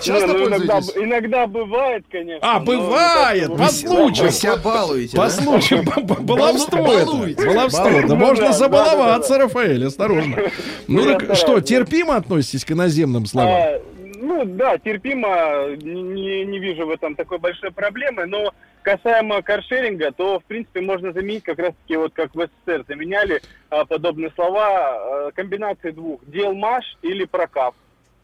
Часто 0.03 0.29
Не, 0.29 0.33
ну, 0.35 0.49
иногда, 0.49 0.79
иногда 0.79 1.47
бывает, 1.47 2.05
конечно. 2.11 2.39
А, 2.43 2.61
бывает, 2.61 3.57
по 3.57 3.67
случаю. 3.69 4.27
Вы 4.27 4.33
себя 4.33 4.57
балуете, 4.57 5.17
По 5.17 5.25
да? 5.25 5.31
случаю 5.31 5.83
баловство. 6.21 6.85
Баловство. 6.85 7.91
Да 8.07 8.15
можно 8.15 8.53
забаловаться, 8.53 9.39
Рафаэль, 9.39 9.87
осторожно. 9.87 10.37
Ну 10.87 11.05
так 11.05 11.35
что, 11.37 11.61
терпимо 11.61 12.17
относитесь 12.17 12.65
к 12.65 12.73
иноземным 12.73 13.27
словам? 13.27 13.53
А, 13.53 13.81
ну 14.21 14.45
да, 14.45 14.79
терпимо, 14.79 15.77
не, 15.77 16.59
вижу 16.59 16.87
в 16.87 16.91
этом 16.91 17.15
такой 17.15 17.39
большой 17.39 17.71
проблемы, 17.71 18.27
но 18.27 18.53
касаемо 18.83 19.43
каршеринга, 19.43 20.13
то 20.13 20.41
в 20.41 20.45
принципе 20.45 20.81
можно 20.81 21.13
заменить 21.13 21.45
как 21.45 21.59
раз 21.59 21.73
таки 21.83 21.97
вот 21.97 22.13
как 22.13 22.35
в 22.35 22.41
СССР 22.41 22.85
заменяли 22.89 23.43
а, 23.69 23.85
подобные 23.85 24.31
слова, 24.35 25.29
а, 25.29 25.31
комбинации 25.33 25.91
двух, 25.91 26.21
делмаш 26.27 26.85
или 27.03 27.25
прокап, 27.25 27.75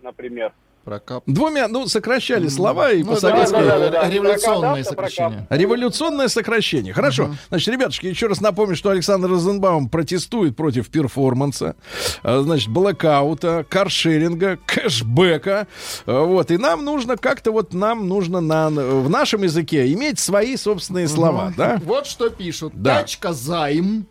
например. 0.07 0.53
Прокап. 0.85 1.25
Двумя, 1.27 1.67
ну, 1.67 1.89
сокращали 1.89 2.47
слова 2.47 2.93
и 2.93 3.03
Ну, 3.03 3.09
по 3.09 3.15
да, 3.15 3.21
советской... 3.21 3.65
да, 3.67 3.79
да, 3.79 3.91
да. 3.91 4.09
Революционное 4.09 4.85
сокращение. 4.85 5.47
Революционное 5.51 6.29
сокращение. 6.29 6.93
Хорошо. 6.93 7.35
Значит, 7.49 7.69
ребятушки, 7.75 8.07
еще 8.07 8.29
раз 8.29 8.41
напомню, 8.41 8.77
что 8.77 8.91
Александр 8.91 9.29
Розенбаум 9.29 9.89
протестует 9.89 10.55
против 10.55 10.89
перформанса, 10.91 11.75
а, 12.23 12.41
значит, 12.43 12.69
блокаута, 12.69 13.67
каршеринга, 13.69 14.59
кэшбэка. 14.65 15.67
А, 16.07 16.21
Вот. 16.23 16.53
И 16.53 16.57
нам 16.57 16.85
нужно 16.85 17.17
как-то 17.17 17.51
вот, 17.51 17.75
нам 17.75 18.07
нужно 18.07 18.41
на, 18.41 18.71
в 18.71 19.11
нашем 19.11 19.43
языке 19.43 19.93
иметь 19.93 20.21
свои 20.21 20.57
собственные 20.57 21.09
слова, 21.09 21.53
да? 21.57 21.81
Вот 21.85 22.07
что 22.07 22.31
пишут. 22.31 22.75
Да. 22.77 23.01
Тачка 23.01 23.33
займ. 23.33 24.07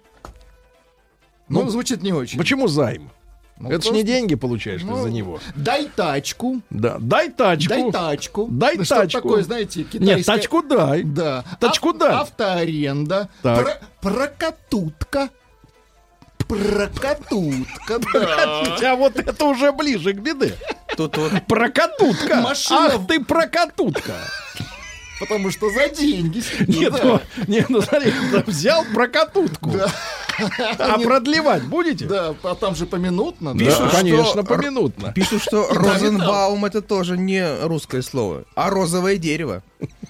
Ну, 1.47 1.63
Ну, 1.63 1.69
звучит 1.69 2.03
не 2.03 2.11
очень. 2.11 2.37
Почему 2.37 2.67
займ? 2.67 3.11
Ну, 3.57 3.69
Это 3.69 3.77
ж 3.77 3.83
просто- 3.85 3.93
не 3.95 4.03
деньги 4.03 4.35
получаешь 4.35 4.81
ты 4.81 4.87
Ну, 4.87 5.01
за 5.03 5.09
него. 5.09 5.39
Дай 5.55 5.85
тачку. 5.95 6.61
Да. 6.69 6.97
Дай 6.99 7.29
тачку. 7.29 7.69
Дай 7.69 7.91
тачку. 7.91 8.47
Дай 8.51 8.77
Ну, 8.77 8.83
тачку. 8.83 9.21
такое, 9.21 9.43
знаете, 9.43 9.79
Нет, 9.79 9.89
китайское. 9.91 10.23
тачку 10.23 10.61
дай. 10.61 11.03
Да. 11.03 11.43
Тачку 11.59 11.89
Ав- 11.89 11.97
дай. 11.97 12.11
Автоаренда. 12.13 13.29
Так. 13.41 13.63
Про- 14.01 14.11
прокатутка. 14.11 15.29
Прокатутка, 16.47 17.99
да. 18.13 18.91
А 18.91 18.95
вот 18.95 19.15
это 19.17 19.45
уже 19.45 19.71
ближе 19.71 20.13
к 20.13 20.19
беде. 20.19 20.53
Тут 20.97 21.17
вот 21.17 21.31
Прокатутка. 21.47 22.35
Машина- 22.41 22.91
Ах 22.95 23.07
ты 23.07 23.23
прокатутка. 23.23 24.13
Потому 25.19 25.49
что 25.51 25.69
за 25.71 25.87
деньги. 25.89 26.43
Нет, 26.67 26.91
Да. 26.93 26.99
ну, 27.03 27.19
нет, 27.47 27.69
ну 27.69 27.81
смотри, 27.81 28.11
взял 28.45 28.83
прокатутку. 28.93 29.71
Да. 29.71 29.91
А 30.79 30.97
продлевать 30.99 31.63
будете? 31.63 32.05
Да, 32.05 32.35
а 32.43 32.55
там 32.55 32.75
же 32.75 32.85
поминутно. 32.85 33.53
да. 33.57 33.65
Да, 33.65 33.89
конечно, 33.89 34.25
что- 34.25 34.43
поминутно. 34.43 35.13
пишут, 35.13 35.41
что 35.43 35.67
Розенбаум 35.71 36.65
это 36.65 36.81
тоже 36.81 37.17
не 37.17 37.45
русское 37.65 38.01
слово, 38.01 38.43
а 38.55 38.69
розовое 38.69 39.15
дерево. 39.17 39.63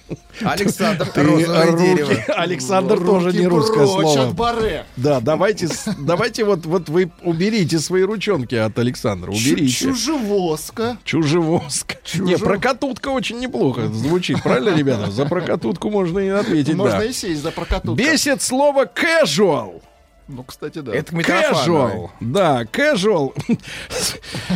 Александр, 0.42 1.10
розовое 1.16 1.72
руки- 1.72 1.84
дерево. 1.84 2.14
Александр 2.36 2.96
Руки 2.96 3.06
тоже 3.06 3.34
не 3.38 3.48
русское 3.48 3.86
слово. 3.88 4.86
Да, 4.98 5.20
давайте, 5.20 5.68
давайте 6.00 6.44
вот, 6.44 6.66
вот 6.66 6.90
вы 6.90 7.12
уберите 7.24 7.80
свои 7.80 8.04
ручонки 8.04 8.56
от 8.56 8.78
Александра, 8.78 9.32
уберите. 9.32 9.74
Чужевозка. 9.74 10.98
Чужевозка. 11.04 11.96
Не, 12.16 12.38
прокатутка 12.38 13.10
очень 13.10 13.40
неплохо 13.40 13.88
звучит, 13.88 14.42
правильно, 14.44 14.76
ребята? 14.76 15.12
За 15.12 15.26
прокатутку 15.26 15.90
можно 15.90 16.20
и 16.20 16.30
ответить, 16.30 16.76
Можно 16.76 17.00
да. 17.00 17.06
и 17.06 17.14
сесть 17.14 17.42
за 17.42 17.52
прокатутку. 17.52 17.96
Бесит 17.96 18.42
слово 18.42 18.86
casual. 18.86 19.82
Ну, 20.28 20.44
кстати, 20.44 20.80
да. 20.80 20.94
Это 20.94 21.16
Casual. 21.16 22.10
Да, 22.20 22.64
casual. 22.64 23.34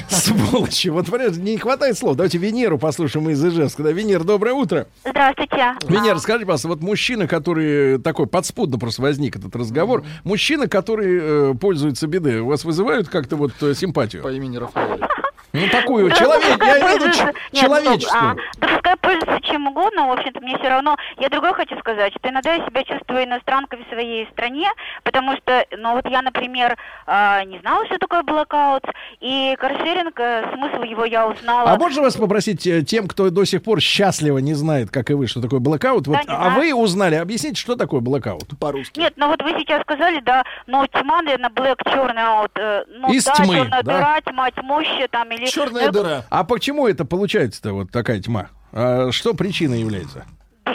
Сволочи. 0.10 0.88
Вот, 0.88 1.06
понимаешь, 1.06 1.38
не 1.38 1.58
хватает 1.58 1.98
слов. 1.98 2.16
Давайте 2.16 2.40
Венеру 2.40 2.80
послушаем 2.80 3.30
из 3.30 3.44
Ижевска. 3.46 3.84
Да, 3.84 3.92
Венер, 3.92 4.24
доброе 4.24 4.54
утро. 4.54 4.88
Здравствуйте. 5.06 5.76
Венера, 5.88 6.18
скажи, 6.18 6.42
пожалуйста, 6.42 6.70
вот 6.70 6.82
мужчина, 6.82 7.28
который 7.28 8.00
такой 8.00 8.26
подспудно 8.26 8.80
просто 8.80 9.04
возник 9.04 9.36
этот 9.36 9.56
разговор, 9.56 10.04
мужчина, 10.24 10.68
который 10.68 11.20
э, 11.22 11.54
пользуется 11.54 12.08
бедой, 12.08 12.40
у 12.40 12.48
вас 12.48 12.64
вызывают 12.64 13.08
как-то 13.08 13.36
вот 13.36 13.52
э, 13.62 13.76
симпатию? 13.76 14.24
По 14.24 14.32
имени 14.32 14.58
Рафаэль. 14.58 15.02
Ну, 15.54 15.68
такую, 15.70 16.10
Да, 16.10 16.16
человек, 16.16 16.64
я 16.64 16.80
имею 16.80 16.86
в 16.86 16.90
виду 16.90 17.06
пользуется- 17.06 17.34
ч- 17.34 17.40
Нет, 17.54 17.64
человеческую. 17.64 18.22
а, 18.32 18.36
да 18.58 18.68
пускай 18.68 18.96
пользуется 18.98 19.42
чем 19.42 19.68
угодно, 19.68 20.08
в 20.08 20.12
общем-то, 20.12 20.40
мне 20.42 20.58
все 20.58 20.70
равно. 20.70 20.96
Я 21.18 21.30
другое 21.30 21.54
хочу 21.54 21.78
сказать, 21.80 22.14
что 22.18 22.30
иногда 22.30 22.54
я 22.54 22.66
себя 22.66 22.84
чувствую 22.84 23.24
иностранкой 23.26 23.84
в 23.84 23.90
своей 23.92 24.28
стране, 24.32 24.70
потому 25.04 25.36
что, 25.38 25.66
ну 25.78 25.94
вот 25.94 26.06
я, 26.08 26.22
например, 26.22 26.78
а, 27.08 27.44
не 27.46 27.58
знала, 27.60 27.86
что 27.88 27.98
такое 27.98 28.22
блокаут, 28.24 28.84
и 29.22 29.56
каршеринг, 29.60 30.20
э, 30.20 30.52
смысл 30.54 30.84
его 30.84 31.06
я 31.06 31.28
узнала. 31.28 31.72
А 31.72 31.78
можно 31.78 32.04
вас 32.04 32.16
попросить 32.16 32.66
э, 32.68 32.84
тем, 32.84 33.08
кто 33.08 33.30
до 33.32 33.44
сих 33.46 33.64
пор 33.64 33.82
счастливо 33.82 34.38
не 34.38 34.54
знает, 34.54 34.92
как 34.92 35.10
и 35.10 35.14
вы, 35.14 35.28
что 35.28 35.42
такое 35.42 35.60
блокаут, 35.60 36.08
вот, 36.08 36.18
Да, 36.18 36.24
не 36.24 36.38
а 36.38 36.50
вы 36.52 36.74
узнали, 36.74 37.16
объясните, 37.16 37.60
что 37.60 37.76
такое 37.76 38.02
блокаут? 38.02 38.44
По-русски. 38.60 39.00
Нет, 39.00 39.14
ну 39.18 39.28
вот 39.28 39.42
вы 39.42 39.52
сейчас 39.60 39.82
сказали, 39.82 40.20
да, 40.22 40.44
но 40.68 40.86
тьма, 40.88 41.22
наверное, 41.24 41.50
black, 41.50 41.78
черный 41.92 42.22
out. 42.24 42.52
э, 42.56 42.84
Ну 42.88 43.12
Из 43.12 43.26
да, 43.26 43.34
тьмы, 43.34 43.56
черная 43.56 43.84
да? 43.84 43.94
дыра, 43.98 44.22
тьма, 44.22 44.52
тьмущая 44.52 45.08
там 45.08 45.30
или... 45.40 45.50
Черная 45.50 45.88
Ну, 45.88 45.92
дыра. 45.92 46.26
А 46.30 46.44
почему 46.44 46.88
это 46.88 47.06
получается-то 47.06 47.74
вот 47.74 47.92
такая 47.92 48.22
тьма? 48.22 48.50
А 48.72 49.12
что 49.12 49.34
причиной 49.34 49.80
является? 49.82 50.26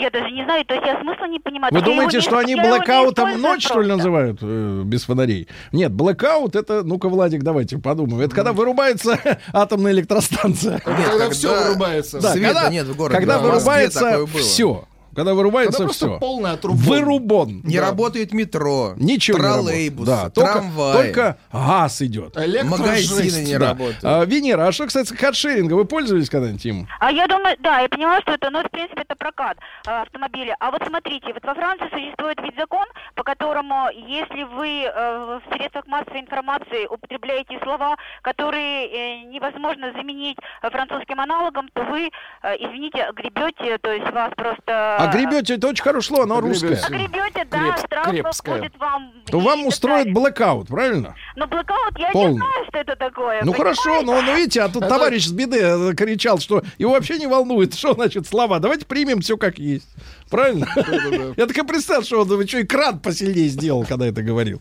Я 0.01 0.11
даже 0.11 0.31
не 0.31 0.45
знаю, 0.45 0.65
то 0.65 0.75
есть 0.75 0.87
я 0.87 1.01
смысла 1.01 1.27
не 1.27 1.39
понимаю. 1.39 1.73
Вы 1.73 1.79
я 1.79 1.85
думаете, 1.85 2.17
не- 2.17 2.23
что 2.23 2.39
они 2.39 2.55
использую 2.55 3.39
ночь, 3.39 3.65
что 3.65 3.81
ли, 3.81 3.87
просто. 3.89 3.97
называют 3.97 4.39
э, 4.43 4.83
без 4.85 5.05
фонарей? 5.05 5.49
Нет, 5.73 5.93
блокаут 5.93 6.57
это, 6.57 6.83
ну-ка, 6.83 7.09
Владик, 7.09 7.43
давайте 7.43 7.79
подумаем. 7.79 8.21
Это 8.21 8.35
когда 8.35 8.53
вырубается 8.53 9.19
атомная 9.53 9.93
электростанция. 9.93 10.81
Когда 10.81 11.05
когда 11.05 11.31
все 11.31 11.65
вырубается. 11.65 12.21
Да, 12.21 12.33
Света 12.33 12.55
когда, 12.55 12.69
нет 12.71 12.87
в 12.87 12.97
городе, 12.97 13.19
Когда 13.19 13.37
а 13.37 13.39
Москве 13.39 13.53
вырубается 13.53 14.27
все. 14.39 14.85
Когда 15.15 15.35
вырубается 15.35 15.79
Когда 15.79 15.93
все. 15.93 16.19
полная 16.19 16.57
труба. 16.57 16.79
Вырубон. 16.83 17.61
Не 17.65 17.79
работает 17.79 18.33
метро, 18.33 18.95
Ничего 18.97 19.39
троллейбус, 19.39 20.07
не 20.07 20.13
работает. 20.13 20.35
Да, 20.35 20.41
только, 20.43 20.53
трамвай. 20.53 20.95
только 20.95 21.37
газ 21.53 22.03
идет. 22.03 22.37
Магазины 22.65 23.45
не 23.45 23.59
Да. 23.59 23.69
работают. 23.71 23.99
А, 24.05 24.25
Венера, 24.25 24.67
а 24.67 24.73
что 24.73 24.85
касается 24.85 25.17
каршеринга, 25.17 25.75
вы 25.75 25.85
пользовались 25.85 26.29
когда-нибудь 26.31 26.65
им? 26.67 26.89
А 27.01 27.11
я 27.13 27.27
думаю, 27.27 27.57
да, 27.61 27.81
я 27.81 27.89
поняла, 27.89 28.21
что 28.23 28.33
это, 28.33 28.51
ну, 28.51 28.63
в 28.63 28.71
принципе, 28.71 29.03
это 29.03 29.15
прокат 29.17 29.57
э, 29.87 29.91
автомобиля. 29.91 30.57
А 30.61 30.71
вот 30.71 30.83
смотрите, 30.87 31.33
вот 31.33 31.45
во 31.45 31.55
Франции 31.55 31.89
существует 31.91 32.39
ведь 32.43 32.57
закон, 32.59 32.87
по 33.15 33.23
которому, 33.23 33.89
если 33.91 34.43
вы 34.43 34.85
э, 34.85 35.41
в 35.47 35.55
средствах 35.55 35.87
массовой 35.87 36.21
информации 36.21 36.87
употребляете 36.87 37.59
слова, 37.63 37.97
которые 38.23 38.87
э, 38.89 39.23
невозможно 39.25 39.93
заменить 39.93 40.37
французским 40.63 41.21
аналогом, 41.21 41.69
то 41.73 41.83
вы, 41.85 42.11
э, 42.43 42.55
извините, 42.59 43.07
гребете, 43.15 43.79
то 43.79 43.91
есть 43.93 44.11
вас 44.13 44.33
просто... 44.37 44.97
А 45.05 45.13
гребете, 45.13 45.55
это 45.55 45.69
очень 45.69 45.83
хорошее 45.83 46.17
слово, 46.17 46.25
оно 46.25 46.41
русское. 46.41 46.81
Гребете, 46.89 47.47
да, 47.51 47.77
крепская. 48.05 48.61
будет 48.61 48.79
вам... 48.79 49.13
То 49.27 49.41
вам 49.41 49.67
устроит 49.67 50.13
блокаут, 50.13 50.69
правильно? 50.69 51.15
Но 51.37 51.47
блокаут, 51.47 51.99
я 51.99 52.11
Полный. 52.11 52.33
не 52.33 52.39
знаю, 52.39 52.65
что 52.69 52.79
это 52.79 52.97
такое. 52.97 53.41
Ну 53.45 53.53
понимаете? 53.53 53.81
хорошо, 53.81 54.03
но 54.03 54.23
ну, 54.23 54.37
видите, 54.37 54.63
а 54.63 54.69
тут 54.69 54.89
товарищ 54.89 55.27
с 55.27 55.33
беды 55.33 55.61
э, 55.61 55.95
кричал, 55.95 56.39
что 56.39 56.63
его 56.79 56.93
вообще 56.93 57.19
не 57.19 57.27
волнует, 57.27 57.75
что 57.79 57.95
значит 57.95 58.27
слова. 58.27 58.59
Давайте 58.59 58.87
примем 58.87 59.21
все 59.21 59.37
как 59.37 59.59
есть. 59.59 59.89
Правильно? 60.31 60.67
Я 61.37 61.47
так 61.47 61.57
и 61.57 61.63
представил, 61.63 62.03
что 62.03 62.23
он 62.23 62.29
вы 62.29 62.47
что, 62.47 62.63
экран 62.63 62.99
посильнее 62.99 63.49
сделал, 63.49 63.85
когда 63.85 64.07
это 64.07 64.23
говорил. 64.23 64.61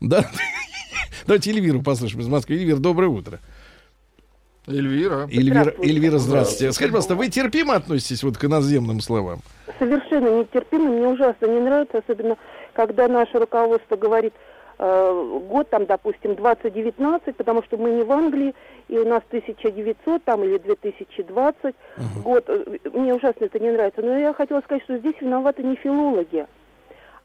Да? 0.00 0.30
Давайте 1.26 1.50
Эльвиру 1.50 1.82
послушаем 1.82 2.22
из 2.22 2.28
Москвы. 2.28 2.56
Эльвира, 2.56 2.76
доброе 2.76 3.08
утро. 3.08 3.40
Эльвира. 4.66 5.28
Эльвира, 5.30 5.74
Эльвира, 5.82 6.18
здравствуйте. 6.18 6.72
Скажите, 6.72 6.92
пожалуйста, 6.92 7.14
вы 7.16 7.28
терпимо 7.28 7.74
относитесь 7.74 8.22
вот 8.22 8.38
к 8.38 8.44
иноземным 8.44 9.00
словам? 9.00 9.40
совершенно 9.78 10.28
нетерпимо, 10.40 10.90
мне 10.90 11.08
ужасно 11.08 11.46
не 11.46 11.60
нравится, 11.60 11.98
особенно 11.98 12.36
когда 12.72 13.08
наше 13.08 13.38
руководство 13.38 13.96
говорит 13.96 14.34
э, 14.78 15.40
год, 15.48 15.68
там, 15.70 15.86
допустим, 15.86 16.34
2019, 16.34 17.36
потому 17.36 17.62
что 17.62 17.76
мы 17.76 17.90
не 17.90 18.02
в 18.02 18.12
Англии, 18.12 18.54
и 18.88 18.98
у 18.98 19.08
нас 19.08 19.22
1900 19.28 20.24
там 20.24 20.44
или 20.44 20.58
2020 20.58 21.74
год. 22.22 22.44
Э, 22.48 22.64
Мне 22.92 23.14
ужасно 23.14 23.44
это 23.44 23.58
не 23.58 23.70
нравится. 23.70 24.02
Но 24.02 24.16
я 24.18 24.32
хотела 24.32 24.60
сказать, 24.60 24.82
что 24.84 24.98
здесь 24.98 25.14
виноваты 25.20 25.62
не 25.62 25.76
филологи, 25.76 26.46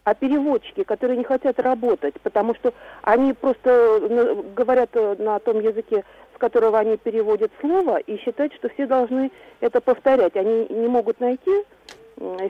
а 0.03 0.13
переводчики, 0.13 0.83
которые 0.83 1.17
не 1.17 1.23
хотят 1.23 1.59
работать, 1.59 2.15
потому 2.21 2.55
что 2.55 2.73
они 3.01 3.33
просто 3.33 3.69
э, 3.69 4.43
говорят 4.55 4.89
э, 4.93 5.15
на 5.19 5.39
том 5.39 5.59
языке, 5.59 6.03
которого 6.39 6.79
они 6.79 6.97
переводят 6.97 7.51
слово, 7.61 7.97
и 7.99 8.17
считают, 8.17 8.53
что 8.55 8.69
все 8.69 8.87
должны 8.87 9.31
это 9.59 9.79
повторять. 9.81 10.35
Они 10.35 10.65
не 10.69 10.87
могут 10.87 11.19
найти 11.19 11.51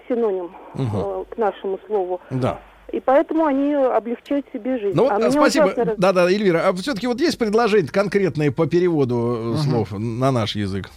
синоним 0.08 0.52
э, 0.76 1.24
к 1.30 1.38
нашему 1.38 1.80
слову. 1.88 2.22
Да. 2.32 2.60
И 2.92 3.00
поэтому 3.00 3.46
они 3.46 3.74
облегчают 3.74 4.48
себе 4.52 4.80
жизнь. 4.80 4.96
Ну 4.98 5.08
А 5.10 5.30
спасибо. 5.32 5.72
раз- 5.76 5.98
Да, 5.98 6.12
да, 6.12 6.26
Эльвира, 6.32 6.68
а 6.68 6.74
все-таки 6.74 7.06
вот 7.06 7.20
есть 7.22 7.38
предложения 7.38 7.88
конкретные 7.88 8.52
по 8.52 8.66
переводу 8.66 9.54
э, 9.56 9.58
слов 9.58 9.92
на 9.92 10.32
наш 10.32 10.56
язык? 10.56 10.90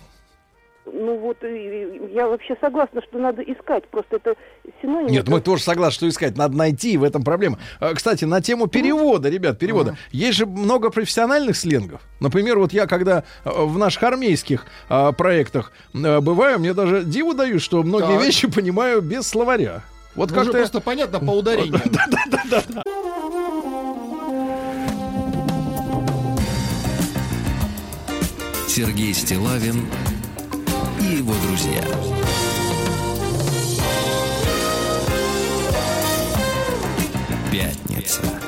Ну 0.94 1.16
вот, 1.18 1.38
я 1.42 2.28
вообще 2.28 2.54
согласна, 2.60 3.00
что 3.02 3.18
надо 3.18 3.40
искать. 3.42 3.88
Просто 3.88 4.16
это 4.16 4.34
синоним. 4.82 5.10
Нет, 5.10 5.26
мы 5.26 5.40
тоже 5.40 5.62
согласны, 5.62 5.94
что 5.96 6.08
искать 6.08 6.36
надо 6.36 6.54
найти, 6.54 6.98
в 6.98 7.02
этом 7.02 7.24
проблема. 7.24 7.58
А, 7.80 7.94
Кстати, 7.94 8.26
на 8.26 8.42
тему 8.42 8.66
перевода, 8.66 9.30
ребят, 9.30 9.58
перевода. 9.58 9.96
Есть 10.10 10.36
же 10.36 10.44
много 10.46 10.90
профессиональных 10.90 11.56
сленгов. 11.56 12.02
Например, 12.20 12.58
вот 12.58 12.74
я 12.74 12.86
когда 12.86 13.24
э, 13.44 13.50
в 13.50 13.78
наших 13.78 14.02
армейских 14.02 14.66
а, 14.90 15.12
проектах 15.12 15.72
бываю, 15.94 16.58
мне 16.58 16.74
даже 16.74 17.04
диву 17.04 17.32
даю, 17.32 17.58
что 17.58 17.82
многие 17.82 18.16
Так. 18.18 18.24
вещи 18.26 18.48
понимаю 18.48 19.00
без 19.00 19.26
словаря. 19.26 19.82
Вот 20.14 20.30
Ну, 20.30 20.36
уже 20.36 20.44
как-то... 20.44 20.58
просто 20.58 20.80
понятно 20.80 21.20
по 21.20 21.30
ударению. 21.30 21.80
Сергей 28.68 29.12
Стилавин 29.12 29.86
и 31.02 31.16
его 31.16 31.34
друзья. 31.46 31.82
Пятница. 37.50 38.41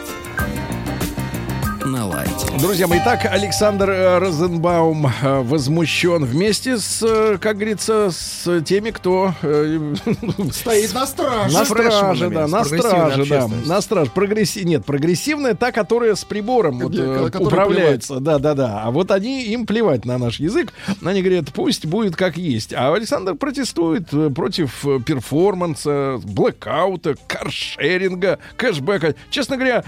На 1.84 2.06
лай. 2.06 2.24
узнавайте. 2.24 2.58
Друзья 2.58 2.86
мои, 2.86 2.98
итак, 2.98 3.26
Александр 3.30 3.90
э, 3.90 4.18
Розенбаум 4.18 5.06
э, 5.06 5.40
возмущен 5.40 6.24
вместе 6.24 6.78
с, 6.78 7.02
э, 7.02 7.38
как 7.38 7.56
говорится, 7.56 8.10
с 8.10 8.62
теми, 8.62 8.90
кто... 8.90 9.34
Стоит 10.52 10.94
на 10.94 11.06
страже. 11.06 11.54
На 11.54 11.64
страже, 11.64 12.30
да, 12.30 12.46
на 12.46 12.64
страже, 12.64 13.26
да. 13.26 13.48
На 13.66 13.80
страже. 13.80 14.10
Прогресси... 14.14 14.64
Нет, 14.64 14.84
прогрессивная 14.84 15.54
та, 15.54 15.72
которая 15.72 16.14
с 16.14 16.24
прибором 16.24 16.80
вот, 16.80 16.94
управляется. 16.94 18.20
Да, 18.20 18.38
да, 18.38 18.54
да. 18.54 18.82
А 18.84 18.90
вот 18.90 19.10
они, 19.10 19.44
им 19.44 19.66
плевать 19.66 20.04
на 20.04 20.18
наш 20.18 20.40
язык. 20.40 20.72
Они 21.04 21.22
говорят, 21.22 21.52
пусть 21.52 21.86
будет 21.86 22.16
как 22.16 22.36
есть. 22.36 22.72
А 22.72 22.92
Александр 22.94 23.34
протестует 23.34 24.08
против 24.34 24.84
перформанса, 25.04 26.20
блэкаута, 26.22 27.16
каршеринга, 27.26 28.38
кэшбэка. 28.56 29.14
Честно 29.30 29.56
говоря, 29.56 29.84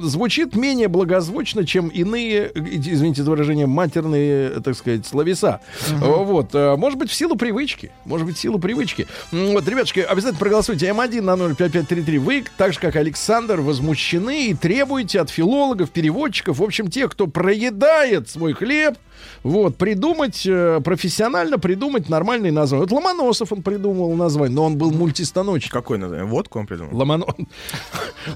звучит 0.00 0.54
менее 0.54 0.88
благозвучно, 0.88 1.37
чем 1.44 1.88
иные, 1.88 2.50
извините 2.54 3.22
за 3.22 3.30
выражение, 3.30 3.66
матерные, 3.66 4.60
так 4.60 4.74
сказать, 4.76 5.06
словеса. 5.06 5.60
Э, 5.90 5.94
Вот. 6.00 6.54
э, 6.54 6.76
Может 6.76 6.98
быть, 6.98 7.10
в 7.10 7.14
силу 7.14 7.36
привычки. 7.36 7.90
Может 8.04 8.26
быть, 8.26 8.36
в 8.36 8.40
силу 8.40 8.58
привычки. 8.58 9.06
Вот, 9.32 9.66
ребятушки, 9.68 10.00
обязательно 10.00 10.38
проголосуйте. 10.38 10.86
М1 10.88 11.20
на 11.22 11.36
05533. 11.54 12.18
Вы, 12.18 12.44
так 12.56 12.72
же, 12.72 12.80
как 12.80 12.96
Александр, 12.96 13.60
возмущены 13.60 14.48
и 14.48 14.54
требуете 14.54 15.20
от 15.20 15.30
филологов, 15.30 15.90
переводчиков, 15.90 16.58
в 16.58 16.62
общем, 16.62 16.88
тех, 16.90 17.10
кто 17.12 17.26
проедает 17.26 18.28
свой 18.28 18.52
хлеб, 18.52 18.94
вот, 19.42 19.76
придумать, 19.76 20.46
э, 20.46 20.80
профессионально 20.84 21.58
придумать 21.58 22.08
нормальные 22.08 22.52
названия. 22.52 22.82
Вот 22.82 22.92
Ломоносов 22.92 23.52
он 23.52 23.62
придумал 23.62 24.14
название, 24.14 24.54
но 24.54 24.64
он 24.64 24.76
был 24.76 24.90
мультистаночник. 24.90 25.72
Какое 25.72 25.98
название? 25.98 26.26
Водку 26.26 26.58
он 26.58 26.66
придумал? 26.66 26.96
Ломонос. 26.96 27.34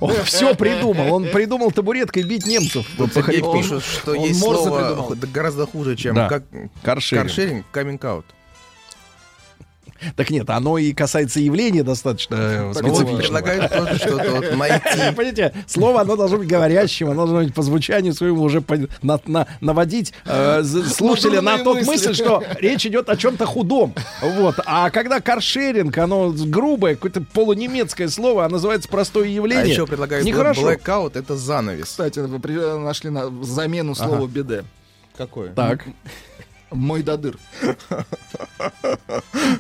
Он 0.01 0.15
все 0.25 0.55
придумал. 0.55 1.15
Он 1.15 1.25
придумал 1.27 1.71
табуреткой 1.71 2.23
бить 2.23 2.47
немцев. 2.47 2.87
По 2.97 3.09
Сергей 3.09 3.43
пишет, 3.43 3.83
что 3.83 4.15
есть 4.15 4.41
слово 4.41 5.15
гораздо 5.33 5.67
хуже, 5.67 5.97
чем 5.97 6.17
каршеринг, 6.83 7.67
каминг-аут. 7.71 8.27
Так 10.17 10.31
нет, 10.31 10.49
оно 10.51 10.79
и 10.79 10.93
касается 10.93 11.41
явления 11.41 11.83
достаточно 11.83 12.35
э, 12.37 12.73
специфичного. 12.75 13.17
предлагают 13.19 13.73
тоже 13.73 13.97
что-то 13.99 14.31
вот 14.33 14.57
найти. 14.57 14.83
Понимаете, 15.17 15.53
слово 15.67 16.01
оно 16.03 16.17
должно 16.17 16.39
быть 16.39 16.49
говорящим, 16.49 17.09
оно 17.11 17.27
должно 17.27 17.43
быть 17.45 17.55
по 17.55 17.63
звучанию 17.63 18.13
своему 18.15 18.43
уже 18.43 18.61
по- 18.61 18.79
на- 19.03 19.21
на- 19.27 19.47
наводить 19.61 20.13
э, 20.25 20.63
слушателя 20.65 21.41
на 21.43 21.59
тот 21.59 21.77
мысли. 21.79 21.91
мысль, 21.91 22.15
что 22.15 22.43
речь 22.61 22.87
идет 22.87 23.09
о 23.09 23.17
чем-то 23.17 23.47
худом. 23.47 23.95
Вот. 24.21 24.57
А 24.67 24.91
когда 24.91 25.21
каршеринг, 25.21 25.97
оно 25.99 26.31
грубое, 26.33 26.95
какое-то 26.95 27.21
полунемецкое 27.33 28.09
слово, 28.09 28.45
а 28.45 28.49
называется 28.49 28.89
простое 28.89 29.25
А 29.25 29.29
явление. 29.29 29.69
еще 29.73 29.87
предлагают 29.87 30.25
Нехорошо. 30.27 30.71
blackout 30.73 31.19
это 31.19 31.37
занавес. 31.37 31.85
Кстати, 31.87 32.19
вы 32.19 32.79
нашли 32.79 33.11
на 33.11 33.31
замену 33.45 33.95
слова 33.95 34.17
Ага. 34.19 34.27
беде. 34.27 34.65
Какое? 35.17 35.51
Так. 35.51 35.85
Мой 36.73 37.03
додыр. 37.03 37.37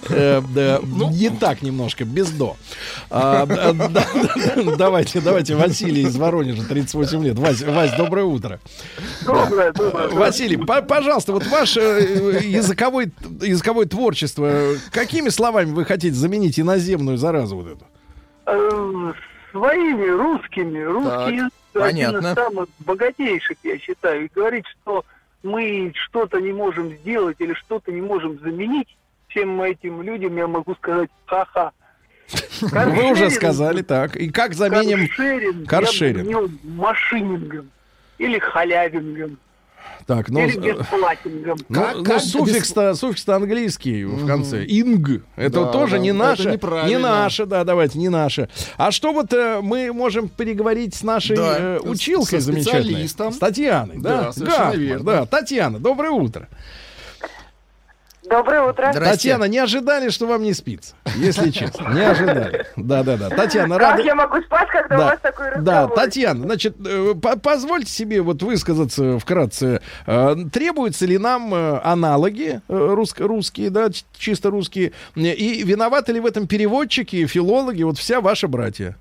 Э, 0.08 0.40
да, 0.54 0.80
Не 0.82 1.30
так 1.30 1.62
немножко, 1.62 2.04
без 2.04 2.30
до. 2.30 2.56
А, 3.10 3.46
да, 3.46 3.72
да, 3.72 3.88
да, 3.88 4.06
Давайте, 4.76 5.20
давайте, 5.20 5.54
Василий 5.54 6.02
из 6.02 6.16
Воронежа, 6.16 6.64
38 6.64 7.24
лет. 7.24 7.38
Вась, 7.38 7.96
доброе 7.96 8.24
утро. 8.24 8.60
Доброе, 9.24 9.72
доброе. 9.72 10.08
Василий, 10.08 10.56
по- 10.56 10.82
пожалуйста, 10.82 11.32
вот 11.32 11.46
ваше 11.46 11.80
э, 11.80 12.40
языковое, 12.44 13.10
языковое 13.40 13.86
творчество, 13.86 14.46
э, 14.46 14.76
какими 14.92 15.28
словами 15.28 15.70
вы 15.72 15.84
хотите 15.84 16.14
заменить 16.14 16.58
иноземную 16.60 17.16
заразу 17.18 17.56
вот 17.56 17.66
эту? 17.66 17.84
Э, 18.46 19.12
Своими 19.52 20.08
русскими. 20.08 20.80
Русский 20.82 21.36
язык 21.36 21.52
один 21.74 22.12
понятно. 22.12 22.28
из 22.28 22.34
самых 22.34 22.68
богатейших, 22.80 23.56
я 23.64 23.78
считаю. 23.78 24.24
И 24.26 24.30
говорить, 24.34 24.64
что 24.82 25.04
мы 25.42 25.92
что-то 25.94 26.40
не 26.40 26.52
можем 26.52 26.90
сделать 26.98 27.36
или 27.40 27.54
что-то 27.54 27.92
не 27.92 28.00
можем 28.00 28.38
заменить 28.40 28.96
всем 29.28 29.60
этим 29.62 30.02
людям, 30.02 30.36
я 30.36 30.46
могу 30.46 30.74
сказать 30.74 31.10
ха-ха. 31.26 31.72
Вы 32.60 33.10
уже 33.12 33.30
сказали, 33.30 33.82
так. 33.82 34.16
И 34.16 34.30
как 34.30 34.54
заменим 34.54 35.08
Каршеринг, 35.08 35.68
каршеринг? 35.68 36.50
машинингом 36.62 37.70
или 38.18 38.38
халявингом. 38.38 39.38
Так, 40.06 40.28
ну, 40.30 40.40
или 40.40 40.72
э, 40.72 40.84
ну, 41.68 42.02
ну, 42.02 42.20
суффикс-то, 42.20 42.94
суффикс-то 42.94 43.36
английский 43.36 44.04
в 44.04 44.26
конце. 44.26 44.64
Инг. 44.64 45.22
Это 45.36 45.64
Да, 45.64 45.72
тоже 45.72 45.92
да, 45.92 45.98
не 45.98 46.08
это 46.10 46.18
наше. 46.18 46.60
Не 46.86 46.98
наше, 46.98 47.46
да, 47.46 47.64
давайте, 47.64 47.98
не 47.98 48.08
наше. 48.08 48.48
А 48.76 48.90
что 48.90 49.12
вот 49.12 49.32
э, 49.32 49.60
мы 49.62 49.92
можем 49.92 50.28
переговорить 50.28 50.94
с 50.94 51.02
нашей 51.02 51.36
Да, 51.36 51.56
э, 51.58 51.80
с- 51.82 51.88
училкой 51.88 52.40
со 52.40 52.46
замечательной? 52.52 53.08
С 53.08 53.14
Татьяной, 53.14 53.98
да? 53.98 54.32
Да, 54.36 54.74
верно. 54.74 55.04
Да, 55.04 55.26
Татьяна, 55.26 55.78
доброе 55.78 56.10
утро. 56.10 56.48
Доброе 58.32 58.62
утро. 58.62 58.90
Татьяна, 58.94 59.44
не 59.44 59.58
ожидали, 59.58 60.08
что 60.08 60.26
вам 60.26 60.42
не 60.42 60.54
спится, 60.54 60.94
если 61.16 61.50
честно. 61.50 61.88
Не 61.92 62.00
ожидали. 62.00 62.66
Да-да-да. 62.76 63.28
Татьяна, 63.28 63.78
Как 63.78 63.90
рада... 63.90 64.02
я 64.02 64.14
могу 64.14 64.40
спать, 64.40 64.68
когда 64.70 64.94
у 64.94 64.98
Да, 64.98 65.04
вас 65.08 65.18
такой 65.20 65.48
разговор? 65.50 65.88
да, 65.90 66.02
Татьяна, 66.02 66.40
значит, 66.44 66.74
э, 66.86 67.12
по- 67.20 67.38
позвольте 67.38 67.90
себе 67.92 68.22
вот 68.22 68.42
высказаться 68.42 69.18
вкратце. 69.18 69.82
Э, 70.06 70.34
Требуются 70.50 71.04
ли 71.04 71.18
нам 71.18 71.54
э, 71.54 71.80
аналоги 71.84 72.62
русские, 72.68 73.68
да, 73.68 73.88
чисто 74.16 74.48
русские? 74.48 74.92
И 75.14 75.62
виноваты 75.62 76.12
ли 76.12 76.20
в 76.20 76.24
этом 76.24 76.46
переводчики, 76.46 77.26
филологи, 77.26 77.82
вот 77.82 77.98
вся 77.98 78.22
ваша 78.22 78.48
братья? 78.48 78.96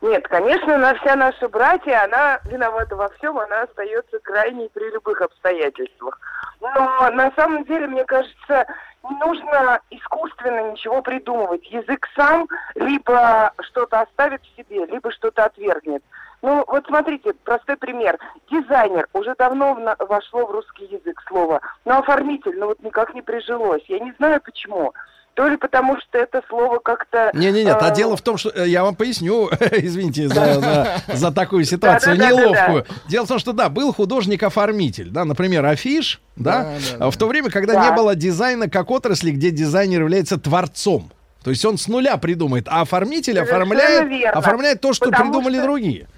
Нет, 0.00 0.26
конечно, 0.28 0.78
на 0.78 0.94
вся 0.94 1.14
наша 1.14 1.48
братья, 1.48 2.04
она 2.04 2.40
виновата 2.50 2.96
во 2.96 3.08
всем, 3.10 3.38
она 3.38 3.62
остается 3.62 4.18
крайней 4.20 4.68
при 4.74 4.90
любых 4.90 5.20
обстоятельствах. 5.20 6.18
Но 6.62 7.10
на 7.10 7.32
самом 7.32 7.64
деле, 7.64 7.88
мне 7.88 8.04
кажется, 8.04 8.66
не 9.02 9.16
нужно 9.16 9.80
искусственно 9.90 10.70
ничего 10.70 11.02
придумывать. 11.02 11.64
Язык 11.70 12.08
сам 12.14 12.46
либо 12.76 13.52
что-то 13.60 14.02
оставит 14.02 14.42
в 14.42 14.56
себе, 14.56 14.86
либо 14.86 15.10
что-то 15.10 15.44
отвергнет. 15.44 16.04
Ну, 16.40 16.64
вот 16.68 16.86
смотрите, 16.86 17.32
простой 17.44 17.76
пример. 17.76 18.18
Дизайнер 18.50 19.08
уже 19.12 19.34
давно 19.36 19.74
в 19.74 20.06
вошло 20.06 20.46
в 20.46 20.50
русский 20.52 20.86
язык 20.86 21.20
слово, 21.26 21.60
но 21.84 21.98
оформитель, 21.98 22.58
ну 22.58 22.66
вот 22.66 22.82
никак 22.82 23.14
не 23.14 23.22
прижилось. 23.22 23.82
Я 23.88 23.98
не 23.98 24.12
знаю 24.12 24.40
почему. 24.40 24.92
То 25.34 25.48
ли 25.48 25.56
потому, 25.56 25.96
что 25.98 26.18
это 26.18 26.42
слово 26.48 26.78
как-то... 26.78 27.30
Не-не-не, 27.32 27.72
а 27.72 27.90
э, 27.90 27.94
дело 27.94 28.16
в 28.18 28.20
том, 28.22 28.36
что 28.36 28.50
э, 28.50 28.68
я 28.68 28.84
вам 28.84 28.94
поясню, 28.94 29.48
извините 29.72 30.28
за, 30.28 30.60
за, 30.60 31.02
за 31.14 31.32
такую 31.32 31.64
ситуацию 31.64 32.18
Да-да-да-да-да. 32.18 32.68
неловкую. 32.68 32.86
Дело 33.08 33.24
в 33.24 33.28
том, 33.28 33.38
что 33.38 33.52
да, 33.54 33.70
был 33.70 33.94
художник-оформитель, 33.94 35.08
да, 35.08 35.24
например, 35.24 35.64
афиш, 35.64 36.20
да, 36.36 36.74
в 36.98 37.16
то 37.16 37.28
время, 37.28 37.48
когда 37.50 37.72
Да. 37.74 37.88
не 37.90 37.96
было 37.96 38.14
дизайна 38.14 38.68
как 38.68 38.90
отрасли, 38.90 39.30
где 39.30 39.50
дизайнер 39.50 40.00
является 40.02 40.38
творцом. 40.38 41.10
То 41.42 41.50
есть 41.50 41.64
он 41.64 41.78
с 41.78 41.88
нуля 41.88 42.18
придумает, 42.18 42.66
а 42.68 42.82
оформитель 42.82 43.32
Совершенно 43.34 43.62
оформляет, 43.62 44.08
верно. 44.10 44.38
оформляет 44.38 44.80
то, 44.82 44.92
что 44.92 45.06
Потому 45.06 45.32
придумали 45.32 45.54
что- 45.54 45.62
другие. 45.62 46.08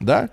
Да? 0.00 0.28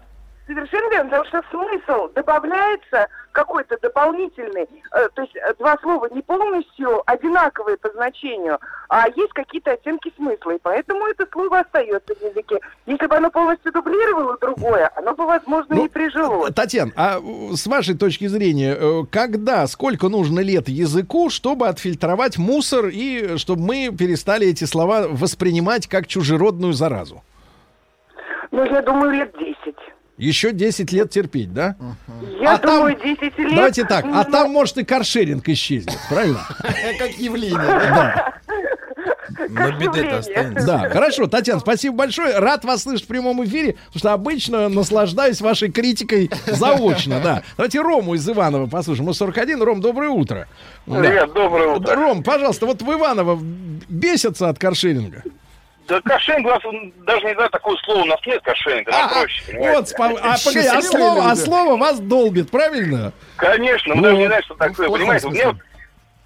Совершенно 0.53 0.89
верно, 0.91 1.09
потому 1.09 1.25
что 1.25 1.43
смысл 1.49 2.09
добавляется 2.13 3.07
какой-то 3.31 3.77
дополнительный. 3.81 4.67
Э, 4.91 5.07
то 5.13 5.21
есть 5.21 5.33
э, 5.35 5.53
два 5.57 5.77
слова 5.81 6.09
не 6.13 6.21
полностью 6.21 7.01
одинаковые 7.05 7.77
по 7.77 7.89
значению, 7.91 8.59
а 8.89 9.07
есть 9.07 9.31
какие-то 9.31 9.71
оттенки 9.71 10.11
смысла. 10.17 10.51
И 10.51 10.59
поэтому 10.61 11.07
это 11.07 11.25
слово 11.31 11.59
остается 11.59 12.13
в 12.13 12.21
языке. 12.21 12.59
Если 12.85 13.05
бы 13.05 13.15
оно 13.15 13.31
полностью 13.31 13.71
дублировало 13.71 14.37
другое, 14.41 14.91
оно 14.97 15.13
бы, 15.15 15.25
возможно, 15.25 15.75
Ну, 15.75 15.85
и 15.85 15.87
прижилось. 15.87 16.53
Татьяна, 16.53 16.91
а 16.97 17.19
э, 17.19 17.53
с 17.53 17.65
вашей 17.67 17.97
точки 17.97 18.27
зрения, 18.27 18.75
э, 18.77 19.03
когда, 19.09 19.65
сколько 19.67 20.09
нужно 20.09 20.41
лет 20.41 20.67
языку, 20.67 21.29
чтобы 21.29 21.69
отфильтровать 21.69 22.37
мусор 22.37 22.87
и 22.87 23.37
чтобы 23.37 23.61
мы 23.61 23.95
перестали 23.97 24.47
эти 24.47 24.65
слова 24.65 25.07
воспринимать 25.07 25.87
как 25.87 26.07
чужеродную 26.07 26.73
заразу? 26.73 27.21
Ну, 28.51 28.65
я 28.65 28.81
думаю, 28.81 29.11
лет 29.11 29.33
10. 29.39 29.55
Еще 30.21 30.51
10 30.51 30.91
лет 30.91 31.09
терпеть, 31.09 31.51
да? 31.51 31.75
Я 32.39 32.53
А 32.53 32.57
там- 32.59 32.75
думаю, 32.77 32.95
10 32.95 33.21
лет... 33.39 33.55
Давайте 33.55 33.85
так, 33.85 34.05
а 34.05 34.23
там, 34.23 34.51
может, 34.51 34.77
и 34.77 34.83
каршеринг 34.85 35.49
исчезнет, 35.49 35.97
правильно? 36.09 36.45
Как 36.99 37.11
явление. 37.17 37.57
Да. 37.57 38.33
Но 39.49 39.71
беды-то 39.79 40.19
останется. 40.19 40.67
Да, 40.67 40.89
хорошо, 40.89 41.25
Татьяна, 41.25 41.59
спасибо 41.59 41.95
большое. 41.95 42.37
Рад 42.37 42.63
вас 42.65 42.83
слышать 42.83 43.05
в 43.05 43.07
прямом 43.07 43.43
эфире, 43.45 43.73
потому 43.87 43.99
что 43.99 44.13
обычно 44.13 44.69
наслаждаюсь 44.69 45.41
вашей 45.41 45.71
критикой 45.71 46.29
заочно, 46.45 47.19
да. 47.19 47.41
Давайте 47.57 47.81
Рому 47.81 48.13
из 48.13 48.29
Иванова 48.29 48.67
послушаем. 48.67 49.07
Мы 49.07 49.15
41. 49.15 49.63
Ром, 49.63 49.81
доброе 49.81 50.09
утро. 50.09 50.47
Да. 50.85 50.99
Привет, 50.99 51.33
доброе 51.33 51.69
утро. 51.77 51.95
Ром, 51.95 52.21
пожалуйста, 52.21 52.67
вот 52.67 52.83
в 52.83 52.91
Иваново 52.93 53.39
бесятся 53.89 54.49
от 54.49 54.59
каршеринга? 54.59 55.23
Да 55.91 55.99
кошелинг 56.01 56.45
у 56.45 56.49
нас 56.49 56.61
даже 57.05 57.25
не 57.25 57.33
знаю, 57.33 57.49
такого 57.49 57.75
слова 57.83 57.99
у 58.03 58.05
нас 58.05 58.19
нет 58.25 58.41
нам 58.91 59.09
проще, 59.09 59.43
понимаете? 59.45 59.71
Вот, 59.75 59.85
спа- 59.91 60.19
а, 60.23 60.35
погоди, 60.45 60.67
а 60.67 60.81
слово, 60.81 61.31
а 61.31 61.35
слово 61.35 61.75
вас 61.75 61.99
долбит, 61.99 62.49
правильно? 62.49 63.11
Конечно, 63.35 63.95
мы 63.95 64.01
Ну, 64.01 64.03
даже 64.07 64.17
не 64.17 64.27
знаем, 64.27 64.43
что 64.43 64.55
такое, 64.55 64.71
в 64.71 64.75
плохом 64.77 64.93
понимаете? 64.99 65.27
У 65.27 65.31
меня 65.31 65.43
смысле. 65.43 65.61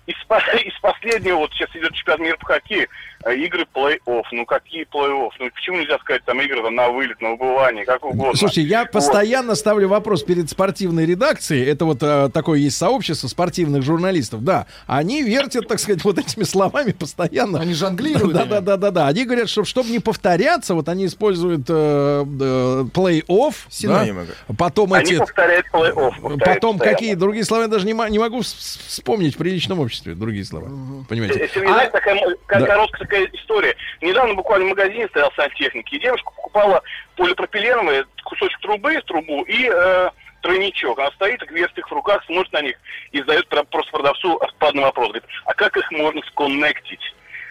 вот 0.06 0.16
из, 0.16 0.64
из 0.68 0.80
последнего, 0.82 1.38
вот 1.38 1.52
сейчас 1.54 1.70
идет 1.76 1.94
чемпионат 1.94 2.20
мира 2.20 2.38
по 2.38 2.46
хоккею, 2.46 2.88
игры 3.34 3.66
плей-офф. 3.74 4.24
Ну 4.32 4.46
какие 4.46 4.86
плей-офф? 4.86 5.30
Ну 5.40 5.50
почему 5.54 5.78
нельзя 5.80 5.98
сказать 6.00 6.24
там 6.26 6.40
игры 6.42 6.62
там, 6.62 6.76
на 6.76 6.90
вылет, 6.90 7.22
на 7.22 7.32
выбывание, 7.32 7.86
как 7.86 8.06
угодно? 8.06 8.36
Слушайте, 8.36 8.62
я 8.62 8.82
Вот. 8.82 8.92
постоянно 8.92 9.56
ставлю 9.56 9.88
вопрос 9.88 10.24
перед 10.24 10.50
спортивной 10.50 11.06
редакцией. 11.06 11.66
Это 11.66 11.86
вот 11.86 12.00
э, 12.04 12.30
такое 12.34 12.60
есть 12.60 12.78
сообщество 12.78 13.28
спортивных 13.28 13.84
журналистов. 13.84 14.44
Да, 14.44 14.68
они 14.88 15.24
вертят, 15.24 15.68
так 15.68 15.80
сказать, 15.80 16.04
вот 16.04 16.18
этими 16.20 16.44
словами 16.44 16.92
постоянно. 16.92 17.60
Они 17.60 17.74
жонглируют 17.74 18.34
Да, 18.34 18.42
ими. 18.44 18.50
да, 18.50 18.62
да, 18.62 18.78
да, 18.78 18.92
да. 18.92 19.08
Они 19.08 19.26
говорят, 19.26 19.50
что 19.50 19.64
чтобы 19.64 19.90
не 19.90 20.00
повторяться, 20.00 20.74
вот 20.76 20.88
они 20.90 21.06
используют 21.08 21.66
э, 21.70 22.26
э, 22.40 22.86
плей-офф. 22.94 23.54
Синонимы. 23.70 24.28
да, 24.48 24.54
Потом 24.58 24.94
Они 24.94 25.12
эти. 25.14 25.18
повторяют 25.20 25.66
плей-офф. 25.72 26.38
Потом 26.40 26.78
постоянно. 26.78 26.80
какие 26.80 27.14
другие 27.16 27.44
слова 27.46 27.64
я 27.64 27.68
даже 27.68 27.86
не, 27.86 27.94
не 28.12 28.20
могу 28.20 28.40
вс- 28.40 28.56
вс- 28.58 28.80
вспомнить 28.88 29.36
в 29.36 29.38
приличном 29.38 29.80
обществе 29.80 30.14
другие 30.16 30.46
слова. 30.46 30.70
Понимаете? 31.10 31.50
Знаете, 31.56 31.92
такая 31.92 32.20
Да. 32.50 32.66
короткая 32.66 33.08
такая 33.16 33.30
история. 33.34 33.76
Недавно 34.02 34.34
буквально 34.34 34.66
в 34.66 34.70
магазине 34.70 35.08
стоял 35.10 35.32
сантехники, 35.36 35.96
и 35.96 36.00
девушка 36.00 36.30
покупала 36.36 36.82
полипропиленовый 37.16 38.04
кусочек 38.24 38.60
трубы, 38.62 39.02
трубу 39.06 39.44
и 39.44 39.70
э, 39.72 40.10
тройничок. 40.42 41.00
Она 41.00 41.12
стоит, 41.12 41.40
вертит 41.50 41.78
их 41.78 41.90
в 41.90 41.94
руках, 41.94 42.24
смотрит 42.26 42.52
на 42.54 42.62
них 42.62 42.76
и 43.12 43.20
задает 43.20 43.48
про- 43.48 43.64
просто 43.64 43.92
продавцу 43.92 44.36
отпадный 44.36 44.84
вопрос. 44.84 45.08
Говорит, 45.10 45.26
а 45.46 45.54
как 45.54 45.78
их 45.78 45.92
можно 45.92 46.22
сконнектить? 46.32 47.00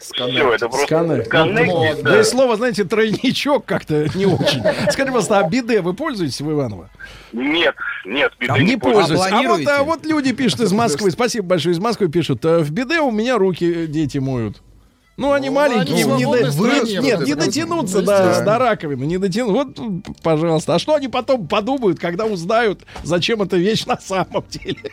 Все, 0.01 0.53
это 0.53 0.69
просто 0.69 0.87
Сканер. 0.87 1.23
коннектить, 1.25 2.03
Да 2.03 2.21
и 2.21 2.25
слово, 2.25 2.57
знаете, 2.57 2.85
тройничок 2.85 3.65
как-то 3.65 4.07
не 4.15 4.27
очень. 4.27 4.61
Скажите, 4.61 5.07
пожалуйста, 5.07 5.39
а 5.39 5.49
биде 5.49 5.81
вы 5.81 5.95
пользуетесь 5.95 6.43
в 6.43 6.51
Иваново? 6.53 6.91
Нет, 7.33 7.75
нет, 8.05 8.33
беды 8.39 8.53
А 8.53 8.59
не 8.59 8.77
пользуюсь. 8.77 9.21
А 9.31 9.43
вот, 9.43 9.67
а 9.67 9.83
вот 9.83 10.05
люди 10.05 10.33
пишут 10.33 10.61
из 10.61 10.73
Москвы, 10.73 11.11
спасибо 11.11 11.47
большое, 11.47 11.75
из 11.75 11.79
Москвы 11.79 12.09
пишут, 12.09 12.45
«Э, 12.45 12.59
в 12.59 12.71
биде 12.71 13.01
у 13.01 13.11
меня 13.11 13.39
руки 13.39 13.87
дети 13.87 14.19
моют. 14.19 14.57
Ну, 15.17 15.33
они 15.33 15.49
маленькие, 15.49 16.05
они 16.05 16.15
не, 16.15 16.25
до- 16.25 16.51
стране, 16.51 16.99
нет, 17.01 17.19
вот 17.19 17.27
не 17.27 17.33
это 17.33 17.45
дотянутся 17.47 17.97
вот. 17.97 18.05
до, 18.07 18.13
Естественно. 18.13 18.45
до 18.45 18.59
раковины, 18.59 19.05
не 19.05 19.19
дотянут. 19.19 19.79
Вот, 19.79 20.07
пожалуйста. 20.23 20.75
А 20.75 20.79
что 20.79 20.95
они 20.95 21.07
потом 21.09 21.47
подумают, 21.47 22.01
когда 22.01 22.27
узнают, 22.27 22.83
зачем 23.05 23.41
эта 23.43 23.57
вещь 23.57 23.87
на 23.87 23.99
самом 24.01 24.45
деле? 24.49 24.91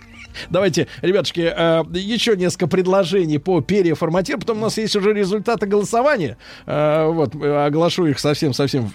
Давайте, 0.49 0.87
ребятушки, 1.01 1.51
э, 1.55 1.83
еще 1.93 2.35
несколько 2.35 2.67
предложений 2.67 3.39
по 3.39 3.61
переформатированию. 3.61 4.45
Потом 4.45 4.59
у 4.59 4.61
нас 4.61 4.77
есть 4.77 4.95
уже 4.95 5.13
результаты 5.13 5.65
голосования. 5.65 6.37
Э, 6.65 7.07
вот, 7.07 7.35
э, 7.35 7.65
оглашу 7.65 8.05
их 8.05 8.19
совсем-совсем 8.19 8.91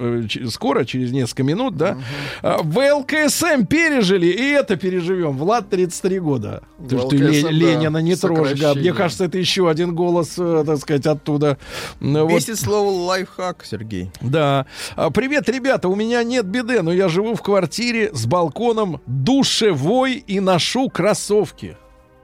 скоро, 0.50 0.84
через 0.84 1.12
несколько 1.12 1.42
минут, 1.42 1.76
да. 1.76 1.98
Э, 2.42 2.56
ВЛКСМ 2.62 3.66
пережили, 3.66 4.26
и 4.26 4.50
это 4.50 4.76
переживем. 4.76 5.36
Влад 5.36 5.68
33 5.70 6.18
года. 6.20 6.62
Ты, 6.88 6.98
ты 7.08 7.16
Ленина 7.16 7.98
не 7.98 8.16
трожь. 8.16 8.54
Мне 8.76 8.92
кажется, 8.92 9.24
это 9.24 9.38
еще 9.38 9.68
один 9.68 9.94
голос, 9.94 10.34
так 10.36 10.78
сказать, 10.78 11.06
оттуда. 11.06 11.58
Бесит 12.00 12.58
слово 12.58 12.90
лайфхак, 12.90 13.64
Сергей. 13.64 14.10
Да. 14.20 14.66
А, 14.94 15.10
Привет, 15.10 15.48
ребята, 15.48 15.88
у 15.88 15.96
меня 15.96 16.22
нет 16.22 16.46
беды, 16.46 16.82
но 16.82 16.92
я 16.92 17.08
живу 17.08 17.34
в 17.34 17.42
квартире 17.42 18.10
с 18.12 18.26
балконом 18.26 19.00
душевой 19.06 20.14
и 20.14 20.40
ношу 20.40 20.88
кроссовки. 21.26 21.76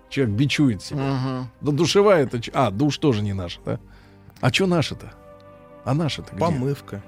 Человек 0.09 0.35
бичует 0.35 0.83
себя. 0.83 1.49
Да 1.61 1.73
душевая 1.73 2.25
это... 2.25 2.41
А, 2.53 2.71
душ 2.71 2.99
тоже 2.99 3.23
не 3.23 3.33
наш, 3.33 3.59
да? 3.65 3.79
А 4.41 4.53
что 4.53 4.67
наше-то? 4.67 5.13
А 5.85 5.95
наше-то 5.95 6.31
где? 6.33 6.39
Помывка. 6.39 7.03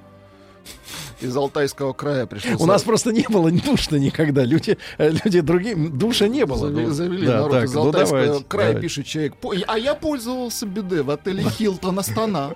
Из 1.21 1.37
Алтайского 1.37 1.93
края 1.93 2.27
пришло. 2.27 2.57
У 2.59 2.67
нас 2.67 2.83
просто 2.83 3.13
не 3.13 3.25
было 3.29 3.51
душа 3.51 3.99
никогда. 3.99 4.45
Люди, 4.45 4.77
э, 4.99 5.11
люди 5.25 5.41
другие, 5.41 5.75
душа 5.77 6.29
не 6.29 6.45
было. 6.45 6.69
Завели, 6.69 6.87
Ну, 6.87 6.93
завели 6.93 7.27
да, 7.27 7.33
народ 7.35 7.51
так, 7.53 7.65
из 7.65 7.75
ну, 7.75 7.81
Алтайского 7.83 8.21
давайте, 8.23 8.45
края, 8.49 8.67
давайте. 8.69 8.81
пишет 8.89 9.07
человек. 9.07 9.37
«По- 9.37 9.55
А 9.67 9.79
я 9.79 9.95
пользовался 9.95 10.67
биде 10.67 11.03
в 11.03 11.11
отеле 11.11 11.45
Хилтон 11.45 11.99
Астана. 11.99 12.55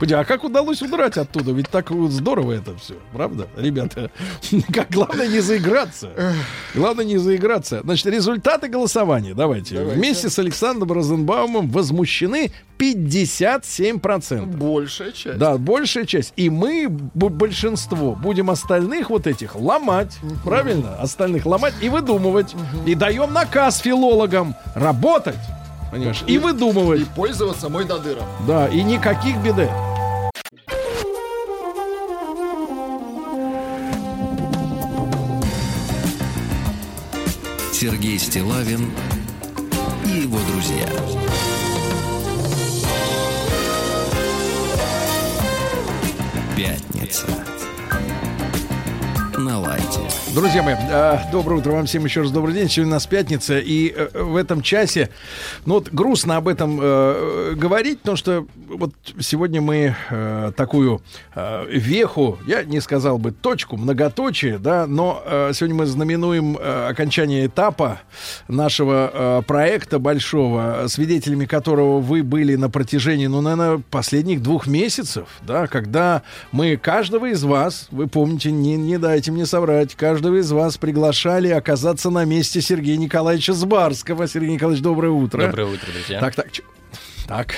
А 0.00 0.24
как 0.24 0.44
удалось 0.44 0.82
удрать 0.82 1.16
оттуда? 1.16 1.52
Ведь 1.52 1.68
так 1.70 1.90
здорово 1.90 2.52
это 2.52 2.76
все, 2.76 2.94
правда, 3.12 3.48
ребята? 3.56 4.10
Как 4.72 4.90
главное 4.90 5.26
не 5.28 5.40
заиграться. 5.40 6.10
Главное 6.74 7.04
не 7.04 7.16
заиграться. 7.18 7.80
Значит, 7.82 8.06
результаты 8.06 8.68
голосования. 8.68 9.34
Давайте. 9.34 9.76
Давайте. 9.76 9.98
Вместе 9.98 10.30
с 10.30 10.38
Александром 10.38 10.92
Розенбаумом 10.92 11.68
возмущены 11.70 12.52
57%. 12.78 14.46
Большая 14.46 15.12
часть. 15.12 15.38
Да, 15.38 15.56
большая 15.58 16.06
часть. 16.06 16.32
И 16.36 16.50
мы, 16.50 16.88
большинство, 16.88 18.14
будем 18.14 18.50
остальных 18.50 19.10
вот 19.10 19.26
этих 19.26 19.56
ломать. 19.56 20.16
Правильно? 20.44 20.96
Остальных 20.96 21.46
ломать 21.46 21.74
и 21.80 21.88
выдумывать. 21.88 22.54
И 22.86 22.94
даем 22.94 23.32
наказ 23.32 23.78
филологам 23.78 24.54
работать. 24.74 25.38
Понимаешь? 25.90 26.24
И 26.26 26.38
выдумывать. 26.38 27.02
И 27.02 27.04
пользоваться 27.04 27.68
мой 27.68 27.84
додыром. 27.84 28.24
Да, 28.46 28.68
и 28.68 28.82
никаких 28.82 29.36
беды. 29.38 29.68
Сергей 37.72 38.18
Стилавин 38.18 38.90
и 40.06 40.20
его 40.20 40.38
друзья. 40.50 40.88
Пятница. 47.14 47.53
На. 49.44 49.64
Друзья 50.34 50.62
мои, 50.62 50.74
э, 50.74 51.18
доброе 51.30 51.60
утро 51.60 51.72
вам 51.72 51.86
всем 51.86 52.04
еще 52.04 52.22
раз 52.22 52.30
добрый 52.30 52.54
день. 52.54 52.68
Сегодня 52.68 52.92
у 52.92 52.94
нас 52.94 53.06
пятница, 53.06 53.58
и 53.58 53.94
э, 53.94 54.08
в 54.20 54.34
этом 54.36 54.62
часе, 54.62 55.10
ну 55.64 55.74
вот 55.74 55.90
грустно 55.90 56.38
об 56.38 56.48
этом 56.48 56.80
э, 56.82 57.52
говорить, 57.54 58.00
потому 58.00 58.16
что 58.16 58.46
вот 58.68 58.92
сегодня 59.20 59.60
мы 59.60 59.94
такую 60.56 61.00
веху, 61.68 62.38
я 62.46 62.64
не 62.64 62.80
сказал 62.80 63.18
бы 63.18 63.30
точку, 63.30 63.76
многоточие, 63.76 64.58
да, 64.58 64.86
но 64.86 65.22
сегодня 65.52 65.76
мы 65.76 65.86
знаменуем 65.86 66.58
окончание 66.88 67.46
этапа 67.46 68.00
нашего 68.48 69.44
проекта 69.46 70.00
большого, 70.00 70.86
свидетелями 70.88 71.44
которого 71.44 72.00
вы 72.00 72.24
были 72.24 72.56
на 72.56 72.68
протяжении, 72.68 73.26
ну, 73.26 73.40
наверное, 73.42 73.82
последних 73.90 74.42
двух 74.42 74.66
месяцев, 74.66 75.28
да, 75.42 75.68
когда 75.68 76.22
мы 76.50 76.76
каждого 76.76 77.26
из 77.26 77.44
вас, 77.44 77.86
вы 77.90 78.08
помните, 78.08 78.50
не, 78.50 78.76
не 78.76 78.98
дайте 78.98 79.30
мне 79.34 79.46
соврать, 79.46 79.94
каждого 79.94 80.36
из 80.36 80.50
вас 80.50 80.78
приглашали 80.78 81.48
оказаться 81.48 82.10
на 82.10 82.24
месте 82.24 82.60
Сергея 82.60 82.96
Николаевича 82.96 83.52
Сбарского. 83.52 84.26
Сергей 84.26 84.54
Николаевич, 84.54 84.82
доброе 84.82 85.10
утро. 85.10 85.46
Доброе 85.46 85.66
утро, 85.66 85.86
друзья. 85.92 86.20
Так, 86.20 86.34
так, 86.34 86.46
так. 87.26 87.54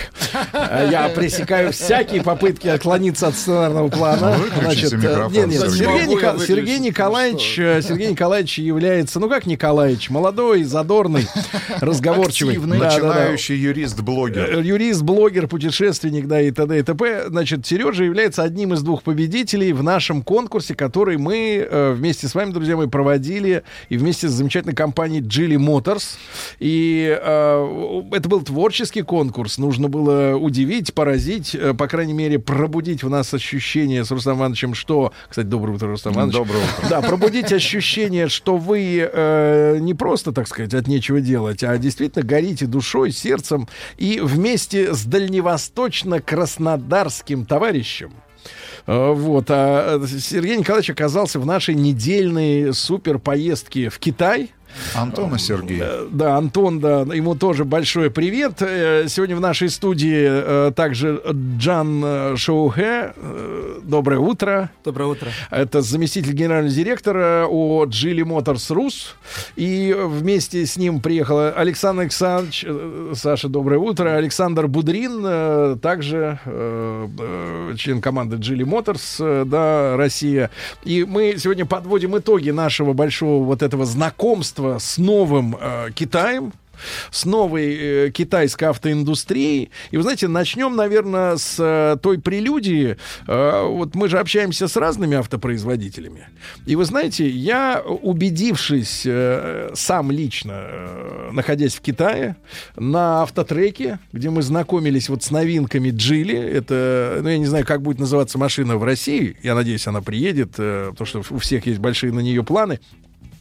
Э, 0.52 0.88
Я 0.90 1.08
пресекаю 1.08 1.72
всякие 1.72 2.22
попытки 2.22 2.68
отклониться 2.68 3.28
от 3.28 3.34
сценарного 3.34 3.88
плана. 3.88 4.36
Выключите 4.36 4.96
э, 4.96 5.28
нет, 5.30 5.48
нет, 5.48 5.60
Сергей. 5.70 6.06
Ника-? 6.06 6.38
Сергей 6.46 6.78
Николаевич, 6.78 7.58
э, 7.58 7.82
Сергей 7.82 8.10
Николаевич 8.10 8.58
является, 8.58 9.20
ну 9.20 9.28
как 9.28 9.46
Николаевич, 9.46 10.10
молодой, 10.10 10.64
задорный, 10.64 11.26
разговорчивый. 11.80 12.54
Активный. 12.54 12.78
Да, 12.78 12.90
да, 12.90 13.00
да. 13.00 13.08
Начинающий 13.08 13.56
юрист-блогер. 13.56 14.58
Э, 14.58 14.62
Юрист, 14.62 15.02
блогер, 15.02 15.48
путешественник, 15.48 16.26
да, 16.26 16.40
и 16.40 16.50
т.д. 16.50 16.78
и 16.78 16.82
т.п. 16.82 17.26
Значит, 17.28 17.66
Сережа 17.66 18.04
является 18.04 18.42
одним 18.42 18.74
из 18.74 18.82
двух 18.82 19.02
победителей 19.02 19.72
в 19.72 19.82
нашем 19.82 20.22
конкурсе, 20.22 20.74
который 20.74 21.16
мы 21.18 21.68
вместе 21.96 22.28
с 22.28 22.34
вами, 22.34 22.52
друзья 22.52 22.76
мои, 22.76 22.86
проводили 22.86 23.62
и 23.88 23.96
вместе 23.96 24.28
с 24.28 24.32
замечательной 24.32 24.74
компанией 24.74 25.22
Geely 25.22 25.56
Motors. 25.56 26.16
И 26.58 27.16
э, 27.20 28.02
это 28.12 28.28
был 28.28 28.42
творческий 28.42 29.02
конкурс. 29.02 29.55
Нужно 29.58 29.88
было 29.88 30.36
удивить, 30.36 30.94
поразить, 30.94 31.54
э, 31.54 31.74
по 31.74 31.88
крайней 31.88 32.12
мере, 32.12 32.38
пробудить 32.38 33.02
в 33.02 33.10
нас 33.10 33.34
ощущение 33.34 34.04
с 34.04 34.10
Рустам 34.10 34.36
Ивановичем, 34.38 34.74
что... 34.74 35.12
Кстати, 35.28 35.46
доброе 35.46 35.74
утро, 35.74 35.88
Рустам 35.88 36.14
Иванович. 36.14 36.34
Доброе 36.34 36.58
утро. 36.58 36.88
Да, 36.88 37.02
пробудить 37.02 37.52
ощущение, 37.52 38.28
что 38.28 38.56
вы 38.56 39.10
э, 39.12 39.78
не 39.80 39.94
просто, 39.94 40.30
так 40.32 40.46
сказать, 40.48 40.74
от 40.74 40.88
нечего 40.88 41.20
делать, 41.20 41.62
а 41.64 41.76
действительно 41.78 42.24
горите 42.24 42.66
душой, 42.66 43.12
сердцем 43.12 43.68
и 43.96 44.20
вместе 44.22 44.94
с 44.94 45.06
дальневосточно-краснодарским 45.06 47.46
товарищем 47.46 48.12
э, 48.86 49.12
вот, 49.12 49.46
а 49.48 50.00
Сергей 50.06 50.56
Николаевич 50.56 50.90
оказался 50.90 51.40
в 51.40 51.46
нашей 51.46 51.74
недельной 51.74 52.72
супер 52.74 53.18
поездке 53.18 53.88
в 53.88 53.98
Китай. 53.98 54.52
Антон 54.94 55.34
и 55.34 55.38
Сергей. 55.38 55.80
Э, 55.82 56.06
Да, 56.10 56.36
Антон, 56.36 56.80
да, 56.80 57.00
ему 57.00 57.34
тоже 57.34 57.64
большой 57.64 58.10
привет. 58.10 58.60
Э, 58.60 59.06
Сегодня 59.08 59.36
в 59.36 59.40
нашей 59.40 59.68
студии 59.68 60.26
э, 60.26 60.72
также 60.74 61.20
Джан 61.58 62.36
Шоухе. 62.36 63.14
Доброе 63.82 64.18
утро. 64.18 64.70
Доброе 64.84 65.06
утро. 65.06 65.30
Это 65.50 65.80
заместитель 65.82 66.32
генерального 66.32 66.74
директора 66.74 67.46
о 67.48 67.84
Geely 67.86 68.22
Motors 68.24 68.74
Rus. 68.74 69.14
И 69.56 69.94
вместе 69.96 70.64
с 70.66 70.76
ним 70.76 71.00
приехал 71.00 71.52
Александр 71.56 72.02
Александрович. 72.02 72.66
Саша, 73.14 73.48
доброе 73.48 73.78
утро. 73.78 74.16
Александр 74.16 74.66
Будрин, 74.66 75.78
также 75.80 76.38
член 77.76 78.00
команды 78.00 78.36
Motors, 78.66 79.16
э, 79.20 79.44
да, 79.46 79.96
Россия. 79.96 80.50
И 80.84 81.04
мы 81.04 81.36
сегодня 81.38 81.64
подводим 81.64 82.18
итоги 82.18 82.50
нашего 82.50 82.92
большого 82.92 83.44
вот 83.44 83.62
этого 83.62 83.86
знакомства 83.86 84.65
с 84.78 84.98
новым 84.98 85.56
э, 85.60 85.90
Китаем. 85.94 86.52
с 87.10 87.24
новой 87.24 87.74
э, 87.74 88.10
китайской 88.10 88.64
автоиндустрией. 88.64 89.70
И 89.90 89.96
вы 89.96 90.02
знаете, 90.02 90.28
начнем, 90.28 90.76
наверное, 90.76 91.36
с 91.36 91.56
э, 91.58 91.96
той 92.02 92.18
прелюдии. 92.18 92.96
Э, 93.26 93.66
вот 93.66 93.94
мы 93.94 94.08
же 94.08 94.18
общаемся 94.18 94.68
с 94.68 94.76
разными 94.76 95.16
автопроизводителями. 95.16 96.28
И 96.66 96.76
вы 96.76 96.84
знаете, 96.84 97.28
я, 97.28 97.82
убедившись 97.82 99.04
э, 99.06 99.70
сам 99.74 100.10
лично, 100.10 100.52
э, 100.54 101.30
находясь 101.32 101.74
в 101.74 101.80
Китае, 101.80 102.36
на 102.76 103.22
автотреке, 103.22 103.98
где 104.12 104.30
мы 104.30 104.42
знакомились 104.42 105.08
вот 105.08 105.22
с 105.22 105.30
новинками 105.30 105.90
Джили, 105.90 106.36
это, 106.36 107.20
ну, 107.22 107.28
я 107.28 107.38
не 107.38 107.46
знаю, 107.46 107.64
как 107.64 107.82
будет 107.82 107.98
называться 107.98 108.36
машина 108.38 108.76
в 108.76 108.84
России, 108.84 109.36
я 109.42 109.54
надеюсь, 109.54 109.86
она 109.86 110.02
приедет, 110.02 110.54
э, 110.58 110.90
потому 110.90 111.06
что 111.06 111.34
у 111.34 111.38
всех 111.38 111.66
есть 111.66 111.78
большие 111.78 112.12
на 112.12 112.20
нее 112.20 112.44
планы, 112.44 112.80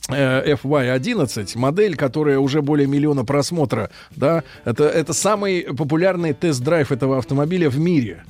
FY11, 0.09 1.57
модель, 1.57 1.95
которая 1.95 2.39
уже 2.39 2.61
более 2.61 2.87
миллиона 2.87 3.25
просмотра, 3.25 3.89
да, 4.15 4.43
это, 4.63 4.85
это 4.85 5.13
самый 5.13 5.61
популярный 5.61 6.33
тест-драйв 6.33 6.91
этого 6.91 7.17
автомобиля 7.17 7.69
в 7.69 7.79
мире. 7.79 8.23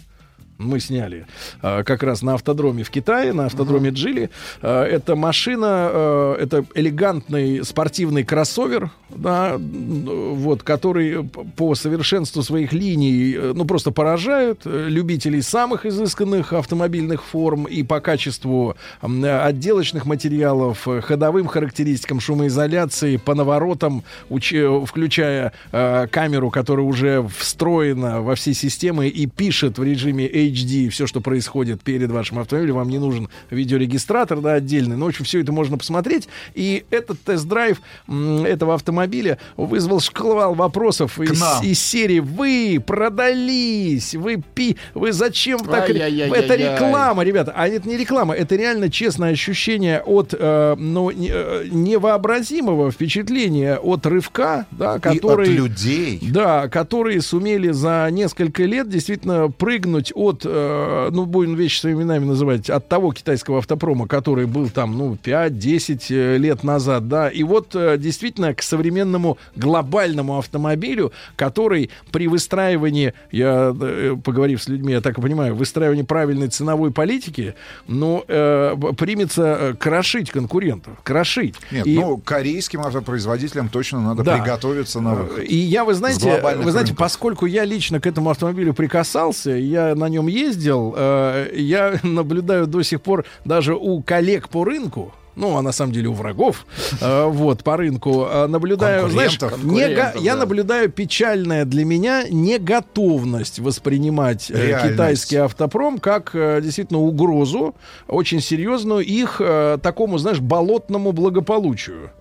Мы 0.57 0.79
сняли 0.79 1.25
э, 1.61 1.83
как 1.83 2.01
раз 2.03 2.21
на 2.21 2.35
автодроме 2.35 2.83
в 2.83 2.89
Китае, 2.89 3.33
на 3.33 3.47
автодроме 3.47 3.89
Джили. 3.89 4.29
Э, 4.61 4.83
это 4.83 5.15
машина, 5.17 5.89
э, 5.91 6.37
это 6.39 6.65
элегантный 6.75 7.65
спортивный 7.65 8.23
кроссовер, 8.23 8.89
да, 9.09 9.57
вот, 9.57 10.63
который 10.63 11.25
по 11.57 11.75
совершенству 11.75 12.41
своих 12.41 12.71
линий, 12.71 13.33
э, 13.35 13.53
ну, 13.53 13.65
просто 13.65 13.91
поражают 13.91 14.61
э, 14.65 14.87
любителей 14.87 15.41
самых 15.41 15.85
изысканных 15.85 16.53
автомобильных 16.53 17.23
форм 17.23 17.65
и 17.65 17.83
по 17.83 17.99
качеству 17.99 18.75
отделочных 19.01 20.05
материалов, 20.05 20.87
э, 20.87 21.01
ходовым 21.01 21.47
характеристикам, 21.47 22.21
шумоизоляции, 22.21 23.17
по 23.17 23.35
наворотам, 23.35 24.03
уч- 24.29 24.85
включая 24.85 25.51
камеру, 25.71 26.49
которая 26.49 26.85
уже 26.85 27.27
встроена 27.37 28.21
во 28.21 28.35
все 28.35 28.53
системы 28.53 29.07
и 29.07 29.25
пишет 29.25 29.77
в 29.77 29.83
режиме 29.83 30.25
HD 30.51 30.89
все, 30.89 31.07
что 31.07 31.21
происходит 31.21 31.81
перед 31.81 32.11
вашим 32.11 32.39
автомобилем. 32.39 32.75
Вам 32.75 32.89
не 32.89 32.99
нужен 32.99 33.29
видеорегистратор, 33.49 34.41
да, 34.41 34.53
отдельный. 34.53 34.95
Но, 34.97 35.05
в 35.05 35.09
общем, 35.09 35.25
все 35.25 35.41
это 35.41 35.51
можно 35.51 35.77
посмотреть. 35.77 36.27
И 36.53 36.85
этот 36.89 37.19
тест-драйв 37.21 37.81
этого 38.07 38.73
автомобиля 38.75 39.37
вызвал 39.57 39.99
шквал 39.99 40.53
вопросов 40.53 41.19
из, 41.19 41.41
из 41.63 41.79
серии 41.79 42.19
«Вы 42.19 42.81
продались! 42.85 44.15
Вы 44.15 44.41
пи... 44.53 44.77
Вы 44.93 45.11
зачем 45.11 45.59
так...» 45.59 45.89
Это 45.89 46.55
реклама, 46.55 47.23
ребята. 47.23 47.53
А 47.55 47.67
это 47.67 47.87
не 47.87 47.97
реклама, 47.97 48.33
это 48.33 48.55
реально 48.55 48.89
честное 48.89 49.31
ощущение 49.31 50.01
от 50.01 50.33
э, 50.37 50.75
ну, 50.77 51.11
не- 51.11 51.31
э, 51.31 51.67
невообразимого 51.71 52.91
впечатления 52.91 53.77
от 53.77 54.05
рывка, 54.05 54.65
да, 54.71 54.99
который... 54.99 55.49
людей. 55.49 56.19
Да, 56.21 56.67
которые 56.67 57.21
сумели 57.21 57.71
за 57.71 58.07
несколько 58.11 58.63
лет 58.63 58.89
действительно 58.89 59.49
прыгнуть 59.49 60.11
от, 60.15 60.34
э, 60.43 61.09
ну, 61.11 61.25
будем 61.25 61.55
вещи 61.55 61.79
своими 61.79 61.99
именами 62.01 62.25
называть, 62.25 62.69
от 62.69 62.87
того 62.87 63.11
китайского 63.13 63.59
автопрома, 63.59 64.07
который 64.07 64.45
был 64.45 64.69
там, 64.69 64.97
ну, 64.97 65.17
5-10 65.23 66.05
э, 66.09 66.37
лет 66.37 66.63
назад, 66.63 67.07
да, 67.07 67.29
и 67.29 67.43
вот 67.43 67.75
э, 67.75 67.97
действительно 67.97 68.53
к 68.53 68.61
современному 68.61 69.37
глобальному 69.55 70.37
автомобилю, 70.37 71.11
который 71.35 71.89
при 72.11 72.27
выстраивании, 72.27 73.13
я, 73.31 73.73
э, 73.79 74.15
поговорив 74.23 74.61
с 74.63 74.67
людьми, 74.67 74.93
я 74.93 75.01
так 75.01 75.17
и 75.17 75.21
понимаю, 75.21 75.55
выстраивании 75.55 76.03
правильной 76.03 76.47
ценовой 76.47 76.91
политики, 76.91 77.55
ну, 77.87 78.23
э, 78.27 78.75
примется 78.97 79.75
крошить 79.79 80.31
конкурентов, 80.31 80.93
крошить. 81.03 81.55
Нет, 81.71 81.85
И- 81.87 81.95
ну, 81.99 82.17
корейским 82.17 82.81
автопроизводителям 82.81 83.69
точно 83.69 84.01
надо 84.01 84.23
Да. 84.23 84.37
приготовиться 84.37 84.99
на 85.01 85.15
выход. 85.15 85.43
и 85.43 85.55
я, 85.55 85.83
вы 85.85 85.93
знаете, 85.93 86.41
вы 86.41 86.71
знаете, 86.71 86.89
рынков. 86.89 86.97
поскольку 86.97 87.45
я 87.45 87.65
лично 87.65 87.99
к 87.99 88.07
этому 88.07 88.29
автомобилю 88.29 88.73
прикасался, 88.73 89.51
я 89.51 89.95
на 89.95 90.09
нем 90.09 90.24
ездил, 90.27 90.93
э, 90.95 91.51
я 91.53 91.99
наблюдаю 92.03 92.67
до 92.67 92.83
сих 92.83 93.01
пор 93.01 93.25
даже 93.45 93.75
у 93.75 94.01
коллег 94.01 94.49
по 94.49 94.63
рынку, 94.63 95.13
ну, 95.35 95.57
а 95.57 95.61
на 95.61 95.71
самом 95.71 95.91
деле 95.91 96.07
у 96.09 96.13
врагов, 96.13 96.65
э, 97.01 97.25
вот, 97.25 97.63
по 97.63 97.77
рынку, 97.77 98.27
э, 98.29 98.47
наблюдаю, 98.47 99.09
знаешь, 99.09 99.33
не 99.33 99.49
Конкурентов, 99.49 100.21
я 100.21 100.33
да. 100.33 100.39
наблюдаю 100.39 100.89
печальная 100.89 101.65
для 101.65 101.85
меня 101.85 102.23
неготовность 102.29 103.59
воспринимать 103.59 104.49
э, 104.49 104.67
Реальность. 104.67 104.93
китайский 104.93 105.37
автопром 105.37 105.99
как 105.99 106.31
действительно 106.33 106.99
угрозу, 106.99 107.75
очень 108.07 108.41
серьезную 108.41 109.03
их 109.03 109.41
такому, 109.81 110.17
знаешь, 110.17 110.39
болотному 110.39 111.11
благополучию. 111.11 112.11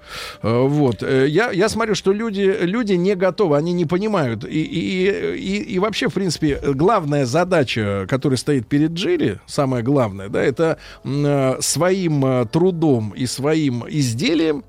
Вот. 0.43 1.03
Я, 1.03 1.51
я 1.51 1.69
смотрю, 1.69 1.95
что 1.95 2.13
люди, 2.13 2.57
люди 2.61 2.93
не 2.95 3.15
готовы, 3.15 3.57
они 3.57 3.73
не 3.73 3.85
понимают. 3.85 4.45
И, 4.45 4.63
и, 4.63 5.37
и, 5.37 5.75
и 5.75 5.79
вообще, 5.79 6.09
в 6.09 6.15
принципе, 6.15 6.61
главная 6.63 7.27
задача, 7.27 8.07
которая 8.09 8.37
стоит 8.37 8.67
перед 8.67 8.93
Джили, 8.93 9.41
самое 9.47 9.83
главное, 9.83 10.29
да, 10.29 10.43
это 10.43 10.79
своим 11.61 12.25
э, 12.25 12.47
трудом 13.05 13.15
и 13.15 13.27
своим 13.27 13.85
изделием 13.89 14.65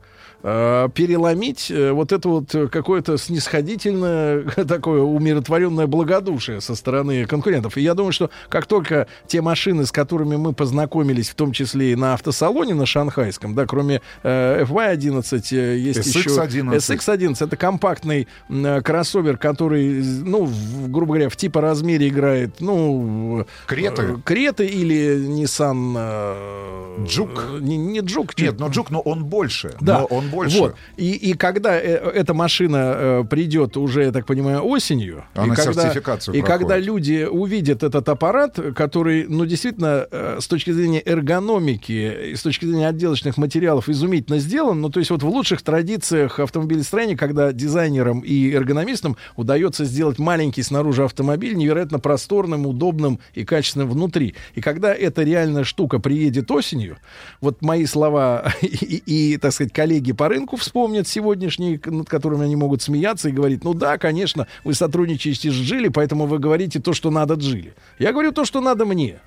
э, 0.48 0.90
переломить 0.94 1.72
э, 1.72 1.92
вот 1.92 2.12
это 2.12 2.30
вот 2.30 2.54
э, 2.54 2.68
какое-то 2.68 3.18
снисходительное, 3.18 4.44
такое 4.68 5.02
умиротворенное 5.02 5.88
благодушие 5.88 6.62
со 6.62 6.76
стороны 6.76 7.26
конкурентов. 7.26 7.78
И 7.78 7.82
я 7.82 7.94
думаю, 7.96 8.12
что 8.12 8.30
как 8.50 8.68
только 8.68 9.08
те 9.28 9.42
машины, 9.42 9.86
с 9.86 9.92
которыми 9.92 10.36
мы 10.36 10.54
познакомились, 10.54 11.30
в 11.30 11.36
том 11.36 11.52
числе 11.52 11.94
и 11.94 11.96
на 11.96 12.14
автосалоне 12.14 12.76
на 12.76 12.86
шанхайском, 12.86 13.56
да, 13.56 13.66
кроме 13.66 14.02
э, 14.24 14.64
FY11, 14.64 15.58
э, 15.58 15.78
есть 15.78 16.06
еще 16.16 16.30
SX11. 16.30 16.76
SX11. 16.78 17.44
Это 17.46 17.58
компактный 17.58 18.28
э, 18.50 18.82
кроссовер, 18.82 19.38
который, 19.38 20.04
ну, 20.04 20.46
в- 20.46 20.90
грубо 20.92 21.14
говоря, 21.14 21.30
в 21.30 21.36
типа 21.36 21.62
размере 21.62 22.08
играет, 22.08 22.62
ну... 22.62 23.46
Креты? 23.66 24.02
э, 24.04 24.16
Креты 24.24 24.66
или 24.68 25.18
Nissan... 25.28 25.96
э, 25.98 27.06
Джук? 27.06 27.60
Не, 27.60 27.78
не 27.78 28.00
Джук. 28.02 28.38
Нет, 28.38 28.60
но 28.60 28.68
Джук, 28.70 28.92
но 28.92 29.00
он 29.02 29.26
больше. 29.26 29.74
Да, 29.82 30.00
Но 30.00 30.06
он 30.06 30.30
больше. 30.36 30.60
Вот. 30.60 30.76
И, 30.98 31.12
и 31.14 31.34
когда 31.34 31.76
э, 31.76 31.82
эта 31.82 32.34
машина 32.34 32.94
э, 32.96 33.24
придет 33.30 33.78
уже, 33.78 34.04
я 34.04 34.12
так 34.12 34.26
понимаю, 34.26 34.64
осенью, 34.66 35.26
Она 35.34 35.54
и 35.54 35.56
когда, 35.56 35.84
сертификацию 35.84 36.36
и 36.36 36.42
проходит. 36.42 36.60
когда 36.60 36.78
люди 36.78 37.28
увидят 37.30 37.84
этот 37.84 38.08
аппарат, 38.10 38.60
который, 38.76 39.26
ну, 39.28 39.46
действительно, 39.46 40.08
э, 40.10 40.38
с 40.42 40.48
точки 40.48 40.72
зрения 40.72 41.02
эргономики, 41.04 42.32
и 42.32 42.36
с 42.36 42.42
точки 42.42 42.66
зрения 42.66 42.90
отделочных 42.90 43.38
материалов 43.38 43.90
изумительно 43.90 44.40
сделан, 44.40 44.82
ну, 44.82 44.90
то 44.90 45.00
есть 45.00 45.12
вот 45.12 45.24
в 45.24 45.28
лучших 45.28 45.62
традициях 45.62 46.40
автомобилестроения, 46.40 47.18
когда 47.18 47.52
дизайнерам 47.52 48.20
и 48.20 48.52
эргономистам 48.52 49.18
удается 49.36 49.86
сделать 49.86 50.20
маленький 50.20 50.64
снаружи 50.64 51.04
автомобиль 51.04 51.56
невероятно 51.56 52.00
просторным, 52.00 52.68
удобным 52.68 53.20
и 53.34 53.46
качественным 53.46 53.90
внутри. 53.90 54.36
И 54.54 54.62
когда 54.62 54.94
эта 54.94 55.24
реальная 55.24 55.64
штука 55.64 56.00
приедет 56.00 56.52
осенью, 56.52 56.98
вот 57.42 57.62
мои 57.62 57.86
слова 57.86 58.54
и, 58.62 58.68
и, 58.68 59.34
и, 59.34 59.38
так 59.38 59.54
сказать, 59.54 59.74
коллеги 59.74 60.12
по 60.12 60.25
рынку 60.30 60.56
вспомнят 60.58 61.08
сегодняшние, 61.08 61.80
над 61.86 62.10
которыми 62.10 62.46
они 62.46 62.56
могут 62.56 62.82
смеяться 62.82 63.30
и 63.30 63.32
говорить, 63.32 63.64
ну 63.64 63.74
да, 63.74 63.98
конечно, 63.98 64.48
вы 64.64 64.74
сотрудничаете 64.74 65.52
с 65.52 65.54
Джили, 65.54 65.88
поэтому 65.88 66.26
вы 66.26 66.40
говорите 66.40 66.80
то, 66.80 66.94
что 66.94 67.12
надо 67.12 67.36
Джили. 67.36 67.74
Я 68.00 68.12
говорю 68.12 68.32
то, 68.32 68.46
что 68.46 68.62
надо 68.62 68.86
мне. 68.86 69.20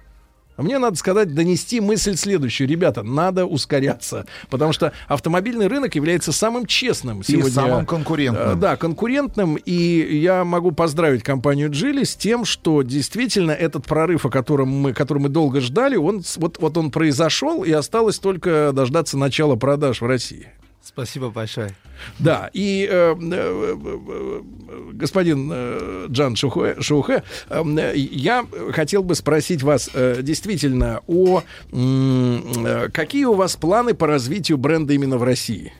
А 0.58 0.62
Мне 0.62 0.78
надо 0.78 0.96
сказать, 0.96 1.32
донести 1.32 1.80
мысль 1.80 2.16
следующую. 2.16 2.66
Ребята, 2.66 3.04
надо 3.04 3.46
ускоряться. 3.46 4.26
Потому 4.50 4.72
что 4.72 4.92
автомобильный 5.06 5.68
рынок 5.68 5.94
является 5.94 6.32
самым 6.32 6.66
честным 6.66 7.22
сегодня. 7.22 7.50
самым 7.52 7.86
конкурентным. 7.86 8.50
Э, 8.50 8.54
Да, 8.56 8.76
конкурентным. 8.76 9.54
И 9.54 10.18
я 10.18 10.42
могу 10.42 10.72
поздравить 10.72 11.22
компанию 11.22 11.70
Джили 11.70 12.02
с 12.02 12.16
тем, 12.16 12.44
что 12.44 12.82
действительно 12.82 13.52
этот 13.52 13.86
прорыв, 13.86 14.26
о 14.26 14.30
котором 14.30 14.68
мы, 14.68 14.92
который 14.94 15.18
мы 15.18 15.28
долго 15.28 15.60
ждали, 15.60 15.94
он, 15.94 16.22
вот, 16.38 16.58
вот 16.58 16.76
он 16.76 16.90
произошел, 16.90 17.62
и 17.62 17.70
осталось 17.70 18.18
только 18.18 18.72
дождаться 18.74 19.16
начала 19.16 19.54
продаж 19.54 20.00
в 20.00 20.06
России. 20.06 20.48
Спасибо 20.88 21.28
большое. 21.28 21.76
Да, 22.18 22.48
и 22.54 22.88
э, 22.90 23.14
э, 23.20 23.76
э, 23.84 24.40
господин 24.94 25.50
э, 25.52 26.06
Джан 26.08 26.34
Шухе, 26.34 26.80
Шухе, 26.80 27.24
э, 27.50 27.92
я 27.94 28.46
хотел 28.72 29.02
бы 29.02 29.14
спросить 29.14 29.62
вас 29.62 29.90
э, 29.92 30.22
действительно 30.22 31.02
о 31.06 31.42
э, 31.72 32.88
какие 32.90 33.26
у 33.26 33.34
вас 33.34 33.56
планы 33.56 33.92
по 33.92 34.06
развитию 34.06 34.56
бренда 34.56 34.94
именно 34.94 35.18
в 35.18 35.24
России? 35.24 35.74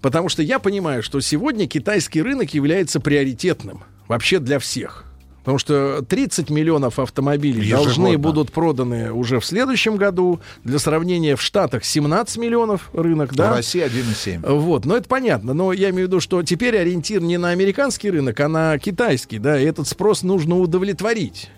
Потому 0.00 0.30
что 0.30 0.42
я 0.42 0.58
понимаю, 0.58 1.02
что 1.02 1.20
сегодня 1.20 1.68
китайский 1.68 2.22
рынок 2.22 2.54
является 2.54 3.00
приоритетным 3.00 3.84
вообще 4.08 4.38
для 4.38 4.58
всех. 4.58 5.07
Потому 5.48 5.60
что 5.60 6.02
30 6.06 6.50
миллионов 6.50 6.98
автомобилей 6.98 7.62
Ежегодно. 7.62 7.84
должны 7.86 8.18
будут 8.18 8.52
проданы 8.52 9.10
уже 9.14 9.40
в 9.40 9.46
следующем 9.46 9.96
году. 9.96 10.40
Для 10.62 10.78
сравнения, 10.78 11.36
в 11.36 11.40
Штатах 11.40 11.86
17 11.86 12.36
миллионов 12.36 12.90
рынок, 12.92 13.34
да? 13.34 13.52
В 13.52 13.56
России 13.56 13.82
1,7. 13.82 14.46
Вот, 14.46 14.84
но 14.84 14.94
это 14.94 15.08
понятно. 15.08 15.54
Но 15.54 15.72
я 15.72 15.88
имею 15.88 16.04
в 16.04 16.08
виду, 16.08 16.20
что 16.20 16.42
теперь 16.42 16.76
ориентир 16.76 17.22
не 17.22 17.38
на 17.38 17.48
американский 17.48 18.10
рынок, 18.10 18.38
а 18.40 18.48
на 18.48 18.78
китайский, 18.78 19.38
да, 19.38 19.58
и 19.58 19.64
этот 19.64 19.88
спрос 19.88 20.22
нужно 20.22 20.58
удовлетворить. 20.58 21.48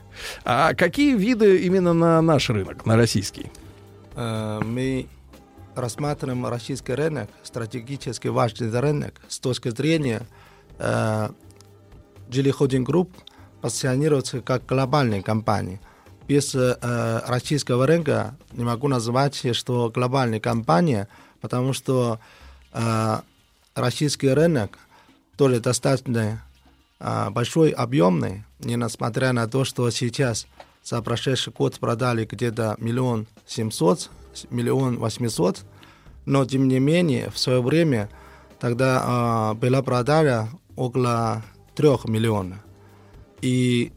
А 0.45 0.75
какие 0.75 1.17
виды 1.17 1.59
именно 1.59 1.93
на 1.93 2.23
наш 2.23 2.49
рынок, 2.49 2.87
на 2.87 2.97
российский? 2.97 3.51
Э, 4.15 4.61
Мы 4.65 5.09
рассматриваем 5.75 6.47
российский 6.47 6.93
рынок, 6.93 7.29
стратегически 7.43 8.29
важный 8.29 8.71
рынок 8.71 9.15
с 9.27 9.41
точки 9.41 9.71
зрения 9.71 10.23
э, 10.79 11.29
Geely 12.29 12.57
Holding 12.57 12.85
Group 12.85 13.09
позиционируется 13.61 14.41
как 14.41 14.67
глобальная 14.67 15.23
компания. 15.23 15.81
Без 16.29 16.55
э, 16.55 17.23
российского 17.27 17.87
рынка 17.87 18.37
не 18.53 18.65
могу 18.65 18.89
назвать, 18.89 19.57
что 19.57 19.91
глобальная 19.91 20.39
компания, 20.39 21.09
потому 21.41 21.73
что 21.73 22.21
э, 22.73 23.21
российский 23.75 24.29
рынок 24.29 24.79
тоже 25.37 25.59
достаточно 25.59 26.43
э, 27.01 27.31
большой, 27.31 27.71
объемный, 27.71 28.45
не 28.61 28.77
несмотря 28.77 29.33
на 29.33 29.49
то, 29.49 29.65
что 29.65 29.91
сейчас 29.91 30.47
за 30.85 31.03
прошедший 31.03 31.53
год 31.53 31.79
продали 31.81 32.25
где-то 32.25 32.77
миллион 32.79 33.27
семьсот, 33.47 34.11
миллион 34.51 34.99
восемьсот, 34.99 35.63
но 36.27 36.45
тем 36.45 36.69
не 36.69 36.79
менее 36.79 37.31
в 37.31 37.39
свое 37.39 37.61
время 37.61 38.09
тогда 38.61 39.53
э, 39.53 39.55
была 39.55 39.83
продажа 39.83 40.49
около 40.77 41.43
трех 41.75 42.05
миллионов. 42.05 42.59
И 43.43 43.93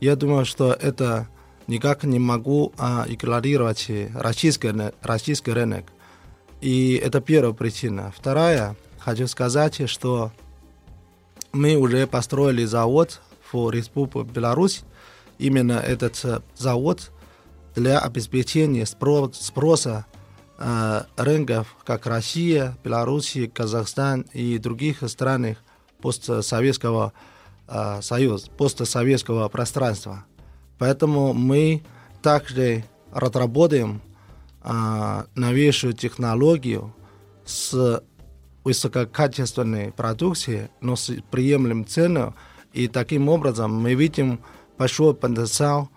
я 0.00 0.16
думаю, 0.16 0.44
что 0.44 0.72
это 0.72 1.28
никак 1.66 2.04
не 2.04 2.18
могу 2.18 2.72
а, 2.78 3.04
игнорировать 3.08 3.90
российский, 4.14 4.72
российский 5.02 5.52
рынок. 5.52 5.84
И 6.60 6.94
это 6.94 7.20
первая 7.20 7.52
причина. 7.52 8.12
Вторая, 8.16 8.76
хочу 8.98 9.26
сказать, 9.26 9.88
что 9.88 10.32
мы 11.52 11.76
уже 11.76 12.06
построили 12.06 12.64
завод 12.64 13.20
в 13.52 13.70
Республике 13.70 14.30
Беларусь. 14.30 14.82
Именно 15.38 15.72
этот 15.72 16.20
э, 16.24 16.40
завод 16.54 17.10
для 17.74 17.98
обеспечения 17.98 18.82
спро- 18.82 19.32
спроса 19.32 20.06
э, 20.58 21.02
рынков, 21.16 21.76
как 21.84 22.06
Россия, 22.06 22.76
Беларусь, 22.84 23.36
Казахстан 23.52 24.26
и 24.32 24.58
других 24.58 25.02
странах 25.08 25.58
постсоветского 26.02 27.12
союза, 28.02 28.50
постсоветского 28.50 29.48
пространства. 29.48 30.24
Поэтому 30.78 31.32
мы 31.32 31.82
также 32.22 32.84
разработаем 33.12 34.00
э, 34.62 35.24
новейшую 35.34 35.92
технологию 35.92 36.94
с 37.44 38.02
высококачественной 38.64 39.92
продукцией, 39.92 40.68
но 40.80 40.96
с 40.96 41.12
приемлемой 41.30 41.84
ценой. 41.84 42.32
И 42.72 42.88
таким 42.88 43.28
образом 43.28 43.74
мы 43.74 43.94
видим 43.94 44.40
большой 44.78 45.14
потенциал 45.14 45.90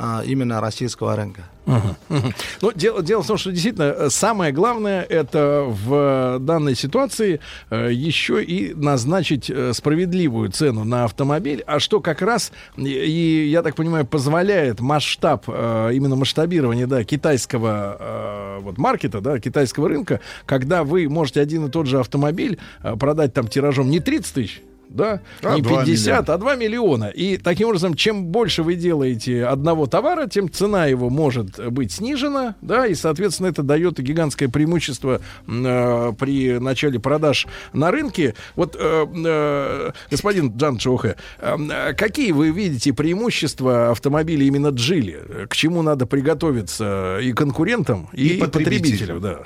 а, 0.00 0.22
именно 0.24 0.60
российского 0.60 1.16
рынка. 1.16 1.42
Мгм, 1.66 1.96
мгм. 2.08 2.34
Ну, 2.62 2.72
дело, 2.72 3.02
дело 3.02 3.22
в 3.22 3.26
том, 3.26 3.36
что 3.36 3.50
действительно 3.50 3.94
э, 3.96 4.10
самое 4.10 4.52
главное 4.52 5.02
это 5.02 5.64
в 5.66 6.38
данной 6.38 6.74
ситуации 6.76 7.40
э, 7.70 7.90
еще 7.92 8.42
и 8.42 8.72
назначить 8.74 9.50
э, 9.50 9.72
справедливую 9.74 10.50
цену 10.50 10.84
на 10.84 11.04
автомобиль, 11.04 11.62
а 11.66 11.80
что 11.80 12.00
как 12.00 12.22
раз 12.22 12.52
и, 12.76 12.88
и, 12.88 13.48
я 13.48 13.62
так 13.62 13.74
понимаю 13.74 14.06
позволяет 14.06 14.80
масштаб 14.80 15.44
э, 15.48 15.90
именно 15.92 16.16
масштабирование 16.16 16.86
да 16.86 17.02
китайского 17.04 17.96
э, 18.00 18.58
вот 18.62 18.78
маркета 18.78 19.20
да 19.20 19.38
китайского 19.40 19.88
рынка, 19.88 20.20
когда 20.46 20.84
вы 20.84 21.08
можете 21.08 21.40
один 21.40 21.66
и 21.66 21.70
тот 21.70 21.86
же 21.86 21.98
автомобиль 21.98 22.58
э, 22.82 22.96
продать 22.96 23.34
там 23.34 23.48
тиражом 23.48 23.90
не 23.90 24.00
30 24.00 24.32
тысяч 24.32 24.62
да, 24.88 25.20
А 25.42 25.54
не 25.56 25.62
2 25.62 25.84
50, 25.84 26.06
миллиона. 26.06 26.34
а 26.34 26.38
2 26.38 26.54
миллиона. 26.56 27.04
И 27.08 27.36
таким 27.36 27.68
образом, 27.68 27.94
чем 27.94 28.26
больше 28.26 28.62
вы 28.62 28.74
делаете 28.74 29.44
одного 29.44 29.86
товара, 29.86 30.26
тем 30.26 30.50
цена 30.50 30.86
его 30.86 31.10
может 31.10 31.58
быть 31.72 31.92
снижена, 31.92 32.56
да, 32.62 32.86
и, 32.86 32.94
соответственно, 32.94 33.48
это 33.48 33.62
дает 33.62 33.98
гигантское 34.00 34.48
преимущество 34.48 35.20
э, 35.46 36.12
при 36.18 36.58
начале 36.58 36.98
продаж 36.98 37.46
на 37.72 37.90
рынке. 37.90 38.34
Вот, 38.56 38.76
э, 38.78 39.06
э, 39.26 39.90
господин 40.10 40.56
Джан 40.56 40.78
Чоухе, 40.78 41.16
э, 41.38 41.92
какие 41.94 42.32
вы 42.32 42.50
видите 42.50 42.92
преимущества 42.92 43.90
автомобилей 43.90 44.46
именно 44.46 44.68
Джили? 44.68 45.46
К 45.48 45.54
чему 45.56 45.82
надо 45.82 46.06
приготовиться 46.06 47.18
и 47.20 47.32
конкурентам, 47.32 48.08
и, 48.12 48.28
И 48.28 48.38
потребителю. 48.40 48.80
потребителю, 48.80 49.20
да? 49.20 49.38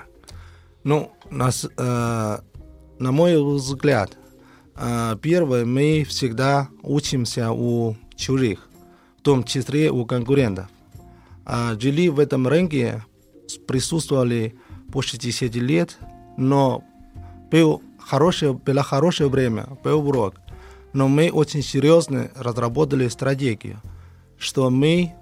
Ну, 0.84 1.12
нас, 1.30 1.66
э, 1.76 2.38
на 2.98 3.12
мой 3.12 3.42
взгляд, 3.56 4.10
э, 4.12 4.21
первое, 5.22 5.64
мы 5.64 6.04
всегда 6.04 6.68
учимся 6.82 7.52
у 7.52 7.96
чужих, 8.16 8.68
в 9.18 9.22
том 9.22 9.44
числе 9.44 9.90
у 9.90 10.04
конкурентов. 10.04 10.66
А 11.44 11.74
Джили 11.74 12.08
в 12.08 12.18
этом 12.18 12.46
рынке 12.48 13.04
присутствовали 13.66 14.54
больше 14.88 15.18
10 15.18 15.54
лет, 15.56 15.98
но 16.36 16.84
был 17.50 17.82
хорошее, 17.98 18.54
было 18.54 18.82
хорошее 18.82 19.28
время, 19.28 19.66
был 19.82 20.06
урок. 20.08 20.36
Но 20.92 21.08
мы 21.08 21.30
очень 21.30 21.62
серьезно 21.62 22.30
разработали 22.36 23.08
стратегию, 23.08 23.80
что 24.38 24.70
мы 24.70 25.14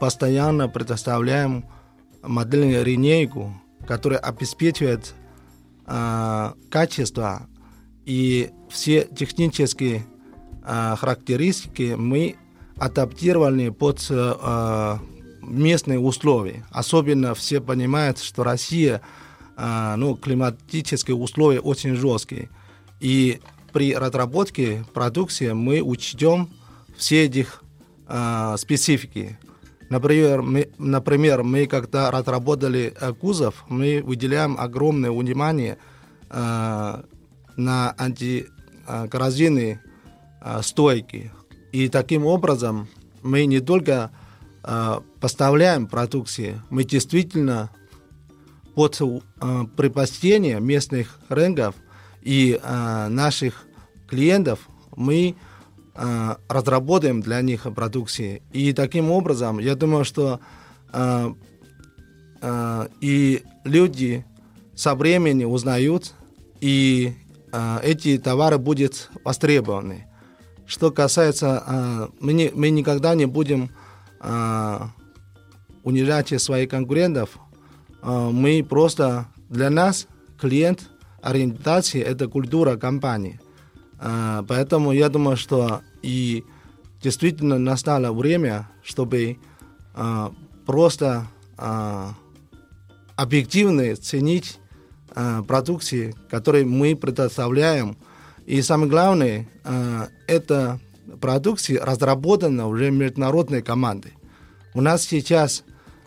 постоянно 0.00 0.68
предоставляем 0.68 1.64
модельную 2.22 2.84
линейку, 2.84 3.52
которая 3.86 4.18
обеспечивает 4.18 5.14
а, 5.86 6.54
качество 6.70 7.48
и 8.06 8.50
все 8.70 9.06
технические 9.14 10.06
а, 10.62 10.96
характеристики 10.96 11.94
мы 11.98 12.36
адаптировали 12.78 13.68
под 13.68 14.06
а, 14.10 15.00
местные 15.42 15.98
условия. 15.98 16.64
Особенно 16.70 17.34
все 17.34 17.60
понимают, 17.60 18.18
что 18.18 18.44
Россия, 18.44 19.02
а, 19.56 19.96
ну, 19.96 20.16
климатические 20.16 21.16
условия 21.16 21.60
очень 21.60 21.96
жесткие. 21.96 22.48
И 23.00 23.40
при 23.72 23.94
разработке 23.94 24.84
продукции 24.94 25.52
мы 25.52 25.82
учтем 25.82 26.48
все 26.96 27.24
этих 27.26 27.62
а, 28.06 28.56
специфики. 28.56 29.38
Например 29.88 30.42
мы, 30.42 30.68
например, 30.78 31.42
мы 31.42 31.66
когда 31.66 32.10
разработали 32.10 32.92
э, 33.00 33.12
кузов, 33.12 33.64
мы 33.68 34.02
выделяем 34.04 34.56
огромное 34.58 35.12
внимание 35.12 35.78
э, 36.28 37.02
на 37.56 37.94
антикоррозийные 37.98 39.80
э, 40.40 40.62
стойки. 40.62 41.32
И 41.72 41.88
таким 41.88 42.26
образом 42.26 42.88
мы 43.22 43.46
не 43.46 43.60
только 43.60 44.10
э, 44.62 45.00
поставляем 45.20 45.86
продукции, 45.86 46.60
мы 46.70 46.84
действительно 46.84 47.70
под 48.74 49.00
предпочтение 49.76 50.60
местных 50.60 51.18
рынков 51.30 51.74
и 52.20 52.60
наших 52.62 53.64
клиентов 54.06 54.68
мы 54.94 55.34
разработаем 55.94 57.22
для 57.22 57.40
них 57.40 57.62
продукции. 57.74 58.42
И 58.52 58.74
таким 58.74 59.10
образом, 59.10 59.60
я 59.60 59.76
думаю, 59.76 60.04
что 60.04 60.40
и 63.00 63.42
люди 63.64 64.26
со 64.74 64.94
временем 64.94 65.50
узнают, 65.50 66.12
и 66.60 67.14
эти 67.82 68.18
товары 68.18 68.58
будут 68.58 69.10
востребованы. 69.24 70.06
Что 70.66 70.90
касается, 70.90 71.62
э, 71.66 72.08
мы, 72.20 72.32
не- 72.32 72.50
мы 72.52 72.70
никогда 72.70 73.14
не 73.14 73.26
будем 73.26 73.70
э, 74.20 74.78
унижать 75.84 76.42
своих 76.42 76.68
конкурентов. 76.68 77.38
Э, 78.02 78.30
мы 78.32 78.64
просто 78.68 79.26
для 79.48 79.70
нас 79.70 80.08
клиент 80.40 80.90
ориентации 81.22 82.02
это 82.02 82.28
культура 82.28 82.76
компании. 82.76 83.40
Поэтому 83.98 84.92
я 84.92 85.08
думаю, 85.08 85.36
что 85.38 85.80
и 86.02 86.44
действительно 87.02 87.58
настало 87.58 88.12
время, 88.12 88.68
чтобы 88.82 89.38
просто 90.66 91.26
объективно 93.16 93.96
ценить 93.96 94.58
а, 95.18 95.42
продукции, 95.42 96.14
которые 96.30 96.66
мы 96.66 96.94
предоставляем. 96.94 97.96
И 98.44 98.60
самое 98.60 98.90
главное, 98.90 99.48
а, 99.64 100.08
это 100.26 100.78
продукция 101.22 101.82
разработана 101.82 102.68
уже 102.68 102.90
международной 102.90 103.62
командой. 103.62 104.12
У 104.74 104.82
нас 104.82 105.04
сейчас 105.04 105.64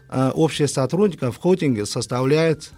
а, 0.09 0.29
общее 0.29 0.67
сотрудников 0.67 1.37
в 1.37 1.39
холдинге 1.39 1.87
составляет 1.87 2.71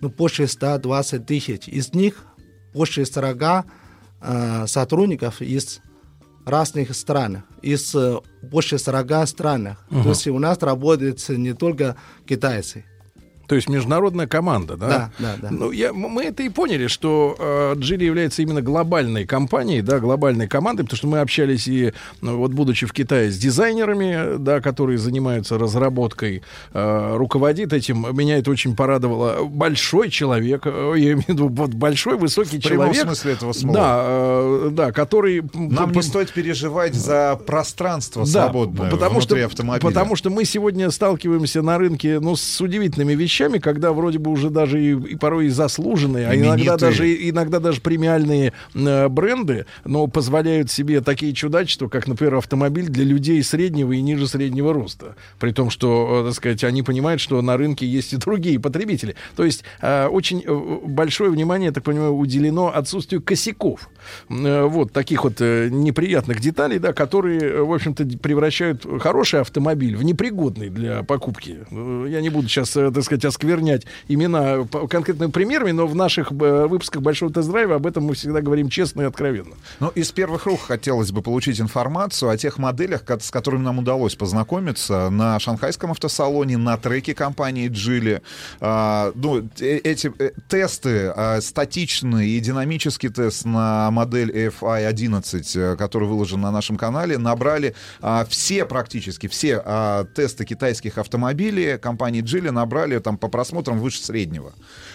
ну, 0.00 0.08
больше 0.08 0.46
120 0.46 1.26
тысяч. 1.26 1.66
Из 1.66 1.92
них 1.94 2.26
больше 2.72 3.04
40 3.04 3.66
э, 4.22 4.66
сотрудников 4.66 5.42
из 5.42 5.80
разных 6.44 6.94
стран, 6.94 7.44
из 7.60 7.94
э, 7.94 8.18
больше 8.42 8.78
40 8.78 9.28
стран. 9.28 9.76
Мгм. 9.90 10.02
То 10.02 10.08
есть 10.10 10.26
у 10.28 10.38
нас 10.38 10.58
работают 10.60 11.28
не 11.28 11.54
только 11.54 11.96
китайцы. 12.26 12.84
То 13.46 13.54
есть 13.54 13.68
международная 13.68 14.26
команда, 14.26 14.76
да? 14.76 14.88
Да, 14.88 15.10
да, 15.18 15.36
да. 15.42 15.48
Ну, 15.50 15.70
я, 15.70 15.92
мы 15.92 16.24
это 16.24 16.42
и 16.42 16.48
поняли, 16.48 16.86
что 16.86 17.36
э, 17.38 17.74
является 18.02 18.42
именно 18.42 18.62
глобальной 18.62 19.26
компанией, 19.26 19.82
да, 19.82 19.98
глобальной 19.98 20.48
командой, 20.48 20.82
потому 20.82 20.96
что 20.96 21.06
мы 21.06 21.20
общались 21.20 21.66
и, 21.68 21.92
ну, 22.20 22.38
вот 22.38 22.52
будучи 22.52 22.86
в 22.86 22.92
Китае, 22.92 23.30
с 23.30 23.38
дизайнерами, 23.38 24.38
да, 24.38 24.60
которые 24.60 24.98
занимаются 24.98 25.58
разработкой, 25.58 26.42
э, 26.72 27.16
руководит 27.16 27.72
этим. 27.72 28.06
Меня 28.16 28.38
это 28.38 28.50
очень 28.50 28.76
порадовало. 28.76 29.44
Большой 29.44 30.10
человек, 30.10 30.62
э, 30.64 30.94
я 30.96 31.12
имею 31.12 31.22
в 31.22 31.28
виду 31.28 31.48
вот 31.48 31.70
большой, 31.70 32.16
высокий 32.16 32.58
В 32.58 32.62
человек. 32.62 33.02
смысле 33.02 33.32
этого 33.32 33.52
слова. 33.52 33.74
Да, 33.74 34.02
э, 34.04 34.70
да, 34.72 34.92
который... 34.92 35.42
Нам 35.54 35.90
п- 35.90 35.96
не 35.96 36.02
стоит 36.02 36.32
переживать 36.32 36.94
за 36.94 37.38
пространство 37.46 38.24
да, 38.24 38.44
свободное 38.44 38.90
потому 38.90 39.18
внутри 39.18 39.38
что, 39.38 39.46
автомобиля. 39.46 39.82
Потому 39.82 40.16
что 40.16 40.30
мы 40.30 40.44
сегодня 40.44 40.90
сталкиваемся 40.90 41.62
на 41.62 41.78
рынке 41.78 42.20
ну, 42.20 42.36
с 42.36 42.60
удивительными 42.60 43.14
вещами, 43.14 43.31
когда 43.60 43.92
вроде 43.92 44.18
бы 44.18 44.30
уже 44.30 44.50
даже 44.50 44.82
и, 44.82 44.92
и 44.92 45.16
порой 45.16 45.46
и 45.46 45.48
заслуженные, 45.48 46.28
а 46.28 46.36
иногда 46.36 46.76
даже, 46.76 47.28
иногда 47.28 47.60
даже 47.60 47.80
премиальные 47.80 48.52
э, 48.74 49.08
бренды, 49.08 49.66
но 49.84 50.06
позволяют 50.06 50.70
себе 50.70 51.00
такие 51.00 51.32
чудачества, 51.32 51.88
как, 51.88 52.06
например, 52.06 52.36
автомобиль 52.36 52.88
для 52.88 53.04
людей 53.04 53.42
среднего 53.42 53.92
и 53.92 54.00
ниже 54.00 54.26
среднего 54.26 54.72
роста. 54.72 55.16
При 55.38 55.52
том, 55.52 55.70
что, 55.70 56.22
э, 56.22 56.28
так 56.28 56.34
сказать, 56.34 56.64
они 56.64 56.82
понимают, 56.82 57.20
что 57.20 57.40
на 57.42 57.56
рынке 57.56 57.86
есть 57.86 58.12
и 58.12 58.16
другие 58.16 58.58
потребители. 58.60 59.14
То 59.36 59.44
есть 59.44 59.64
э, 59.80 60.06
очень 60.06 60.42
э, 60.46 60.78
большое 60.84 61.30
внимание, 61.30 61.66
я 61.66 61.72
так 61.72 61.84
понимаю, 61.84 62.14
уделено 62.14 62.72
отсутствию 62.74 63.22
косяков. 63.22 63.88
Э, 64.28 64.64
вот 64.64 64.92
таких 64.92 65.24
вот 65.24 65.40
э, 65.40 65.68
неприятных 65.70 66.40
деталей, 66.40 66.78
да, 66.78 66.92
которые, 66.92 67.40
э, 67.40 67.62
в 67.62 67.72
общем-то, 67.72 68.06
превращают 68.18 68.86
хороший 69.00 69.40
автомобиль 69.40 69.96
в 69.96 70.02
непригодный 70.02 70.68
для 70.68 71.02
покупки. 71.02 71.58
Я 71.70 72.20
не 72.20 72.30
буду 72.30 72.48
сейчас, 72.48 72.70
так 72.70 73.02
сказать, 73.02 73.21
осквернять 73.24 73.86
имена 74.08 74.64
конкретными 74.88 75.30
примерами, 75.30 75.72
но 75.72 75.86
в 75.86 75.94
наших 75.94 76.32
э, 76.32 76.66
выпусках 76.66 77.02
Большого 77.02 77.32
тест-драйва 77.32 77.76
об 77.76 77.86
этом 77.86 78.04
мы 78.04 78.14
всегда 78.14 78.40
говорим 78.40 78.68
честно 78.68 79.02
и 79.02 79.04
откровенно. 79.04 79.54
Ну, 79.80 79.88
из 79.88 80.12
первых 80.12 80.46
рук 80.46 80.60
хотелось 80.60 81.12
бы 81.12 81.22
получить 81.22 81.60
информацию 81.60 82.30
о 82.30 82.36
тех 82.36 82.58
моделях, 82.58 83.02
с 83.20 83.30
которыми 83.30 83.62
нам 83.62 83.78
удалось 83.78 84.14
познакомиться 84.14 85.10
на 85.10 85.38
шанхайском 85.38 85.90
автосалоне, 85.90 86.56
на 86.56 86.76
треке 86.76 87.14
компании 87.14 87.68
Geely. 87.68 88.22
А, 88.60 89.12
ну, 89.14 89.48
э- 89.60 89.78
эти 89.78 90.12
э, 90.18 90.30
тесты, 90.48 91.12
а, 91.14 91.40
статичный 91.40 92.28
и 92.28 92.40
динамический 92.40 93.08
тест 93.08 93.44
на 93.44 93.90
модель 93.90 94.30
FI11, 94.30 95.72
э, 95.72 95.76
который 95.76 96.08
выложен 96.08 96.40
на 96.40 96.50
нашем 96.50 96.76
канале, 96.76 97.18
набрали 97.18 97.74
а, 98.00 98.24
все, 98.28 98.64
практически 98.64 99.26
все 99.26 99.62
тесты 100.14 100.44
китайских 100.44 100.98
автомобилей 100.98 101.78
компании 101.78 102.22
Geely 102.22 102.50
набрали 102.50 102.98
там 102.98 103.11
по 103.18 103.28
просмотрам 103.28 103.78
выше 103.78 104.02
среднего. 104.02 104.52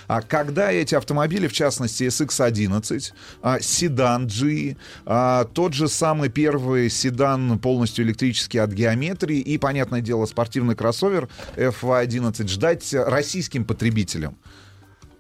А 0.08 0.22
когда 0.22 0.72
эти 0.72 0.96
автомобили, 0.96 1.48
в 1.48 1.54
частности 1.54 2.04
SX11, 2.04 3.14
а, 3.42 3.60
седан 3.60 4.28
G, 4.28 4.76
а, 5.06 5.46
тот 5.46 5.74
же 5.74 5.88
самый 5.88 6.30
первый 6.30 6.90
седан 6.90 7.60
полностью 7.60 8.06
электрический 8.06 8.60
от 8.60 8.72
геометрии 8.72 9.40
и, 9.40 9.58
понятное 9.58 10.02
дело, 10.02 10.26
спортивный 10.26 10.76
кроссовер 10.76 11.30
FY11 11.56 12.48
ждать 12.48 12.94
российским 12.94 13.66
потребителям? 13.66 14.38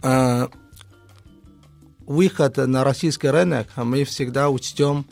А, 0.02 0.50
выход 2.06 2.58
на 2.58 2.84
российский 2.84 3.28
рынок 3.28 3.68
мы 3.76 4.04
всегда 4.06 4.50
учтем, 4.50 5.06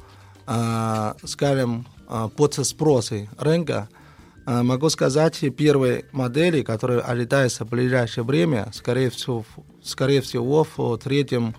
а, 0.47 1.15
скажем, 1.23 1.85
а, 2.07 2.29
под 2.29 2.53
спросы 2.53 3.29
рынка. 3.37 3.89
А, 4.45 4.63
Могу 4.63 4.89
сказать, 4.89 5.43
первые 5.57 6.05
модели, 6.11 6.61
которые 6.61 6.99
ожидаются 6.99 7.65
в 7.65 7.69
ближайшее 7.69 8.23
время, 8.23 8.69
скорее 8.73 9.09
всего, 9.09 9.43
скорее 9.83 10.21
всего 10.21 10.65
в 10.75 10.97
третьем 10.97 11.55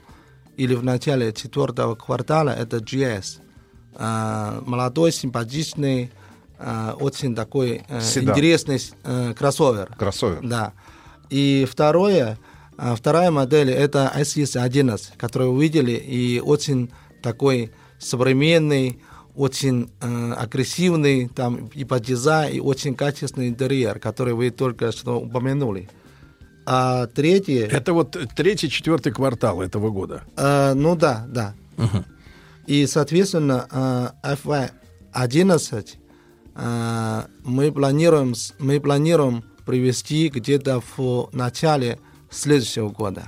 или 0.56 0.74
в 0.74 0.84
начале 0.84 1.32
четвертого 1.32 1.96
квартала, 1.96 2.50
это 2.50 2.78
GS. 2.78 3.40
А, 3.96 4.62
Молодой, 4.64 5.10
симпатичный, 5.10 6.12
а, 6.58 6.96
очень 6.98 7.34
такой 7.34 7.82
э, 7.88 8.00
Седан. 8.00 8.34
интересный 8.34 8.80
э, 9.04 9.34
кроссовер. 9.36 9.94
Кроссовер. 9.98 10.40
Да. 10.42 10.72
И 11.28 11.66
второе, 11.68 12.38
вторая 12.78 13.30
модель 13.32 13.70
это 13.70 14.12
SES11, 14.16 15.16
которую 15.18 15.52
вы 15.52 15.64
видели, 15.64 15.92
и 15.92 16.40
очень 16.40 16.92
такой 17.20 17.72
современный, 17.98 19.02
очень 19.36 19.90
э, 20.00 20.32
агрессивный 20.32 21.28
там 21.28 21.66
и 21.74 21.84
по 21.84 22.00
дизайну, 22.00 22.56
и 22.56 22.60
очень 22.60 22.94
качественный 22.94 23.48
интерьер, 23.48 23.98
который 23.98 24.34
вы 24.34 24.50
только 24.50 24.92
что 24.92 25.20
упомянули. 25.20 25.88
А 26.64 27.06
третье... 27.06 27.66
Это 27.66 27.92
вот 27.92 28.16
третий, 28.34 28.68
четвертый 28.68 29.12
квартал 29.12 29.62
этого 29.62 29.90
года. 29.90 30.24
Э, 30.36 30.72
ну 30.74 30.96
да, 30.96 31.26
да. 31.28 31.54
И, 32.66 32.86
соответственно, 32.86 34.12
э, 34.24 34.34
FY11 34.44 35.86
э, 36.56 37.22
мы 37.44 37.72
планируем, 37.72 38.34
мы 38.58 38.80
планируем 38.80 39.44
привести 39.64 40.28
где-то 40.28 40.82
в 40.96 41.28
начале 41.32 41.98
следующего 42.30 42.88
года. 42.88 43.24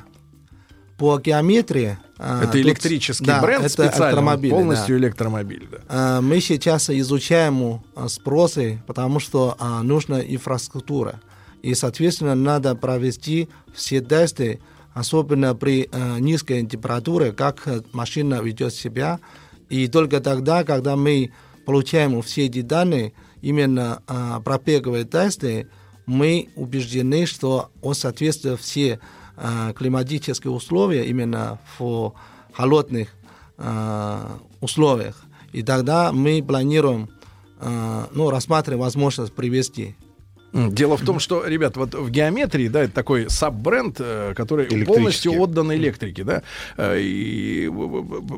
По 0.96 1.18
геометрии... 1.18 1.98
э, 2.18 2.38
это 2.42 2.52
тут- 2.52 2.60
электрический 2.60 3.24
да, 3.24 3.40
бренд 3.40 3.64
это 3.64 3.84
электромобили, 3.84 4.50
полностью 4.50 4.98
да. 4.98 5.06
электромобиль. 5.06 5.68
Да. 5.70 5.78
А, 5.88 6.20
Мы 6.20 6.40
сейчас 6.40 6.90
изучаем 6.90 7.82
а, 7.94 8.08
спросы, 8.08 8.82
потому 8.86 9.20
что 9.20 9.56
а, 9.58 9.82
нужна 9.82 10.20
инфраструктура. 10.20 11.20
И, 11.62 11.74
соответственно, 11.74 12.34
надо 12.34 12.74
провести 12.74 13.48
все 13.74 14.00
тесты, 14.00 14.60
особенно 14.94 15.54
при 15.54 15.88
а, 15.92 16.18
низкой 16.18 16.64
температуре, 16.66 17.32
как 17.32 17.66
а, 17.66 17.82
машина 17.92 18.40
ведет 18.42 18.74
себя. 18.74 19.20
И 19.68 19.86
только 19.88 20.20
тогда, 20.20 20.64
когда 20.64 20.96
мы 20.96 21.32
получаем 21.66 22.20
все 22.22 22.46
эти 22.46 22.62
данные, 22.62 23.12
именно 23.42 24.02
а, 24.06 24.40
пробеговые 24.40 25.04
тесты, 25.04 25.68
мы 26.06 26.48
убеждены, 26.56 27.26
что 27.26 27.70
он 27.82 27.94
соответствует 27.94 28.58
все 28.60 28.98
а, 29.40 29.72
климатические 29.72 30.50
условия 30.50 31.06
именно 31.06 31.58
в 31.78 32.12
холодных 32.52 33.14
а, 33.56 34.38
условиях. 34.60 35.22
И 35.52 35.62
тогда 35.62 36.12
мы 36.12 36.42
планируем 36.42 37.08
а, 37.60 38.08
ну, 38.12 38.30
рассматриваем 38.30 38.80
возможность 38.80 39.32
привести. 39.32 39.96
Дело 40.52 40.96
в 40.96 41.04
том, 41.04 41.20
что, 41.20 41.46
ребят, 41.46 41.76
вот 41.76 41.94
в 41.94 42.10
геометрии, 42.10 42.68
да, 42.68 42.84
это 42.84 42.94
такой 42.94 43.28
саб-бренд, 43.28 43.96
э, 44.00 44.32
который 44.34 44.66
полностью 44.86 45.38
отдан 45.38 45.72
электрике, 45.74 46.24
да, 46.24 46.42
э, 46.78 47.00
и 47.00 47.66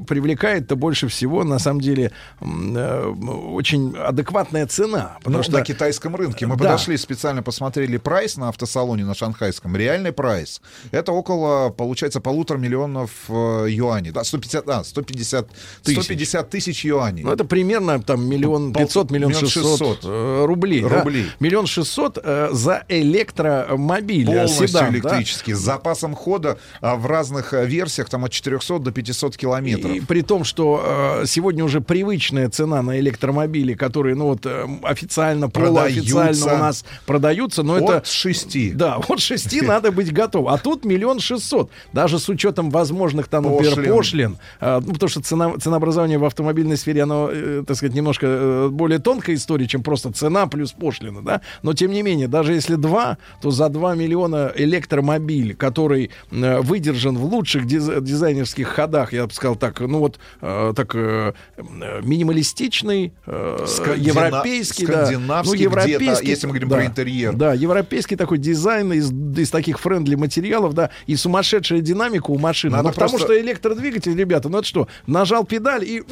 привлекает-то 0.09 0.74
больше 0.74 1.07
всего, 1.07 1.45
на 1.45 1.61
самом 1.61 1.81
деле, 1.81 2.11
э, 2.41 3.07
очень 3.53 3.97
адекватная 3.97 4.66
цена. 4.66 5.19
Потому 5.19 5.37
Ну, 5.39 5.43
что 5.45 5.53
на 5.53 5.62
китайском 5.62 6.16
рынке. 6.16 6.47
Мы 6.47 6.57
Да. 6.57 6.65
подошли, 6.65 6.97
специально 6.97 7.43
посмотрели 7.45 7.97
прайс 7.97 8.37
на 8.37 8.49
автосалоне 8.49 9.05
на 9.05 9.15
шанхайском. 9.15 9.77
Реальный 9.77 10.12
прайс. 10.12 10.61
Это 10.91 11.12
около, 11.12 11.70
получается, 11.70 12.20
полутора 12.20 12.59
миллионов 12.59 13.11
юаней. 13.28 14.11
Да, 14.11 14.24
150, 14.24 14.69
а, 14.69 14.82
150 14.82 15.49
Тысяч. 15.85 16.03
150 16.03 16.51
тысяч 16.51 16.85
юаней. 16.85 17.23
Ну, 17.23 17.32
это 17.32 17.45
примерно 17.45 18.03
там 18.03 18.27
миллион 18.28 18.73
пятьсот, 18.73 19.12
миллион 19.12 19.32
шестьсот 19.35 20.05
рублей. 20.05 20.82
Рублей. 20.82 21.27
Миллион 21.39 21.66
шестьсот 21.66 21.99
э, 22.22 22.48
за 22.52 22.85
электромобиль. 22.89 24.22
э, 24.24 24.27
Полностью 24.27 24.68
седан, 24.68 24.85
да. 24.85 24.90
электрический, 24.90 25.55
с 25.55 25.59
запасом 25.59 26.14
хода 26.14 26.59
а, 26.81 26.97
в 26.97 27.06
разных 27.06 27.55
э, 27.55 27.66
версиях, 27.66 28.09
там 28.09 28.24
от 28.24 28.32
400 28.32 28.78
до 28.78 28.93
500 28.93 29.36
километров. 29.36 29.90
И 29.93 30.01
при 30.01 30.22
том, 30.22 30.44
что 30.44 31.20
э, 31.22 31.27
сегодня 31.27 31.64
уже 31.64 31.81
привычная 31.81 32.48
цена 32.48 32.82
на 32.82 32.98
электромобили, 32.98 33.74
которые, 33.74 34.14
ну 34.14 34.27
вот, 34.27 34.47
э, 34.47 34.66
официально, 34.82 35.48
полуофициально 35.48 36.32
Продаются. 36.32 36.55
у 36.55 36.59
нас 36.59 36.85
продаются, 37.06 37.62
но 37.62 37.78
это... 37.78 37.97
От 37.98 38.06
6. 38.06 38.77
Да, 38.77 38.97
от 38.97 39.20
шести 39.20 39.60
надо 39.62 39.93
быть 39.93 40.12
готов. 40.12 40.48
А 40.48 40.59
тут 40.59 40.85
миллион 40.85 41.20
шестьсот. 41.20 41.70
Даже 41.93 42.18
с 42.18 42.28
учетом 42.28 42.70
возможных 42.70 43.28
там, 43.28 43.44
например, 43.44 43.74
Пошлин. 43.74 43.94
пошлин. 43.94 44.39
Ну, 44.60 44.93
потому 44.94 45.09
что 45.09 45.20
цена, 45.20 45.59
ценообразование 45.59 46.18
в 46.18 46.24
автомобильной 46.24 46.77
сфере, 46.77 47.02
оно, 47.02 47.31
э, 47.32 47.64
так 47.66 47.77
сказать, 47.77 47.94
немножко 47.94 48.27
э, 48.27 48.68
более 48.70 48.98
тонкая 48.98 49.36
история, 49.36 49.66
чем 49.66 49.82
просто 49.82 50.12
цена 50.12 50.47
плюс 50.47 50.72
пошлина, 50.72 51.22
да. 51.22 51.40
Но, 51.62 51.74
тем 51.74 51.90
не 51.91 52.03
менее, 52.03 52.29
даже 52.29 52.55
если 52.55 52.77
два, 52.77 53.19
то 53.43 53.51
за 53.51 53.69
2 53.69 53.95
миллиона 53.95 54.53
электромобиль, 54.57 55.55
который 55.55 56.11
э, 56.31 56.61
выдержан 56.61 57.17
в 57.19 57.25
лучших 57.25 57.67
диз- 57.67 58.01
дизайнерских 58.01 58.69
ходах, 58.69 59.12
я 59.12 59.27
бы 59.27 59.33
сказал 59.33 59.57
так, 59.57 59.81
ну 59.81 59.99
вот, 59.99 60.19
э, 60.41 60.73
так 60.75 60.95
э, 60.95 61.33
э, 61.57 62.01
минималистичный, 62.03 63.12
э, 63.27 63.65
Скандина- 63.67 64.07
европейский, 64.07 64.87
да. 64.87 65.11
Ну, 65.11 65.53
где-то, 65.55 66.23
если 66.31 66.47
мы 66.47 66.53
говорим 66.53 66.69
да, 66.69 66.77
про 66.77 66.87
интерьер. 66.87 67.33
Да, 67.35 67.55
европейский 67.55 68.17
такой 68.17 68.39
дизайн 68.39 68.93
из, 68.93 69.11
из 69.12 69.51
таких 69.51 69.79
friendly 69.81 70.15
материалов, 70.15 70.75
да, 70.75 70.91
и 71.07 71.17
сумасшедшая 71.17 71.81
динамика 71.81 72.31
у 72.31 72.39
машины. 72.39 72.73
Надо 72.77 72.89
Ну, 72.89 72.95
потому 72.95 73.11
просто- 73.11 73.27
что 73.29 73.41
электродвигатель, 73.41 74.17
ребята, 74.17 74.49
ну 74.49 74.59
это 74.59 74.67
что, 74.67 74.89
нажал 75.07 75.45
педаль 75.45 75.85
и 75.85 76.03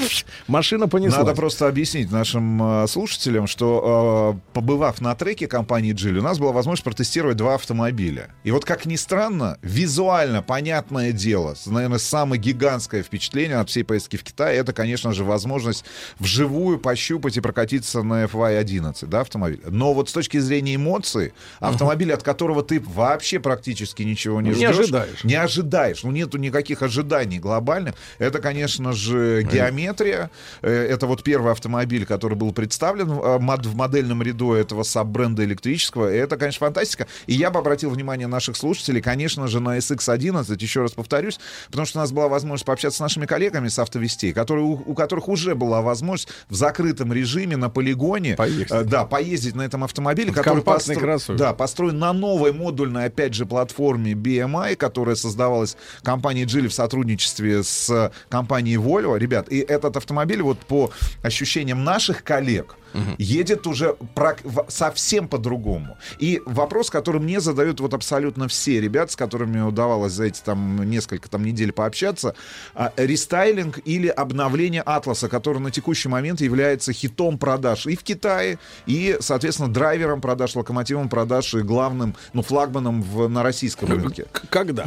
машина 0.47 0.89
понеслась. 0.89 1.19
Надо 1.19 1.35
просто 1.35 1.69
объяснить 1.69 2.11
нашим 2.11 2.83
э, 2.83 2.87
слушателям, 2.89 3.47
что 3.47 4.37
э, 4.37 4.55
побывав 4.55 5.01
на 5.01 5.15
треке 5.15 5.47
компании 5.47 5.68
компании 5.69 5.93
Geely 5.93 6.21
у 6.21 6.23
нас 6.23 6.39
была 6.39 6.53
возможность 6.53 6.83
протестировать 6.83 7.37
два 7.37 7.57
автомобиля. 7.57 8.31
И 8.43 8.51
вот, 8.51 8.65
как 8.65 8.87
ни 8.87 8.97
странно, 8.97 9.59
визуально 9.61 10.41
понятное 10.41 11.13
дело, 11.13 11.55
наверное, 11.67 11.99
самое 11.99 12.41
гигантское 12.41 13.03
впечатление 13.03 13.59
от 13.59 13.69
всей 13.69 13.85
поездки 13.85 14.17
в 14.17 14.25
Китай, 14.25 14.57
это, 14.57 14.73
конечно 14.73 15.13
же, 15.13 15.25
возможность 15.25 15.85
вживую 16.19 16.79
пощупать 16.79 17.37
и 17.37 17.43
прокатиться 17.43 18.03
на 18.03 18.25
FY11, 18.25 19.05
да, 19.09 19.21
автомобиль. 19.21 19.61
Но 19.69 19.93
вот 19.93 20.09
с 20.09 20.13
точки 20.15 20.39
зрения 20.39 20.77
эмоций, 20.77 21.35
автомобиль, 21.61 22.15
от 22.15 22.23
которого 22.23 22.63
ты 22.63 22.81
вообще 22.81 23.39
практически 23.39 24.03
ничего 24.05 24.41
не 24.41 24.49
Не 24.49 24.55
ждешь, 24.55 24.79
ожидаешь. 24.79 25.23
не 25.25 25.35
ожидаешь, 25.35 26.03
ну 26.03 26.13
нету 26.13 26.39
никаких 26.39 26.81
ожиданий 26.81 27.39
глобальных. 27.39 27.95
Это, 28.19 28.39
конечно 28.39 28.93
же, 28.93 29.43
геометрия. 29.43 30.31
Э, 30.63 30.87
Это 30.89 31.07
вот 31.07 31.23
первый 31.23 31.53
автомобиль, 31.53 32.07
который 32.07 32.39
был 32.39 32.53
представлен 32.53 33.11
э, 33.11 33.39
в 33.39 33.75
модельном 33.77 34.23
ряду 34.23 34.55
этого 34.55 34.83
саб-бренда 34.83 35.45
электрического. 35.59 36.13
И 36.13 36.17
Это, 36.17 36.37
конечно, 36.37 36.61
фантастика. 36.67 37.07
И 37.27 37.35
я 37.35 37.51
бы 37.51 37.59
обратил 37.59 37.91
внимание 37.91 38.27
наших 38.27 38.57
слушателей, 38.57 39.01
конечно 39.03 39.47
же, 39.49 39.61
на 39.61 39.79
SX11, 39.79 40.57
еще 40.61 40.83
раз 40.83 40.93
повторюсь, 40.93 41.39
потому 41.67 41.87
что 41.87 41.99
у 41.99 42.03
нас 42.03 42.13
была 42.13 42.29
возможность 42.29 42.65
пообщаться 42.65 42.99
с 42.99 43.01
нашими 43.01 43.27
коллегами 43.27 43.69
с 43.69 43.79
автовестей, 43.79 44.33
которые, 44.33 44.65
у, 44.65 44.73
у 44.87 44.95
которых 44.95 45.29
уже 45.29 45.55
была 45.55 45.83
возможность 45.83 46.29
в 46.49 46.55
закрытом 46.55 47.13
режиме 47.13 47.57
на 47.57 47.69
полигоне 47.71 48.37
э, 48.71 48.85
да, 48.85 49.05
поездить 49.05 49.55
на 49.55 49.63
этом 49.63 49.85
автомобиле, 49.85 50.29
Вот 50.31 50.37
который 50.37 50.63
постро- 50.63 50.95
кроссовер. 51.01 51.39
да, 51.39 51.53
построен 51.55 51.99
на 51.99 52.13
новой 52.13 52.53
модульной, 52.53 53.07
опять 53.07 53.35
же, 53.35 53.47
платформе 53.47 54.13
BMI, 54.13 54.77
которая 54.77 55.17
создавалась 55.17 55.77
компанией 56.03 56.47
Geely 56.47 56.69
в 56.69 56.73
сотрудничестве 56.75 57.63
с 57.63 58.13
компанией 58.29 58.77
Volvo. 58.77 59.19
Ребят, 59.19 59.49
и 59.51 59.59
этот 59.59 59.97
автомобиль, 59.97 60.43
вот 60.43 60.59
по 60.61 60.91
ощущениям 61.23 61.85
наших 61.85 62.23
коллег, 62.25 62.77
едет 63.19 63.67
уже 63.67 63.97
в- 64.15 64.65
совсем 64.69 65.29
по-другому. 65.49 65.97
И 66.19 66.43
вопрос, 66.45 66.91
который 66.91 67.21
мне 67.21 67.41
задают 67.41 67.81
вот 67.81 67.95
абсолютно 67.95 68.49
все 68.49 68.81
ребят, 68.81 69.11
с 69.11 69.17
которыми 69.17 69.61
удавалось 69.61 70.13
за 70.13 70.25
эти 70.25 70.41
там 70.41 70.89
несколько 70.89 71.29
там 71.31 71.43
недель 71.45 71.73
пообщаться, 71.73 72.35
а, 72.75 72.93
рестайлинг 72.97 73.79
или 73.85 74.09
обновление 74.09 74.83
Атласа, 74.83 75.29
который 75.29 75.59
на 75.59 75.71
текущий 75.71 76.09
момент 76.09 76.41
является 76.41 76.93
хитом 76.93 77.39
продаж 77.39 77.87
и 77.87 77.97
в 77.97 78.03
Китае, 78.03 78.59
и, 78.87 79.17
соответственно, 79.21 79.73
драйвером 79.73 80.21
продаж, 80.21 80.55
локомотивом 80.55 81.09
продаж 81.09 81.55
и 81.55 81.61
главным, 81.61 82.15
ну, 82.33 82.43
флагманом 82.43 83.03
в, 83.03 83.29
на 83.29 83.43
российском 83.43 83.89
рынке. 83.89 84.27
Когда? 84.51 84.87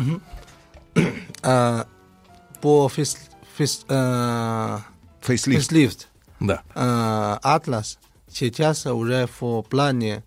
А, 1.44 1.88
по 2.62 2.86
а, 2.88 4.82
Фейслифт. 5.22 5.70
фейслифт, 5.70 6.08
Да. 6.40 6.62
Атлас 7.42 7.98
сейчас 8.32 8.86
уже 8.86 9.28
в 9.40 9.64
плане, 9.64 10.24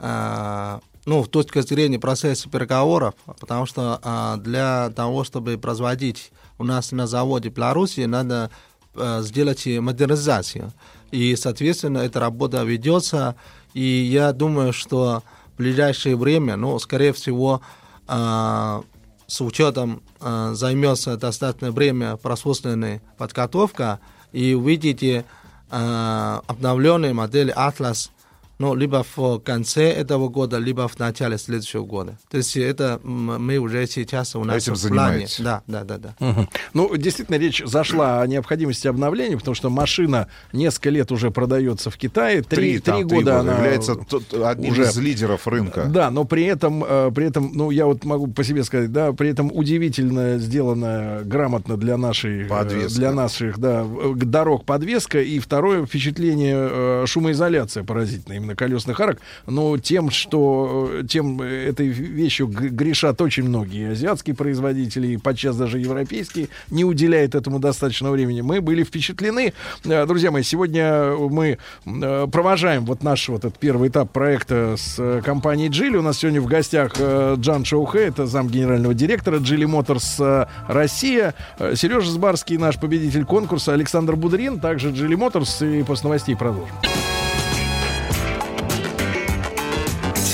ну, 0.00 1.24
с 1.24 1.28
точки 1.28 1.60
зрения 1.62 1.98
процесса 1.98 2.50
переговоров, 2.50 3.14
потому 3.40 3.64
что 3.64 3.98
а, 4.02 4.36
для 4.36 4.90
того, 4.90 5.24
чтобы 5.24 5.56
производить 5.56 6.30
у 6.58 6.64
нас 6.64 6.92
на 6.92 7.06
заводе 7.06 7.48
в 7.48 7.54
Беларуси, 7.54 8.00
надо 8.00 8.50
а, 8.94 9.22
сделать 9.22 9.66
модернизацию. 9.66 10.70
И, 11.10 11.34
соответственно, 11.36 11.98
эта 11.98 12.20
работа 12.20 12.62
ведется, 12.62 13.36
и 13.72 13.80
я 13.80 14.32
думаю, 14.32 14.74
что 14.74 15.22
в 15.54 15.56
ближайшее 15.56 16.14
время, 16.14 16.56
ну, 16.56 16.78
скорее 16.78 17.14
всего, 17.14 17.62
а, 18.06 18.82
с 19.26 19.40
учетом 19.40 20.02
а, 20.20 20.52
займется 20.52 21.16
достаточное 21.16 21.70
время 21.70 22.16
производственной 22.16 23.00
подготовка, 23.16 24.00
и 24.32 24.52
увидите 24.52 25.24
а, 25.70 26.42
обновленные 26.46 27.14
модели 27.14 27.54
Atlas, 27.56 28.10
ну, 28.58 28.74
либо 28.74 29.04
в 29.16 29.38
конце 29.38 29.90
этого 29.90 30.28
года, 30.28 30.58
либо 30.58 30.88
в 30.88 30.98
начале 30.98 31.38
следующего 31.38 31.84
года. 31.84 32.18
То 32.30 32.36
есть 32.38 32.56
это 32.56 33.00
мы 33.04 33.58
уже 33.58 33.86
сейчас 33.86 34.34
у 34.36 34.44
нас 34.44 34.62
Этим 34.64 34.74
в 34.74 34.80
плане. 34.80 34.94
занимаетесь. 35.08 35.40
Да, 35.40 35.62
да, 35.66 35.84
да, 35.84 35.98
да. 35.98 36.14
Мгм. 36.18 36.48
Ну, 36.74 36.96
действительно, 36.96 37.36
речь 37.36 37.62
зашла 37.64 38.20
о 38.20 38.26
необходимости 38.26 38.88
обновления, 38.88 39.36
потому 39.36 39.54
что 39.54 39.70
машина 39.70 40.28
несколько 40.52 40.90
лет 40.90 41.12
уже 41.12 41.30
продается 41.30 41.90
в 41.90 41.96
Китае. 41.96 42.42
Три, 42.42 42.56
Три, 42.72 42.78
там, 42.80 42.94
три 42.96 43.04
года 43.04 43.18
года. 43.18 43.40
она 43.40 43.56
Является 43.58 43.96
одним 44.44 44.74
из 44.74 44.96
лидеров 44.98 45.46
рынка. 45.46 45.84
Да, 45.84 46.10
но 46.10 46.24
при 46.24 46.44
этом, 46.44 46.84
э, 46.86 47.10
при 47.14 47.26
этом, 47.26 47.52
ну, 47.54 47.70
я 47.70 47.86
вот 47.86 48.04
могу 48.04 48.26
по 48.28 48.42
себе 48.44 48.64
сказать, 48.64 48.92
да, 48.92 49.12
при 49.12 49.30
этом 49.30 49.50
удивительно 49.52 50.38
сделано 50.38 51.20
грамотно 51.24 51.76
для 51.76 51.96
нашей, 51.96 52.44
э, 52.44 52.48
Подвеска. 52.48 52.98
для 52.98 53.12
наших, 53.12 53.58
да, 53.58 53.84
э, 53.84 54.12
дорог 54.16 54.64
подвеска. 54.64 55.20
И 55.20 55.38
второе 55.38 55.86
впечатление 55.86 57.06
шумоизоляция 57.06 57.84
поразительная 57.84 58.38
колесных 58.54 59.00
арок. 59.00 59.18
Но 59.46 59.78
тем, 59.78 60.10
что 60.10 60.90
э, 60.92 61.04
тем 61.08 61.40
э, 61.40 61.68
этой 61.68 61.88
вещью 61.88 62.48
грешат 62.48 63.20
очень 63.20 63.44
многие 63.44 63.92
азиатские 63.92 64.34
производители, 64.34 65.08
и 65.08 65.16
подчас 65.16 65.56
даже 65.56 65.78
европейские, 65.78 66.48
не 66.70 66.84
уделяют 66.84 67.34
этому 67.34 67.58
достаточно 67.58 68.10
времени. 68.10 68.40
Мы 68.40 68.60
были 68.60 68.84
впечатлены. 68.84 69.52
Э, 69.84 70.06
Друзья 70.06 70.30
мои, 70.30 70.42
сегодня 70.42 71.14
мы 71.14 71.58
провожаем 71.84 72.84
вот 72.84 73.02
наш 73.02 73.28
вот 73.28 73.44
этот 73.44 73.58
первый 73.58 73.88
этап 73.88 74.12
проекта 74.12 74.74
с 74.76 75.22
компанией 75.24 75.68
Geely. 75.68 75.96
У 75.96 76.02
нас 76.02 76.18
сегодня 76.18 76.40
в 76.40 76.46
гостях 76.46 76.94
Джан 76.98 77.64
Шоухэ, 77.64 78.00
это 78.00 78.26
зам 78.26 78.48
генерального 78.48 78.94
директора 78.94 79.38
Motors 79.68 80.16
э, 80.18 80.46
Россия. 80.66 81.34
Сережа 81.74 82.10
Сбарский, 82.10 82.56
наш 82.56 82.78
победитель 82.78 83.24
конкурса, 83.24 83.72
Александр 83.72 84.16
Будрин, 84.16 84.60
также 84.60 84.90
Geely 84.90 85.16
Motors. 85.16 85.80
И 85.80 85.82
после 85.82 86.08
новостей 86.08 86.36
продолжим. 86.36 86.74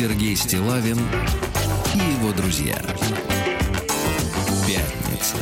Сергей 0.04 0.36
Стилавин 0.36 0.98
и 1.94 1.98
его 1.98 2.30
друзья. 2.36 2.76
Пятница. 4.66 5.36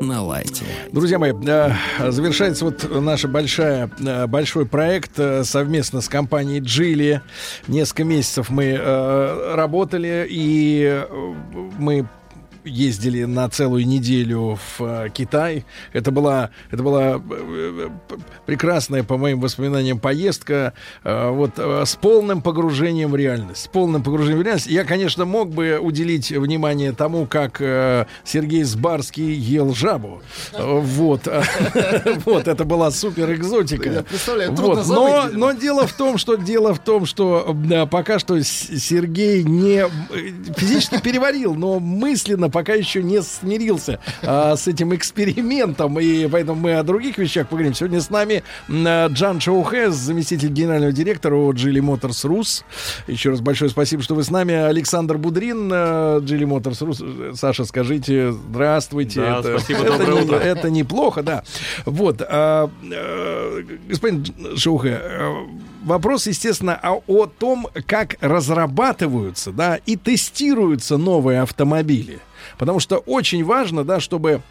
На 0.00 0.22
лайте. 0.22 0.64
Друзья 0.92 1.18
мои, 1.18 1.34
э, 1.46 1.72
завершается 2.10 2.64
вот 2.64 2.88
наша 2.90 3.28
большая, 3.28 3.90
э, 4.00 4.26
большой 4.26 4.64
проект 4.64 5.18
э, 5.18 5.44
совместно 5.44 6.00
с 6.00 6.08
компанией 6.08 6.60
Geely. 6.60 7.20
Несколько 7.66 8.04
месяцев 8.04 8.48
мы 8.48 8.78
работали, 9.54 10.26
и 10.26 11.04
мы 11.78 12.08
ездили 12.64 13.24
на 13.24 13.48
целую 13.48 13.86
неделю 13.86 14.58
в 14.78 14.82
э, 14.82 15.08
Китай. 15.12 15.64
Это 15.92 16.10
была, 16.10 16.50
это 16.70 16.82
была 16.82 17.16
э, 17.16 17.20
э, 17.30 17.88
прекрасная, 18.46 19.02
по 19.02 19.16
моим 19.16 19.40
воспоминаниям, 19.40 19.98
поездка 19.98 20.72
э, 21.04 21.30
вот 21.30 21.52
э, 21.56 21.84
с 21.86 21.94
полным 21.96 22.42
погружением 22.42 23.10
в 23.10 23.16
реальность. 23.16 23.64
С 23.64 23.66
полным 23.68 24.02
погружением 24.02 24.40
в 24.40 24.42
реальность. 24.42 24.66
Я, 24.66 24.84
конечно, 24.84 25.24
мог 25.24 25.50
бы 25.50 25.78
уделить 25.80 26.30
внимание 26.30 26.92
тому, 26.92 27.26
как 27.26 27.60
э, 27.60 28.06
Сергей 28.24 28.62
Сбарский 28.64 29.32
ел 29.32 29.74
жабу. 29.74 30.22
Э, 30.52 30.80
Вот. 30.80 31.28
Вот, 32.24 32.48
это 32.48 32.64
была 32.64 32.90
супер 32.90 33.32
экзотика. 33.32 33.90
Я 33.90 34.02
представляю, 34.02 34.54
трудно 34.54 35.28
Но, 35.32 35.52
дело 35.52 35.86
в 35.86 35.92
том, 35.92 36.18
что 36.18 36.36
дело 36.36 36.74
в 36.74 36.78
том, 36.78 37.06
что 37.06 37.56
пока 37.90 38.18
что 38.18 38.42
Сергей 38.42 39.42
не 39.42 39.84
физически 40.56 41.00
переварил, 41.00 41.54
но 41.54 41.80
мысленно 41.80 42.47
пока 42.50 42.74
еще 42.74 43.02
не 43.02 43.22
смирился 43.22 44.00
а, 44.22 44.56
с 44.56 44.66
этим 44.68 44.94
экспериментом, 44.94 45.98
и 45.98 46.26
поэтому 46.28 46.60
мы 46.60 46.74
о 46.74 46.82
других 46.82 47.18
вещах 47.18 47.48
поговорим. 47.48 47.74
Сегодня 47.74 48.00
с 48.00 48.10
нами 48.10 48.42
а, 48.68 49.08
Джан 49.08 49.38
Чоухэ, 49.38 49.90
заместитель 49.90 50.48
генерального 50.48 50.92
директора 50.92 51.36
от 51.36 51.56
Geely 51.56 51.80
Motors 51.80 52.24
Rus. 52.28 52.62
Еще 53.06 53.30
раз 53.30 53.40
большое 53.40 53.70
спасибо, 53.70 54.02
что 54.02 54.14
вы 54.14 54.22
с 54.22 54.30
нами. 54.30 54.54
Александр 54.54 55.18
Будрин, 55.18 55.70
э, 55.72 55.76
Geely 56.20 56.44
Motors 56.44 56.80
Rus. 56.86 57.34
Саша, 57.36 57.64
скажите 57.64 58.32
здравствуйте. 58.32 59.20
Да, 59.20 59.38
это, 59.40 59.58
спасибо, 59.58 59.80
это 59.80 59.98
доброе 59.98 60.14
не- 60.14 60.24
утро. 60.24 60.36
это 60.36 60.70
неплохо, 60.70 61.22
да. 61.22 61.42
Вот, 61.84 62.22
а, 62.22 62.70
э, 62.90 63.62
господин 63.88 64.24
Шоухэ, 64.56 65.00
э, 65.02 65.34
вопрос, 65.88 66.26
естественно, 66.26 66.78
о, 66.82 67.02
о 67.06 67.26
том, 67.26 67.66
как 67.86 68.16
разрабатываются, 68.20 69.50
да, 69.50 69.76
и 69.86 69.96
тестируются 69.96 70.96
новые 70.96 71.40
автомобили. 71.40 72.20
Потому 72.58 72.80
что 72.80 72.98
очень 72.98 73.44
важно, 73.44 73.84
да, 73.84 73.98
чтобы 74.00 74.42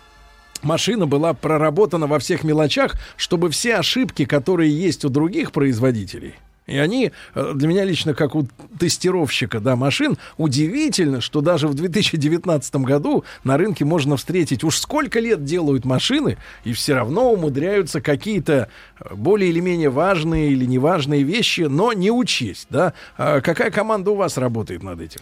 машина 0.64 1.06
была 1.06 1.34
проработана 1.34 2.08
во 2.08 2.20
всех 2.20 2.44
мелочах, 2.44 2.96
чтобы 3.16 3.50
все 3.50 3.76
ошибки, 3.76 4.26
которые 4.26 4.78
есть 4.78 5.06
у 5.06 5.10
других 5.10 5.52
производителей, 5.52 6.36
и 6.68 6.78
они 6.78 7.14
э, 7.34 7.54
для 7.56 7.68
меня 7.68 7.86
лично, 7.86 8.14
как 8.14 8.36
у 8.36 8.46
тестировщика 8.78 9.60
да, 9.60 9.76
машин, 9.76 10.18
удивительно, 10.38 11.22
что 11.22 11.40
даже 11.42 11.68
в 11.68 11.74
2019 11.74 12.76
году 12.78 13.24
на 13.46 13.58
рынке 13.58 13.86
можно 13.86 14.18
встретить 14.18 14.64
уж 14.66 14.78
сколько 14.78 15.20
лет 15.20 15.46
делают 15.46 15.86
машины, 15.86 16.38
и 16.66 16.74
все 16.74 16.94
равно 16.94 17.32
умудряются 17.32 18.02
какие-то 18.02 18.68
э, 19.00 19.16
более 19.16 19.50
или 19.50 19.62
менее 19.62 19.90
важные 19.90 20.52
или 20.52 20.66
неважные 20.66 21.24
вещи, 21.24 21.62
но 21.62 21.94
не 21.94 22.12
учесть. 22.12 22.68
Да? 22.70 22.94
А 23.18 23.40
какая 23.40 23.72
команда 23.72 24.12
у 24.12 24.16
вас 24.16 24.38
работает 24.38 24.84
над 24.84 25.00
этим? 25.00 25.22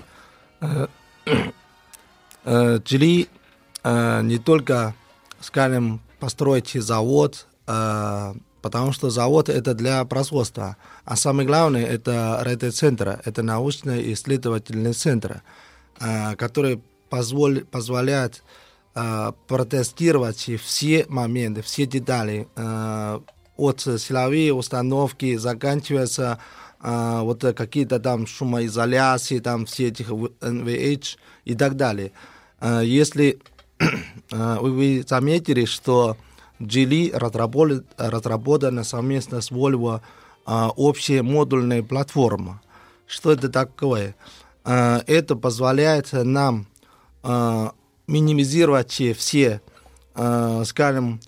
Э, 0.61 0.87
э, 2.43 2.79
не 4.23 4.37
только, 4.39 4.95
скажем, 5.41 6.01
построить 6.19 6.71
завод 6.73 7.45
потому 8.65 8.93
что 8.93 9.11
завод 9.11 9.47
это 9.47 9.75
для 9.75 10.03
производства. 10.05 10.75
А 11.03 11.15
самое 11.15 11.47
главное, 11.47 11.85
это 11.85 12.43
РТ-центр, 12.43 13.21
это 13.23 13.43
научно-исследовательный 13.43 14.93
центр, 14.93 15.43
э, 15.99 16.35
который 16.35 16.81
позволь, 17.11 17.63
позволяет 17.65 18.41
э, 18.95 19.33
протестировать 19.47 20.49
все 20.63 21.05
моменты, 21.09 21.61
все 21.61 21.85
детали, 21.85 22.47
э, 22.55 23.19
от 23.55 23.81
силовые 23.81 24.51
установки, 24.51 25.37
заканчивается 25.37 26.39
э, 26.81 27.19
вот 27.21 27.43
какие-то 27.55 27.99
там 27.99 28.25
шумоизоляции, 28.25 29.37
там 29.37 29.67
все 29.67 29.89
этих 29.89 30.09
NVH 30.09 31.17
и 31.45 31.53
так 31.53 31.75
далее. 31.75 32.13
Э, 32.59 32.81
если 32.83 33.37
э, 33.79 34.57
вы 34.59 35.05
заметили, 35.07 35.65
что 35.65 36.17
Geely 36.59 37.11
разработана, 37.97 38.83
совместно 38.83 39.41
с 39.41 39.51
Volvo 39.51 40.01
э, 40.47 40.67
общая 40.75 41.21
модульная 41.21 41.83
платформа. 41.83 42.61
Что 43.07 43.31
это 43.31 43.49
такое? 43.49 44.15
Э, 44.63 45.01
это 45.05 45.35
позволяет 45.35 46.13
нам 46.13 46.67
э, 47.23 47.69
минимизировать 48.07 49.01
все, 49.17 49.61
скажем, 50.13 51.19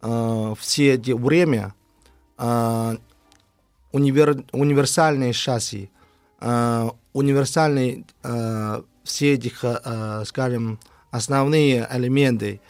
все 0.00 0.94
эти 0.94 1.10
время 1.10 1.74
универ, 3.90 4.44
универсальные 4.52 5.32
шасси, 5.32 5.90
универсальные 6.40 8.04
все 9.02 9.32
этих, 9.34 9.64
скажем, 10.26 10.78
основные 11.10 11.88
элементы, 11.90 12.60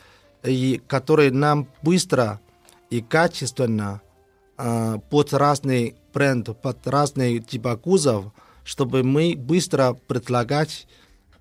и 0.43 0.81
которые 0.87 1.31
нам 1.31 1.69
быстро 1.83 2.41
и 2.91 3.01
качественно 3.01 4.01
э, 4.59 4.99
под 5.11 5.33
разный 5.33 5.97
бренд, 6.13 6.49
под 6.61 6.87
разные 6.87 7.41
типа 7.41 7.77
кузов, 7.77 8.27
чтобы 8.65 9.03
мы 9.03 9.35
быстро 9.37 9.95
предлагать 10.07 10.87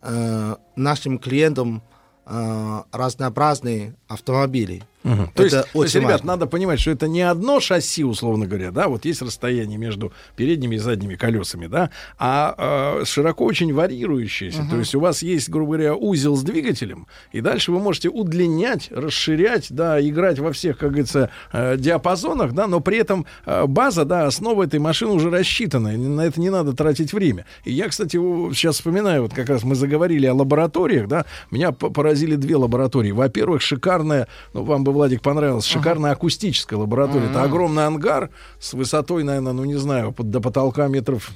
э, 0.01 0.55
нашим 0.75 1.19
клиентам 1.19 1.81
э, 2.25 2.83
разнообразные 2.91 3.95
автомобили. 4.07 4.83
То, 5.03 5.09
Это 5.09 5.43
есть, 5.43 5.51
то 5.51 5.57
есть, 5.59 5.75
очень 5.75 5.99
ребят, 6.01 6.11
важно. 6.11 6.27
надо 6.27 6.45
понимать, 6.45 6.79
что 6.79 6.91
это 6.91 7.07
не 7.07 7.21
одно 7.21 7.61
шасси, 7.61 8.03
условно 8.03 8.47
говоря, 8.47 8.71
да, 8.71 8.89
вот 8.89 9.05
есть 9.05 9.21
расстояние 9.21 9.77
между 9.77 10.11
передними 10.35 10.75
и 10.75 10.77
задними 10.77 11.15
колесами, 11.15 11.67
да, 11.67 11.89
а 12.17 12.99
э, 12.99 13.05
широко 13.05 13.45
очень 13.45 13.73
варьирующееся. 13.73 14.63
Мгм. 14.63 14.69
То 14.69 14.77
есть 14.77 14.95
у 14.95 14.99
вас 14.99 15.21
есть, 15.23 15.49
грубо 15.49 15.73
говоря, 15.73 15.95
узел 15.95 16.35
с 16.35 16.43
двигателем, 16.43 17.07
и 17.31 17.39
дальше 17.39 17.71
вы 17.71 17.79
можете 17.79 18.09
удлинять, 18.09 18.89
расширять, 18.91 19.67
да, 19.69 20.01
играть 20.05 20.39
во 20.39 20.51
всех, 20.51 20.77
как 20.77 20.89
говорится, 20.89 21.29
э, 21.53 21.77
диапазонах, 21.77 22.51
да, 22.51 22.67
но 22.67 22.81
при 22.81 22.97
этом 22.97 23.25
э, 23.45 23.65
база, 23.67 24.03
да, 24.03 24.27
основа 24.27 24.63
этой 24.63 24.79
машины 24.79 25.13
уже 25.13 25.29
рассчитана, 25.29 25.93
и 25.93 25.97
на 25.97 26.21
это 26.21 26.41
не 26.41 26.49
надо 26.49 26.73
тратить 26.73 27.13
время. 27.13 27.45
И 27.63 27.71
я, 27.71 27.87
кстати, 27.87 28.17
сейчас 28.53 28.75
вспоминаю, 28.75 29.23
вот 29.23 29.33
как 29.33 29.47
раз 29.47 29.63
мы 29.63 29.75
заговорили 29.75 30.25
о 30.25 30.33
лабораториях, 30.33 31.07
да, 31.07 31.25
меня 31.51 31.71
поразили 31.71 32.35
две 32.35 32.57
лаборатории. 32.57 33.11
Во-первых, 33.11 33.61
шикарная, 33.61 34.27
ну, 34.53 34.63
вам 34.63 34.83
бы, 34.83 34.88
Владик, 34.91 35.21
понравилось, 35.21 35.65
шикарная 35.65 36.11
акустическая 36.11 36.79
лаборатория. 36.79 37.27
Это 37.27 37.43
огромный 37.43 37.85
ангар 37.85 38.29
с 38.59 38.73
высотой, 38.73 39.23
наверное, 39.23 39.53
ну, 39.53 39.63
не 39.65 39.75
знаю, 39.75 40.11
под- 40.11 40.29
до 40.29 40.39
потолка 40.41 40.87
метров 40.87 41.31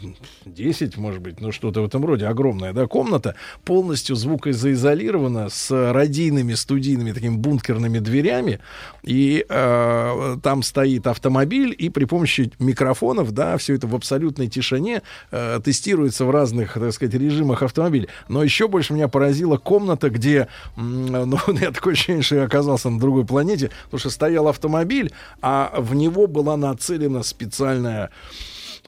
10, 0.46 0.98
может 0.98 1.22
быть, 1.22 1.40
ну, 1.42 1.52
что-то 1.52 1.82
в 1.82 1.86
этом 1.86 2.06
роде. 2.06 2.26
Огромная, 2.28 2.74
да, 2.74 2.88
комната, 2.88 3.36
полностью 3.66 4.16
звукоизолирована, 4.16 5.50
с 5.50 5.92
радийными, 5.92 6.54
студийными, 6.54 7.12
такими 7.12 7.36
бункерными 7.36 8.00
дверями. 8.00 8.60
И 9.04 9.46
э, 9.48 10.38
там 10.42 10.64
стоит 10.64 11.08
автомобиль, 11.08 11.76
и 11.78 11.90
при 11.90 12.06
помощи 12.06 12.52
микрофонов, 12.60 13.32
да, 13.32 13.58
все 13.58 13.76
это 13.76 13.88
в 13.88 13.96
абсолютной 13.96 14.48
тишине 14.48 15.02
э, 15.32 15.60
тестируется 15.64 16.26
в 16.26 16.32
разных, 16.32 16.74
так 16.74 16.94
сказать, 16.94 17.14
режимах 17.14 17.64
автомобиля. 17.64 18.08
Но 18.28 18.44
еще 18.44 18.68
больше 18.68 18.94
меня 18.94 19.08
поразила 19.08 19.58
комната, 19.58 20.10
где, 20.10 20.48
ну, 20.76 21.38
я 21.60 21.72
такое 21.72 21.94
ощущение, 21.94 22.24
что 22.24 22.36
я 22.36 22.44
оказался 22.44 22.90
на 22.90 23.00
другой 23.00 23.26
планете, 23.26 23.43
потому 23.86 24.00
что 24.00 24.10
стоял 24.10 24.48
автомобиль, 24.48 25.12
а 25.42 25.74
в 25.78 25.94
него 25.96 26.28
была 26.28 26.58
нацелена 26.58 27.24
специальная 27.24 28.10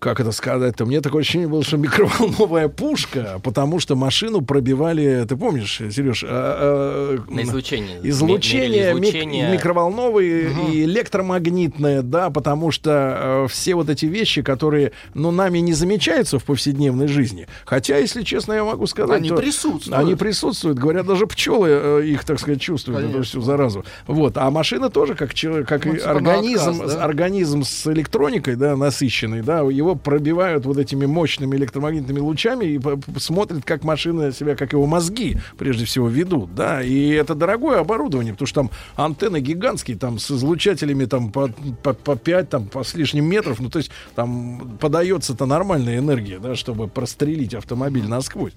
как 0.06 0.20
это 0.20 0.32
сказать-то, 0.32 0.86
мне 0.86 1.02
такое 1.02 1.22
ощущение 1.22 1.48
было, 1.48 1.64
что 1.64 1.78
микроволновая 1.78 2.68
пушка, 2.68 3.40
потому 3.44 3.80
что 3.80 3.96
машину 3.96 4.42
пробивали, 4.42 5.26
ты 5.28 5.36
помнишь, 5.36 5.82
Сереж, 5.92 6.24
а, 6.24 7.18
а, 7.28 7.32
На 7.34 7.42
излучение. 7.42 8.00
излучение, 8.04 8.70
Мерили 8.70 9.00
мик- 9.00 9.10
излучение. 9.10 9.52
микроволновые 9.52 10.52
и 10.72 10.84
электромагнитное, 10.84 12.04
да, 12.04 12.30
потому 12.30 12.70
что 12.72 13.46
э, 13.46 13.48
все 13.50 13.74
вот 13.74 13.90
эти 13.90 14.06
вещи, 14.06 14.44
которые, 14.44 14.92
ну, 15.16 15.32
нами 15.32 15.58
не 15.58 15.74
замечаются 15.74 16.38
в 16.38 16.44
повседневной 16.44 17.08
жизни, 17.08 17.48
хотя, 17.66 17.98
если 17.98 18.22
честно, 18.22 18.54
я 18.54 18.64
могу 18.64 18.86
сказать, 18.86 19.18
Они 19.18 19.30
то- 19.30 19.36
присутствуют. 19.38 20.00
Они 20.00 20.14
присутствуют, 20.14 20.78
говорят, 20.78 21.08
даже 21.08 21.26
пчелы 21.26 21.70
э, 21.72 22.06
их, 22.06 22.24
так 22.26 22.40
сказать, 22.40 22.62
чувствуют 22.62 23.00
эту 23.00 23.08
Конечно. 23.12 23.24
всю 23.24 23.42
заразу. 23.42 23.84
Вот, 24.06 24.38
а 24.38 24.52
машина 24.52 24.90
тоже 24.92 25.16
как 25.16 25.34
человек, 25.34 25.68
как 25.68 25.86
Ну, 25.86 25.94
и 25.94 25.98
типа 25.98 26.12
организм, 26.12 26.70
отказ, 26.70 26.94
да? 26.94 27.04
организм 27.04 27.64
с 27.64 27.88
электроникой, 27.88 28.56
да, 28.56 28.76
насыщенный, 28.76 29.42
да, 29.42 29.62
его 29.62 29.95
пробивают 30.04 30.66
вот 30.66 30.78
этими 30.78 31.06
мощными 31.06 31.56
электромагнитными 31.56 32.20
лучами 32.20 32.66
и 32.66 32.82
смотрят, 33.20 33.64
как 33.66 33.84
машина 33.84 34.32
себя, 34.32 34.56
как 34.56 34.74
его 34.74 34.86
мозги, 34.86 35.38
прежде 35.58 35.86
всего, 35.86 36.08
ведут, 36.08 36.56
да, 36.56 36.82
и 36.82 37.10
это 37.10 37.36
дорогое 37.36 37.80
оборудование, 37.80 38.34
потому 38.34 38.48
что 38.48 38.62
там 38.62 38.72
антенны 38.96 39.40
гигантские, 39.40 39.98
там 39.98 40.20
с 40.20 40.32
излучателями 40.32 41.06
там 41.06 41.32
по, 41.32 41.50
по, 41.84 41.94
по 41.94 42.16
5, 42.16 42.50
там 42.50 42.68
по 42.68 42.84
с 42.84 42.94
лишним 42.96 43.26
метров, 43.26 43.60
ну, 43.60 43.70
то 43.70 43.80
есть 43.80 43.92
там 44.16 44.78
подается-то 44.80 45.46
нормальная 45.46 45.98
энергия, 45.98 46.40
да, 46.40 46.56
чтобы 46.56 46.88
прострелить 46.88 47.54
автомобиль 47.54 48.08
насквозь. 48.08 48.54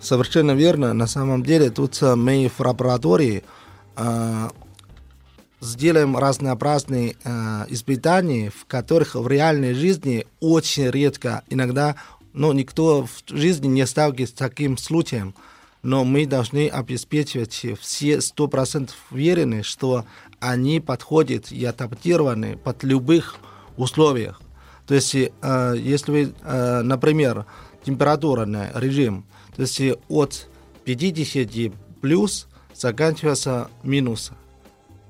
Совершенно 0.00 0.52
верно. 0.52 0.92
На 0.92 1.06
самом 1.06 1.42
деле 1.42 1.70
тут 1.70 2.00
мы 2.02 2.50
в 2.54 2.60
лаборатории 2.60 3.42
э, 3.96 4.48
сделаем 5.66 6.16
разнообразные 6.16 7.16
э, 7.22 7.64
испытания, 7.68 8.50
в 8.50 8.66
которых 8.66 9.14
в 9.14 9.26
реальной 9.28 9.74
жизни 9.74 10.26
очень 10.40 10.90
редко, 10.90 11.42
иногда, 11.48 11.96
ну, 12.32 12.52
никто 12.52 13.06
в 13.06 13.22
жизни 13.28 13.66
не 13.66 13.86
сталкивается 13.86 14.34
с 14.34 14.38
таким 14.38 14.78
случаем. 14.78 15.34
Но 15.82 16.04
мы 16.04 16.26
должны 16.26 16.68
обеспечивать 16.68 17.64
все 17.80 18.16
100% 18.16 18.90
уверены, 19.10 19.62
что 19.62 20.04
они 20.40 20.80
подходят 20.80 21.52
и 21.52 21.64
адаптированы 21.64 22.56
под 22.56 22.82
любых 22.82 23.36
условиях. 23.76 24.40
То 24.86 24.94
есть, 24.94 25.14
э, 25.14 25.74
если 25.78 26.10
вы, 26.10 26.34
э, 26.42 26.82
например, 26.82 27.46
температурный 27.84 28.68
режим, 28.74 29.24
то 29.54 29.62
есть 29.62 29.80
э, 29.80 29.96
от 30.08 30.48
50 30.84 31.72
плюс 32.00 32.46
заканчивается 32.74 33.68
минус. 33.82 34.32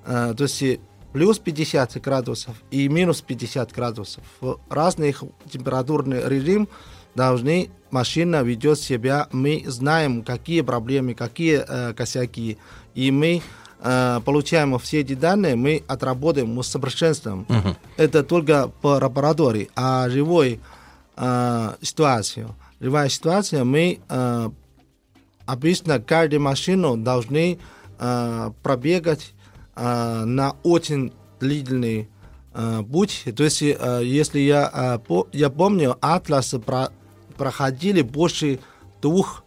Э, 0.06 0.34
то 0.36 0.44
есть 0.44 0.80
плюс 1.12 1.38
50 1.38 2.00
градусов 2.02 2.54
и 2.70 2.88
минус 2.88 3.22
50 3.22 3.72
градусов. 3.72 4.22
В 4.40 4.58
разных 4.68 5.24
температурный 5.50 6.28
режим 6.28 6.68
должны 7.14 7.70
машина 7.90 8.42
ведет 8.42 8.78
себя, 8.78 9.26
мы 9.32 9.64
знаем, 9.66 10.22
какие 10.22 10.60
проблемы, 10.60 11.14
какие 11.14 11.64
э, 11.66 11.94
косяки, 11.94 12.58
и 12.94 13.10
мы 13.10 13.42
э, 13.80 14.20
получаем 14.24 14.78
все 14.78 15.00
эти 15.00 15.14
данные, 15.14 15.56
мы 15.56 15.82
отработаем, 15.88 16.48
мы 16.48 16.62
совершенствуем. 16.62 17.46
Это 17.96 18.22
только 18.22 18.68
по 18.68 18.98
лаборатории, 19.02 19.70
а 19.74 20.08
живой 20.10 20.60
э, 21.16 21.74
ситуацию, 21.80 22.54
живая 22.80 23.08
ситуация, 23.08 23.64
мы 23.64 24.00
э, 24.06 24.50
обычно 25.46 25.98
каждую 25.98 26.42
машину 26.42 26.96
должны 26.98 27.58
э, 27.98 28.50
пробегать 28.62 29.32
э, 29.76 30.24
на 30.24 30.54
очень 30.62 31.12
длительный 31.40 32.08
э, 32.54 32.82
путь. 32.90 33.24
То 33.36 33.44
есть, 33.44 33.62
э, 33.62 34.00
если 34.02 34.40
я, 34.40 34.70
э, 34.72 34.98
по- 34.98 35.28
я 35.32 35.50
помню, 35.50 35.96
Атлас 36.00 36.54
про- 36.64 36.90
проходили 37.36 38.02
больше 38.02 38.58
двух 39.02 39.44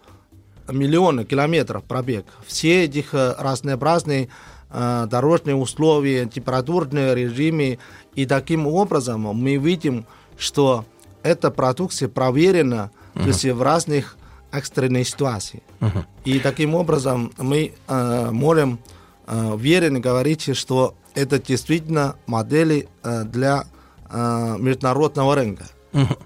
миллионов 0.72 1.28
километров 1.28 1.84
пробег. 1.84 2.26
Все 2.46 2.86
этих 2.86 3.14
э, 3.14 3.36
разнообразные 3.40 4.30
э, 4.72 5.08
дорожные 5.10 5.56
условия, 5.56 6.28
температурные 6.28 7.16
режимы. 7.16 7.80
И 8.14 8.26
таким 8.28 8.68
образом 8.68 9.22
мы 9.22 9.56
видим, 9.58 10.06
что 10.38 10.86
эта 11.24 11.50
продукция 11.52 12.08
проверена 12.10 12.92
то 13.16 13.26
есть 13.28 13.44
в 13.44 13.62
разных 13.62 14.16
экстренных 14.52 15.08
ситуациях. 15.08 15.64
И 16.26 16.40
таким 16.40 16.76
образом 16.76 17.32
мы 17.40 17.74
э, 17.88 18.30
можем 18.32 18.80
э, 19.30 19.52
уверенно 19.54 20.00
говорить, 20.00 20.56
что 20.58 20.96
это 21.16 21.40
действительно 21.40 22.16
модели 22.28 22.90
э, 23.04 23.24
для 23.24 23.66
э, 24.10 24.56
международного 24.60 25.36
рынка. 25.36 25.66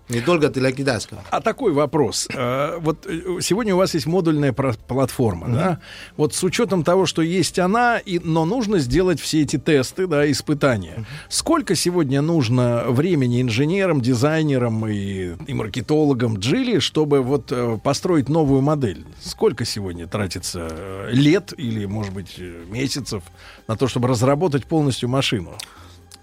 Не 0.10 0.22
только 0.22 0.50
для 0.50 0.72
китайского. 0.72 1.24
А 1.30 1.42
такой 1.42 1.72
вопрос. 1.72 2.28
Э, 2.34 2.78
Вот 2.80 3.06
э, 3.06 3.40
сегодня 3.42 3.74
у 3.76 3.78
вас 3.78 3.94
есть 3.94 4.06
модульная 4.06 4.54
платформа, 4.54 5.48
да? 5.48 5.80
Вот 6.18 6.34
с 6.34 6.44
учетом 6.44 6.84
того, 6.84 7.06
что 7.06 7.22
есть 7.22 7.60
она, 7.60 7.98
и, 7.98 8.20
но 8.20 8.46
нужно 8.46 8.80
сделать 8.80 9.20
все 9.20 9.42
эти 9.42 9.58
тесты, 9.58 10.08
да, 10.08 10.30
испытания. 10.30 11.06
Сколько 11.30 11.76
сегодня 11.76 12.22
нужно 12.22 12.84
времени 12.88 13.42
инженерам, 13.42 14.02
дизайнерам 14.02 14.86
и, 14.88 15.36
и 15.48 15.54
маркетологам 15.54 16.38
Джили, 16.38 16.80
чтобы 16.80 17.22
вот 17.22 17.52
э, 17.52 17.78
построить 17.84 18.30
новую 18.30 18.62
модель? 18.62 19.06
Сколько 19.22 19.66
сегодня 19.66 20.08
тратится 20.08 21.08
лет 21.10 21.54
или, 21.58 21.86
может 21.86 22.14
быть, 22.14 22.40
месяцев 22.68 23.24
на 23.68 23.78
то, 23.78 23.88
чтобы 23.88 24.08
разработать 24.08 24.66
полностью 24.66 25.10
машину? 25.10 25.54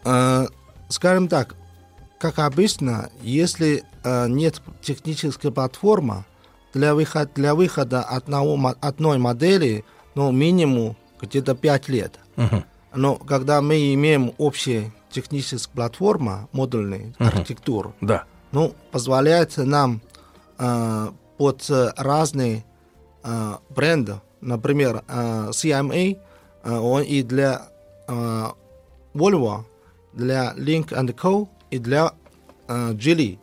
Э, 0.05 0.47
скажем 0.89 1.29
так, 1.29 1.55
как 2.21 2.39
обычно, 2.39 3.11
если 3.23 3.83
э, 4.05 4.29
нет 4.29 4.61
технической 4.83 5.51
платформы, 5.51 6.25
для, 6.75 6.95
выход, 6.95 7.33
для 7.35 7.55
выхода 7.57 8.03
одного, 8.03 8.75
одной 8.81 9.19
модели, 9.19 9.85
ну, 10.15 10.31
минимум 10.31 10.97
где-то 11.21 11.55
5 11.57 11.89
лет. 11.89 12.21
Но 12.95 13.17
когда 13.17 13.61
мы 13.63 13.93
имеем 13.95 14.33
общую 14.39 14.93
техническую 15.11 15.75
платформу, 15.75 16.49
модульную 16.53 17.15
Мгм. 17.19 17.29
архитектуру, 17.29 17.95
Да. 18.01 18.25
ну, 18.53 18.75
позволяет 18.93 19.57
нам 19.57 20.01
э, 20.59 21.09
под 21.39 21.71
разные 21.97 22.65
э, 23.25 23.55
бренды, 23.71 24.21
например, 24.41 25.03
э, 25.09 25.49
CMA, 25.53 26.19
э, 26.65 26.77
он 26.77 27.03
и 27.03 27.23
для 27.23 27.63
э, 28.09 28.47
Volvo, 29.15 29.65
для 30.13 30.53
Link 30.57 30.89
Co. 31.17 31.49
и 31.71 31.79
для 31.79 32.13
э, 32.69 32.93
Geely. 32.93 33.39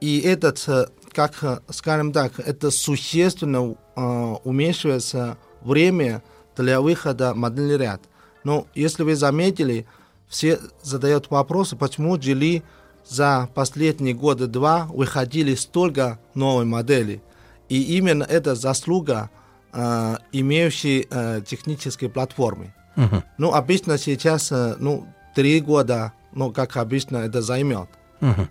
И 0.00 0.20
этот, 0.20 0.62
э, 0.68 0.86
как, 1.12 1.42
э, 1.42 1.58
скажем 1.70 2.12
так, 2.12 2.38
это 2.38 2.70
существенно 2.70 3.76
э, 3.96 4.00
уменьшивается 4.44 5.38
время 5.62 6.22
для 6.56 6.80
выхода 6.80 7.34
модельный 7.34 7.76
ряд. 7.76 8.02
Но 8.44 8.66
если 8.74 9.02
вы 9.02 9.16
заметили, 9.16 9.86
все 10.28 10.58
задают 10.82 11.30
вопросы, 11.30 11.76
почему 11.76 12.16
Geely 12.16 12.62
за 13.08 13.48
последние 13.54 14.14
годы 14.14 14.46
два 14.46 14.86
выходили 14.86 15.54
столько 15.54 16.18
новой 16.34 16.64
модели. 16.64 17.22
И 17.68 17.96
именно 17.96 18.24
это 18.24 18.54
заслуга 18.54 19.30
э, 19.72 20.16
имеющей 20.32 21.06
э, 21.10 21.40
технической 21.46 22.08
платформы. 22.08 22.74
Мгм. 22.96 23.22
Ну, 23.38 23.52
обычно 23.52 23.98
сейчас, 23.98 24.50
э, 24.52 24.76
ну, 24.78 25.06
три 25.34 25.60
года, 25.60 26.12
ну, 26.36 26.52
как 26.52 26.76
обычно, 26.76 27.16
это 27.16 27.40
займет. 27.42 27.88
Мгм. 28.20 28.48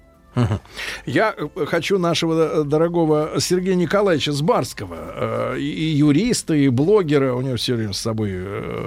Я 1.06 1.34
э, 1.38 1.66
хочу 1.66 1.98
нашего 1.98 2.62
э, 2.62 2.64
дорогого 2.64 3.32
Сергея 3.40 3.76
Николаевича 3.76 4.32
Сбарского, 4.32 5.54
э, 5.56 5.60
и, 5.60 5.96
юриста, 5.96 6.54
и 6.54 6.68
блогера, 6.70 7.34
у 7.34 7.42
него 7.42 7.56
все 7.58 7.76
время 7.76 7.94
с 7.94 8.00
собой 8.00 8.32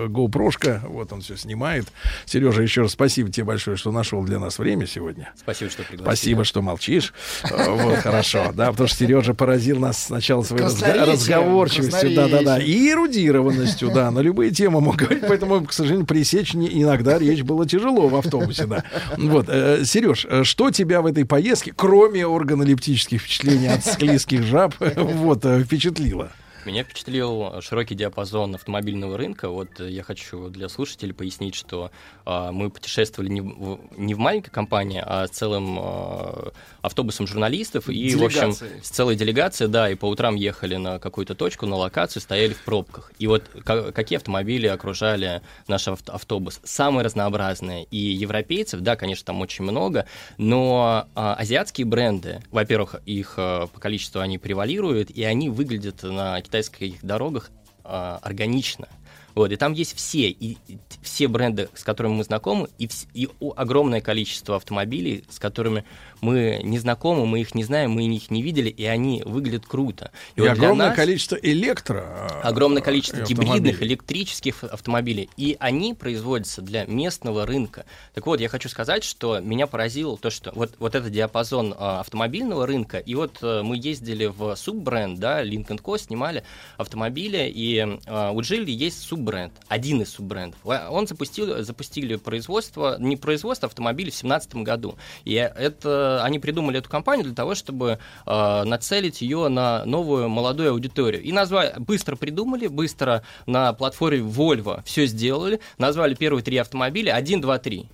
GoPro-шка, 0.09 0.83
вот 0.89 1.13
он 1.13 1.21
все 1.23 1.37
снимает. 1.37 1.87
Сережа, 2.27 2.63
еще 2.63 2.83
раз 2.83 2.93
спасибо 2.93 3.31
тебе 3.31 3.45
большое, 3.45 3.77
что 3.77 3.93
нашел 3.93 4.23
для 4.23 4.39
нас 4.39 4.59
время 4.59 4.87
сегодня. 4.87 5.33
Спасибо, 5.37 5.71
что 5.71 5.83
пригласили. 5.83 6.05
Спасибо, 6.05 6.45
что 6.45 6.63
молчишь. 6.63 7.13
Вот, 7.51 7.97
хорошо, 7.99 8.53
да, 8.55 8.71
потому 8.71 8.89
что 8.89 8.99
Сережа 8.99 9.35
поразил 9.35 9.79
нас 9.79 10.05
сначала 10.05 10.43
своей 10.43 10.65
разговорчивостью, 10.65 12.15
да-да-да, 12.15 12.59
и 12.59 12.91
эрудированностью, 12.91 13.91
да, 13.91 14.11
на 14.11 14.21
любые 14.21 14.51
темы 14.51 14.81
мог 14.81 14.97
говорить, 14.97 15.25
поэтому, 15.27 15.65
к 15.65 15.73
сожалению, 15.73 16.07
пресечь 16.07 16.55
не- 16.55 16.83
иногда 16.83 17.19
речь 17.19 17.43
было 17.43 17.67
тяжело 17.67 18.09
в 18.09 18.17
автобусе, 18.17 18.67
да. 18.67 18.85
Вот, 19.17 19.47
Сереж, 19.47 20.27
что 20.43 20.71
тебя 20.71 21.01
в 21.03 21.07
этой 21.07 21.25
поездке, 21.25 21.38
кроме 21.75 22.27
органолептических 22.27 23.21
впечатлений 23.21 23.69
от 23.69 23.85
склизких 23.85 24.43
жаб, 24.43 24.75
вот, 24.97 25.45
э, 25.45 25.63
впечатлило? 25.63 26.33
Меня 26.69 26.85
впечатлил 26.85 27.63
широкий 27.63 27.95
диапазон 27.95 28.55
автомобильного 28.55 29.17
рынка. 29.17 29.49
Вот 29.49 29.81
э, 29.81 29.89
я 29.89 30.03
хочу 30.03 30.51
для 30.51 30.69
слушателей 30.69 31.15
пояснить, 31.15 31.55
что 31.55 31.91
а, 32.27 32.53
мы 32.53 32.69
путешествовали 32.69 33.31
не 33.31 33.41
в, 33.41 33.81
не 33.97 34.13
в 34.13 34.19
маленькой 34.19 34.51
компании, 34.51 35.03
а 35.03 35.27
с 35.27 35.31
целым 35.31 35.79
а, 35.81 36.53
автобусом 36.83 37.27
журналистов 37.27 37.89
и, 37.89 38.15
в 38.15 38.23
общем, 38.23 38.53
с 38.53 38.91
целой 38.91 39.17
делегацией, 39.17 39.71
да, 39.71 39.89
и 39.89 39.95
по 39.95 40.05
утрам 40.05 40.35
ехали 40.35 40.77
на 40.77 40.99
какую-то 40.99 41.35
точку, 41.35 41.65
на 41.65 41.77
локацию, 41.77 42.21
стояли 42.21 42.53
в 42.53 42.63
пробках. 42.63 43.13
И 43.19 43.27
вот 43.27 43.45
ка- 43.65 43.91
какие 43.93 44.19
автомобили 44.19 44.67
окружали 44.67 45.41
наш 45.69 45.89
авт- 45.89 46.11
автобус? 46.11 46.61
Самые 46.65 47.03
разнообразные. 47.03 47.85
И 47.85 47.97
европейцев, 47.97 48.81
да, 48.81 48.95
конечно, 48.97 49.25
там 49.25 49.41
очень 49.41 49.65
много, 49.65 50.05
но 50.37 51.07
а, 51.15 51.33
азиатские 51.33 51.87
бренды, 51.87 52.43
во-первых, 52.51 52.97
их 53.07 53.35
а, 53.39 53.69
по 53.69 53.81
количеству 53.81 54.21
они 54.21 54.37
превалируют, 54.37 55.09
и 55.09 55.25
они 55.25 55.49
выглядят 55.49 56.03
на 56.03 56.43
китайских 56.63 57.05
дорогах 57.05 57.51
а, 57.85 58.19
органично. 58.23 58.89
Вот, 59.35 59.53
и 59.53 59.57
там 59.57 59.73
есть 59.73 59.95
все, 59.95 60.29
и 60.31 60.59
и 60.67 60.79
все 61.03 61.29
бренды, 61.29 61.69
с 61.75 61.85
которыми 61.85 62.15
мы 62.15 62.25
знакомы, 62.25 62.69
и, 62.79 62.87
вс- 62.87 63.07
и 63.15 63.29
огромное 63.57 64.01
количество 64.01 64.57
автомобилей, 64.57 65.25
с 65.31 65.39
которыми 65.39 65.85
мы 66.21 66.61
не 66.63 66.79
знакомы, 66.79 67.27
мы 67.27 67.41
их 67.41 67.55
не 67.55 67.65
знаем, 67.65 67.93
мы 67.93 68.07
их 68.07 68.31
не 68.31 68.43
видели, 68.43 68.69
и 68.69 68.85
они 68.85 69.23
выглядят 69.25 69.67
круто. 69.67 70.11
И, 70.37 70.41
вот 70.41 70.47
для 70.47 70.53
огромное 70.53 70.89
нас- 70.89 70.97
количество 70.97 71.37
электро... 71.37 72.31
э, 72.43 72.47
огромное 72.47 72.83
количество 72.83 73.21
гибридных 73.23 73.83
электрических 73.83 74.65
автомобилей, 74.65 75.31
и 75.37 75.57
они 75.61 75.95
производятся 75.95 76.63
для 76.63 76.85
местного 76.87 77.47
рынка. 77.47 77.85
Так 78.15 78.27
вот, 78.27 78.41
я 78.41 78.49
хочу 78.49 78.69
сказать, 78.69 79.05
что 79.05 79.41
меня 79.41 79.67
поразило 79.67 80.17
то, 80.17 80.31
что 80.31 80.53
вот, 80.55 80.75
вот 80.79 80.95
этот 80.95 81.13
диапазон 81.13 81.75
а, 81.77 82.01
автомобильного 82.01 82.67
рынка, 82.67 82.99
и 82.99 83.15
вот 83.15 83.39
а, 83.43 83.63
мы 83.63 83.77
ездили 83.77 84.27
в 84.27 84.55
суббренд, 84.57 85.19
да, 85.19 85.45
Lincoln 85.45 85.81
Co. 85.83 85.99
снимали 85.99 86.45
автомобили, 86.77 87.51
и 87.55 87.79
а, 88.07 88.31
у 88.33 88.41
Geely 88.41 88.71
есть 88.71 89.01
суббренд, 89.03 89.53
один 89.69 90.03
из 90.03 90.11
суббрендов. 90.11 90.59
А, 90.65 90.91
Он 90.91 91.07
запустил, 91.07 91.63
запустили 91.63 92.17
производство, 92.17 92.97
не 92.99 93.17
производство 93.17 93.67
автомобилей 93.67 94.11
в 94.11 94.15
2017 94.15 94.55
году, 94.57 94.97
и 95.25 95.35
это, 95.35 96.08
они 96.23 96.39
придумали 96.39 96.79
эту 96.79 96.89
компанию 96.89 97.25
для 97.25 97.35
того, 97.35 97.55
чтобы 97.55 97.99
а, 98.27 98.65
нацелить 98.65 99.21
ее 99.21 99.49
на 99.49 99.85
новую 99.85 100.29
молодую 100.29 100.71
аудиторию. 100.71 101.23
И 101.23 101.33
назвали, 101.33 101.75
быстро 101.79 102.17
придумали, 102.17 102.67
быстро 102.67 103.23
на 103.47 103.73
платформе 103.73 104.21
Volvo 104.21 104.83
все 104.85 105.07
сделали, 105.07 105.61
назвали 105.79 106.15
первые 106.15 106.43
три 106.43 106.57
автомобиля. 106.57 107.15
1, 107.15 107.41
2, 107.41 107.59
3 107.59 107.89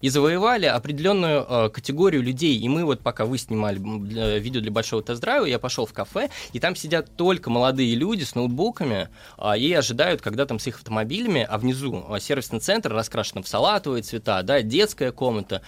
и 0.00 0.08
завоевали 0.08 0.66
определенную 0.66 1.44
э, 1.48 1.70
категорию 1.70 2.22
людей. 2.22 2.56
И 2.58 2.68
мы 2.68 2.84
вот 2.84 3.00
пока 3.00 3.24
вы 3.24 3.38
снимали 3.38 3.78
для- 3.78 4.38
видео 4.38 4.60
для 4.60 4.70
большого 4.70 5.02
тест-драйва, 5.02 5.44
я 5.44 5.58
пошел 5.58 5.86
в 5.86 5.92
кафе, 5.92 6.30
и 6.52 6.60
там 6.60 6.76
сидят 6.76 7.16
только 7.16 7.50
молодые 7.50 7.94
люди 7.94 8.24
с 8.24 8.34
ноутбуками 8.34 9.08
а, 9.36 9.56
и 9.56 9.72
ожидают, 9.72 10.20
когда 10.20 10.46
там 10.46 10.58
с 10.58 10.66
их 10.66 10.76
автомобилями, 10.76 11.46
а 11.48 11.58
внизу 11.58 12.04
а, 12.08 12.20
сервисный 12.20 12.60
центр 12.60 12.92
раскрашен 12.92 13.42
в 13.42 13.48
салатовые 13.48 14.02
цвета, 14.02 14.42
да, 14.42 14.62
детская 14.62 15.12
комната, 15.12 15.62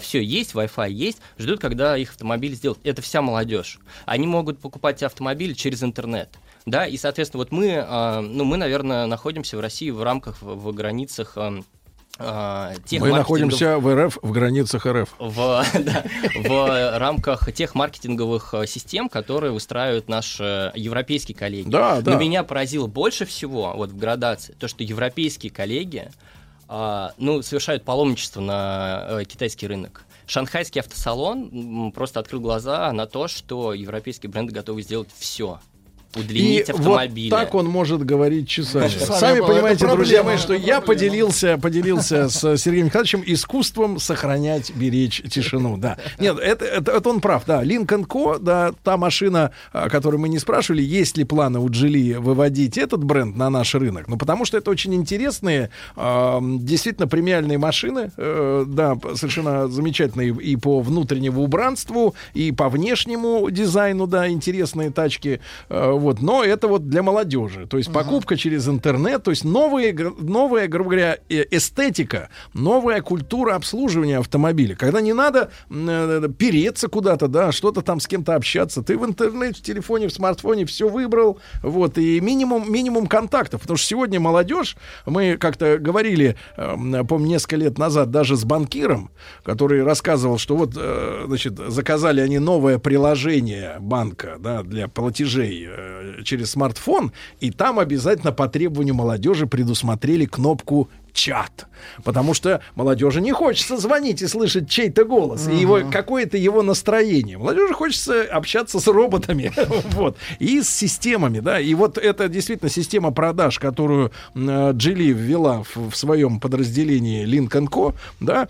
все 0.00 0.22
есть, 0.22 0.54
Wi-Fi 0.54 0.90
есть, 0.90 1.20
ждут, 1.38 1.60
когда 1.60 1.96
их 1.96 2.10
автомобиль 2.10 2.54
сделают. 2.54 2.80
Это 2.84 3.02
вся 3.02 3.22
молодежь. 3.22 3.78
Они 4.06 4.26
могут 4.26 4.58
покупать 4.58 5.02
автомобили 5.02 5.52
через 5.52 5.82
интернет. 5.82 6.30
Да, 6.66 6.86
и, 6.86 6.96
соответственно, 6.96 7.40
вот 7.42 7.52
мы, 7.52 7.76
а, 7.76 8.20
ну, 8.22 8.44
мы, 8.44 8.56
наверное, 8.56 9.06
находимся 9.06 9.56
в 9.58 9.60
России 9.60 9.90
в 9.90 10.02
рамках, 10.02 10.40
в, 10.40 10.54
в 10.54 10.72
границах 10.72 11.32
а, 11.36 11.60
тех 12.16 13.00
Мы 13.00 13.10
находимся 13.10 13.78
в 13.78 13.92
РФ, 13.92 14.18
в 14.22 14.30
границах 14.30 14.86
РФ. 14.86 15.14
в, 15.18 15.64
да, 15.74 16.04
в 16.34 16.98
рамках 16.98 17.52
тех 17.52 17.74
маркетинговых 17.74 18.54
э, 18.54 18.66
систем, 18.66 19.08
которые 19.08 19.52
выстраивают 19.52 20.08
наши 20.08 20.70
европейские 20.76 21.36
коллеги. 21.36 21.68
Да, 21.68 21.96
Но 21.96 22.02
да. 22.02 22.16
меня 22.16 22.44
поразило 22.44 22.86
больше 22.86 23.24
всего 23.24 23.72
вот 23.74 23.90
в 23.90 23.96
градации 23.96 24.52
то, 24.52 24.68
что 24.68 24.84
европейские 24.84 25.50
коллеги 25.50 26.08
а, 26.68 27.12
ну, 27.18 27.42
совершают 27.42 27.84
паломничество 27.84 28.40
на 28.40 29.06
э, 29.08 29.24
китайский 29.24 29.66
рынок. 29.66 30.04
Шанхайский 30.26 30.80
автосалон 30.80 31.92
просто 31.92 32.20
открыл 32.20 32.40
глаза 32.40 32.90
на 32.92 33.06
то, 33.06 33.28
что 33.28 33.74
европейские 33.74 34.30
бренды 34.30 34.54
готовы 34.54 34.82
сделать 34.82 35.08
все. 35.16 35.60
Удлинить 36.16 36.68
и 36.68 36.72
автомобили. 36.72 37.30
вот 37.30 37.38
так 37.38 37.54
он 37.54 37.66
может 37.66 38.04
говорить 38.04 38.48
часами. 38.48 38.88
Часами, 38.88 39.18
Сами 39.18 39.40
понимаете, 39.40 39.80
проблема, 39.80 39.96
друзья 39.96 40.22
мои, 40.22 40.34
это 40.34 40.42
что 40.42 40.54
я 40.54 40.80
поделился, 40.80 41.58
поделился 41.58 42.28
с 42.28 42.56
Сергеем 42.56 42.86
Михайловичем 42.86 43.22
искусством 43.26 43.98
сохранять, 43.98 44.72
беречь 44.74 45.22
тишину. 45.30 45.76
Да. 45.76 45.96
Нет, 46.18 46.38
это, 46.38 46.64
это, 46.64 46.92
это 46.92 47.08
он 47.08 47.20
прав, 47.20 47.44
да. 47.46 47.62
Lincoln 47.64 48.06
Co., 48.06 48.38
да, 48.38 48.72
та 48.82 48.96
машина, 48.96 49.50
о 49.72 49.88
которой 49.88 50.16
мы 50.16 50.28
не 50.28 50.38
спрашивали, 50.38 50.82
есть 50.82 51.16
ли 51.16 51.24
планы 51.24 51.58
у 51.58 51.68
Geely 51.68 52.18
выводить 52.18 52.78
этот 52.78 53.02
бренд 53.04 53.36
на 53.36 53.50
наш 53.50 53.74
рынок. 53.74 54.08
Ну, 54.08 54.16
потому 54.16 54.44
что 54.44 54.58
это 54.58 54.70
очень 54.70 54.94
интересные, 54.94 55.70
э, 55.96 56.38
действительно 56.42 57.08
премиальные 57.08 57.58
машины, 57.58 58.10
э, 58.16 58.64
да, 58.66 58.96
совершенно 59.14 59.68
замечательные 59.68 60.34
и 60.34 60.56
по 60.56 60.80
внутреннему 60.80 61.42
убранству, 61.42 62.14
и 62.34 62.52
по 62.52 62.68
внешнему 62.68 63.48
дизайну, 63.50 64.06
да, 64.06 64.28
интересные 64.28 64.90
тачки. 64.90 65.40
Э, 65.68 65.92
вот, 66.04 66.22
но 66.22 66.44
это 66.44 66.68
вот 66.68 66.88
для 66.88 67.02
молодежи. 67.02 67.66
То 67.66 67.78
есть 67.78 67.92
покупка 67.92 68.36
через 68.36 68.68
интернет, 68.68 69.22
то 69.22 69.30
есть 69.30 69.44
новые, 69.44 69.92
новая, 70.18 70.68
грубо 70.68 70.90
говоря, 70.90 71.18
э- 71.28 71.44
эстетика, 71.50 72.28
новая 72.54 73.00
культура 73.02 73.54
обслуживания 73.54 74.18
автомобиля. 74.18 74.76
Когда 74.76 75.00
не 75.00 75.12
надо 75.12 75.50
м, 75.70 75.88
э, 75.88 76.28
переться 76.38 76.88
куда-то, 76.88 77.28
да, 77.28 77.52
что-то 77.52 77.82
там 77.82 78.00
с 78.00 78.06
кем-то 78.06 78.34
общаться. 78.34 78.82
Ты 78.82 78.96
в 78.96 79.04
интернете, 79.04 79.60
в 79.60 79.62
телефоне, 79.62 80.08
в 80.08 80.12
смартфоне 80.12 80.64
все 80.66 80.88
выбрал, 80.88 81.38
вот, 81.62 81.98
и 81.98 82.20
минимум, 82.20 82.70
минимум 82.70 83.06
контактов. 83.06 83.62
Потому 83.62 83.76
что 83.76 83.86
сегодня 83.86 84.20
молодежь, 84.20 84.76
мы 85.06 85.36
как-то 85.38 85.78
говорили, 85.78 86.36
э, 86.56 87.04
помню, 87.08 87.28
несколько 87.28 87.56
лет 87.56 87.78
назад 87.78 88.10
даже 88.10 88.36
с 88.36 88.44
банкиром, 88.44 89.10
который 89.42 89.82
рассказывал, 89.82 90.38
что 90.38 90.56
вот, 90.56 90.74
э, 90.76 91.24
значит, 91.26 91.58
заказали 91.68 92.20
они 92.20 92.38
новое 92.38 92.78
приложение 92.78 93.76
банка, 93.80 94.36
да, 94.38 94.62
для 94.62 94.88
платежей 94.88 95.66
э, 95.68 95.93
через 96.24 96.50
смартфон, 96.52 97.12
и 97.40 97.50
там 97.50 97.78
обязательно 97.78 98.32
по 98.32 98.48
требованию 98.48 98.94
молодежи 98.94 99.46
предусмотрели 99.46 100.26
кнопку 100.26 100.88
чат. 101.14 101.66
Потому 102.02 102.34
что 102.34 102.60
молодежи 102.74 103.20
не 103.20 103.32
хочется 103.32 103.78
звонить 103.78 104.20
и 104.20 104.26
слышать 104.26 104.68
чей-то 104.68 105.04
голос, 105.04 105.48
и 105.48 105.54
его, 105.54 105.80
какое-то 105.90 106.36
его 106.36 106.62
настроение. 106.62 107.38
Молодежи 107.38 107.72
хочется 107.72 108.22
общаться 108.24 108.80
с 108.80 108.86
роботами, 108.86 109.52
вот, 109.92 110.16
и 110.38 110.60
с 110.60 110.68
системами, 110.68 111.40
да, 111.40 111.60
и 111.60 111.72
вот 111.74 111.96
это 111.96 112.28
действительно 112.28 112.70
система 112.70 113.12
продаж, 113.12 113.58
которую 113.58 114.12
э, 114.34 114.72
Джили 114.74 115.12
ввела 115.12 115.62
в, 115.62 115.90
в 115.90 115.96
своем 115.96 116.40
подразделении 116.40 117.24
Lincoln 117.24 117.68
Co., 117.68 117.94
да, 118.20 118.48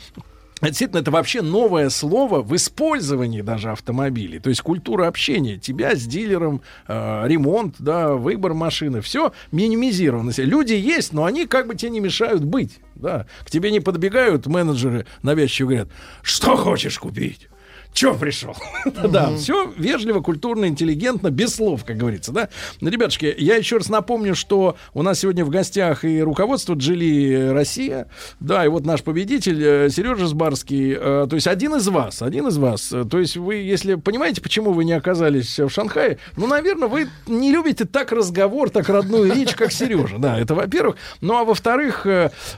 Действительно, 0.65 1.01
это 1.01 1.11
вообще 1.11 1.43
новое 1.43 1.91
слово 1.91 2.43
в 2.43 2.55
использовании 2.57 3.43
даже 3.43 3.71
автомобилей. 3.71 4.39
То 4.39 4.49
есть 4.49 4.63
культура 4.63 5.07
общения. 5.07 5.59
Тебя 5.59 5.95
с 5.95 6.03
дилером, 6.03 6.63
э, 6.89 7.25
ремонт, 7.27 7.77
да, 7.79 8.15
выбор 8.15 8.55
машины. 8.55 9.01
Все 9.01 9.33
минимизировано. 9.53 10.33
Люди 10.37 10.75
есть, 10.75 11.13
но 11.13 11.25
они 11.25 11.47
как 11.47 11.67
бы 11.67 11.75
тебе 11.75 11.91
не 11.91 12.01
мешают 12.01 12.45
быть. 12.45 12.79
Да. 12.95 13.27
К 13.45 13.51
тебе 13.51 13.71
не 13.71 13.81
подбегают 13.81 14.47
менеджеры 14.47 15.07
навязчиво 15.23 15.69
говорят, 15.69 15.89
что 16.23 16.57
хочешь 16.57 16.99
купить? 16.99 17.49
Че 17.95 18.15
пришел? 18.15 18.57
Да, 19.15 19.35
все 19.37 19.73
вежливо, 19.77 20.21
культурно, 20.21 20.67
интеллигентно, 20.67 21.31
без 21.31 21.55
слов, 21.55 21.85
как 21.85 21.97
говорится, 21.97 22.33
да. 22.33 22.49
Ребятушки, 22.81 23.33
я 23.39 23.57
еще 23.57 23.77
раз 23.77 23.89
напомню, 23.89 24.35
что 24.35 24.77
у 24.93 25.03
нас 25.03 25.21
сегодня 25.21 25.45
в 25.45 25.51
гостях 25.51 26.05
и 26.05 26.21
руководство 26.21 26.75
Джили 26.75 27.51
Россия, 27.53 28.09
да, 28.41 28.65
и 28.65 28.69
вот 28.69 28.85
наш 28.85 29.03
победитель 29.03 29.63
э, 29.63 29.91
Сережа 29.91 30.27
Сбарский, 30.27 30.95
э, 30.95 31.27
то 31.29 31.35
есть 31.35 31.47
один 31.47 31.77
из 31.77 31.87
вас, 31.89 32.23
один 32.23 32.49
из 32.49 32.57
вас, 32.59 32.93
Э, 32.93 33.05
то 33.05 33.19
есть 33.19 33.37
вы, 33.37 33.57
если 33.57 33.95
понимаете, 33.95 34.41
почему 34.41 34.73
вы 34.73 34.85
не 34.85 34.93
оказались 34.93 35.59
в 35.59 35.69
Шанхае, 35.69 36.19
ну, 36.37 36.47
наверное, 36.47 36.89
вы 36.89 37.09
не 37.27 37.53
любите 37.53 37.85
так 37.85 38.13
разговор, 38.13 38.71
так 38.71 38.89
родную 38.89 39.33
речь, 39.33 39.55
как 39.55 39.73
Сережа, 39.73 40.19
да, 40.19 40.39
это 40.39 40.55
во-первых. 40.55 40.97
Ну, 41.21 41.37
а 41.37 41.45
во-вторых, 41.45 42.07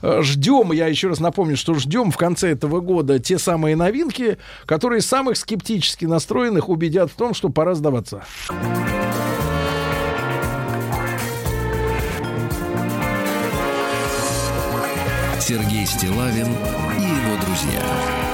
ждем, 0.03 0.73
я 0.73 0.87
еще 0.87 1.09
раз 1.09 1.21
напомню, 1.21 1.57
что 1.57 1.75
ждем 1.75 2.11
в 2.11 2.17
конце 2.17 2.51
этого 2.51 2.81
года 2.81 3.19
те 3.19 3.39
самые 3.39 3.77
новинки, 3.77 4.39
которые 4.67 5.01
самых 5.27 5.39
скептически 5.39 6.05
настроенных 6.05 6.69
убедят 6.69 7.11
в 7.11 7.15
том, 7.15 7.35
что 7.35 7.49
пора 7.49 7.75
сдаваться. 7.75 8.23
Сергей 15.41 15.85
Стилавин 15.85 16.47
и 16.47 17.03
его 17.03 17.45
друзья. 17.45 18.26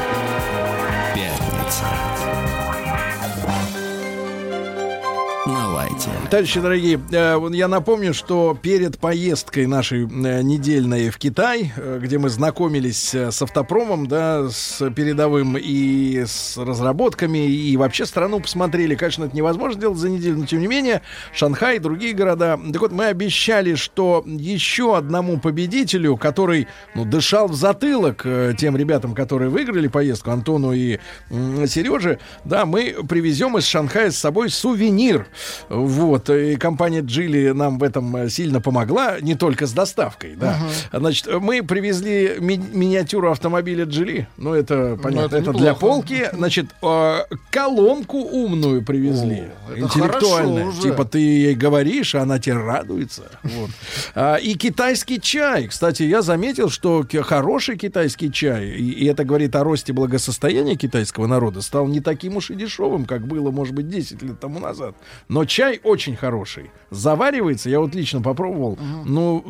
На 6.06 6.12
лайте. 6.14 6.28
Товарищи 6.30 6.60
дорогие, 6.60 7.00
э, 7.12 7.48
я 7.52 7.68
напомню, 7.68 8.14
что 8.14 8.58
перед 8.60 8.98
поездкой 8.98 9.66
нашей 9.66 10.04
э, 10.04 10.42
недельной 10.42 11.10
в 11.10 11.18
Китай, 11.18 11.72
э, 11.76 12.00
где 12.02 12.18
мы 12.18 12.30
знакомились 12.30 13.14
с 13.14 13.42
автопромом, 13.42 14.06
да, 14.06 14.48
с 14.48 14.90
передовым 14.90 15.56
и 15.58 16.24
с 16.24 16.56
разработками, 16.56 17.46
и 17.46 17.76
вообще 17.76 18.06
страну 18.06 18.40
посмотрели. 18.40 18.94
Конечно, 18.94 19.24
это 19.24 19.36
невозможно 19.36 19.78
сделать 19.78 19.98
за 19.98 20.08
неделю, 20.08 20.38
но 20.38 20.46
тем 20.46 20.60
не 20.60 20.68
менее, 20.68 21.02
Шанхай 21.34 21.76
и 21.76 21.78
другие 21.78 22.14
города. 22.14 22.58
Так 22.72 22.80
вот, 22.80 22.92
мы 22.92 23.06
обещали, 23.06 23.74
что 23.74 24.24
еще 24.26 24.96
одному 24.96 25.38
победителю, 25.38 26.16
который, 26.16 26.66
ну, 26.94 27.04
дышал 27.04 27.48
в 27.48 27.54
затылок 27.54 28.26
тем 28.58 28.76
ребятам, 28.76 29.14
которые 29.14 29.50
выиграли 29.50 29.88
поездку, 29.88 30.30
Антону 30.30 30.72
и 30.72 30.98
Сереже, 31.30 32.18
да, 32.44 32.64
мы 32.64 32.96
привезем 33.08 33.58
из 33.58 33.66
Шанхая 33.66 34.10
с 34.10 34.16
собой 34.16 34.48
сувенир. 34.48 35.26
Вот, 35.92 36.30
и 36.30 36.56
компания 36.56 37.00
Джили 37.00 37.50
нам 37.50 37.78
в 37.78 37.82
этом 37.82 38.16
э, 38.16 38.28
сильно 38.30 38.60
помогла, 38.60 39.20
не 39.20 39.34
только 39.34 39.66
с 39.66 39.72
доставкой, 39.72 40.36
да. 40.36 40.56
Значит, 40.92 41.28
мы 41.40 41.62
привезли 41.62 42.36
ми- 42.38 42.56
миниатюру 42.72 43.30
автомобиля 43.30 43.84
Джили, 43.84 44.28
ну, 44.36 44.54
это, 44.54 44.98
понятно, 45.02 45.36
это 45.36 45.50
это, 45.50 45.58
для 45.58 45.74
полки. 45.74 46.28
Значит, 46.32 46.66
э, 46.82 47.18
колонку 47.50 48.18
умную 48.18 48.82
привезли, 48.82 49.44
это 49.70 49.80
интеллектуальную. 49.80 50.72
Типа 50.72 51.04
ты 51.04 51.18
ей 51.18 51.54
говоришь, 51.54 52.14
а 52.14 52.22
она 52.22 52.38
тебе 52.38 52.56
радуется. 52.56 53.30
Вот. 53.42 53.70
А, 54.14 54.36
и 54.36 54.54
китайский 54.54 55.20
чай. 55.20 55.68
Кстати, 55.68 56.02
я 56.04 56.22
заметил, 56.22 56.70
что 56.70 57.04
хороший 57.22 57.76
китайский 57.76 58.32
чай, 58.32 58.68
и, 58.68 58.90
и 58.90 59.06
это 59.06 59.24
говорит 59.24 59.54
о 59.56 59.64
росте 59.64 59.92
благосостояния 59.92 60.76
китайского 60.76 61.26
народа, 61.26 61.60
стал 61.60 61.86
не 61.86 62.00
таким 62.00 62.36
уж 62.36 62.50
и 62.50 62.54
дешевым, 62.54 63.04
как 63.04 63.26
было, 63.26 63.50
может 63.50 63.74
быть, 63.74 63.88
10 63.88 64.22
лет 64.22 64.40
тому 64.40 64.58
назад. 64.58 64.94
Но 65.28 65.44
чай 65.44 65.80
очень 65.82 66.16
хороший. 66.16 66.70
Заваривается, 66.90 67.70
я 67.70 67.80
вот 67.80 67.94
лично 67.94 68.20
попробовал, 68.20 68.78
ну, 69.04 69.42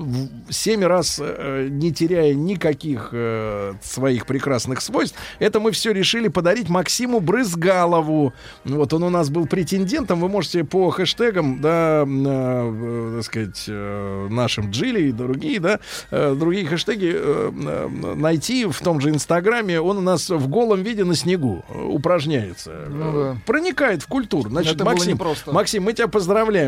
в 0.49 0.53
7 0.53 0.85
раз 0.85 1.21
э, 1.21 1.69
не 1.71 1.93
теряя 1.93 2.35
никаких 2.35 3.11
э, 3.13 3.75
своих 3.83 4.27
прекрасных 4.27 4.81
свойств. 4.81 5.19
Это 5.41 5.59
мы 5.59 5.73
все 5.73 5.93
решили 5.93 6.29
подарить 6.29 6.69
Максиму 6.69 7.21
Брызгалову. 7.21 8.33
Вот 8.65 8.93
он 8.93 9.03
у 9.03 9.11
нас 9.11 9.29
был 9.29 9.47
претендентом. 9.47 10.21
Вы 10.21 10.29
можете 10.29 10.65
по 10.65 10.91
хэштегам, 10.91 11.61
да, 11.61 12.05
э, 12.07 13.13
так 13.17 13.25
сказать, 13.25 13.65
э, 13.69 14.29
нашим 14.31 14.71
Джили 14.71 15.09
и 15.09 15.13
другие, 15.13 15.59
да, 15.61 15.81
э, 16.11 16.35
другие 16.39 16.67
хэштеги 16.67 17.13
э, 17.13 17.51
э, 17.53 18.15
найти 18.15 18.67
в 18.67 18.79
том 18.81 19.01
же 19.01 19.11
Инстаграме. 19.11 19.81
Он 19.81 19.99
у 19.99 20.03
нас 20.03 20.31
в 20.31 20.49
голом 20.49 20.83
виде 20.83 21.05
на 21.05 21.15
снегу 21.15 21.65
э, 21.69 21.79
упражняется. 21.79 22.73
Ну 22.89 23.13
да. 23.13 23.37
Проникает 23.47 24.03
в 24.03 24.07
культуру. 24.07 24.49
Значит, 24.49 24.77
Это 24.77 24.85
Максим. 24.85 25.19
Максим, 25.47 25.83
мы 25.83 25.93
тебя 25.93 26.09
поздравляем. 26.09 26.22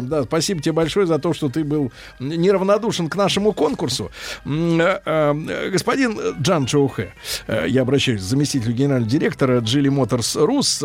Да, 0.09 0.24
спасибо 0.24 0.60
тебе 0.60 0.72
большое 0.72 1.06
за 1.06 1.18
то, 1.18 1.32
что 1.32 1.48
ты 1.48 1.64
был 1.64 1.93
неравнодушен 2.18 3.09
к 3.09 3.16
нашему 3.16 3.52
конкурсу. 3.52 4.10
Э, 4.44 5.01
э, 5.05 5.70
Господин 5.70 6.18
Джан 6.40 6.66
Чоухэ, 6.66 7.12
э, 7.47 7.66
я 7.68 7.82
обращаюсь 7.82 8.20
к 8.20 8.24
заместителю 8.24 8.72
генерального 8.72 9.10
директора 9.10 9.59
Джили 9.60 9.89
Моторс 9.89 10.36
Рус. 10.36 10.82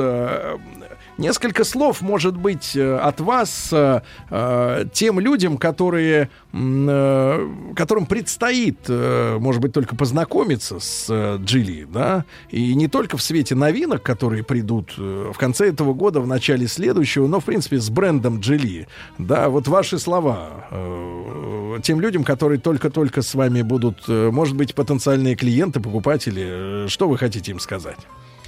Несколько 1.19 1.65
слов, 1.65 1.99
может 1.99 2.37
быть, 2.37 2.77
э, 2.77 2.95
от 2.95 3.19
вас 3.19 3.73
э, 3.73 3.99
э, 4.29 4.85
тем 4.93 5.19
людям, 5.19 5.57
которые, 5.57 6.29
э, 6.53 7.49
которым 7.75 8.05
предстоит, 8.05 8.77
э, 8.87 9.37
может 9.37 9.61
быть, 9.61 9.73
только 9.73 9.97
познакомиться 9.97 10.79
с 10.79 11.07
э, 11.09 11.37
Джили, 11.43 11.85
да, 11.91 12.23
и 12.49 12.73
не 12.73 12.87
только 12.87 13.17
в 13.17 13.21
свете 13.21 13.53
новинок, 13.53 14.01
которые 14.01 14.45
придут 14.45 14.93
э, 14.97 15.31
в 15.35 15.37
конце 15.37 15.67
этого 15.67 15.93
года, 15.93 16.21
в 16.21 16.27
начале 16.27 16.69
следующего, 16.69 17.27
но, 17.27 17.41
в 17.41 17.43
принципе, 17.43 17.79
с 17.79 17.89
брендом 17.89 18.39
Джили, 18.39 18.87
да, 19.17 19.49
вот 19.49 19.67
ваши 19.67 19.99
слова 19.99 20.67
э, 20.71 21.79
тем 21.83 21.99
людям, 21.99 22.23
которые 22.23 22.61
только-только 22.61 23.23
с 23.23 23.35
вами 23.35 23.61
будут, 23.61 24.07
может 24.07 24.55
быть, 24.55 24.73
потенциальные 24.73 25.35
клиенты, 25.35 25.81
покупатели, 25.81 26.87
что 26.87 27.09
вы 27.09 27.17
хотите 27.17 27.51
им 27.51 27.59
сказать? 27.59 27.97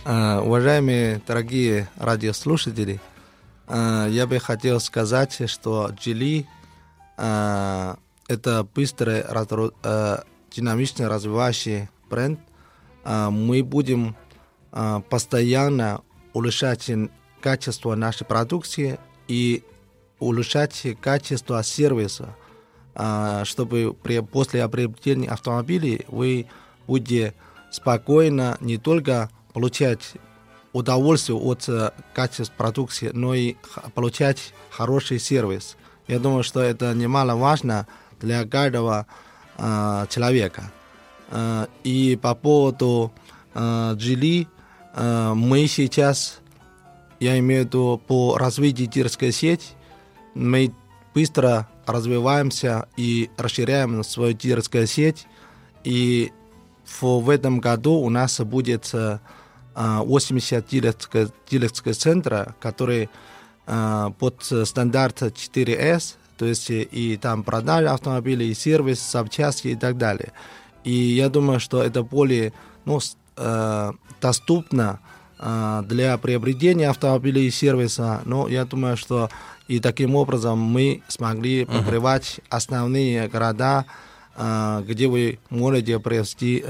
А, 0.03 0.41
Уважаемые 0.41 1.21
дорогие 1.27 1.87
радиослушатели, 1.95 2.99
а, 3.67 4.07
я 4.07 4.25
бы 4.25 4.39
хотел 4.39 4.79
сказать, 4.79 5.47
что 5.47 5.91
Джили 5.91 6.47
а, 7.17 7.97
это 8.27 8.67
быстрый, 8.73 9.23
динамично 10.51 11.07
развивающий 11.07 11.89
бренд. 12.09 12.39
Мы 13.05 13.63
будем 13.63 14.15
постоянно 15.09 16.01
улучшать 16.33 16.89
качество 17.41 17.95
нашей 17.95 18.25
продукции 18.25 18.99
и 19.27 19.63
улучшать 20.19 20.85
качество 21.01 21.61
сервиса, 21.63 22.35
чтобы 23.43 23.95
после 24.31 24.67
приобретения 24.69 25.29
автомобилей 25.29 26.05
вы 26.07 26.47
будете 26.87 27.33
спокойно 27.71 28.57
не 28.61 28.77
только 28.77 29.29
получать 29.53 30.13
удовольствие 30.73 31.37
от 31.37 31.67
э, 31.67 31.91
качества 32.13 32.53
продукции, 32.57 33.11
но 33.13 33.33
и 33.33 33.55
получать 33.93 34.53
хороший 34.69 35.19
сервис. 35.19 35.75
Я 36.07 36.19
думаю, 36.19 36.43
что 36.43 36.61
это 36.61 36.93
немаловажно 36.93 37.87
для 38.19 38.45
каждого 38.45 39.05
э, 39.57 40.05
человека. 40.09 40.71
Э, 41.29 41.67
и 41.83 42.17
по 42.21 42.35
поводу 42.35 43.11
э, 43.53 43.93
Джили, 43.95 44.47
э, 44.93 45.33
мы 45.35 45.67
сейчас, 45.67 46.39
я 47.19 47.37
имею 47.39 47.63
в 47.63 47.65
виду 47.67 48.01
по 48.07 48.37
развитию 48.37 48.87
дилерской 48.87 49.31
сети, 49.31 49.67
мы 50.33 50.73
быстро 51.13 51.67
развиваемся 51.85 52.87
и 52.95 53.29
расширяем 53.37 54.03
свою 54.03 54.33
дилерскую 54.33 54.87
сеть. 54.87 55.27
И 55.83 56.31
в, 56.85 57.19
в 57.19 57.29
этом 57.29 57.59
году 57.59 57.93
у 57.93 58.09
нас 58.09 58.39
будет 58.39 58.89
э, 58.93 59.19
80 59.75 60.67
дилерских, 60.67 61.29
дилерских 61.49 61.95
центра, 61.95 62.55
которые 62.59 63.09
а, 63.67 64.09
под 64.11 64.43
стандарт 64.43 65.21
4S, 65.21 66.15
то 66.37 66.45
есть 66.45 66.71
и 66.71 67.19
там 67.21 67.43
продажа 67.43 67.93
автомобилей, 67.93 68.49
и 68.49 68.53
сервис, 68.55 68.99
запчасти 69.11 69.69
и 69.69 69.75
так 69.75 69.97
далее. 69.97 70.33
И 70.83 70.91
я 70.91 71.29
думаю, 71.29 71.59
что 71.59 71.83
это 71.83 72.01
более 72.03 72.53
ну, 72.85 72.99
э, 73.37 73.91
доступно 74.19 74.99
э, 75.37 75.83
для 75.85 76.17
приобретения 76.17 76.89
автомобилей 76.89 77.45
и 77.45 77.51
сервиса. 77.51 78.21
Но 78.25 78.47
я 78.47 78.65
думаю, 78.65 78.97
что 78.97 79.29
и 79.67 79.79
таким 79.79 80.15
образом 80.15 80.57
мы 80.57 81.03
смогли 81.07 81.65
покрывать 81.65 82.39
основные 82.49 83.27
города, 83.27 83.85
э, 84.35 84.83
где 84.87 85.07
вы 85.07 85.39
можете 85.49 85.99
приобрести 85.99 86.63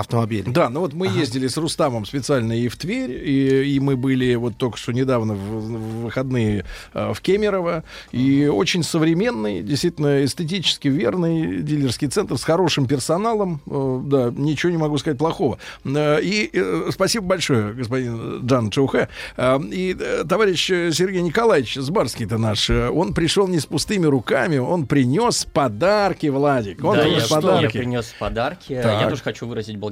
автомобиль. 0.00 0.44
Да, 0.46 0.68
ну 0.68 0.80
вот 0.80 0.92
мы 0.94 1.06
ездили 1.08 1.46
с 1.48 1.56
Рустамом 1.56 2.04
специально 2.06 2.52
и 2.52 2.68
в 2.68 2.76
Тверь, 2.76 3.10
и, 3.10 3.74
и 3.74 3.80
мы 3.80 3.96
были 3.96 4.34
вот 4.34 4.56
только 4.56 4.76
что 4.78 4.92
недавно 4.92 5.34
в, 5.34 5.38
в 5.38 6.02
выходные 6.04 6.64
э, 6.94 7.12
в 7.12 7.20
Кемерово, 7.20 7.84
и 8.12 8.46
очень 8.46 8.82
современный, 8.82 9.62
действительно 9.62 10.24
эстетически 10.24 10.88
верный 10.88 11.62
дилерский 11.62 12.08
центр 12.08 12.36
с 12.38 12.44
хорошим 12.44 12.86
персоналом, 12.86 13.60
Э, 13.66 14.00
да, 14.04 14.32
ничего 14.34 14.70
не 14.70 14.78
могу 14.78 14.98
сказать 14.98 15.18
плохого. 15.18 15.58
Э, 15.84 16.20
И 16.22 16.50
э, 16.52 16.90
спасибо 16.92 17.26
большое, 17.26 17.72
господин 17.74 18.46
Джан 18.46 18.70
Чаухе. 18.70 19.08
Э, 19.36 19.58
И 19.70 19.96
э, 19.98 20.24
товарищ 20.28 20.66
Сергей 20.66 21.22
Николаевич 21.22 21.74
Сбарский-то 21.74 22.38
наш, 22.38 22.70
э, 22.70 22.88
он 22.88 23.14
пришел 23.14 23.48
не 23.48 23.58
с 23.58 23.66
пустыми 23.66 24.06
руками, 24.06 24.58
он 24.58 24.86
принес 24.86 25.44
подарки, 25.44 26.26
Владик. 26.28 26.84
Он 26.84 26.96
да, 26.96 27.02
я, 27.02 27.08
принес 27.08 27.30
я 27.30 27.36
подарки. 27.36 27.78
принес 27.78 28.14
подарки. 28.18 28.80
Так. 28.82 29.02
Я 29.02 29.08
тоже 29.08 29.22
хочу 29.22 29.46
выразить 29.46 29.76
благодарность 29.76 29.87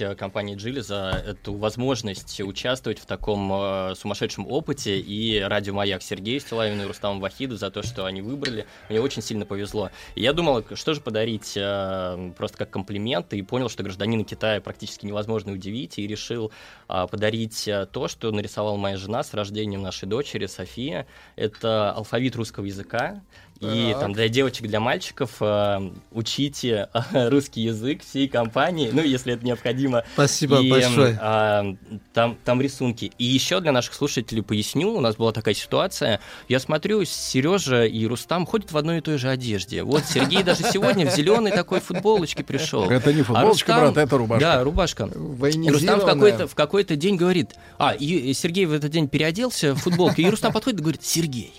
э, 0.00 0.14
компании 0.14 0.54
Джили 0.56 0.80
за 0.80 1.22
эту 1.26 1.54
возможность 1.54 2.40
участвовать 2.40 2.98
в 2.98 3.06
таком 3.06 3.50
э, 3.52 3.94
сумасшедшем 3.94 4.46
опыте 4.46 4.98
и 4.98 5.40
радио 5.40 5.74
Маяк 5.74 6.02
Сергею 6.02 6.40
Стилавину 6.40 6.84
и 6.84 6.86
Рустаму 6.86 7.20
Вахиду 7.20 7.56
за 7.56 7.70
то, 7.70 7.82
что 7.82 8.04
они 8.04 8.22
выбрали. 8.22 8.66
Мне 8.88 9.00
очень 9.00 9.22
сильно 9.22 9.46
повезло. 9.46 9.90
Я 10.14 10.32
думал, 10.32 10.64
что 10.74 10.94
же 10.94 11.00
подарить 11.00 11.54
э, 11.56 12.32
просто 12.36 12.58
как 12.58 12.70
комплимент, 12.70 13.32
и 13.32 13.42
понял, 13.42 13.68
что 13.68 13.82
гражданина 13.82 14.24
Китая 14.24 14.60
практически 14.60 15.06
невозможно 15.06 15.52
удивить, 15.52 15.98
и 15.98 16.06
решил 16.06 16.50
а, 16.86 17.06
подарить 17.06 17.68
то, 17.92 18.08
что 18.08 18.30
нарисовала 18.30 18.76
моя 18.76 18.96
жена 18.96 19.22
с 19.22 19.34
рождением 19.34 19.82
нашей 19.82 20.06
дочери 20.06 20.46
София. 20.46 21.06
Это 21.36 21.92
алфавит 21.92 22.36
русского 22.36 22.64
языка. 22.64 23.22
И 23.60 23.90
Так. 23.92 24.00
там 24.00 24.12
для 24.12 24.28
девочек, 24.28 24.68
для 24.68 24.78
мальчиков 24.78 25.30
э, 25.40 25.90
учите 26.12 26.88
э, 27.12 27.28
русский 27.28 27.62
язык 27.62 28.02
всей 28.04 28.28
компании, 28.28 28.90
ну, 28.92 29.02
если 29.02 29.34
это 29.34 29.44
необходимо. 29.44 30.04
Спасибо 30.14 30.60
И, 30.60 30.70
большое. 30.70 31.18
а, 31.20 31.74
там, 32.14 32.36
там 32.44 32.60
рисунки. 32.62 33.10
И 33.18 33.24
еще 33.24 33.58
для 33.60 33.72
наших 33.72 33.94
слушателей 33.94 34.42
поясню, 34.44 34.94
у 34.94 35.00
нас 35.00 35.16
была 35.16 35.32
такая 35.32 35.54
ситуация. 35.54 36.20
Я 36.48 36.60
смотрю, 36.60 37.04
Сережа 37.04 37.84
и 37.84 38.06
Рустам 38.06 38.46
ходят 38.46 38.70
в 38.70 38.76
одной 38.78 38.98
и 38.98 39.00
той 39.00 39.18
же 39.18 39.28
одежде. 39.28 39.82
Вот 39.82 40.04
Сергей 40.04 40.42
даже 40.44 40.62
сегодня 40.62 41.10
в 41.10 41.14
зеленой 41.14 41.50
такой 41.50 41.80
футболочке 41.80 42.44
пришел. 42.44 42.88
Это 42.88 43.12
не 43.12 43.22
А 43.22 43.24
футболочка, 43.24 43.72
Рустам- 43.72 43.92
брат, 43.92 43.96
это 44.06 44.18
рубашка. 44.18 44.40
Да, 44.44 44.62
рубашка. 44.64 45.04
И 45.04 45.70
Рустам 45.70 46.00
в 46.00 46.04
какой-то, 46.04 46.46
в 46.46 46.54
какой-то 46.54 46.94
день 46.94 47.16
говорит, 47.16 47.54
а, 47.78 47.92
и 47.94 48.32
Сергей 48.34 48.66
в 48.66 48.72
этот 48.72 48.92
день 48.92 49.08
переоделся 49.08 49.74
в 49.74 49.78
футболку, 49.78 50.20
и 50.20 50.30
Рустам 50.30 50.52
подходит 50.52 50.78
и 50.78 50.82
говорит, 50.82 51.02
Сергей, 51.04 51.52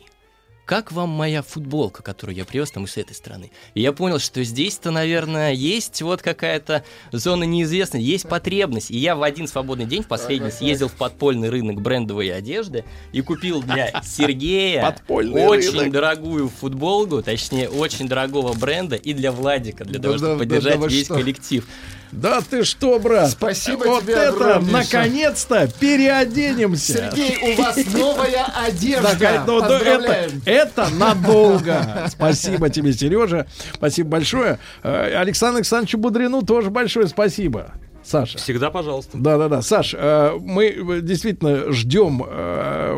как 0.69 0.91
вам 0.91 1.09
моя 1.09 1.41
футболка, 1.41 2.03
которую 2.03 2.35
я 2.35 2.45
привез 2.45 2.69
там 2.69 2.83
и 2.83 2.87
с 2.87 2.95
этой 2.95 3.15
стороны? 3.15 3.49
И 3.73 3.81
я 3.81 3.91
понял, 3.91 4.19
что 4.19 4.43
здесь-то, 4.43 4.91
наверное, 4.91 5.51
есть 5.51 5.99
вот 6.03 6.21
какая-то 6.21 6.83
зона 7.11 7.43
неизвестности, 7.43 8.05
есть 8.05 8.29
потребность. 8.29 8.91
И 8.91 8.97
я 8.99 9.15
в 9.15 9.23
один 9.23 9.47
свободный 9.47 9.85
день, 9.85 10.03
в 10.03 10.07
последний, 10.07 10.51
съездил 10.51 10.87
в 10.87 10.93
подпольный 10.93 11.49
рынок 11.49 11.81
брендовой 11.81 12.31
одежды 12.31 12.85
и 13.13 13.21
купил 13.21 13.63
для 13.63 13.99
Сергея 14.03 14.83
Подпольный 14.83 15.47
очень 15.47 15.71
рынок. 15.71 15.91
дорогую 15.91 16.49
футболку, 16.49 17.23
точнее, 17.23 17.67
очень 17.67 18.07
дорогого 18.07 18.53
бренда, 18.53 18.95
и 18.95 19.13
для 19.13 19.31
Владика, 19.31 19.85
для 19.85 19.99
того, 19.99 20.17
чтобы 20.17 20.33
да, 20.33 20.37
поддержать 20.37 20.79
да 20.79 20.85
весь 20.85 21.05
что? 21.05 21.15
коллектив. 21.15 21.67
Да 22.11 22.41
ты 22.41 22.63
что, 22.63 22.99
брат? 22.99 23.29
Спасибо 23.31 23.83
вот 23.85 24.03
тебе 24.03 24.13
это, 24.13 24.29
огромнейшее. 24.29 24.83
наконец-то, 24.83 25.69
переоденемся. 25.79 27.11
Сергей, 27.13 27.53
у 27.53 27.61
вас 27.61 27.77
новая 27.93 28.45
одежда. 28.65 29.15
Да, 29.19 29.31
это, 29.31 29.45
Поздравляем. 29.45 30.41
это 30.45 30.89
надолго. 30.97 32.07
Спасибо 32.09 32.69
тебе, 32.69 32.93
Сережа. 32.93 33.45
Спасибо 33.73 34.09
большое. 34.09 34.59
Э, 34.83 35.15
Александру 35.17 35.57
Александровичу 35.57 35.97
Будрину 35.97 36.41
тоже 36.41 36.69
большое 36.69 37.07
спасибо. 37.07 37.73
Саша. 38.03 38.37
Всегда 38.39 38.71
пожалуйста. 38.71 39.17
Да, 39.17 39.37
да, 39.37 39.49
да. 39.49 39.61
Саш, 39.61 39.93
э, 39.95 40.31
мы 40.39 40.65
э, 40.65 41.01
действительно 41.01 41.71
ждем, 41.71 42.23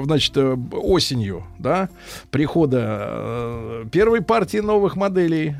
значит, 0.06 0.38
осенью, 0.72 1.44
да, 1.60 1.90
прихода 2.30 3.86
первой 3.92 4.22
партии 4.22 4.60
новых 4.60 4.96
моделей. 4.96 5.56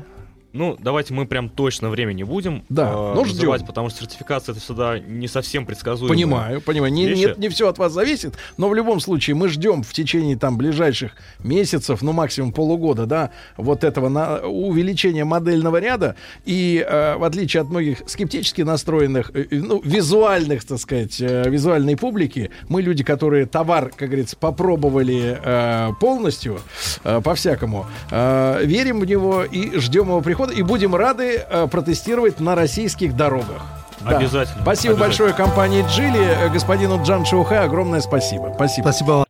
Ну, 0.52 0.76
давайте 0.78 1.14
мы 1.14 1.26
прям 1.26 1.48
точно 1.48 1.88
время 1.88 2.12
не 2.12 2.24
будем 2.24 2.64
Да, 2.68 2.90
э, 2.90 3.12
ну, 3.14 3.24
называть, 3.24 3.60
ждем. 3.60 3.66
потому 3.66 3.88
что 3.88 4.00
сертификация 4.00 4.52
это 4.52 4.60
всегда 4.60 4.98
не 4.98 5.26
совсем 5.28 5.64
предсказуемая. 5.64 6.14
Понимаю, 6.14 6.60
понимаю. 6.60 6.92
Не, 6.92 7.06
нет, 7.14 7.38
не 7.38 7.48
все 7.48 7.68
от 7.68 7.78
вас 7.78 7.92
зависит, 7.92 8.34
но 8.58 8.68
в 8.68 8.74
любом 8.74 9.00
случае 9.00 9.34
мы 9.34 9.48
ждем 9.48 9.82
в 9.82 9.92
течение 9.92 10.36
там 10.36 10.58
ближайших 10.58 11.12
месяцев, 11.42 12.02
ну 12.02 12.12
максимум 12.12 12.52
полугода, 12.52 13.06
да, 13.06 13.30
вот 13.56 13.82
этого 13.82 14.08
на, 14.08 14.40
увеличения 14.40 15.24
модельного 15.24 15.78
ряда. 15.78 16.16
И 16.44 16.84
э, 16.86 17.16
в 17.16 17.24
отличие 17.24 17.62
от 17.62 17.68
многих 17.70 18.02
скептически 18.06 18.62
настроенных, 18.62 19.30
э, 19.34 19.46
э, 19.50 19.56
ну, 19.56 19.80
визуальных, 19.82 20.64
так 20.64 20.78
сказать, 20.78 21.18
э, 21.20 21.48
визуальной 21.48 21.96
публики, 21.96 22.50
мы 22.68 22.82
люди, 22.82 23.04
которые 23.04 23.46
товар, 23.46 23.90
как 23.96 24.08
говорится, 24.08 24.36
попробовали 24.36 25.40
э, 25.42 25.92
полностью, 25.98 26.60
э, 27.04 27.20
по-всякому, 27.22 27.86
э, 28.10 28.60
верим 28.64 29.00
в 29.00 29.06
него 29.06 29.44
и 29.44 29.78
ждем 29.78 30.08
его 30.08 30.20
прихода, 30.20 30.41
и 30.50 30.62
будем 30.62 30.94
рады 30.94 31.44
э, 31.48 31.66
протестировать 31.68 32.40
на 32.40 32.54
российских 32.54 33.16
дорогах. 33.16 33.62
Да. 34.00 34.16
Обязательно, 34.16 34.62
Спасибо 34.62 34.94
обязательно. 34.94 34.96
большое 34.96 35.32
компании 35.32 35.84
Джили, 35.88 36.24
э, 36.24 36.48
господину 36.48 37.00
Джан 37.02 37.24
Шоухе 37.24 37.56
огромное 37.56 38.00
спасибо. 38.00 38.52
Спасибо. 38.54 38.84
Спасибо 38.84 39.10
вам. 39.10 39.24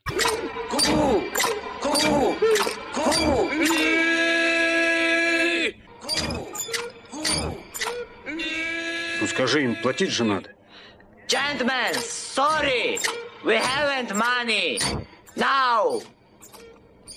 Ну 9.21 9.27
скажи 9.29 9.65
им, 9.65 9.77
платить 9.83 10.11
же 10.11 10.25
надо. 10.25 10.51
Gentlemen, 11.29 11.95
sorry, 11.95 12.99
we 13.45 13.57
haven't 13.57 14.13
money. 14.15 14.79
Now. 15.37 16.03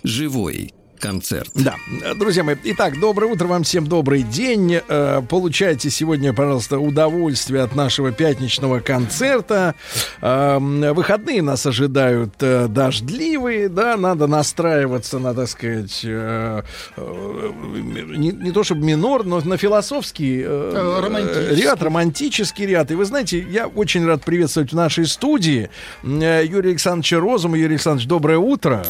Живой 0.04 0.72
концерт. 1.00 1.50
Да, 1.54 1.76
друзья 2.18 2.44
мои, 2.44 2.56
итак, 2.64 3.00
доброе 3.00 3.32
утро 3.32 3.48
вам 3.48 3.64
всем, 3.64 3.88
добрый 3.88 4.24
день. 4.24 4.80
Э, 4.88 5.22
Получайте 5.30 5.90
сегодня, 5.90 6.34
пожалуйста, 6.34 6.80
удовольствие 6.80 7.62
от 7.64 7.76
нашего 7.76 8.12
пятничного 8.12 8.80
концерта. 8.80 9.76
Э, 10.22 10.60
Выходные 10.60 11.42
нас 11.42 11.66
ожидают 11.66 12.34
э, 12.42 12.68
дождливые, 12.68 13.70
да, 13.70 13.98
надо 13.98 14.28
настраиваться 14.28 15.20
на, 15.20 15.34
так 15.34 15.50
сказать, 15.50 16.02
э, 16.04 16.62
не, 16.98 18.32
не 18.32 18.52
то 18.52 18.64
чтобы 18.64 18.86
минор, 18.86 19.26
но 19.26 19.42
на 19.42 19.58
философский 19.58 20.44
романтический. 20.46 21.62
ряд, 21.64 21.82
романтический 21.82 22.66
ряд. 22.66 22.92
И 22.92 22.96
вы 22.96 23.06
знаете, 23.06 23.40
я 23.50 23.68
очень 23.68 24.06
рад 24.06 24.24
приветствовать 24.24 24.72
в 24.72 24.76
нашей 24.76 25.06
студии 25.06 25.70
Юрия 26.04 26.70
Александровича 26.70 27.20
Розума. 27.20 27.58
Юрий 27.58 27.76
Александрович, 27.76 28.08
доброе 28.08 28.38
утро. 28.38 28.84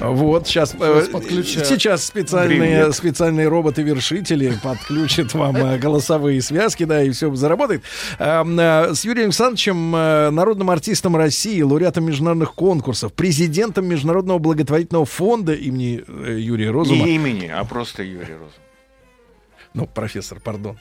Вот, 0.00 0.46
сейчас, 0.46 0.70
Сейчас 0.70 1.08
подключаю. 1.42 1.66
сейчас 1.66 2.04
специальные, 2.04 2.58
Привет. 2.80 2.94
специальные 2.94 3.48
роботы-вершители 3.48 4.52
подключат 4.62 5.34
вам 5.34 5.56
э, 5.56 5.78
голосовые 5.78 6.40
связки, 6.42 6.84
да, 6.84 7.02
и 7.02 7.10
все 7.10 7.34
заработает. 7.34 7.82
Э, 8.18 8.42
э, 8.44 8.94
С 8.94 9.04
Юрием 9.04 9.26
Александровичем, 9.26 9.94
э, 9.94 10.30
народным 10.30 10.70
артистом 10.70 11.16
России, 11.16 11.60
лауреатом 11.62 12.04
международных 12.04 12.54
конкурсов, 12.54 13.12
президентом 13.12 13.86
Международного 13.86 14.38
благотворительного 14.38 15.06
фонда 15.06 15.54
имени 15.54 16.02
Юрия 16.38 16.70
Розума. 16.70 17.04
Не 17.04 17.16
имени, 17.16 17.46
а 17.46 17.64
просто 17.64 18.02
Юрий 18.02 18.34
Розум. 18.34 18.52
Ну, 19.72 19.86
профессор, 19.86 20.40
пардон. 20.40 20.78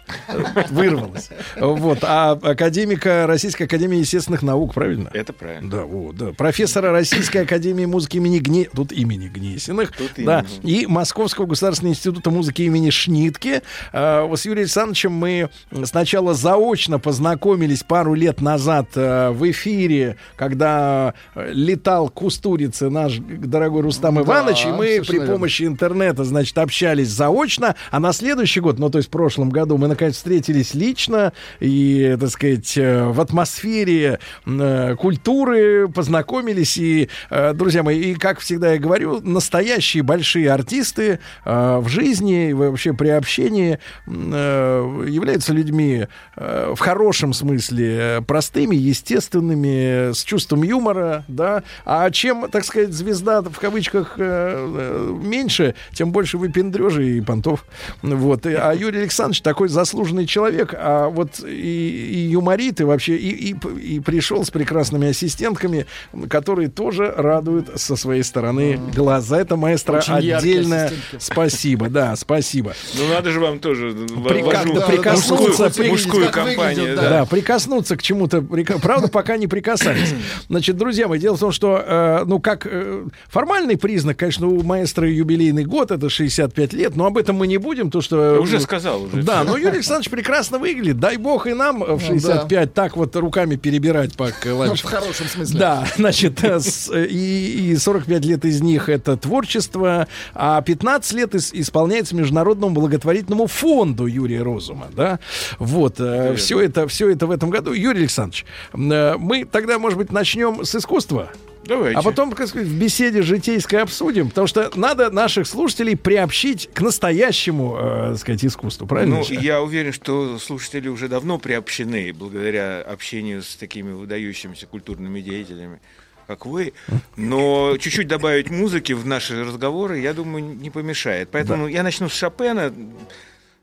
Вырвалось. 0.72 1.30
Вот. 1.58 2.00
А 2.02 2.32
академика 2.32 3.26
Российской 3.28 3.64
Академии 3.64 4.00
Естественных 4.00 4.42
Наук, 4.42 4.74
правильно? 4.74 5.10
Это 5.14 5.32
правильно. 5.32 5.70
Да, 5.70 5.84
вот, 5.84 6.16
да. 6.16 6.32
Профессора 6.34 6.92
Российской 6.92 7.44
Академии 7.44 7.86
Музыки 7.86 8.18
имени 8.18 8.40
Гне... 8.40 8.68
Тут 8.74 8.92
имени 8.92 9.28
Гнесиных. 9.28 9.92
Тут 9.96 10.12
да. 10.18 10.46
имени. 10.64 10.82
И 10.82 10.88
Московского 10.88 11.46
государственного 11.46 11.94
института 11.94 12.32
музыки 12.32 12.64
имени 12.64 12.90
Шнитке. 12.90 13.62
А, 13.94 14.28
с 14.34 14.46
Юрием 14.46 14.64
Александровичем 14.64 15.12
мы 15.12 15.50
сначала 15.84 16.34
заочно 16.34 16.98
познакомились 17.00 17.84
пару 17.84 18.14
лет 18.16 18.42
назад 18.42 18.90
э, 18.96 19.30
в 19.30 19.50
эфире, 19.52 20.18
когда 20.36 21.14
э, 21.36 21.52
летал 21.54 22.10
к 22.10 22.22
Устурице 22.24 22.90
наш 22.90 23.18
дорогой 23.18 23.82
Рустам 23.82 24.16
Да, 24.16 24.22
Иванович, 24.22 24.66
и 24.66 24.70
мы 24.70 25.02
при 25.08 25.18
верно. 25.18 25.34
помощи 25.34 25.64
интернета, 25.64 26.24
значит, 26.24 26.58
общались 26.58 27.10
заочно, 27.10 27.76
а 27.92 28.00
на 28.00 28.14
следующий 28.14 28.60
год, 28.62 28.79
ну, 28.80 28.90
то 28.90 28.98
есть 28.98 29.10
в 29.10 29.12
прошлом 29.12 29.50
году, 29.50 29.78
мы, 29.78 29.88
наконец, 29.88 30.16
встретились 30.16 30.74
лично 30.74 31.34
и, 31.60 32.16
так 32.20 32.30
сказать, 32.30 32.78
э, 32.78 33.04
в 33.04 33.20
атмосфере 33.20 34.20
э, 34.46 34.96
культуры 34.96 35.90
познакомились. 35.90 36.78
И, 36.78 37.10
э, 37.30 37.54
друзья 37.54 37.84
мои, 37.84 38.00
и, 38.00 38.16
как 38.16 38.40
всегда 38.40 38.74
я 38.74 38.80
говорю, 38.80 39.20
настоящие 39.22 40.04
большие 40.04 40.52
артисты 40.52 41.20
в 41.46 41.86
жизни 41.88 42.50
и 42.50 42.54
вообще 42.54 42.94
при 42.94 43.10
общении 43.10 43.80
являются 44.08 45.54
людьми 45.54 46.08
в 46.36 46.78
хорошем 46.78 47.34
смысле 47.34 48.24
простыми, 48.26 48.76
естественными, 48.76 50.14
с 50.14 50.24
чувством 50.24 50.64
юмора, 50.64 51.26
да. 51.28 51.64
А 51.86 52.10
чем, 52.12 52.50
так 52.50 52.64
сказать, 52.64 52.94
звезда 52.94 53.42
в 53.42 53.60
кавычках 53.60 54.18
меньше, 54.18 55.76
тем 55.94 56.12
больше 56.12 56.38
выпендрежи 56.38 57.18
и 57.18 57.22
понтов. 57.22 57.66
Вот. 58.02 58.46
И- 58.46 58.69
А 58.70 58.76
Юрий 58.76 59.00
Александрович 59.00 59.42
такой 59.42 59.70
заслуженный 59.70 60.26
человек, 60.26 60.74
а 60.78 61.10
вот 61.10 61.40
и, 61.46 61.50
и 61.50 62.18
юморит, 62.30 62.82
и 62.82 62.84
вообще 62.84 63.16
и, 63.18 63.52
и, 63.52 63.56
и 63.96 64.00
пришел 64.00 64.44
с 64.44 64.52
прекрасными 64.52 65.10
ассистентками, 65.10 65.86
которые 66.30 66.70
тоже 66.70 67.14
радуют 67.16 67.80
со 67.80 67.96
своей 67.96 68.24
стороны 68.24 68.80
глаз. 68.96 69.26
За 69.26 69.38
это, 69.38 69.56
маэстро, 69.56 69.98
Очень 69.98 70.14
отдельное 70.14 70.92
спасибо. 71.18 71.90
Да, 71.90 72.16
спасибо. 72.16 72.74
Ну 72.98 73.08
надо 73.08 73.32
же 73.32 73.40
вам 73.40 73.60
тоже 73.60 73.92
При- 74.28 74.44
прикоснуться, 74.44 75.64
мужскую, 75.64 75.72
при- 75.72 75.90
мужскую 75.90 76.26
как 76.26 76.34
компанию. 76.34 76.82
выглядит, 76.82 76.96
да. 76.96 77.10
да. 77.10 77.26
прикоснуться 77.26 77.98
к 77.98 78.02
чему-то. 78.02 78.42
Правда, 78.42 79.08
пока 79.08 79.38
не 79.38 79.48
прикасались. 79.48 80.14
Значит, 80.48 80.78
друзья 80.78 81.08
мои, 81.08 81.20
дело 81.20 81.36
в 81.38 81.40
том, 81.40 81.52
что, 81.52 81.84
э, 81.86 82.24
ну, 82.26 82.40
как 82.40 82.68
э, 82.70 83.06
формальный 83.28 83.78
признак, 83.78 84.18
конечно, 84.18 84.48
у 84.48 84.64
маэстро 84.64 85.10
юбилейный 85.10 85.66
год, 85.66 85.92
это 85.92 86.10
65 86.10 86.74
лет, 86.74 86.96
но 86.96 87.06
об 87.06 87.18
этом 87.18 87.36
мы 87.36 87.48
не 87.48 87.58
будем, 87.58 87.90
то 87.92 88.02
что... 88.02 88.36
э, 88.36 88.40
Уже 88.60 88.66
сказал, 88.66 89.04
уже 89.04 89.24
Да, 89.24 89.44
но 89.44 89.58
Юрий 89.58 89.76
Александрович 89.78 90.10
прекрасно 90.10 90.60
выглядит. 90.60 91.00
Дай 91.00 91.18
бог 91.18 91.48
и 91.48 91.54
нам 91.54 91.80
в 91.80 92.00
65 92.02 92.74
так 92.74 92.96
вот 92.98 93.16
руками 93.16 93.56
перебирать 93.56 94.16
по 94.16 94.30
клавишам. 94.32 94.78
В 94.90 94.92
хорошем 94.92 95.28
смысле. 95.28 95.60
Да, 95.60 95.88
значит, 95.98 96.44
э, 96.44 96.60
э, 96.92 97.06
и, 97.06 97.72
и 97.72 97.76
45 97.78 98.26
лет 98.26 98.46
из 98.46 98.62
них 98.62 98.90
это 98.90 99.18
творчество, 99.18 100.08
а 100.34 100.62
15 100.62 101.14
лет 101.14 101.36
ис- 101.36 101.52
исполняется 101.54 102.16
Международному 102.16 102.74
благотворительному 102.74 103.48
фонду 103.48 104.06
Юрия 104.06 104.42
Розума, 104.42 104.88
да. 104.96 105.20
Вот, 105.58 105.96
все 106.38 106.60
это, 106.62 106.88
все 106.88 107.10
это 107.10 107.28
в 107.28 107.32
этом 107.32 107.50
году. 107.50 107.74
Юрий 107.74 108.00
Александрович, 108.02 108.46
э, 108.74 109.16
мы 109.18 109.46
тогда, 109.46 109.80
может 109.80 109.98
быть, 109.98 110.12
начнем 110.12 110.64
с 110.64 110.76
искусства. 110.76 111.30
Давайте. 111.70 112.00
А 112.00 112.02
потом, 112.02 112.32
как 112.32 112.48
сказать, 112.48 112.68
в 112.68 112.80
беседе 112.80 113.22
житейской 113.22 113.76
обсудим, 113.76 114.30
потому 114.30 114.48
что 114.48 114.72
надо 114.76 115.12
наших 115.12 115.46
слушателей 115.46 115.96
приобщить 115.96 116.68
к 116.74 116.82
настоящему, 116.82 117.78
э, 117.80 118.16
сказать, 118.18 118.44
искусству, 118.44 118.88
правильно? 118.88 119.18
Ну, 119.18 119.26
я 119.30 119.62
уверен, 119.62 119.94
что 119.94 120.40
слушатели 120.40 120.88
уже 120.88 121.08
давно 121.08 121.38
приобщены 121.38 122.12
благодаря 122.12 122.82
общению 122.82 123.44
с 123.44 123.56
такими 123.56 123.92
выдающимися 123.92 124.66
культурными 124.66 125.22
деятелями, 125.22 125.80
как 126.26 126.48
вы. 126.48 126.74
Но 127.16 127.78
чуть-чуть 127.78 128.08
добавить 128.08 128.50
музыки 128.50 128.94
в 128.94 129.06
наши 129.06 129.44
разговоры, 129.44 130.00
я 130.00 130.16
думаю, 130.16 130.44
не 130.44 130.72
помешает. 130.72 131.30
Поэтому 131.32 131.68
я 131.68 131.84
начну 131.84 132.10
с 132.10 132.14
Шопена, 132.14 132.74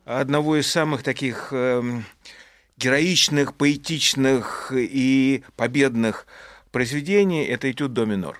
одного 0.05 0.57
из 0.57 0.69
самых 0.69 1.03
таких 1.03 1.49
эм, 1.51 2.05
героичных, 2.79 3.55
поэтичных 3.55 4.73
и 4.73 5.43
победных 5.57 6.29
произведений. 6.77 7.43
Это 7.43 7.71
этюд 7.71 7.95
до 7.95 8.05
минор. 8.05 8.39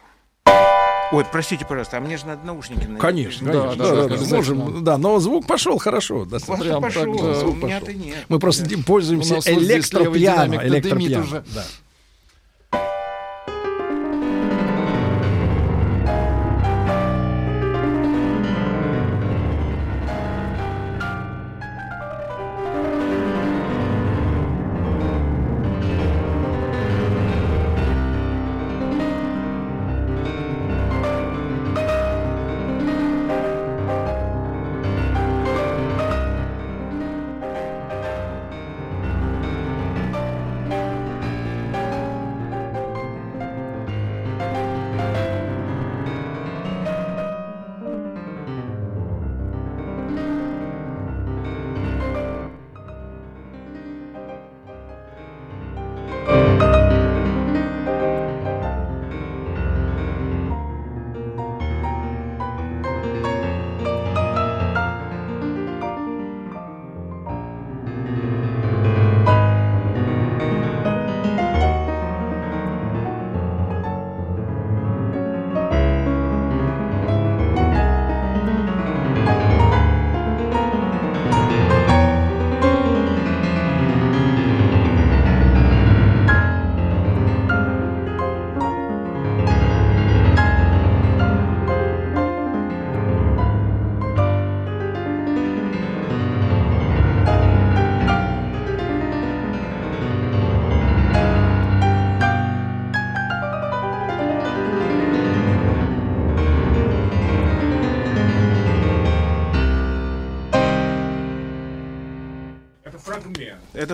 Ой, 1.11 1.25
простите, 1.33 1.65
пожалуйста, 1.65 1.97
а 1.97 2.01
мне 2.01 2.19
же 2.19 2.27
надо 2.27 2.45
наушники 2.45 2.81
надеть. 2.85 2.99
Конечно, 2.99 3.51
конечно. 3.51 3.77
Да, 3.77 4.07
да, 4.09 4.17
да, 4.17 4.37
можем, 4.37 4.85
да, 4.85 4.99
но 4.99 5.19
звук 5.21 5.47
пошел 5.47 5.79
хорошо. 5.79 6.27
достаточно. 6.27 6.65
Прям 6.65 6.83
Пошел, 6.83 7.17
так, 7.17 7.27
да, 7.27 7.35
звук 7.35 7.55
у 7.63 7.67
меня-то 7.67 7.95
нет. 7.95 8.27
Мы 8.29 8.39
просто 8.39 8.69
Да. 8.69 8.77
пользуемся 8.87 9.37
электропиано. 9.39 10.57
электропиано. 10.67 11.45
Да. 11.55 11.65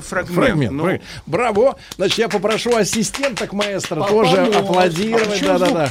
Фрагмент. 0.05 0.35
Фрагмент. 0.35 0.73
Ну. 0.73 0.99
Браво. 1.27 1.77
Значит, 1.97 2.19
я 2.19 2.29
попрошу 2.29 2.75
ассистенток 2.77 3.53
маэстро 3.53 4.01
По- 4.01 4.09
тоже 4.09 4.37
помочь. 4.37 4.55
аплодировать. 4.57 5.43
А 5.43 5.59
Да-да-да. 5.59 5.89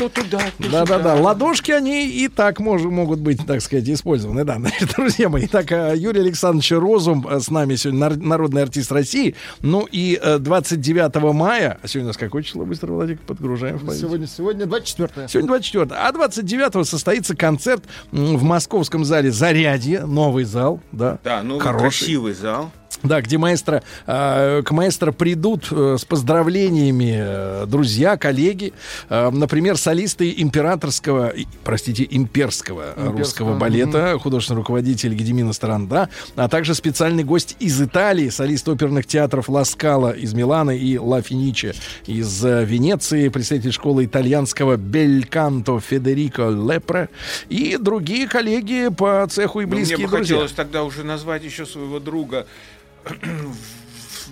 Да-да-да. 0.59 1.15
Ладошки, 1.15 1.71
они 1.71 2.07
и 2.09 2.27
так 2.27 2.59
мож- 2.59 2.87
могут 2.89 3.19
быть, 3.19 3.45
так 3.45 3.61
сказать, 3.61 3.87
использованы. 3.89 4.43
Да, 4.43 4.55
значит, 4.59 4.89
друзья 4.95 5.29
мои. 5.29 5.47
Так, 5.47 5.71
э, 5.71 5.93
Юрий 5.97 6.21
Александрович 6.21 6.71
Розум 6.71 7.27
э, 7.29 7.39
с 7.39 7.49
нами 7.49 7.75
сегодня, 7.75 7.99
нар- 7.99 8.17
народный 8.17 8.63
артист 8.63 8.91
России. 8.91 9.35
Ну 9.61 9.87
и 9.91 10.19
э, 10.21 10.37
29 10.39 11.33
мая, 11.33 11.77
а 11.81 11.87
сегодня 11.87 12.05
у 12.05 12.09
нас 12.09 12.17
какое 12.17 12.43
число? 12.43 12.65
Быстро, 12.65 12.91
Владик, 12.91 13.21
подгружаем 13.21 13.77
в 13.77 13.85
память. 13.85 13.99
Сегодня, 13.99 14.27
сегодня 14.27 14.65
24 14.65 15.27
Сегодня 15.27 15.47
24 15.47 15.87
а 15.91 16.11
29 16.11 16.87
состоится 16.87 17.35
концерт 17.35 17.83
в 18.11 18.43
московском 18.43 19.05
зале 19.05 19.31
«Зарядье», 19.31 20.05
новый 20.05 20.43
зал, 20.43 20.79
да, 20.91 21.19
Да, 21.23 21.41
ну 21.43 21.59
хороший. 21.59 21.81
красивый 21.81 22.33
зал. 22.33 22.71
Да, 23.03 23.21
где 23.21 23.37
маэстро, 23.37 23.83
э, 24.05 24.61
к 24.63 24.71
маэстро 24.71 25.11
придут 25.11 25.67
э, 25.71 25.97
с 25.99 26.05
поздравлениями 26.05 27.15
э, 27.17 27.65
друзья, 27.67 28.17
коллеги, 28.17 28.73
э, 29.09 29.29
например, 29.31 29.77
солисты 29.77 30.33
императорского, 30.37 31.33
простите, 31.63 32.07
имперского, 32.09 32.91
Имперского, 32.91 33.17
русского 33.17 33.57
балета, 33.57 34.17
художественный 34.19 34.57
руководитель 34.57 35.13
Гедемина 35.13 35.53
Старанда, 35.53 36.09
а 36.35 36.47
также 36.47 36.75
специальный 36.75 37.23
гость 37.23 37.55
из 37.59 37.81
Италии, 37.81 38.29
солист 38.29 38.67
оперных 38.69 39.05
театров 39.07 39.49
Ла 39.49 39.65
Скала 39.65 40.11
из 40.11 40.33
Милана 40.33 40.71
и 40.71 40.97
Ла 40.97 41.21
Финиче 41.21 41.73
из 42.05 42.43
Венеции, 42.43 43.29
представитель 43.29 43.71
школы 43.71 44.05
итальянского 44.05 44.77
Бельканто 44.77 45.79
Федерико 45.79 46.49
Лепре 46.49 47.09
и 47.49 47.77
другие 47.77 48.27
коллеги 48.27 48.89
по 48.95 49.25
цеху 49.29 49.61
и 49.61 49.65
Ну, 49.65 49.71
близкие 49.71 49.97
Мне 49.97 50.07
бы 50.07 50.17
друзья. 50.17 50.35
хотелось 50.35 50.51
тогда 50.53 50.83
уже 50.83 51.03
назвать 51.03 51.43
еще 51.43 51.65
своего 51.65 51.99
друга 51.99 52.45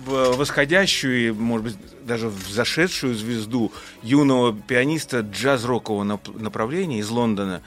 в 0.04 0.36
восходящую 0.36 1.28
и, 1.28 1.30
может 1.30 1.64
быть, 1.64 1.76
даже 2.06 2.28
в 2.28 2.48
зашедшую 2.48 3.14
звезду 3.14 3.72
юного 4.02 4.54
пианиста 4.54 5.20
джаз-рокового 5.20 6.04
нап- 6.04 6.40
направления 6.42 6.98
из 7.00 7.10
Лондона 7.10 7.62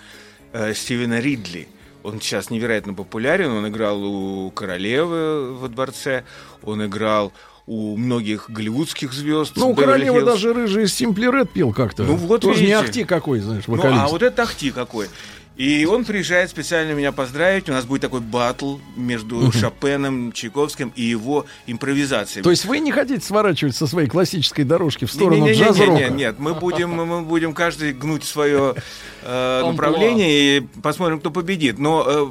э, 0.52 0.74
Стивена 0.74 1.20
Ридли. 1.20 1.68
Он 2.02 2.20
сейчас 2.20 2.50
невероятно 2.50 2.94
популярен. 2.94 3.52
Он 3.52 3.68
играл 3.68 4.04
у 4.04 4.52
королевы 4.52 5.54
во 5.54 5.68
дворце, 5.70 6.24
он 6.62 6.86
играл 6.86 7.32
у 7.66 7.96
многих 7.96 8.50
голливудских 8.50 9.14
звезд. 9.14 9.54
Ну, 9.56 9.70
у 9.70 9.76
королевы 9.76 10.24
даже 10.26 10.54
рыжий 10.54 10.88
Симпли 10.90 11.32
Ред 11.32 11.52
пел 11.52 11.72
как-то. 11.72 12.04
Ну, 12.04 12.16
вот 12.16 12.42
Тоже 12.42 12.60
не 12.60 12.66
видите. 12.66 12.84
ахти 12.84 13.04
какой, 13.06 13.40
знаешь, 13.40 13.64
Ну, 13.68 13.76
вокалист. 13.76 14.02
а 14.02 14.08
вот 14.10 14.22
это 14.22 14.44
ахти 14.44 14.72
какой. 14.72 15.08
И 15.56 15.86
он 15.86 16.04
приезжает 16.04 16.50
специально 16.50 16.94
меня 16.94 17.12
поздравить. 17.12 17.70
У 17.70 17.74
нас 17.74 17.86
будет 17.86 18.02
такой 18.02 18.22
батл 18.22 18.78
между 18.96 19.36
Мгм. 19.36 19.52
Шопеном, 19.52 20.32
Чайковским 20.32 20.92
и 20.96 21.04
его 21.04 21.46
импровизацией. 21.68 22.44
То 22.44 22.50
есть 22.50 22.66
вы 22.66 22.80
не 22.80 22.92
хотите 22.92 23.24
сворачивать 23.24 23.76
со 23.76 23.86
своей 23.86 24.08
классической 24.08 24.64
дорожки 24.64 25.06
в 25.06 25.12
сторону 25.12 25.48
джаз-рока? 25.52 25.92
Нет, 25.92 26.16
нет, 26.16 26.36
мы 26.40 26.56
будем, 26.56 26.92
мы 26.92 27.22
будем 27.22 27.54
каждый 27.54 27.94
гнуть 27.94 28.24
свое 28.24 28.74
э, 29.22 29.62
направление 29.64 30.58
и 30.58 30.62
посмотрим, 30.82 31.20
кто 31.20 31.30
победит. 31.30 31.78
Но 31.78 32.04
э, 32.08 32.28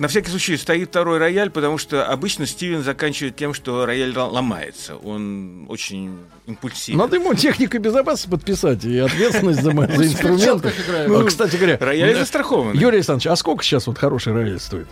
на 0.00 0.08
всякий 0.08 0.30
случай 0.30 0.56
стоит 0.56 0.88
второй 0.88 1.18
рояль, 1.18 1.50
потому 1.50 1.76
что 1.76 2.06
обычно 2.06 2.46
Стивен 2.46 2.82
заканчивает 2.82 3.36
тем, 3.36 3.52
что 3.52 3.84
рояль 3.84 4.16
ломается. 4.16 4.96
Он 4.96 5.66
очень 5.68 6.16
импульсивен. 6.46 6.98
Надо 6.98 7.16
ему 7.16 7.34
техника 7.34 7.78
безопасности 7.78 8.30
подписать 8.30 8.82
и 8.86 8.96
ответственность 8.98 9.60
за, 9.62 9.70
перчатках 9.72 10.72
играет. 10.80 11.06
Ну, 11.08 11.26
кстати 11.26 11.56
говоря, 11.56 11.76
Рояль 11.78 12.16
застрахован. 12.16 12.72
Юрий 12.74 12.96
Александрович, 12.96 13.26
а 13.26 13.36
сколько 13.36 13.62
сейчас 13.62 13.86
вот 13.86 13.98
хороший 13.98 14.32
рояль 14.32 14.58
стоит? 14.58 14.88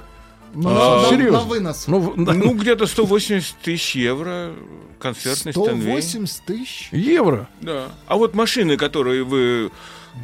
Ну, 0.54 0.68
А, 0.70 1.02
на- 1.02 1.08
серьезно? 1.08 1.38
на 1.38 1.44
вынос. 1.44 1.84
Ну, 1.86 2.14
да. 2.16 2.32
Ну, 2.34 2.52
где-то 2.54 2.86
180 2.86 3.56
тысяч 3.62 3.96
евро 3.96 4.52
концертный 4.98 5.52
Стэнвей. 5.52 6.02
180 6.02 6.44
тысяч? 6.44 6.88
Евро? 6.92 7.48
Да. 7.62 7.88
А 8.06 8.16
вот 8.16 8.34
машины, 8.34 8.76
которые 8.76 9.24
вы 9.24 9.70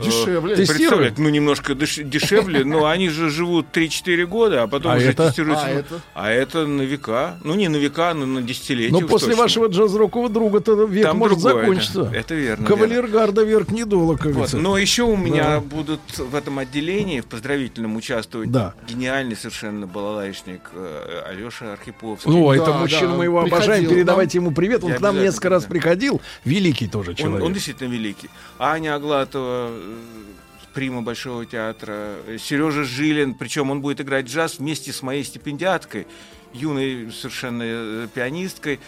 Дешевле. 0.03 0.57
представляете, 0.57 1.17
ну, 1.23 1.29
немножко 1.29 1.73
деш- 1.75 2.03
дешевле, 2.03 2.65
но 2.65 2.87
они 2.87 3.09
же 3.09 3.31
живут 3.31 3.67
3-4 3.73 4.27
года, 4.27 4.63
а 4.63 4.67
потом 4.67 4.93
А 4.93 4.97
уже 4.97 5.11
это? 5.11 5.27
тестируются. 5.29 5.67
А 5.67 5.71
это? 5.71 6.01
А 6.15 6.31
это 6.31 6.67
на 6.67 6.83
века. 6.83 7.39
Ну, 7.45 7.55
не 7.55 7.69
на 7.69 7.77
века, 7.77 8.15
но 8.15 8.27
на 8.27 8.43
десятилетия. 8.43 8.93
Но 8.93 9.01
Ну, 9.01 9.09
после 9.09 9.29
точно. 9.29 9.43
вашего 9.43 9.67
джаз-рокового 9.69 10.29
друга-то 10.29 10.85
век 10.85 11.05
Там 11.05 11.19
может 11.19 11.39
другое, 11.41 11.63
закончиться. 11.63 12.05
да. 12.05 12.17
Это 12.17 12.35
верно, 12.35 12.67
Кавалергарда 12.67 13.43
верх 13.45 13.69
не 13.71 13.85
долог, 13.85 14.21
как 14.21 14.33
Вот. 14.33 14.53
Но 14.55 14.77
еще 14.79 15.03
у 15.05 15.17
Да. 15.17 15.23
меня 15.23 15.61
будут 15.61 16.01
в 16.17 16.35
этом 16.35 16.59
отделении, 16.59 17.21
в 17.21 17.27
поздравительном 17.27 17.97
участвовать 17.97 18.51
Да. 18.51 18.75
гениальный 18.89 19.37
совершенно 19.37 19.87
балалайшник 19.87 20.61
э, 20.75 21.23
Алеша 21.29 21.73
Архиповский. 21.75 22.31
Ну, 22.31 22.51
это 22.53 22.73
мужчина, 22.73 23.15
мы 23.15 23.25
его 23.25 23.41
обожаем. 23.41 23.89
Передавайте 23.89 24.39
ему 24.39 24.53
привет. 24.53 24.83
Он 24.85 24.91
Я 24.91 24.97
к 24.97 25.01
нам 25.01 25.21
несколько 25.21 25.49
раз 25.51 25.65
приходил. 25.65 26.21
Великий 26.45 26.89
тоже 26.89 27.11
Он, 27.11 27.17
человек. 27.17 27.45
он 27.45 27.53
действительно 27.53 27.89
великий. 27.93 28.31
Аня 28.59 28.95
Аглатова, 28.95 29.69
э, 29.71 29.84
прима 30.75 31.03
Большого 31.03 31.47
театра, 31.47 32.17
Сережа 32.39 32.85
Жилин, 32.85 33.35
причем 33.35 33.71
он 33.71 33.81
будет 33.81 34.01
играть 34.01 34.27
джаз 34.27 34.59
вместе 34.59 34.93
с 34.93 35.03
моей 35.03 35.25
стипендиаткой, 35.25 36.07
юной 36.53 37.13
совершенно 37.13 37.63
э, 37.65 38.09
пианисткой, 38.13 38.81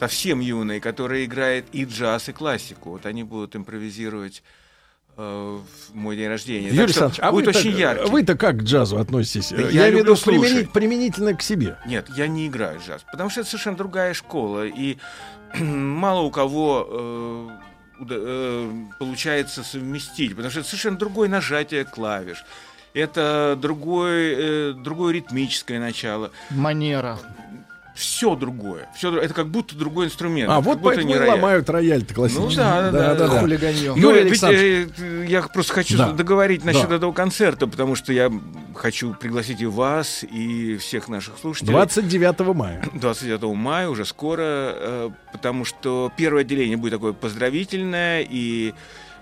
совсем 0.00 0.40
юной, 0.40 0.80
которая 0.80 1.24
играет 1.24 1.66
и 1.72 1.84
джаз, 1.84 2.28
и 2.28 2.32
классику. 2.32 2.90
Вот 2.90 3.06
они 3.06 3.22
будут 3.22 3.54
импровизировать 3.56 4.42
э, 5.16 5.22
в 5.90 5.94
мой 5.94 6.16
день 6.16 6.28
рождения. 6.28 6.70
Юрий 6.70 6.92
Так 6.92 7.14
что 7.14 7.22
а 7.26 7.30
будет 7.30 7.48
очень 7.48 7.76
яркий. 7.76 8.10
вы-то 8.10 8.36
как 8.36 8.58
к 8.58 8.62
джазу 8.62 8.98
относитесь? 8.98 9.50
Да 9.50 9.62
я 9.62 9.68
я 9.68 9.90
имею 9.90 10.04
в 10.04 10.08
виду 10.08 10.14
применить- 10.16 10.72
применительно 10.72 11.34
к 11.34 11.42
себе. 11.42 11.78
Нет, 11.86 12.08
я 12.16 12.26
не 12.26 12.48
играю 12.48 12.80
джаз, 12.84 13.04
потому 13.10 13.30
что 13.30 13.40
это 13.40 13.50
совершенно 13.50 13.76
другая 13.76 14.12
школа, 14.14 14.66
и 14.66 14.98
мало 15.58 16.20
у 16.22 16.30
кого 16.30 16.86
э, 16.90 17.48
получается 18.98 19.62
совместить, 19.62 20.30
потому 20.30 20.50
что 20.50 20.60
это 20.60 20.68
совершенно 20.68 20.98
другое 20.98 21.28
нажатие 21.28 21.84
клавиш. 21.84 22.44
Это 22.94 23.56
другое, 23.60 24.70
э, 24.70 24.72
другое 24.72 25.14
ритмическое 25.14 25.78
начало. 25.78 26.30
Манера. 26.50 27.18
Все 27.98 28.36
другое. 28.36 28.88
Все, 28.96 29.16
это 29.18 29.34
как 29.34 29.48
будто 29.48 29.74
другой 29.74 30.06
инструмент. 30.06 30.48
А 30.48 30.56
как 30.56 30.64
вот 30.66 30.82
поэтому 30.82 31.08
не 31.08 31.16
рояль. 31.16 31.34
ломают 31.34 31.68
рояль-то 31.68 32.14
классический. 32.14 32.46
Ну 32.48 32.54
да, 32.56 32.90
да, 32.92 33.14
да. 33.16 33.28
да. 33.28 33.40
Хулиганье. 33.40 33.90
Ну, 33.96 33.96
Юрий 33.96 34.30
ведь, 34.30 34.42
э, 34.44 35.26
я 35.28 35.42
просто 35.42 35.72
хочу 35.72 35.98
Да. 35.98 36.12
договорить 36.12 36.64
насчет 36.64 36.88
Да. 36.88 36.94
этого 36.94 37.12
концерта, 37.12 37.66
потому 37.66 37.96
что 37.96 38.12
я 38.12 38.30
хочу 38.76 39.14
пригласить 39.14 39.60
и 39.60 39.66
вас, 39.66 40.22
и 40.22 40.76
всех 40.76 41.08
наших 41.08 41.38
слушателей. 41.38 41.72
29 41.72 42.54
мая. 42.54 42.84
29 42.94 43.54
мая, 43.56 43.88
уже 43.88 44.04
скоро, 44.04 44.42
э, 44.44 45.10
потому 45.32 45.64
что 45.64 46.12
первое 46.16 46.42
отделение 46.42 46.76
будет 46.76 46.92
такое 46.92 47.12
поздравительное 47.14 48.24
и 48.28 48.74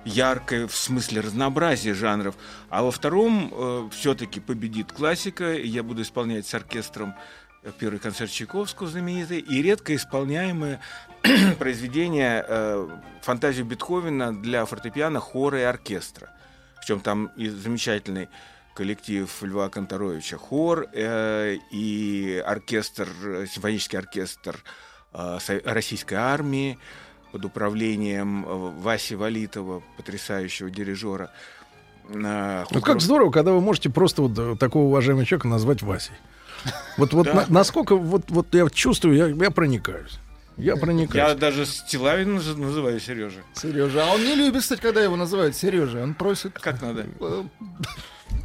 яркое 0.05 0.69
в 0.69 0.77
смысле 0.77 1.23
разнообразия 1.23 1.95
жанров, 1.95 2.35
а 2.69 2.83
во 2.85 2.91
втором 2.93 3.91
все-таки 3.91 4.39
победит 4.39 4.93
классика, 4.93 5.55
и 5.55 5.67
я 5.67 5.83
буду 5.83 6.03
исполнять 6.03 6.47
с 6.47 6.55
оркестром 6.55 7.11
э, 7.11 7.46
первый 7.73 7.99
концерт 7.99 8.31
Чайковского 8.31 8.89
знаменитый 8.89 9.39
и 9.41 9.63
редко 9.63 9.95
исполняемое 9.95 10.81
произведение 11.59 12.45
э, 12.47 12.89
фантазию 13.23 13.67
Бетховена 13.67 14.33
для 14.33 14.65
фортепиано, 14.65 15.21
хора 15.21 15.61
и 15.61 15.65
оркестра. 15.65 16.31
Причем 16.81 17.01
там 17.01 17.27
и 17.37 17.49
замечательный 17.49 18.29
коллектив 18.75 19.29
Льва 19.43 19.69
Конторовича 19.69 20.37
хор 20.37 20.87
э, 20.93 21.57
и 21.73 22.43
оркестр, 22.47 23.09
симфонический 23.51 23.99
оркестр 23.99 24.63
э, 25.13 25.39
российской 25.65 26.15
армии 26.15 26.79
под 27.33 27.45
управлением 27.45 28.45
э, 28.47 28.73
Васи 28.81 29.15
Валитова, 29.15 29.83
потрясающего 29.97 30.71
дирижера. 30.71 31.31
Э, 32.09 32.65
Вот 32.71 32.85
как 32.85 33.01
здорово, 33.01 33.31
когда 33.31 33.53
вы 33.53 33.61
можете 33.61 33.91
просто 33.91 34.23
вот 34.23 34.39
э, 34.39 34.57
такого 34.57 34.85
уважаемого 34.85 35.25
человека 35.25 35.49
назвать 35.49 35.83
Васей. 35.83 36.15
Вот, 36.97 37.13
вот 37.13 37.27
Да. 37.27 37.35
на- 37.35 37.47
насколько 37.49 37.97
вот, 37.97 38.31
вот 38.31 38.55
я 38.55 38.69
чувствую, 38.71 39.17
я, 39.17 39.27
я 39.29 39.51
проникаюсь. 39.51 40.19
Я 40.57 40.77
проникаюсь. 40.77 41.29
Я 41.29 41.35
даже 41.35 41.67
Стилавин 41.67 42.39
наз- 42.39 42.57
называю 42.57 42.99
Сережа. 42.99 43.41
Сережа. 43.55 44.05
А 44.07 44.15
он 44.15 44.25
не 44.25 44.35
любит, 44.35 44.63
кстати, 44.63 44.81
когда 44.81 45.03
его 45.03 45.15
называют 45.17 45.55
Сережа. 45.55 46.03
Он 46.03 46.15
просит. 46.15 46.59
Как 46.59 46.81
надо? 46.81 47.07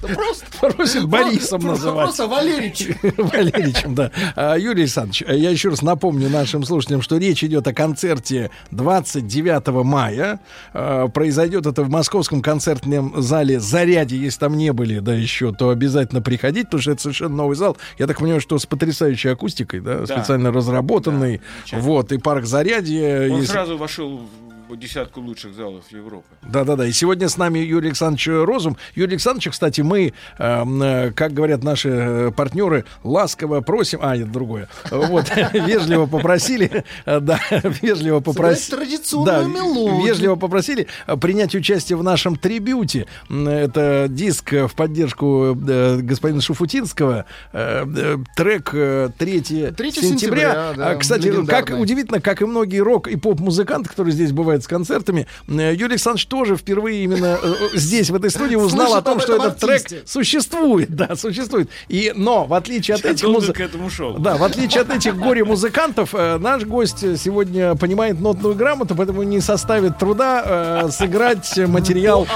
Просто. 0.01 0.45
Просит 0.59 1.05
Борисом 1.05 1.61
называть. 1.61 2.05
Просто 2.05 2.27
Валерич. 2.27 2.87
Валерьевичем, 3.17 3.93
да. 3.93 4.09
А, 4.35 4.55
Юрий 4.55 4.81
Александрович, 4.81 5.21
я 5.27 5.49
еще 5.51 5.69
раз 5.69 5.83
напомню 5.83 6.27
нашим 6.29 6.63
слушателям, 6.63 7.03
что 7.03 7.17
речь 7.17 7.43
идет 7.43 7.67
о 7.67 7.73
концерте 7.73 8.49
29 8.71 9.67
мая. 9.85 10.39
А, 10.73 11.07
Произойдет 11.07 11.65
это 11.67 11.83
в 11.83 11.89
московском 11.89 12.41
концертном 12.41 13.21
зале 13.21 13.59
«Заряде». 13.59 14.17
Если 14.17 14.39
там 14.39 14.57
не 14.57 14.73
были, 14.73 14.99
да, 14.99 15.13
еще, 15.13 15.53
то 15.53 15.69
обязательно 15.69 16.21
приходить, 16.21 16.65
потому 16.65 16.81
что 16.81 16.91
это 16.91 17.01
совершенно 17.03 17.35
новый 17.35 17.55
зал. 17.55 17.77
Я 17.99 18.07
так 18.07 18.17
понимаю, 18.19 18.41
что 18.41 18.57
с 18.57 18.65
потрясающей 18.65 19.31
акустикой, 19.31 19.81
да, 19.81 19.99
Да. 19.99 20.17
специально 20.17 20.51
разработанный. 20.51 21.41
вот, 21.71 22.11
и 22.11 22.17
парк 22.17 22.45
«Зарядье». 22.45 23.31
Он 23.31 23.45
сразу 23.45 23.77
вошел 23.77 24.17
в 24.17 24.50
десятку 24.75 25.21
лучших 25.21 25.53
залов 25.53 25.83
Европы. 25.91 26.27
Да-да-да. 26.41 26.87
И 26.87 26.91
сегодня 26.91 27.29
с 27.29 27.37
нами 27.37 27.59
Юрий 27.59 27.89
Александрович 27.89 28.27
Розум. 28.27 28.77
Юрий 28.95 29.13
Александрович, 29.13 29.49
кстати, 29.49 29.81
мы, 29.81 30.13
эм, 30.37 30.81
э, 30.81 31.11
как 31.11 31.33
говорят 31.33 31.63
наши 31.63 31.89
э, 31.89 32.31
партнеры, 32.31 32.85
ласково 33.03 33.61
просим... 33.61 33.99
А, 34.01 34.15
это 34.15 34.25
другое. 34.25 34.69
Вот, 34.89 35.31
вежливо 35.53 36.05
попросили, 36.05 36.83
э, 37.05 37.19
да, 37.19 37.39
вежливо 37.81 38.19
попросили... 38.19 38.77
Традиционную 38.77 39.47
мелодию. 39.47 40.05
вежливо 40.05 40.35
попросили 40.35 40.87
э, 41.07 41.17
принять 41.17 41.55
участие 41.55 41.97
в 41.97 42.03
нашем 42.03 42.35
трибюте. 42.35 43.07
Это 43.29 44.07
диск 44.09 44.51
в 44.51 44.73
поддержку 44.75 45.55
господина 45.55 46.41
Шуфутинского. 46.41 47.25
Трек 47.51 48.71
э, 48.73 49.09
3 49.17 49.41
3 49.41 49.91
сентября. 49.91 50.01
сентября, 50.01 50.73
да, 50.75 50.89
А, 50.89 50.95
Кстати, 50.95 51.45
как 51.45 51.69
удивительно, 51.69 52.21
как 52.21 52.41
и 52.41 52.45
многие 52.45 52.79
рок 52.79 53.07
и 53.07 53.15
поп-музыканты, 53.15 53.89
которые 53.89 54.13
здесь 54.13 54.31
бывают 54.31 54.60
бывает 54.61 54.63
с 54.63 54.67
концертами. 54.67 55.27
Э, 55.47 55.73
Юрий 55.73 55.93
Александрович 55.93 56.25
тоже 56.27 56.55
впервые 56.55 57.03
именно 57.03 57.37
э, 57.41 57.53
здесь, 57.73 58.09
в 58.09 58.15
этой 58.15 58.29
студии, 58.29 58.55
узнал 58.55 58.87
Слышит 58.87 59.07
о 59.07 59.09
том, 59.09 59.19
что 59.19 59.35
этот 59.35 59.57
трек 59.57 60.07
существует. 60.07 60.95
Да, 60.95 61.15
существует. 61.15 61.69
И, 61.89 62.13
но, 62.15 62.45
в 62.45 62.53
отличие 62.53 62.95
от 62.95 63.05
этих 63.05 63.23
долго 63.23 63.39
музы- 63.39 63.53
к 63.53 63.59
этому 63.59 63.89
шел. 63.89 64.17
Да, 64.17 64.37
в 64.37 64.43
отличие 64.43 64.81
от 64.81 64.89
этих 64.89 65.17
горе-музыкантов, 65.17 66.13
э, 66.13 66.37
наш 66.37 66.63
гость 66.63 66.99
сегодня 67.19 67.75
понимает 67.75 68.19
нотную 68.19 68.55
грамоту, 68.55 68.95
поэтому 68.95 69.23
не 69.23 69.41
составит 69.41 69.97
труда 69.97 70.43
э, 70.85 70.89
сыграть 70.91 71.57
материал 71.57 72.27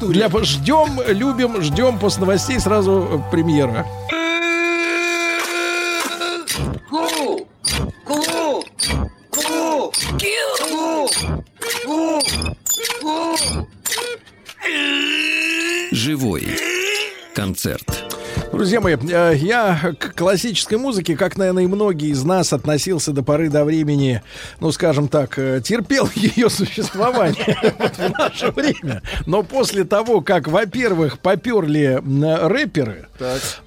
для... 0.00 0.28
Ждем, 0.42 1.00
любим, 1.08 1.60
ждем 1.60 1.98
после 1.98 2.20
новостей 2.20 2.58
сразу 2.60 3.24
э, 3.28 3.30
премьера. 3.30 3.86
Ку! 6.88 7.46
Ку! 8.04 8.64
Живой 15.92 16.46
концерт. 17.34 17.84
Друзья 18.52 18.80
мои, 18.80 18.96
э, 18.96 19.34
я 19.36 19.94
к 19.96 20.14
классической 20.16 20.76
музыке, 20.76 21.16
как, 21.16 21.36
наверное, 21.36 21.64
и 21.64 21.66
многие 21.68 22.08
из 22.08 22.24
нас, 22.24 22.52
относился 22.52 23.12
до 23.12 23.22
поры 23.22 23.48
до 23.48 23.64
времени, 23.64 24.22
ну, 24.58 24.72
скажем 24.72 25.06
так, 25.06 25.38
э, 25.38 25.60
терпел 25.64 26.10
ее 26.14 26.50
существование 26.50 27.56
в 27.78 28.18
наше 28.18 28.50
время. 28.50 29.02
Но 29.26 29.44
после 29.44 29.84
того, 29.84 30.20
как, 30.20 30.48
во-первых, 30.48 31.20
поперли 31.20 32.02
рэперы, 32.02 33.06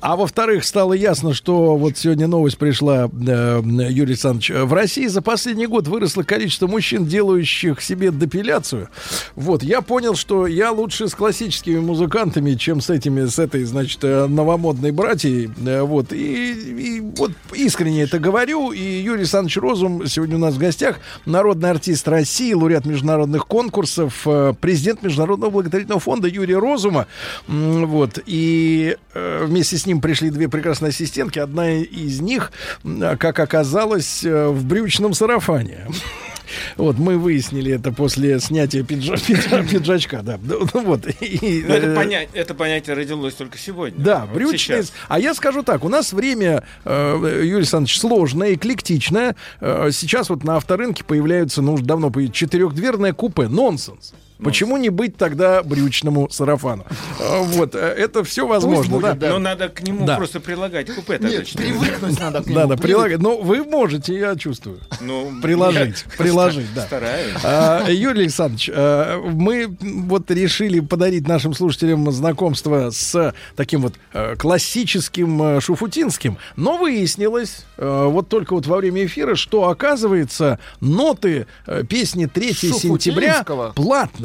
а 0.02 0.18
во-вторых, 0.18 0.66
стало 0.66 0.94
ясно, 0.94 1.34
что 1.34 1.78
вот 1.78 1.98
сегодня 1.98 2.28
новость 2.28 2.58
пришла, 2.58 3.06
э, 3.06 3.62
Юрий 3.90 4.14
Александрович, 4.14 4.50
в 4.50 4.74
России 4.74 5.08
за 5.08 5.22
последний 5.22 5.66
год 5.66 5.88
выросло 5.88 6.24
количество 6.24 6.68
мужчин, 6.68 7.06
делающих 7.06 7.82
себе 7.82 8.12
депиляцию. 8.12 8.90
Вот, 9.36 9.64
я 9.64 9.82
понял, 9.82 10.16
что 10.16 10.46
я 10.46 10.72
лучше 10.72 11.08
с 11.08 11.16
классическими 11.16 11.80
музыкантами, 11.80 12.56
чем 12.56 12.82
с 12.82 12.90
этими, 12.90 13.26
с 13.26 13.40
этой, 13.40 13.64
значит, 13.64 14.04
э, 14.04 14.28
новомодной 14.74 14.92
братьей. 14.92 15.50
Э, 15.66 15.82
Вот, 15.82 16.12
и, 16.12 16.52
и 16.52 17.00
вот 17.00 17.32
искренне 17.54 18.04
это 18.04 18.20
говорю. 18.20 18.72
И 18.72 18.82
Юрий 18.82 19.20
Александрович 19.20 19.58
Розум 19.58 20.08
сегодня 20.08 20.36
у 20.36 20.40
нас 20.40 20.56
в 20.56 20.58
гостях. 20.58 21.00
Народный 21.26 21.70
артист 21.70 22.08
России, 22.08 22.54
лауреат 22.54 22.86
международных 22.86 23.48
конкурсов, 23.48 24.22
э, 24.26 24.54
президент 24.60 25.04
Международного 25.04 25.52
благотворительного 25.52 26.00
фонда 26.00 26.28
Юрия 26.28 26.58
Розума. 26.58 27.08
Вот, 27.48 28.20
и 28.26 28.98
э, 29.14 29.46
вместе 29.46 29.78
с 29.78 29.86
ним 29.86 30.02
пришли 30.02 30.30
две 30.30 30.50
прекрасные 30.50 30.90
ассистентки. 30.90 31.40
Одна 31.40 31.72
из 31.72 32.22
них, 32.22 32.52
как 32.84 33.40
оказалось, 33.40 34.24
в 34.24 34.66
брючном 34.66 35.14
сарафане. 35.14 35.88
Вот, 36.78 36.98
мы 36.98 37.18
выяснили 37.18 37.72
это 37.74 37.92
после 37.92 38.40
снятия 38.40 38.84
пиджа- 38.84 39.16
пиджа- 39.28 39.68
пиджачка, 39.68 40.22
да. 40.22 40.40
Ну, 40.44 40.68
Вот. 40.74 41.06
И, 41.22 41.64
Ну, 41.68 41.74
это, 41.74 41.88
э, 41.88 41.96
поня- 41.96 42.28
это 42.34 42.54
понятие 42.54 42.96
родилось 42.96 43.34
только 43.34 43.58
сегодня. 43.58 44.04
да, 44.04 44.26
Вот 44.26 44.36
брючный. 44.36 44.58
сейчас. 44.58 44.94
А 45.08 45.20
я 45.20 45.34
скажу 45.34 45.64
так, 45.64 45.84
у 45.84 45.90
нас 45.90 46.14
время, 46.14 46.64
э, 46.86 47.40
Юрий 47.44 47.58
Александрович, 47.58 48.00
сложное, 48.00 48.54
эклектичное. 48.54 49.36
Э, 49.62 49.90
сейчас 49.92 50.30
вот 50.30 50.44
на 50.44 50.58
авторынке 50.58 51.04
появляются, 51.04 51.62
ну, 51.62 51.74
уже 51.74 51.84
давно 51.84 52.12
четырехдверное 52.32 53.14
купе. 53.14 53.48
Нонсенс. 53.48 54.14
Почему 54.44 54.78
не 54.78 54.90
быть 54.90 55.18
тогда 55.18 55.64
брючному 55.64 56.30
сарафану? 56.30 56.86
Э, 57.20 57.40
Вот, 57.44 57.76
э, 57.76 57.80
это 57.80 58.24
все 58.24 58.46
возможно, 58.48 59.00
да. 59.14 59.30
Но 59.30 59.40
надо 59.40 59.70
к 59.70 59.82
нему 59.82 60.06
Да. 60.06 60.18
просто 60.18 60.40
прилагать 60.40 60.94
купе. 60.94 61.18
Нет, 61.22 61.48
привыкнуть 61.54 62.20
надо 62.20 62.42
к 62.44 62.46
нему. 62.48 62.56
Да, 62.56 62.68
да, 62.68 62.76
привыкнуть. 62.76 62.82
прилагать. 62.82 63.20
Но 63.20 63.38
вы 63.42 63.64
можете, 63.64 64.18
я 64.18 64.36
чувствую. 64.36 64.80
Ну, 65.02 65.32
Приложить, 65.42 66.06
я 66.12 66.18
приложить, 66.18 66.74
да. 66.74 66.82
Стараюсь. 66.86 67.34
А, 67.44 67.88
Юрий 67.90 68.22
Александрович, 68.22 68.70
а, 68.74 69.22
мы 69.22 69.76
вот 69.82 70.30
решили 70.32 70.80
подарить 70.80 71.28
нашим 71.28 71.54
слушателям 71.54 72.12
знакомство 72.12 72.90
с 72.92 73.34
таким 73.56 73.82
вот 73.82 73.94
э, 74.14 74.36
классическим 74.36 75.42
э, 75.42 75.62
шуфутинским, 75.62 76.38
но 76.56 76.78
выяснилось 76.78 77.66
вот 77.78 78.30
только 78.30 78.54
вот 78.54 78.66
во 78.68 78.78
время 78.78 79.06
эфира, 79.06 79.36
что 79.36 79.68
оказывается 79.70 80.60
ноты 80.80 81.48
песни 81.90 82.26
3 82.26 82.54
сентября 82.54 83.34
Шуфутинского? 83.34 83.74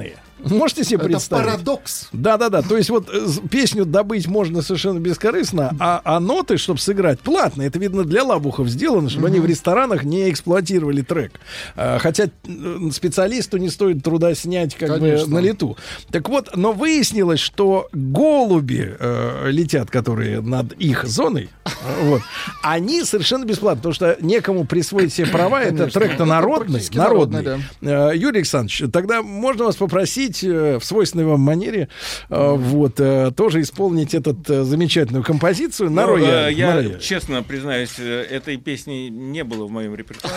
Платные. 0.08 0.27
Можете 0.44 0.84
себе 0.84 0.98
Это 0.98 1.06
представить? 1.06 1.44
парадокс. 1.46 2.08
Да, 2.12 2.36
да, 2.36 2.48
да. 2.48 2.62
То 2.62 2.76
есть 2.76 2.90
вот 2.90 3.08
э, 3.12 3.26
песню 3.50 3.84
добыть 3.84 4.26
можно 4.26 4.62
совершенно 4.62 4.98
бескорыстно, 4.98 5.74
а, 5.80 6.00
а 6.04 6.20
ноты, 6.20 6.56
чтобы 6.56 6.78
сыграть, 6.78 7.20
платно. 7.20 7.62
Это 7.62 7.78
видно 7.78 8.04
для 8.04 8.22
лабухов 8.24 8.68
сделано, 8.68 9.10
чтобы 9.10 9.26
они 9.28 9.40
в 9.40 9.46
ресторанах 9.46 10.04
не 10.04 10.30
эксплуатировали 10.30 11.02
трек. 11.02 11.32
А, 11.76 11.98
хотя 11.98 12.28
специалисту 12.92 13.56
не 13.58 13.68
стоит 13.68 14.02
труда 14.02 14.34
снять 14.34 14.74
как 14.74 14.90
Конечно. 14.94 15.26
бы 15.26 15.32
на 15.34 15.38
лету. 15.38 15.76
Так 16.10 16.28
вот, 16.28 16.56
но 16.56 16.72
выяснилось, 16.72 17.40
что 17.40 17.88
голуби 17.92 18.96
э, 18.98 19.50
летят, 19.50 19.90
которые 19.90 20.40
над 20.40 20.72
их 20.74 21.04
зоной, 21.06 21.48
э, 21.64 21.68
вот, 22.02 22.22
они 22.62 23.04
совершенно 23.04 23.44
бесплатно, 23.44 23.78
потому 23.78 23.94
что 23.94 24.16
некому 24.20 24.64
присвоить 24.64 25.12
себе 25.12 25.26
права. 25.28 25.62
Это 25.62 25.86
трек-то 25.88 26.14
Это 26.18 26.24
народный, 26.24 26.82
народный. 26.94 27.42
народный, 27.42 27.64
Э, 27.80 28.12
Юрий 28.14 28.38
Александрович, 28.38 28.82
тогда 28.92 29.22
можно 29.22 29.64
вас 29.64 29.76
попросить 29.76 30.27
э, 30.42 30.78
в 30.78 30.84
свойственной 30.84 31.24
вам 31.24 31.40
манере 31.40 31.88
э, 32.30 32.52
вот 32.56 33.00
э, 33.00 33.30
тоже 33.36 33.60
исполнить 33.62 34.14
эту 34.14 34.36
замечательную 34.64 35.24
композицию 35.24 35.90
на 35.90 36.06
Ну, 36.06 36.14
рояле. 36.16 36.56
я 36.56 36.66
на 36.68 36.74
рояле. 36.76 37.00
честно 37.00 37.42
признаюсь, 37.42 37.98
этой 37.98 38.56
песни 38.56 39.08
не 39.08 39.44
было 39.44 39.64
в 39.66 39.70
моем 39.70 39.94
репертуаре. 39.94 40.36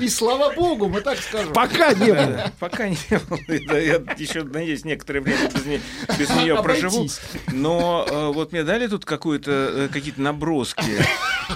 И, 0.00 0.08
слава 0.08 0.52
богу, 0.54 0.88
мы 0.88 1.00
так 1.00 1.18
скажем. 1.18 1.52
Пока 1.52 1.92
не 1.94 2.12
было. 2.12 2.50
Пока 2.58 2.88
не 2.88 2.96
было. 3.28 3.38
Я 3.76 4.00
еще, 4.18 4.42
надеюсь, 4.42 4.84
некоторое 4.84 5.20
время 5.20 5.48
без, 5.54 5.64
не- 5.66 5.80
без 6.18 6.30
нее 6.30 6.60
проживу. 6.62 7.06
Но 7.52 8.32
вот 8.34 8.52
мне 8.52 8.64
дали 8.64 8.86
тут 8.88 9.04
какую-то, 9.04 9.88
какие-то 9.92 10.20
наброски, 10.20 10.82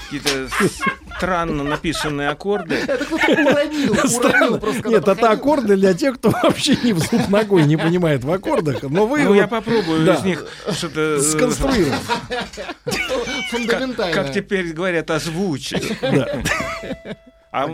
какие-то 0.05 0.48
странно 1.16 1.65
написанные 1.65 2.28
аккорды. 2.28 2.74
Это 2.86 3.05
кто-то 3.05 3.32
уронил, 3.32 3.94
Нет, 4.90 5.09
это 5.09 5.31
аккорды 5.31 5.77
для 5.77 5.94
тех, 5.94 6.19
кто 6.24 6.30
вообще 6.42 6.76
ни 6.82 6.92
в 6.92 6.98
зуб 6.98 7.28
ногой 7.28 7.64
не 7.64 7.76
понимает 7.76 8.24
в 8.24 8.32
аккордах. 8.32 8.82
Но 8.82 9.06
вы 9.06 9.22
Ну, 9.22 9.28
вот, 9.28 9.34
я 9.34 9.46
попробую 9.46 10.05
да, 10.06 10.14
из 10.14 10.22
них 10.24 10.46
что-то... 10.72 11.01
э, 11.01 11.20
сконструировать. 11.20 12.01
Как, 12.28 12.74
Фундаментально. 13.51 14.14
как 14.14 14.32
теперь 14.32 14.72
говорят, 14.72 15.10
озвучить. 15.10 15.96
Да. 16.01 16.42
А 17.52 17.68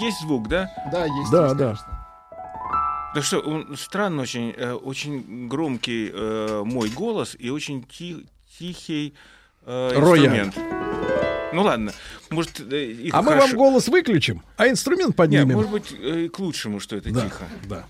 есть 0.00 0.20
звук, 0.20 0.48
да? 0.48 0.70
Да, 0.92 1.04
есть. 1.06 1.30
Да, 1.32 1.44
есть, 1.46 1.56
да. 1.56 1.64
конечно. 1.64 1.98
Да 3.14 3.22
что, 3.22 3.40
он 3.40 3.76
странно 3.76 4.22
очень, 4.22 4.54
э, 4.56 4.72
очень 4.72 5.48
громкий 5.48 6.10
э, 6.12 6.62
мой 6.64 6.88
голос 6.88 7.36
и 7.38 7.50
очень 7.50 7.82
ти- 7.84 8.26
тихий 8.58 9.14
э, 9.66 9.90
инструмент. 9.96 10.54
Ну 11.52 11.62
ладно, 11.62 11.92
может 12.30 12.60
э, 12.72 12.84
их 12.84 13.14
А 13.14 13.22
мы 13.22 13.32
хорошо- 13.32 13.46
вам 13.48 13.56
голос 13.56 13.88
выключим, 13.88 14.42
а 14.56 14.68
инструмент 14.68 15.08
Нет, 15.08 15.16
поднимем. 15.16 15.52
может 15.54 15.70
быть 15.70 15.92
э, 15.92 16.24
и 16.24 16.28
к 16.28 16.38
лучшему, 16.38 16.80
что 16.80 16.96
это 16.96 17.10
Да, 17.12 17.20
тихо. 17.22 17.44
да. 17.68 17.86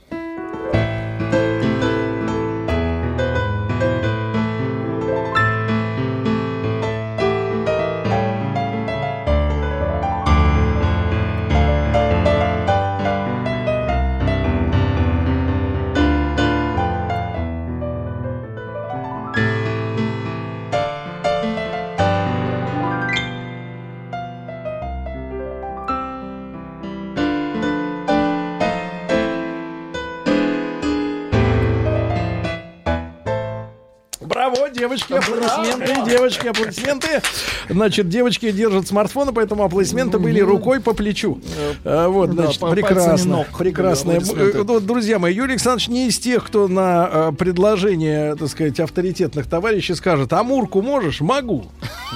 Девочки, 34.83 35.13
аплодисменты, 35.13 36.11
девочки, 36.11 36.47
аплодисменты. 36.49 37.23
Значит, 37.69 38.09
девочки 38.09 38.51
держат 38.51 38.89
смартфоны, 38.89 39.33
поэтому 39.33 39.63
аплодисменты 39.63 40.19
были 40.19 40.41
рукой 40.41 40.81
по 40.81 40.93
плечу. 40.93 41.41
А, 41.85 42.09
Вот, 42.09 42.35
Да, 42.35 42.45
значит, 42.45 42.61
прекрасно, 42.61 43.43
аплодисменты. 43.43 44.59
Э, 44.59 44.63
вот, 44.63 44.85
Друзья 44.85 45.19
мои, 45.21 45.33
Юрий 45.35 45.53
Александрович 45.53 45.89
не 45.89 46.09
из 46.09 46.19
тех, 46.19 46.45
кто 46.45 46.67
на 46.67 47.09
э, 47.13 47.33
предложение, 47.39 48.35
так 48.35 48.49
сказать, 48.49 48.81
авторитетных 48.81 49.47
товарищей 49.47 49.95
скажет, 49.95 50.33
Амурку 50.33 50.83
можешь? 50.83 51.21
Могу. 51.21 51.67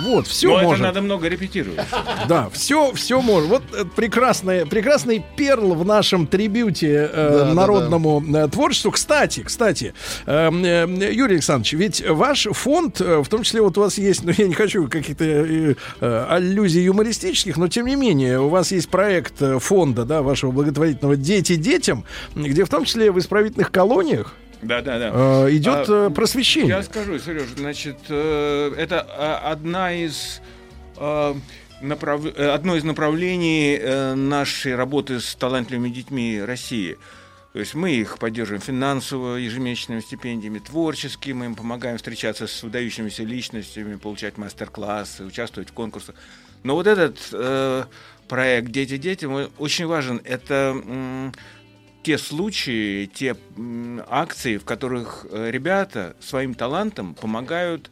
Вот, 0.04 0.26
все 0.26 0.48
Но 0.48 0.58
это 0.58 0.64
может. 0.64 0.82
надо 0.82 1.00
много 1.02 1.28
репетировать. 1.28 1.80
Да, 2.28 2.48
все, 2.52 2.92
все 2.94 3.20
может. 3.20 3.48
Вот 3.48 3.62
э, 3.72 3.84
прекрасный, 3.94 4.66
прекрасный 4.66 5.24
перл 5.36 5.74
в 5.74 5.84
нашем 5.84 6.26
трибюте 6.26 7.08
э, 7.12 7.30
Да, 7.38 7.44
да, 7.44 7.54
народному 7.54 8.24
э, 8.36 8.48
творчеству. 8.48 8.90
Кстати, 8.90 9.42
кстати, 9.44 9.94
э, 10.26 10.50
э, 10.50 11.12
Юрий 11.12 11.34
Александрович, 11.34 11.72
ведь 11.74 12.08
ваш 12.08 12.48
фонд, 12.56 13.00
э, 13.00 13.22
в 13.22 13.28
том 13.28 13.42
числе 13.42 13.60
вот 13.60 13.78
у 13.78 13.80
вас 13.82 13.98
есть, 13.98 14.24
ну 14.24 14.32
я 14.36 14.46
не 14.48 14.54
хочу 14.54 14.88
каких-то 14.88 15.24
э, 15.24 15.74
э, 16.00 16.26
аллюзий 16.28 16.82
юмористических, 16.84 17.56
но 17.56 17.68
тем 17.68 17.86
не 17.86 17.96
менее 17.96 18.40
у 18.40 18.48
вас 18.48 18.72
есть 18.72 18.88
проект 18.88 19.40
э, 19.40 19.58
фонда, 19.58 20.04
да, 20.04 20.22
вашего 20.22 20.50
благотворительного 20.50 21.16
«Дети 21.16 21.56
детям», 21.56 22.04
где 22.34 22.64
в 22.64 22.68
том 22.68 22.84
числе 22.84 23.10
в 23.12 23.18
исправительных 23.18 23.70
колониях 23.70 24.34
Да, 24.62 24.80
да, 24.82 24.98
да. 24.98 25.50
идет 25.54 25.86
А, 25.88 26.10
просвещение. 26.10 26.68
Я 26.70 26.82
скажу, 26.82 27.18
Сереж, 27.18 27.48
значит, 27.56 27.98
это 28.08 29.00
одна 29.44 29.92
из 29.94 30.40
направ- 30.98 32.36
одно 32.40 32.76
из 32.76 32.84
направлений 32.84 33.78
нашей 34.16 34.74
работы 34.74 35.20
с 35.20 35.34
талантливыми 35.34 35.90
детьми 35.90 36.40
России. 36.44 36.96
То 37.56 37.60
есть 37.60 37.74
мы 37.74 37.90
их 37.90 38.18
поддерживаем 38.18 38.60
финансово, 38.60 39.36
ежемесячными 39.36 40.00
стипендиями, 40.00 40.58
творчески, 40.58 41.30
мы 41.30 41.46
им 41.46 41.54
помогаем 41.54 41.96
встречаться 41.96 42.46
с 42.46 42.62
выдающимися 42.62 43.22
личностями, 43.22 43.96
получать 43.96 44.36
мастер-классы, 44.36 45.24
участвовать 45.24 45.70
в 45.70 45.72
конкурсах. 45.72 46.16
Но 46.64 46.74
вот 46.74 46.86
этот 46.86 47.18
э, 47.32 47.84
проект 48.28 48.70
«Дети 48.72 48.98
детям» 48.98 49.32
он 49.32 49.50
очень 49.56 49.86
важен. 49.86 50.20
Это 50.24 50.78
м, 50.84 51.32
те 52.02 52.18
случаи, 52.18 53.06
те 53.06 53.38
м, 53.56 54.02
акции, 54.06 54.58
в 54.58 54.66
которых 54.66 55.24
э, 55.30 55.50
ребята 55.50 56.14
своим 56.20 56.52
талантом 56.52 57.14
помогают 57.14 57.90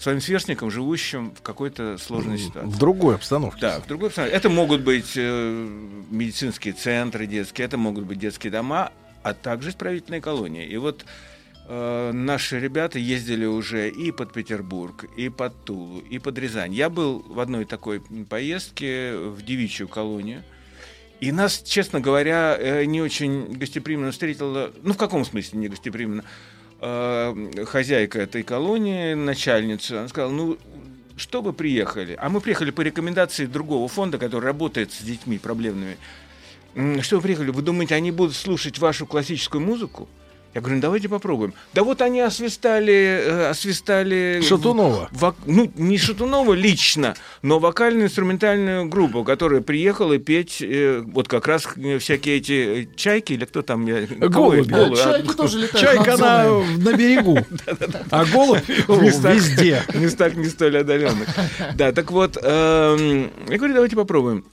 своим 0.00 0.20
сверстникам, 0.22 0.70
живущим 0.70 1.34
в 1.34 1.42
какой-то 1.42 1.98
сложной 1.98 2.38
ситуации. 2.38 2.70
В 2.70 2.78
другой 2.78 3.16
обстановке. 3.16 3.60
Да, 3.60 3.80
в 3.80 3.86
другой 3.86 4.08
обстановке. 4.08 4.34
Это 4.34 4.48
могут 4.48 4.80
быть 4.80 5.12
э, 5.14 5.68
медицинские 6.10 6.72
центры 6.72 7.26
детские, 7.26 7.66
это 7.66 7.76
могут 7.76 8.06
быть 8.06 8.18
детские 8.18 8.50
дома, 8.50 8.92
а 9.22 9.34
также 9.34 9.68
исправительные 9.68 10.22
колонии. 10.22 10.66
И 10.66 10.78
вот 10.78 11.04
э, 11.68 12.12
наши 12.12 12.58
ребята 12.58 12.98
ездили 12.98 13.44
уже 13.44 13.90
и 13.90 14.10
под 14.10 14.32
Петербург, 14.32 15.04
и 15.18 15.28
под 15.28 15.64
Тулу, 15.66 16.00
и 16.00 16.18
под 16.18 16.38
Рязань. 16.38 16.72
Я 16.72 16.88
был 16.88 17.22
в 17.28 17.38
одной 17.38 17.66
такой 17.66 18.00
поездке 18.00 19.14
в 19.14 19.42
девичью 19.42 19.86
колонию. 19.86 20.42
И 21.20 21.30
нас, 21.30 21.62
честно 21.62 22.00
говоря, 22.00 22.56
э, 22.58 22.86
не 22.86 23.02
очень 23.02 23.52
гостеприимно 23.52 24.12
встретила, 24.12 24.72
ну 24.82 24.94
в 24.94 24.96
каком 24.96 25.26
смысле 25.26 25.58
не 25.58 25.68
гостеприимно, 25.68 26.24
э, 26.80 27.64
хозяйка 27.66 28.20
этой 28.20 28.42
колонии, 28.42 29.14
начальница, 29.14 30.00
она 30.00 30.08
сказала, 30.08 30.30
ну 30.30 30.58
что 31.16 31.42
вы 31.42 31.52
приехали? 31.52 32.16
А 32.18 32.28
мы 32.28 32.40
приехали 32.40 32.70
по 32.70 32.80
рекомендации 32.80 33.46
другого 33.46 33.88
фонда, 33.88 34.18
который 34.18 34.46
работает 34.46 34.92
с 34.92 35.02
детьми 35.02 35.38
проблемными. 35.38 35.98
Что 37.02 37.16
вы 37.16 37.22
приехали? 37.22 37.50
Вы 37.50 37.62
думаете, 37.62 37.94
они 37.94 38.10
будут 38.10 38.34
слушать 38.34 38.78
вашу 38.78 39.06
классическую 39.06 39.60
музыку? 39.60 40.08
Я 40.52 40.60
говорю, 40.60 40.76
ну 40.76 40.82
давайте 40.82 41.08
попробуем. 41.08 41.54
Да 41.74 41.84
вот 41.84 42.02
они 42.02 42.20
освистали, 42.20 42.92
э, 42.92 43.50
освистали... 43.50 44.42
Шатунова. 44.46 45.08
вок- 45.12 45.36
ну, 45.46 45.70
не 45.76 45.96
Шатунова 45.96 46.54
лично, 46.54 47.14
но 47.42 47.60
вокально-инструментальную 47.60 48.88
группу, 48.88 49.22
которая 49.22 49.60
приехала 49.60 50.18
петь 50.18 50.60
э, 50.60 51.02
вот 51.06 51.28
как 51.28 51.46
раз 51.46 51.68
э, 51.76 51.98
всякие 51.98 52.38
эти 52.38 52.82
э, 52.82 52.86
чайки, 52.96 53.34
или 53.34 53.44
кто 53.44 53.62
там? 53.62 53.86
я- 53.86 54.00
я- 54.00 54.06
Голуби. 54.28 54.62
голуби, 54.68 54.98
а, 54.98 55.12
Чайки 55.12 55.34
тоже 55.36 55.58
летают 55.58 55.80
Чайка, 55.80 56.14
она 56.14 56.44
на 56.78 56.92
берегу, 56.96 57.38
а 58.10 58.24
голубь 58.24 58.68
везде. 58.68 59.82
В 59.88 60.00
местах 60.00 60.34
не 60.34 60.46
столь 60.48 60.78
отдаленных. 60.78 61.28
Да, 61.76 61.92
так 61.92 62.10
вот, 62.10 62.36
эм, 62.42 63.30
я 63.48 63.56
говорю, 63.56 63.74
давайте 63.74 63.94
попробуем. 63.94 64.44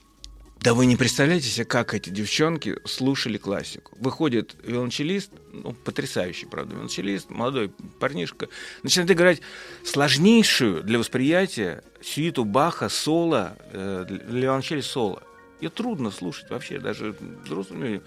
Да 0.67 0.73
вы 0.73 0.85
не 0.85 0.97
представляете 0.97 1.47
себе, 1.47 1.63
как 1.63 1.93
эти 1.93 2.09
девчонки 2.09 2.75
слушали 2.83 3.37
классику. 3.37 3.97
Выходит 4.01 4.53
виолончелист, 4.65 5.31
ну, 5.53 5.71
потрясающий, 5.71 6.45
правда, 6.45 6.75
виолончелист, 6.75 7.29
молодой 7.29 7.71
парнишка, 8.01 8.49
начинает 8.83 9.09
играть 9.09 9.41
сложнейшую 9.85 10.83
для 10.83 10.99
восприятия 10.99 11.85
сюиту 12.01 12.43
Баха, 12.43 12.89
соло, 12.89 13.55
э, 13.71 14.05
виолончели 14.27 14.81
соло. 14.81 15.23
Ее 15.61 15.69
трудно 15.69 16.11
слушать 16.11 16.49
вообще, 16.49 16.79
даже 16.79 17.15
взрослым 17.45 17.83
людям. 17.83 18.03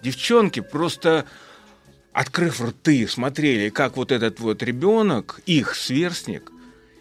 Девчонки 0.00 0.60
просто 0.60 1.26
открыв 2.12 2.60
рты, 2.60 3.08
смотрели, 3.08 3.70
как 3.70 3.96
вот 3.96 4.12
этот 4.12 4.38
вот 4.38 4.62
ребенок, 4.62 5.40
их 5.46 5.74
сверстник, 5.74 6.52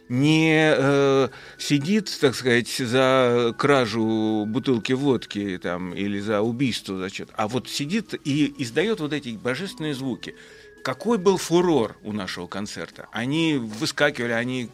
не 0.09 0.73
э, 0.75 1.29
сидит, 1.57 2.15
так 2.19 2.35
сказать, 2.35 2.69
за 2.69 3.55
кражу 3.57 4.45
бутылки 4.47 4.93
водки 4.93 5.59
там, 5.61 5.93
или 5.93 6.19
за 6.19 6.41
убийство, 6.41 6.97
за 6.97 7.09
что-то, 7.09 7.33
а 7.35 7.47
вот 7.47 7.69
сидит 7.69 8.13
и 8.25 8.53
издает 8.57 8.99
вот 8.99 9.13
эти 9.13 9.29
божественные 9.29 9.93
звуки. 9.93 10.35
Какой 10.83 11.17
был 11.17 11.37
фурор 11.37 11.95
у 12.03 12.11
нашего 12.11 12.47
концерта? 12.47 13.07
Они 13.11 13.55
выскакивали, 13.55 14.33
они 14.33 14.69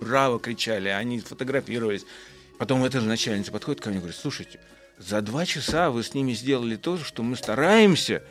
браво 0.00 0.40
кричали, 0.40 0.88
они 0.88 1.20
фотографировались. 1.20 2.04
Потом 2.58 2.84
эта 2.84 3.00
же 3.00 3.06
начальница 3.06 3.52
подходит 3.52 3.80
ко 3.80 3.88
мне 3.88 3.98
и 3.98 4.00
говорит, 4.00 4.18
слушайте, 4.20 4.60
за 4.98 5.20
два 5.22 5.46
часа 5.46 5.90
вы 5.90 6.02
с 6.02 6.14
ними 6.14 6.32
сделали 6.32 6.76
то, 6.76 6.98
что 6.98 7.22
мы 7.22 7.36
стараемся 7.36 8.22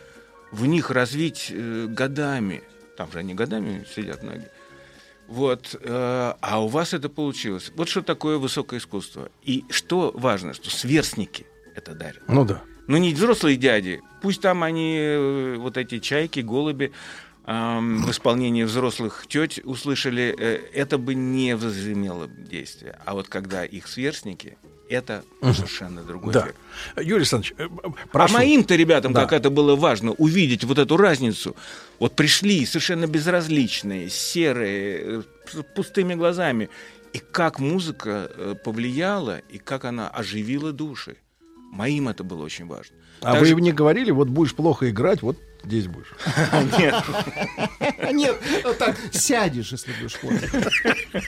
в 0.52 0.66
них 0.66 0.92
развить 0.92 1.48
э, 1.50 1.88
годами. 1.88 2.64
Там 2.98 3.12
же 3.12 3.20
они 3.20 3.34
годами 3.34 3.86
сидят 3.96 4.22
ноги. 4.22 4.48
Вот, 5.28 5.76
э, 5.80 6.34
а 6.40 6.64
у 6.64 6.68
вас 6.68 6.94
это 6.94 7.10
получилось. 7.10 7.72
Вот 7.76 7.90
что 7.90 8.02
такое 8.02 8.38
высокое 8.38 8.80
искусство. 8.80 9.30
И 9.44 9.64
что 9.70 10.12
важно, 10.14 10.54
что 10.54 10.70
сверстники 10.70 11.46
это 11.76 11.94
дарят. 11.94 12.22
Ну 12.28 12.46
да. 12.46 12.62
Ну 12.88 12.98
не 12.98 13.14
взрослые 13.14 13.58
дяди. 13.58 14.02
Пусть 14.22 14.42
там 14.42 14.64
они, 14.64 14.98
э, 14.98 15.56
вот 15.58 15.78
эти 15.78 16.00
чайки, 16.00 16.42
голуби, 16.42 16.92
ам, 17.46 18.04
в 18.04 18.12
исполнении 18.12 18.64
взрослых 18.64 19.26
теть 19.28 19.62
услышали, 19.64 20.36
э, 20.38 20.60
это 20.74 20.98
бы 20.98 21.16
не 21.16 21.56
возымело 21.56 22.28
действия. 22.28 23.00
А 23.06 23.14
вот 23.14 23.30
когда 23.30 23.64
их 23.66 23.88
сверстники, 23.88 24.58
это 24.94 25.24
Мгм. 25.42 25.54
совершенно 25.54 26.04
другой 26.04 26.34
Да. 26.34 26.42
эффект. 26.42 26.58
Юрий 26.98 27.18
Александрович, 27.18 27.54
э, 27.58 27.68
А 27.84 27.90
прошу. 28.12 28.34
моим-то 28.34 28.76
ребятам, 28.76 29.14
Да. 29.14 29.22
как 29.22 29.34
это 29.34 29.50
было 29.50 29.76
важно, 29.76 30.12
увидеть 30.12 30.64
вот 30.64 30.78
эту 30.78 30.98
разницу. 30.98 31.56
Вот 32.00 32.16
пришли 32.16 32.66
совершенно 32.66 33.08
безразличные, 33.08 34.10
серые, 34.10 35.00
э, 35.02 35.22
с 35.52 35.64
пустыми 35.76 36.16
глазами. 36.16 36.70
И 37.14 37.20
как 37.20 37.60
музыка 37.60 38.32
э, 38.36 38.56
повлияла, 38.64 39.40
и 39.54 39.58
как 39.60 39.86
она 39.86 40.10
оживила 40.10 40.72
души. 40.72 41.18
Моим 41.72 42.08
это 42.08 42.24
было 42.24 42.44
очень 42.44 42.68
важно. 42.68 42.96
А 43.22 43.32
Так 43.34 43.40
вы 43.42 43.46
же- 43.48 43.56
мне 43.56 43.72
говорили, 43.72 44.12
вот 44.12 44.28
будешь 44.30 44.54
плохо 44.54 44.90
играть, 44.90 45.22
вот 45.22 45.38
здесь 45.64 45.88
будешь. 45.88 46.12
Нет. 46.78 46.96
Нет, 48.12 48.38
так 48.78 48.96
сядешь, 49.12 49.72
если 49.72 49.92
будешь 49.94 50.20
плохо. 50.20 51.22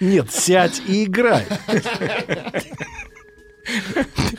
Нет, 0.00 0.30
сядь 0.32 0.80
и 0.86 1.04
играй. 1.04 1.46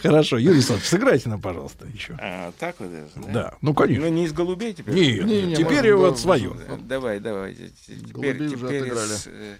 Хорошо, 0.01 0.37
Юрий 0.37 0.55
Александрович, 0.55 0.87
сыграйте 0.89 1.29
нам, 1.29 1.41
пожалуйста, 1.41 1.85
еще. 1.85 2.17
А, 2.19 2.51
так 2.57 2.79
вот 2.79 2.89
это, 2.91 3.09
Да, 3.31 3.53
ну, 3.61 3.73
конечно. 3.73 4.05
Ну, 4.05 4.11
не 4.11 4.25
из 4.25 4.33
голубей 4.33 4.73
теперь? 4.73 4.95
Нет, 4.95 5.25
Не, 5.25 5.41
не, 5.43 5.55
теперь 5.55 5.93
вот 5.93 6.15
да, 6.15 6.17
свое. 6.17 6.51
Давай, 6.81 7.19
давай. 7.19 7.53
Теперь, 7.53 8.11
Голубей 8.11 8.47
уже 8.47 8.67
теперь 8.67 8.81
отыграли. 8.81 9.13
из, 9.13 9.27
э, 9.27 9.57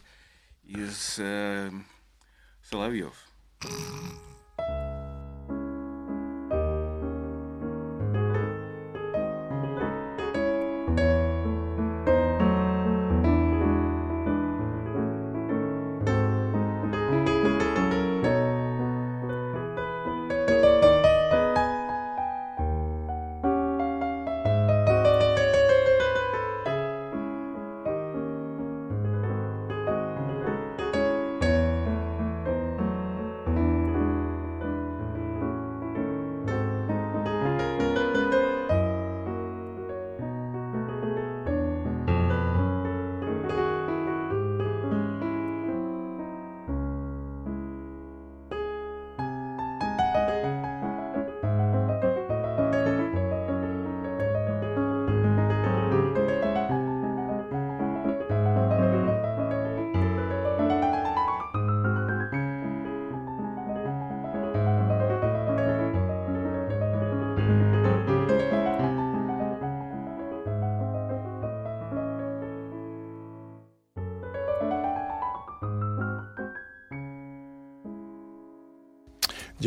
из 0.66 1.16
э, 1.20 1.72
Соловьев. 2.70 3.14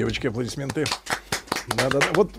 Девочки, 0.02 0.26
аплодисменты. 0.26 0.84
Да-да-да. 1.82 2.06
Вот 2.14 2.30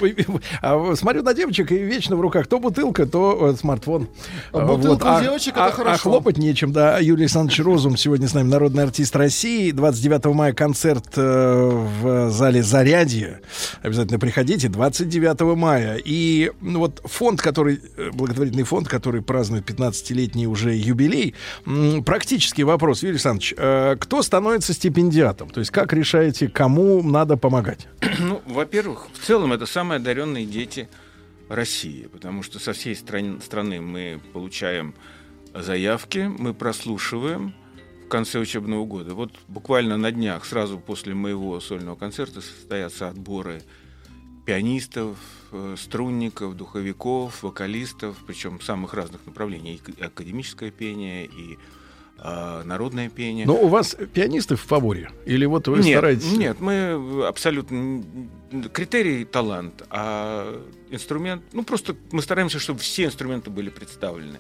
а, 0.62 0.96
смотрю 0.96 1.24
на 1.24 1.34
девочек, 1.34 1.72
и 1.72 1.78
вечно 1.78 2.16
в 2.16 2.22
руках 2.22 2.48
то 2.48 2.60
бутылка, 2.60 3.06
то 3.06 3.50
э, 3.52 3.56
смартфон. 3.56 4.08
А 4.52 4.66
бутылка 4.66 5.06
вот. 5.06 5.20
у 5.20 5.24
девочек 5.24 5.54
а, 5.58 5.68
это 5.68 5.76
хорошо. 5.76 5.96
А 5.96 5.98
хлопать 5.98 6.38
нечем, 6.38 6.72
да. 6.72 7.00
Юрий 7.00 7.24
Александрович 7.24 7.60
Розум 7.60 7.98
сегодня 7.98 8.28
с 8.28 8.34
нами, 8.34 8.48
народный 8.48 8.84
артист 8.84 9.16
России. 9.16 9.72
29 9.72 10.26
мая 10.26 10.54
концерт 10.54 11.06
э, 11.16 11.70
в 12.02 12.30
зале 12.30 12.64
Зарядье. 12.64 13.42
Обязательно 13.82 14.20
приходите. 14.20 14.70
29 14.70 15.42
мая. 15.58 16.00
И 16.04 16.52
ну, 16.62 16.80
вот 16.80 17.02
фонд, 17.06 17.42
который, 17.42 17.82
э, 17.98 18.12
благотворительный 18.12 18.64
фонд, 18.64 18.88
который 18.88 19.22
празднует 19.22 19.70
15-летний 19.70 20.48
уже 20.48 20.74
юбилей. 20.74 21.36
Практический 22.06 22.64
вопрос, 22.64 23.04
Юрий 23.04 23.14
Александрович. 23.14 23.54
э, 23.58 23.96
кто 24.00 24.22
становится 24.22 24.74
стипендиатом? 24.74 25.50
То 25.50 25.60
есть 25.60 25.72
как 25.72 25.94
решаете, 25.94 26.48
кому 26.48 27.02
надо 27.04 27.38
помогать? 27.38 27.88
Ну, 28.20 28.42
во-первых, 28.46 29.08
в 29.14 29.26
целом 29.26 29.33
это 29.53 29.66
самые 29.66 29.98
одаренные 29.98 30.45
дети 30.45 30.90
России, 31.50 32.08
потому 32.08 32.44
что 32.44 32.60
со 32.60 32.74
всей 32.74 32.95
стран- 32.95 33.42
страны 33.42 33.82
мы 33.82 34.22
получаем 34.32 34.94
заявки, 35.53 36.32
мы 36.38 36.53
прослушиваем 36.53 37.53
в 38.06 38.10
конце 38.10 38.40
учебного 38.40 38.86
года. 38.86 39.14
Вот 39.14 39.32
буквально 39.48 39.98
на 39.98 40.12
днях, 40.12 40.45
сразу 40.45 40.80
после 40.80 41.16
моего 41.16 41.60
сольного 41.60 41.95
концерта, 41.95 42.42
состоятся 42.42 43.08
отборы 43.08 43.64
пианистов, 44.45 45.18
э, 45.52 45.76
струнников, 45.78 46.56
духовиков, 46.56 47.42
вокалистов, 47.44 48.18
причем 48.28 48.62
самых 48.62 48.94
разных 48.94 49.26
направлений, 49.26 49.82
и 49.98 50.03
академическое 50.03 50.70
пение, 50.70 51.26
и 51.26 51.58
народное 52.17 53.09
пение. 53.09 53.45
Но 53.45 53.56
у 53.56 53.67
вас 53.67 53.98
пианисты 54.14 54.56
в 54.56 54.61
фаворе? 54.61 55.11
Или 55.25 55.45
вот 55.45 55.67
вы 55.67 55.80
нет, 55.80 55.98
стараетесь? 55.98 56.32
Нет, 56.32 56.59
мы 56.59 57.25
абсолютно... 57.27 58.03
Критерий— 58.72 59.25
талант, 59.32 59.83
а 59.90 60.61
инструмент... 60.90 61.43
Ну, 61.51 61.64
просто 61.64 61.95
мы 62.11 62.22
стараемся, 62.22 62.59
чтобы 62.59 62.80
все 62.80 63.06
инструменты 63.06 63.50
были 63.50 63.69
представлены. 63.69 64.40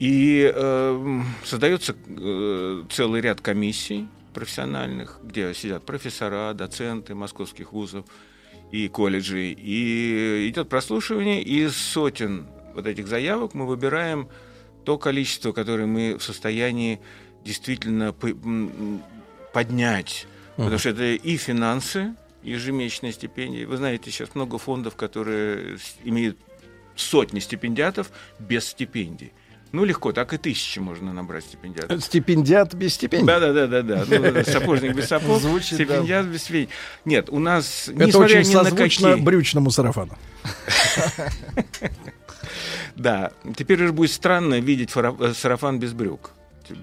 И 0.00 0.50
э, 0.52 1.20
создается 1.44 1.94
э, 2.08 2.84
целый 2.90 3.20
ряд 3.20 3.42
комиссий 3.42 4.08
профессиональных, 4.32 5.18
где 5.22 5.52
сидят 5.54 5.84
профессора, 5.84 6.54
доценты 6.54 7.14
московских 7.14 7.72
вузов 7.72 8.06
и 8.72 8.88
колледжей. 8.88 9.52
И 9.52 10.48
идет 10.48 10.70
прослушивание, 10.70 11.42
и 11.42 11.64
из 11.64 11.76
сотен 11.76 12.46
вот 12.74 12.86
этих 12.86 13.08
заявок 13.08 13.52
мы 13.52 13.66
выбираем 13.66 14.28
то 14.84 14.98
количество, 14.98 15.52
которое 15.52 15.86
мы 15.86 16.16
в 16.18 16.22
состоянии 16.22 17.00
действительно 17.44 18.14
поднять. 19.52 20.26
Потому 20.56 20.78
что 20.78 20.90
это 20.90 21.04
и 21.04 21.36
финансы, 21.36 22.14
ежемесячные 22.42 23.12
стипендии. 23.12 23.64
Вы 23.64 23.76
знаете, 23.76 24.10
сейчас 24.10 24.34
много 24.34 24.58
фондов, 24.58 24.96
которые 24.96 25.78
имеют 26.04 26.38
сотни 26.96 27.40
стипендиатов 27.40 28.10
без 28.38 28.66
стипендий. 28.66 29.32
Ну, 29.72 29.84
легко, 29.84 30.12
так 30.12 30.34
и 30.34 30.36
тысячи 30.36 30.80
можно 30.80 31.12
набрать 31.12 31.44
стипендиатов. 31.44 32.02
Стипендиат 32.02 32.74
без 32.74 32.94
стипендий? 32.94 33.26
Да, 33.26 33.38
да, 33.38 33.82
да. 33.82 34.04
Ну, 34.08 34.44
сапожник 34.44 34.94
без 34.96 35.06
сапог, 35.06 35.40
Звучит, 35.40 35.74
стипендиат 35.74 36.26
без 36.26 36.42
стипендий. 36.42 36.70
Нет, 37.04 37.30
у 37.30 37.38
нас, 37.38 37.88
Это 37.88 38.18
очень 38.18 38.44
созвучно 38.44 39.16
брючному 39.16 39.70
сарафану. 39.70 40.18
Да, 42.96 43.32
теперь 43.56 43.82
уже 43.82 43.92
будет 43.92 44.10
странно 44.10 44.60
видеть 44.60 44.90
э, 44.94 45.32
сарафан 45.34 45.78
без 45.78 45.92
брюк. 45.92 46.32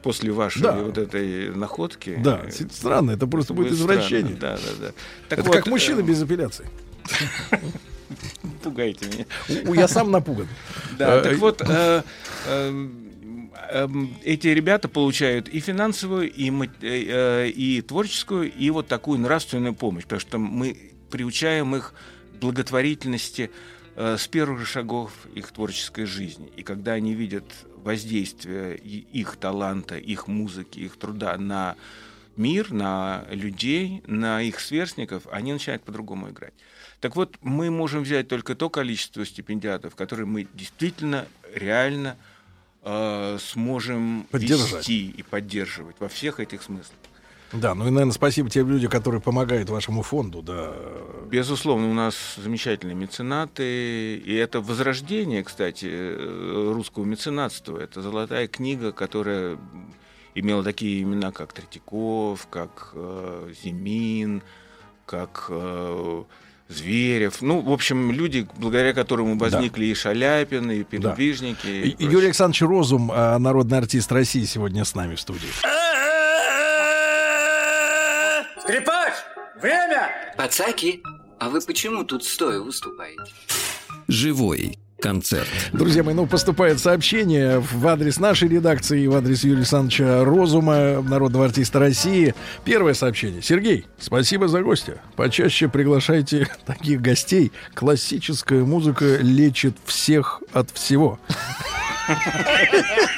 После 0.04 0.32
вашей 0.32 0.62
Да. 0.62 0.74
вот 0.76 0.98
этой 0.98 1.56
находки. 1.56 2.20
Да, 2.22 2.42
странно, 2.72 3.12
это 3.12 3.26
просто 3.26 3.54
будет 3.54 3.74
странно. 3.74 3.94
извращение. 3.94 4.36
Да, 4.36 4.58
да, 4.58 4.88
да. 4.88 4.92
Так 5.30 5.40
это 5.40 5.48
вот, 5.48 5.56
как 5.56 5.68
мужчина 5.68 6.00
э, 6.00 6.04
без 6.04 6.22
апелляции. 6.22 6.68
Пугайте 8.64 9.06
меня. 9.50 9.74
Я 9.76 9.88
сам 9.88 10.12
напуган. 10.12 10.48
Да, 10.98 11.18
Э, 11.20 11.22
так 11.22 11.38
вот, 11.38 11.62
э, 11.66 12.02
эм, 12.48 13.52
эм, 13.72 14.18
эти 14.24 14.48
ребята 14.48 14.88
получают 14.90 15.48
и 15.48 15.60
финансовую, 15.60 16.32
и, 16.32 16.52
и 17.50 17.82
творческую, 17.82 18.52
и 18.52 18.70
вот 18.70 18.88
такую 18.88 19.20
нравственную 19.20 19.74
помощь, 19.74 20.04
потому 20.04 20.20
что 20.20 20.38
мы 20.38 20.78
приучаем 21.12 21.76
их 21.76 21.94
благотворительности 22.40 23.52
с 23.98 24.28
первых 24.28 24.60
же 24.60 24.66
шагов 24.66 25.12
их 25.34 25.52
творческой 25.52 26.06
жизни. 26.06 26.52
И 26.56 26.62
когда 26.62 26.94
они 26.94 27.16
видят 27.16 27.46
воздействие 27.78 28.78
их 28.78 29.38
таланта, 29.38 29.98
их 29.98 30.28
музыки, 30.28 30.80
их 30.80 30.98
труда 30.98 31.36
на 31.38 31.76
мир, 32.36 32.72
на 32.72 33.26
людей, 33.32 34.04
на 34.06 34.42
их 34.42 34.60
сверстников, 34.60 35.24
они 35.32 35.52
начинают 35.52 35.84
по-другому 35.84 36.30
играть. 36.30 36.54
Так 37.00 37.16
вот, 37.16 37.38
мы 37.42 37.70
можем 37.70 38.04
взять 38.04 38.28
только 38.28 38.56
то 38.56 38.70
количество 38.70 39.26
стипендиатов, 39.26 39.96
которые 39.96 40.26
мы 40.26 40.48
действительно, 40.54 41.28
реально 41.54 42.18
э, 42.84 43.38
сможем 43.40 44.28
вести 44.32 45.10
и 45.10 45.24
поддерживать 45.24 45.96
во 46.00 46.08
всех 46.08 46.40
этих 46.40 46.62
смыслах. 46.64 46.98
Да, 47.54 47.74
ну 47.76 47.88
и, 47.88 47.90
наверное, 47.90 48.12
спасибо 48.14 48.50
тем 48.50 48.70
людям, 48.70 48.92
которые 48.92 49.22
помогают 49.22 49.70
вашему 49.70 50.02
фонду, 50.02 50.42
да. 50.42 50.74
Безусловно, 51.30 51.90
у 51.90 51.94
нас 51.94 52.16
замечательные 52.38 52.96
меценаты, 52.96 54.16
и 54.18 54.34
это 54.36 54.60
возрождение, 54.62 55.44
кстати, 55.44 55.88
э, 55.90 56.72
русского 56.74 57.06
меценатства. 57.06 57.78
Это 57.78 58.02
золотая 58.02 58.48
книга, 58.48 58.92
которая 58.92 59.58
имела 60.36 60.62
такие 60.64 61.02
имена, 61.04 61.32
как 61.32 61.54
Третьяков, 61.54 62.48
как 62.50 62.92
э, 62.94 63.52
Зимин, 63.64 64.44
как 65.06 65.46
э, 65.50 66.24
Зверев. 66.70 67.42
Ну, 67.42 67.62
в 67.62 67.72
общем, 67.72 68.12
люди, 68.12 68.46
благодаря 68.58 68.94
которым 68.94 69.38
возникли 69.40 69.86
и 69.86 69.94
Шаляпин, 69.94 70.70
и 70.70 70.84
передвижники. 70.84 71.66
И- 71.68 71.90
и 71.92 72.04
Юрий 72.04 72.26
Александрович 72.26 72.62
Розум, 72.64 73.10
а, 73.14 73.40
народный 73.40 73.78
артист 73.78 74.12
России, 74.12 74.44
сегодня 74.44 74.84
с 74.84 74.94
нами 74.94 75.16
в 75.16 75.22
студии. 75.22 75.48
Скрипач, 78.68 79.14
время! 79.62 80.10
Пацаки, 80.36 81.02
а 81.40 81.48
вы 81.48 81.62
почему 81.62 82.04
тут 82.04 82.26
стоя 82.26 82.60
выступаете? 82.60 83.32
Живой 84.10 84.78
концерт. 85.00 85.48
Друзья 85.72 86.04
мои, 86.04 86.14
ну 86.14 86.28
поступает 86.28 86.82
сообщение 86.82 87.60
в 87.60 87.88
адрес 87.88 88.20
нашей 88.20 88.50
редакции 88.50 89.04
и 89.04 89.08
в 89.08 89.16
адрес 89.16 89.46
Юрия 89.46 89.60
Александровича 89.60 90.26
Розума, 90.26 91.02
народного 91.02 91.46
артиста 91.46 91.80
России. 91.80 92.36
Первое 92.66 92.94
сообщение. 92.94 93.42
Сергей, 93.42 93.86
спасибо 94.00 94.50
за 94.50 94.62
гостя. 94.62 95.00
Почаще 95.16 95.70
приглашайте 95.70 96.50
таких 96.66 97.00
гостей. 97.00 97.54
Классическая 97.74 98.66
музыка 98.66 99.16
лечит 99.22 99.78
всех 99.86 100.42
от 100.52 100.72
всего. 100.72 101.22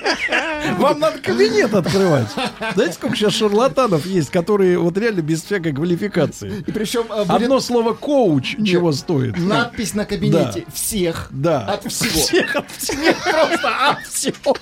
Вам 0.77 0.99
надо 0.99 1.19
кабинет 1.19 1.73
открывать. 1.73 2.27
Знаете, 2.73 2.93
сколько 2.93 3.15
сейчас 3.15 3.33
шарлатанов 3.33 4.05
есть, 4.05 4.29
которые 4.29 4.77
вот 4.79 4.97
реально 4.97 5.21
без 5.21 5.43
всякой 5.43 5.73
квалификации. 5.73 6.63
И 6.67 6.71
причем 6.71 7.03
э, 7.11 7.23
будет 7.25 7.29
Одно 7.43 7.59
слово 7.59 7.93
коуч 7.93 8.55
чего 8.65 8.91
стоит. 8.91 9.37
надпись 9.37 9.93
на 9.93 10.05
кабинете 10.05 10.63
Да. 10.65 10.71
всех 10.73 11.27
Да. 11.31 11.61
от 11.65 11.91
всего. 11.91 12.09
Всех 12.19 12.55
от 12.55 12.69
всего. 12.71 13.13
Просто 13.23 13.89
от 13.89 13.99
всего. 14.07 14.55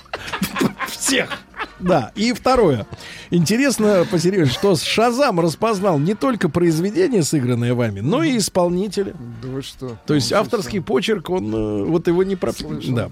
Всех. 0.88 1.28
Да. 1.80 2.12
И 2.14 2.32
второе. 2.32 2.86
Интересно, 3.30 4.06
посерьезнее, 4.10 4.52
что 4.52 4.76
Шазам 4.76 5.40
распознал 5.40 5.98
не 5.98 6.14
только 6.14 6.48
произведение, 6.48 7.22
сыгранное 7.22 7.74
вами, 7.74 8.00
но 8.00 8.22
и 8.22 8.38
исполнителя. 8.38 9.14
Да 9.42 9.48
вы 9.48 9.62
что? 9.62 9.96
То 10.06 10.14
есть 10.14 10.32
авторский 10.32 10.80
почерк, 10.80 11.30
он 11.30 11.54
э, 11.54 11.84
вот 11.84 12.06
его 12.08 12.22
не 12.22 12.36
про... 12.36 12.52
Да. 12.88 13.10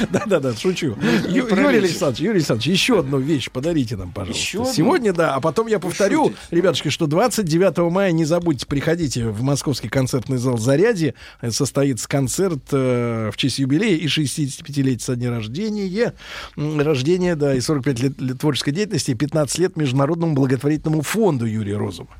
Да-да-да, 0.10 0.54
шучу. 0.54 0.96
Ю- 1.28 1.46
про 1.46 1.62
Юрий. 1.62 1.78
Александрович, 1.78 2.20
Юрий 2.20 2.36
Александрович, 2.38 2.66
еще 2.68 2.98
одну 3.00 3.18
вещь 3.18 3.50
подарите 3.50 3.96
нам, 3.96 4.12
пожалуйста. 4.12 4.40
Еще 4.42 4.60
одну? 4.62 4.72
Сегодня, 4.72 5.12
да, 5.12 5.34
а 5.34 5.40
потом 5.40 5.66
я 5.66 5.78
повторю, 5.78 6.32
ребятушки, 6.50 6.88
что 6.88 7.06
29 7.06 7.90
мая, 7.92 8.12
не 8.12 8.24
забудьте, 8.24 8.66
приходите 8.66 9.28
в 9.28 9.42
московский 9.42 9.88
концертный 9.88 10.38
зал 10.38 10.58
«Зарядье». 10.58 11.14
Э, 11.40 11.50
Состоится 11.50 12.08
концерт 12.08 12.62
э, 12.72 13.30
в 13.32 13.36
честь 13.36 13.58
юбилея 13.58 13.96
и 13.96 14.06
65-летия 14.06 15.00
со 15.02 15.16
дня 15.16 15.30
рождения. 15.30 16.14
Рождения, 16.56 17.36
да, 17.36 17.54
и 17.54 17.60
45 17.60 18.00
лет, 18.00 18.20
лет 18.20 18.38
творческой 18.40 18.72
деятельности, 18.72 19.12
и 19.12 19.14
15 19.14 19.58
лет 19.58 19.76
Международному 19.76 20.34
благотворительному 20.34 21.02
фонду 21.02 21.46
Юрия 21.46 21.76
Розума. 21.76 22.10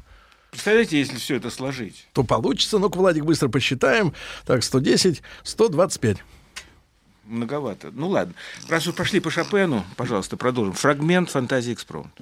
Представляете, 0.51 0.99
если 1.01 1.17
все 1.17 1.35
это 1.35 1.51
сложить? 1.51 2.07
То 2.13 2.23
получится. 2.23 2.79
Ну-ка, 2.79 2.97
Владик, 2.97 3.25
быстро 3.25 3.49
посчитаем. 3.49 4.13
Так, 4.47 4.63
110, 4.63 5.21
125. 5.43 6.19
Многовато. 7.27 7.91
Ну 7.93 8.09
ладно. 8.09 8.35
Раз 8.69 8.87
уж 8.87 8.95
пошли 8.95 9.21
по 9.21 9.31
Шопену, 9.31 9.85
пожалуйста, 9.97 10.37
продолжим. 10.37 10.75
Фрагмент 10.75 11.31
фантазии 11.31 11.73
экспромт. 11.73 12.13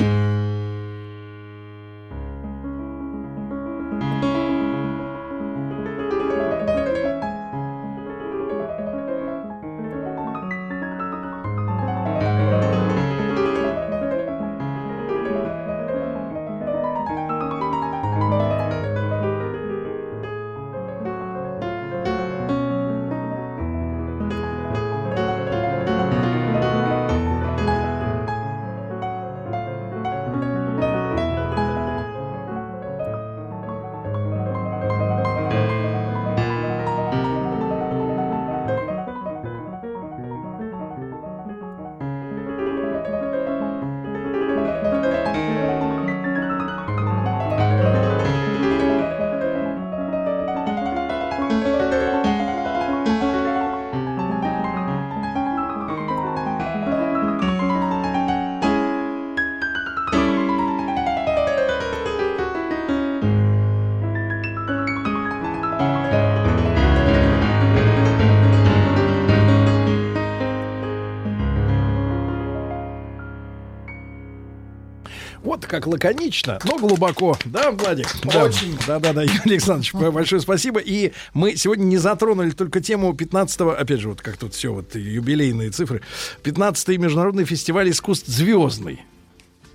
Лаконично, 75.93 76.59
но 76.65 76.79
глубоко. 76.79 77.37
Да, 77.45 77.71
Владик? 77.71 78.09
Очень. 78.25 78.77
Да, 78.87 78.99
да, 78.99 79.13
да, 79.13 79.23
Юрий 79.23 79.53
Александрович, 79.53 79.93
большое 79.95 80.41
спасибо. 80.41 80.81
И 80.81 81.13
мы 81.35 81.57
сегодня 81.57 81.85
не 81.85 81.99
затронули 81.99 82.51
только 82.51 82.81
тему 82.81 83.13
15-го, 83.13 83.71
опять 83.71 84.01
же, 84.01 84.09
вот 84.09 84.21
как 84.21 84.37
тут 84.37 84.55
все, 84.55 84.73
вот 84.73 84.95
юбилейные 84.95 85.71
цифры. 85.71 86.03
15-й 86.43 86.97
международный 86.97 87.45
фестиваль 87.45 87.91
искусств 87.91 88.29
«Звездный». 88.29 89.03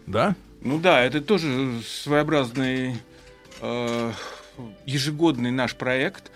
Да? 0.05 0.35
Ну 0.61 0.79
да, 0.79 1.03
это 1.03 1.21
тоже 1.21 1.81
своеобразный 1.85 2.97
э, 3.61 4.11
ежегодный 4.85 5.51
наш 5.51 5.75
проект. 5.75 6.31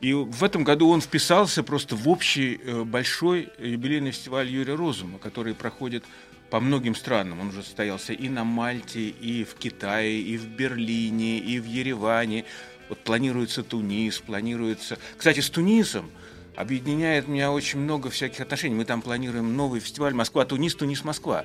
И 0.00 0.12
в 0.12 0.44
этом 0.44 0.62
году 0.62 0.90
он 0.90 1.00
вписался 1.00 1.62
просто 1.62 1.96
в 1.96 2.08
общий 2.08 2.60
э, 2.62 2.84
большой 2.84 3.48
юбилейный 3.58 4.10
фестиваль 4.10 4.48
Юрия 4.48 4.74
Розума, 4.74 5.18
который 5.18 5.54
проходит 5.54 6.04
по 6.50 6.60
многим 6.60 6.94
странам. 6.94 7.40
Он 7.40 7.48
уже 7.48 7.62
состоялся 7.62 8.12
и 8.12 8.28
на 8.28 8.44
Мальте, 8.44 9.08
и 9.08 9.44
в 9.44 9.54
Китае, 9.54 10.20
и 10.20 10.36
в 10.36 10.46
Берлине, 10.48 11.38
и 11.38 11.58
в 11.58 11.64
Ереване. 11.64 12.44
Вот 12.88 12.98
планируется 13.00 13.62
Тунис, 13.62 14.18
планируется... 14.18 14.98
Кстати, 15.16 15.40
с 15.40 15.50
Тунисом 15.50 16.10
объединяет 16.54 17.28
меня 17.28 17.52
очень 17.52 17.80
много 17.80 18.10
всяких 18.10 18.40
отношений. 18.40 18.74
Мы 18.74 18.84
там 18.84 19.02
планируем 19.02 19.56
новый 19.56 19.80
фестиваль 19.80 20.14
Москва-Тунис, 20.14 20.74
Тунис-Москва. 20.74 21.44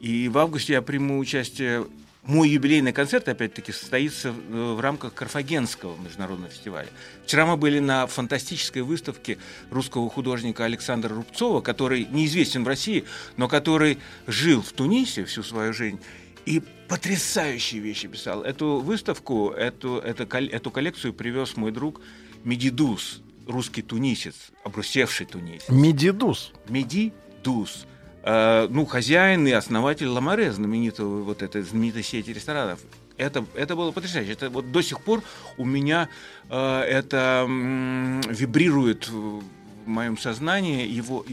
И 0.00 0.28
в 0.28 0.38
августе 0.38 0.74
я 0.74 0.82
приму 0.82 1.18
участие 1.18 1.86
мой 2.22 2.50
юбилейный 2.50 2.92
концерт, 2.92 3.28
опять-таки, 3.28 3.72
состоится 3.72 4.28
э, 4.28 4.74
в 4.74 4.80
рамках 4.80 5.14
Карфагенского 5.14 5.96
международного 5.96 6.50
фестиваля. 6.52 6.88
Вчера 7.24 7.46
мы 7.46 7.56
были 7.56 7.78
на 7.78 8.06
фантастической 8.06 8.82
выставке 8.82 9.38
русского 9.70 10.10
художника 10.10 10.64
Александра 10.64 11.14
Рубцова, 11.14 11.62
который 11.62 12.06
неизвестен 12.10 12.64
в 12.64 12.68
России, 12.68 13.04
но 13.36 13.48
который 13.48 13.98
жил 14.26 14.60
в 14.60 14.72
Тунисе 14.72 15.24
всю 15.24 15.42
свою 15.42 15.72
жизнь 15.72 15.98
и 16.44 16.62
потрясающие 16.88 17.80
вещи 17.80 18.08
писал. 18.08 18.42
Эту 18.42 18.80
выставку, 18.80 19.50
эту, 19.50 19.98
эту, 19.98 20.24
эту 20.24 20.70
коллекцию 20.70 21.14
привез 21.14 21.56
мой 21.56 21.70
друг 21.70 22.00
Мехди 22.44 22.86
Дусс, 22.86 23.22
русский 23.46 23.82
тунисец, 23.82 24.50
обрусевший 24.64 25.26
тунисец. 25.26 25.68
Мехди 25.68 26.14
Дусс? 26.14 26.52
Мехди 26.68 27.32
Дусс. 27.32 27.86
Э, 28.22 28.66
ну, 28.68 28.84
хозяин 28.84 29.46
и 29.46 29.52
основатель 29.52 30.06
La 30.06 30.17
Marée, 30.17 30.52
знаменитого 30.52 31.22
вот 31.22 31.42
этой 31.42 31.62
знаменитой 31.62 32.02
сети 32.02 32.32
ресторанов. 32.32 32.80
Это, 33.16 33.44
это 33.54 33.76
было 33.76 33.92
потрясающе. 33.92 34.32
Это 34.32 34.50
вот 34.50 34.72
до 34.72 34.82
сих 34.82 35.00
пор 35.00 35.22
у 35.56 35.64
меня 35.64 36.08
э, 36.48 36.80
это 36.80 37.44
м, 37.46 38.20
вибрирует 38.22 39.08
в 39.08 39.42
моем 39.86 40.18
сознании 40.18 40.86
его, 40.86 41.24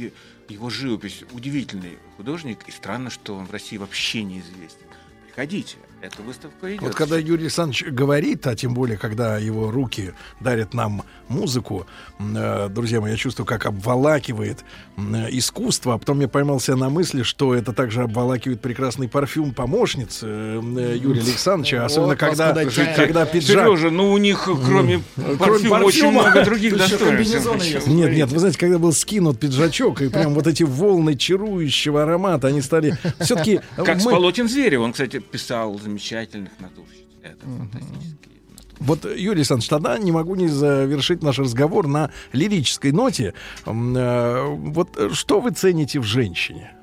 его 0.50 0.70
живопись. 0.70 1.24
Удивительный 1.32 1.98
художник, 2.16 2.60
и 2.68 2.72
странно, 2.72 3.10
что 3.10 3.36
он 3.36 3.46
в 3.46 3.52
России 3.52 3.78
вообще 3.78 4.24
неизвестен. 4.24 4.88
Приходите. 5.26 5.78
Эта 6.00 6.22
выставка 6.22 6.70
идет. 6.72 6.84
Вот 6.84 6.96
когда 6.96 7.18
Юрий 7.18 7.44
Александрович 7.44 7.86
говорит, 7.86 8.46
а 8.46 8.56
тем 8.56 8.76
более, 8.76 8.98
когда 8.98 9.40
его 9.40 9.72
руки 9.72 10.14
дарят 10.40 10.76
нам 10.76 11.02
музыку, 11.28 11.88
э, 12.20 12.70
друзья 12.70 13.02
мои, 13.02 13.12
я 13.12 13.18
чувствую, 13.18 13.48
как 13.48 13.66
обволакивает 13.66 14.64
э, 14.96 15.02
искусство, 15.32 15.96
а 15.96 15.98
потом 15.98 16.20
я 16.20 16.28
поймался 16.28 16.76
на 16.76 16.90
мысли, 16.90 17.24
что 17.24 17.56
это 17.56 17.74
также 17.74 18.04
обволакивает 18.04 18.62
прекрасный 18.62 19.10
парфюм 19.10 19.56
помощницы 19.56 20.28
э, 20.28 20.98
Юрия 21.02 21.22
Александровича, 21.22 21.84
особенно 21.84 22.10
Вот, 22.10 22.20
когда, 22.20 22.54
господа, 22.54 22.94
когда 22.96 23.26
пиджак... 23.26 23.66
Сережа, 23.66 23.90
ну 23.90 24.12
у 24.12 24.18
них 24.20 24.48
кроме 24.66 25.02
парфюма 25.40 25.84
очень 25.84 26.12
много 26.12 26.46
других 26.46 26.78
достоинств. 26.78 27.88
Нет, 27.88 28.12
нет, 28.12 28.32
вы 28.32 28.38
знаете, 28.38 28.60
когда 28.60 28.78
был 28.78 28.94
скинут 28.94 29.40
пиджачок, 29.40 30.04
и 30.04 30.10
прям 30.10 30.36
вот 30.36 30.46
эти 30.46 30.62
волны 30.62 31.16
чарующего 31.16 32.04
аромата, 32.04 32.50
они 32.50 32.62
стали 32.62 32.96
все-таки... 33.20 33.62
Как 33.76 34.00
с 34.00 34.04
полотен 34.04 34.48
зверя, 34.48 34.80
он, 34.80 34.92
кстати, 34.92 35.18
писал 35.18 35.80
замечательных 35.88 36.60
натурщиц. 36.60 37.06
Это 37.24 37.46
фантастически. 37.46 38.30
Вот, 38.80 39.06
Юрий 39.06 39.40
Александрович, 39.40 39.70
тогда 39.70 39.98
не 39.98 40.12
могу 40.12 40.36
не 40.36 40.48
завершить 40.48 41.24
наш 41.24 41.40
разговор 41.40 41.88
на 41.88 42.12
лирической 42.32 42.92
ноте. 42.92 43.34
Э, 43.66 44.46
вот 44.46 45.14
что 45.14 45.40
вы 45.40 45.52
цените 45.52 46.00
в 46.00 46.04
женщине? 46.04 46.74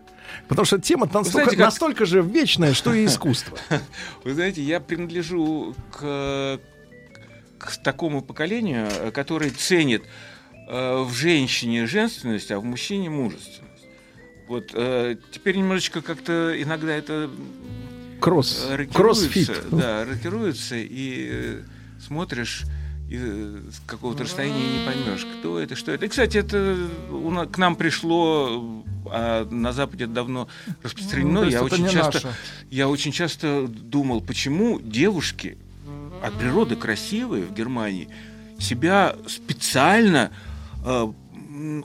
Потому 0.49 0.67
что 0.67 0.79
тема 0.81 1.07
настолько, 1.07 1.31
знаете, 1.31 1.57
как... 1.57 1.67
настолько 1.67 2.05
же 2.05 2.21
вечная, 2.23 2.75
что 2.75 2.93
и 2.93 3.05
искусство. 3.07 3.57
Вы 4.25 4.35
знаете, 4.35 4.63
я 4.63 4.81
принадлежу 4.81 5.75
к, 5.93 6.61
к 7.59 7.77
такому 7.85 8.23
поколению, 8.23 8.89
которое 9.13 9.51
ценит 9.51 10.03
э, 10.69 11.03
в 11.03 11.13
женщине 11.13 11.87
женственность, 11.87 12.51
а 12.51 12.59
в 12.59 12.65
мужчине 12.65 13.09
мужественность. 13.09 13.65
Вот 14.49 14.71
э, 14.75 15.17
теперь 15.31 15.57
немножечко 15.57 16.03
как-то 16.03 16.61
иногда 16.61 16.93
это 16.95 17.31
кросс, 18.25 18.67
кроссфит. 18.93 19.51
Да, 19.71 20.07
рокируется, 20.07 20.77
и 20.77 21.29
э, 21.31 21.63
смотришь 22.01 22.65
э, 23.11 23.61
с 23.71 23.87
какого-то 23.87 24.23
расстояния 24.23 24.79
не 24.79 24.87
поймешь, 24.87 25.27
кто 25.39 25.59
это, 25.59 25.77
что 25.77 25.93
это. 25.93 26.07
И, 26.07 26.09
кстати, 26.09 26.39
это 26.39 26.89
у 27.11 27.31
нас, 27.31 27.49
к 27.51 27.59
нам 27.59 27.77
пришло, 27.77 28.83
а 29.11 29.47
на 29.51 29.75
Западе 29.75 30.05
это 30.05 30.15
давно 30.15 30.49
распространено. 30.83 31.43
Ну, 31.43 31.51
я, 31.51 31.63
очень 31.63 31.87
часто, 31.87 32.33
я 32.71 32.89
очень 32.89 33.13
часто 33.13 33.69
думал, 33.69 34.23
почему 34.23 34.81
девушки 34.81 35.59
от 36.23 36.33
природы 36.39 36.77
красивые 36.77 37.45
в 37.45 37.53
Германии 37.53 38.09
себя 38.59 39.17
специально 39.29 40.31
э, 40.83 41.13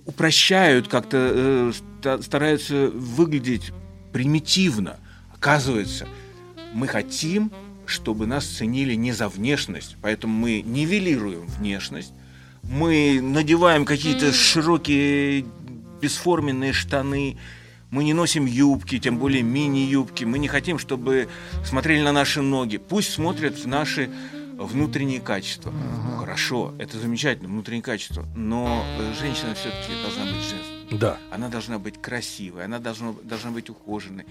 упрощают, 0.05 0.87
как-то 0.87 1.73
э, 2.01 2.21
стараются 2.21 2.89
выглядеть 2.93 3.73
примитивно. 4.13 4.95
Оказывается, 5.33 6.07
мы 6.73 6.87
хотим, 6.87 7.51
чтобы 7.85 8.27
нас 8.27 8.45
ценили 8.45 8.93
не 8.95 9.11
за 9.11 9.29
внешность, 9.29 9.97
поэтому 10.01 10.33
мы 10.33 10.61
нивелируем 10.61 11.45
внешность, 11.47 12.13
мы 12.63 13.19
надеваем 13.21 13.85
какие-то 13.85 14.31
широкие 14.31 15.45
бесформенные 16.01 16.73
штаны, 16.73 17.37
мы 17.91 18.03
не 18.03 18.13
носим 18.13 18.45
юбки, 18.45 18.99
тем 18.99 19.17
более 19.17 19.41
мини-юбки. 19.41 20.23
Мы 20.23 20.37
не 20.37 20.47
хотим, 20.47 20.77
чтобы 20.77 21.27
смотрели 21.65 22.01
на 22.01 22.11
наши 22.11 22.41
ноги. 22.41 22.77
Пусть 22.77 23.11
смотрят 23.11 23.57
в 23.57 23.67
наши 23.67 24.11
внутренние 24.59 25.21
качества. 25.21 25.71
Ну, 25.71 26.17
хорошо, 26.17 26.75
это 26.77 26.99
замечательно, 26.99 27.49
внутренние 27.49 27.81
качества. 27.81 28.27
Но 28.35 28.85
э, 28.99 29.13
женщина 29.19 29.55
все-таки 29.55 29.93
должна 30.03 30.25
быть 30.25 30.43
женственной. 30.43 30.99
Да. 30.99 31.17
Она 31.31 31.47
должна 31.47 31.79
быть 31.79 31.99
красивой, 31.99 32.65
она 32.65 32.79
должна, 32.79 33.13
должна 33.23 33.51
быть 33.51 33.69
ухоженной 33.69 34.25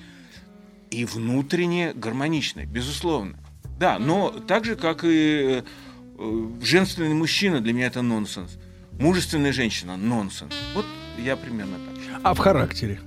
и 0.90 1.04
внутренне 1.04 1.92
гармоничной, 1.94 2.66
безусловно. 2.66 3.36
Да, 3.78 3.98
но 3.98 4.30
так 4.30 4.64
же, 4.64 4.76
как 4.76 5.04
и 5.04 5.62
э, 6.18 6.48
женственный 6.62 7.14
мужчина, 7.14 7.60
для 7.60 7.72
меня 7.72 7.86
это 7.86 8.02
нонсенс. 8.02 8.58
Мужественная 8.98 9.52
женщина– 9.52 9.96
нонсенс. 9.96 10.52
Вот 10.74 10.84
я 11.18 11.36
примерно 11.36 11.76
так. 11.78 12.20
А 12.24 12.34
в 12.34 12.38
характере? 12.38 13.00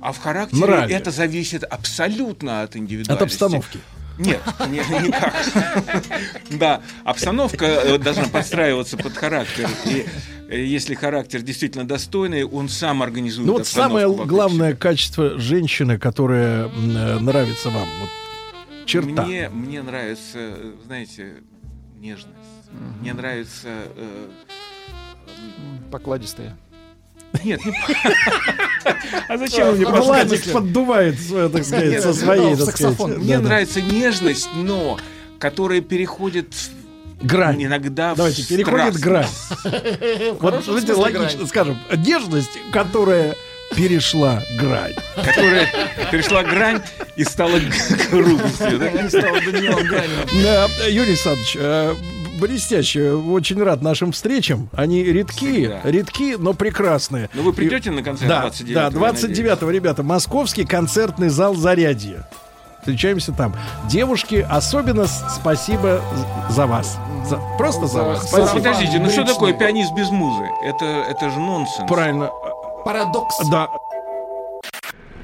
А 0.00 0.12
в 0.12 0.18
характере 0.18 0.62
Нраве. 0.62 0.94
это 0.94 1.10
зависит 1.10 1.62
абсолютно 1.62 2.62
от 2.62 2.76
индивидуальности. 2.76 3.12
От 3.12 3.22
обстановки. 3.22 3.78
Нет, 4.20 4.40
не, 4.68 4.78
никак. 4.78 5.34
Да, 6.50 6.82
обстановка 7.04 7.64
э, 7.64 7.98
должна 7.98 8.24
подстраиваться 8.24 8.96
под 8.96 9.16
характер. 9.16 9.68
И 9.86 10.06
э, 10.48 10.62
если 10.62 10.94
характер 10.94 11.42
действительно 11.42 11.86
достойный, 11.86 12.44
он 12.44 12.68
сам 12.68 13.02
организует 13.02 13.46
Ну 13.46 13.52
вот 13.54 13.66
самое 13.66 14.12
главное 14.12 14.74
качество 14.74 15.38
женщины, 15.38 15.98
которое 15.98 16.68
э, 16.68 17.18
нравится 17.18 17.70
вам, 17.70 17.88
вот 18.00 18.86
черта. 18.86 19.24
Мне, 19.24 19.48
мне 19.48 19.82
нравится, 19.82 20.56
знаете, 20.84 21.34
нежность. 21.98 22.36
Мне 23.00 23.14
нравится... 23.14 23.68
Покладистая. 25.90 26.56
Нет, 27.44 27.64
не... 27.64 27.72
А 29.28 29.36
зачем 29.36 29.76
мне 29.76 29.86
Владик 29.86 30.52
поддувает, 30.52 31.16
так 31.52 31.64
сказать, 31.64 32.02
со 32.02 32.12
своей, 32.14 32.56
так 32.56 32.76
сказать. 32.76 33.18
Мне 33.18 33.38
нравится 33.38 33.80
нежность, 33.80 34.48
но 34.54 34.98
которая 35.38 35.80
переходит 35.80 36.52
грань. 37.22 37.64
Иногда 37.64 38.14
Давайте, 38.14 38.44
переходит 38.44 38.96
грань. 38.98 39.26
Вот, 40.40 40.64
знаете, 40.64 40.94
логично, 40.94 41.46
скажем, 41.46 41.78
нежность, 41.96 42.58
которая 42.72 43.36
перешла 43.76 44.42
грань. 44.58 44.94
Которая 45.14 45.68
перешла 46.10 46.42
грань 46.42 46.82
и 47.16 47.24
стала 47.24 47.58
грубостью. 48.10 48.78
Да? 48.78 50.68
Юрий 50.88 51.10
Александрович, 51.10 51.56
э, 51.58 51.94
блестяще. 52.40 53.12
Очень 53.12 53.62
рад 53.62 53.82
нашим 53.82 54.12
встречам. 54.12 54.68
Они 54.72 55.04
редкие, 55.04 55.80
Всегда. 55.80 55.90
редки, 55.90 56.36
но 56.38 56.54
прекрасные. 56.54 57.28
Ну 57.34 57.42
вы 57.42 57.52
придете 57.52 57.90
на 57.90 58.02
концерт 58.02 58.28
да, 58.28 58.40
29 58.42 58.74
Да, 58.74 58.90
29 58.90 59.62
ребята, 59.72 60.02
Московский 60.02 60.64
концертный 60.64 61.28
зал 61.28 61.54
«Зарядье». 61.54 62.24
Встречаемся 62.80 63.32
там. 63.32 63.54
Девушки, 63.88 64.46
особенно 64.48 65.06
спасибо 65.06 66.00
за 66.48 66.66
вас. 66.66 66.98
За, 67.28 67.38
просто 67.58 67.86
за, 67.86 67.92
за 67.92 68.02
вас. 68.04 68.28
Спасибо. 68.28 68.54
Подождите, 68.54 68.98
ну 68.98 69.10
что 69.10 69.24
такое 69.24 69.52
пианист 69.52 69.92
без 69.94 70.10
музы? 70.10 70.44
Это, 70.64 70.84
это 70.84 71.30
же 71.30 71.38
нонсенс. 71.38 71.86
Правильно. 71.88 72.30
Парадокс. 72.84 73.36
Да. 73.50 73.68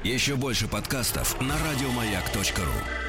Еще 0.03 0.35
больше 0.35 0.67
подкастов 0.67 1.35
на 1.41 1.55
радиомаяк.ру 1.55 3.06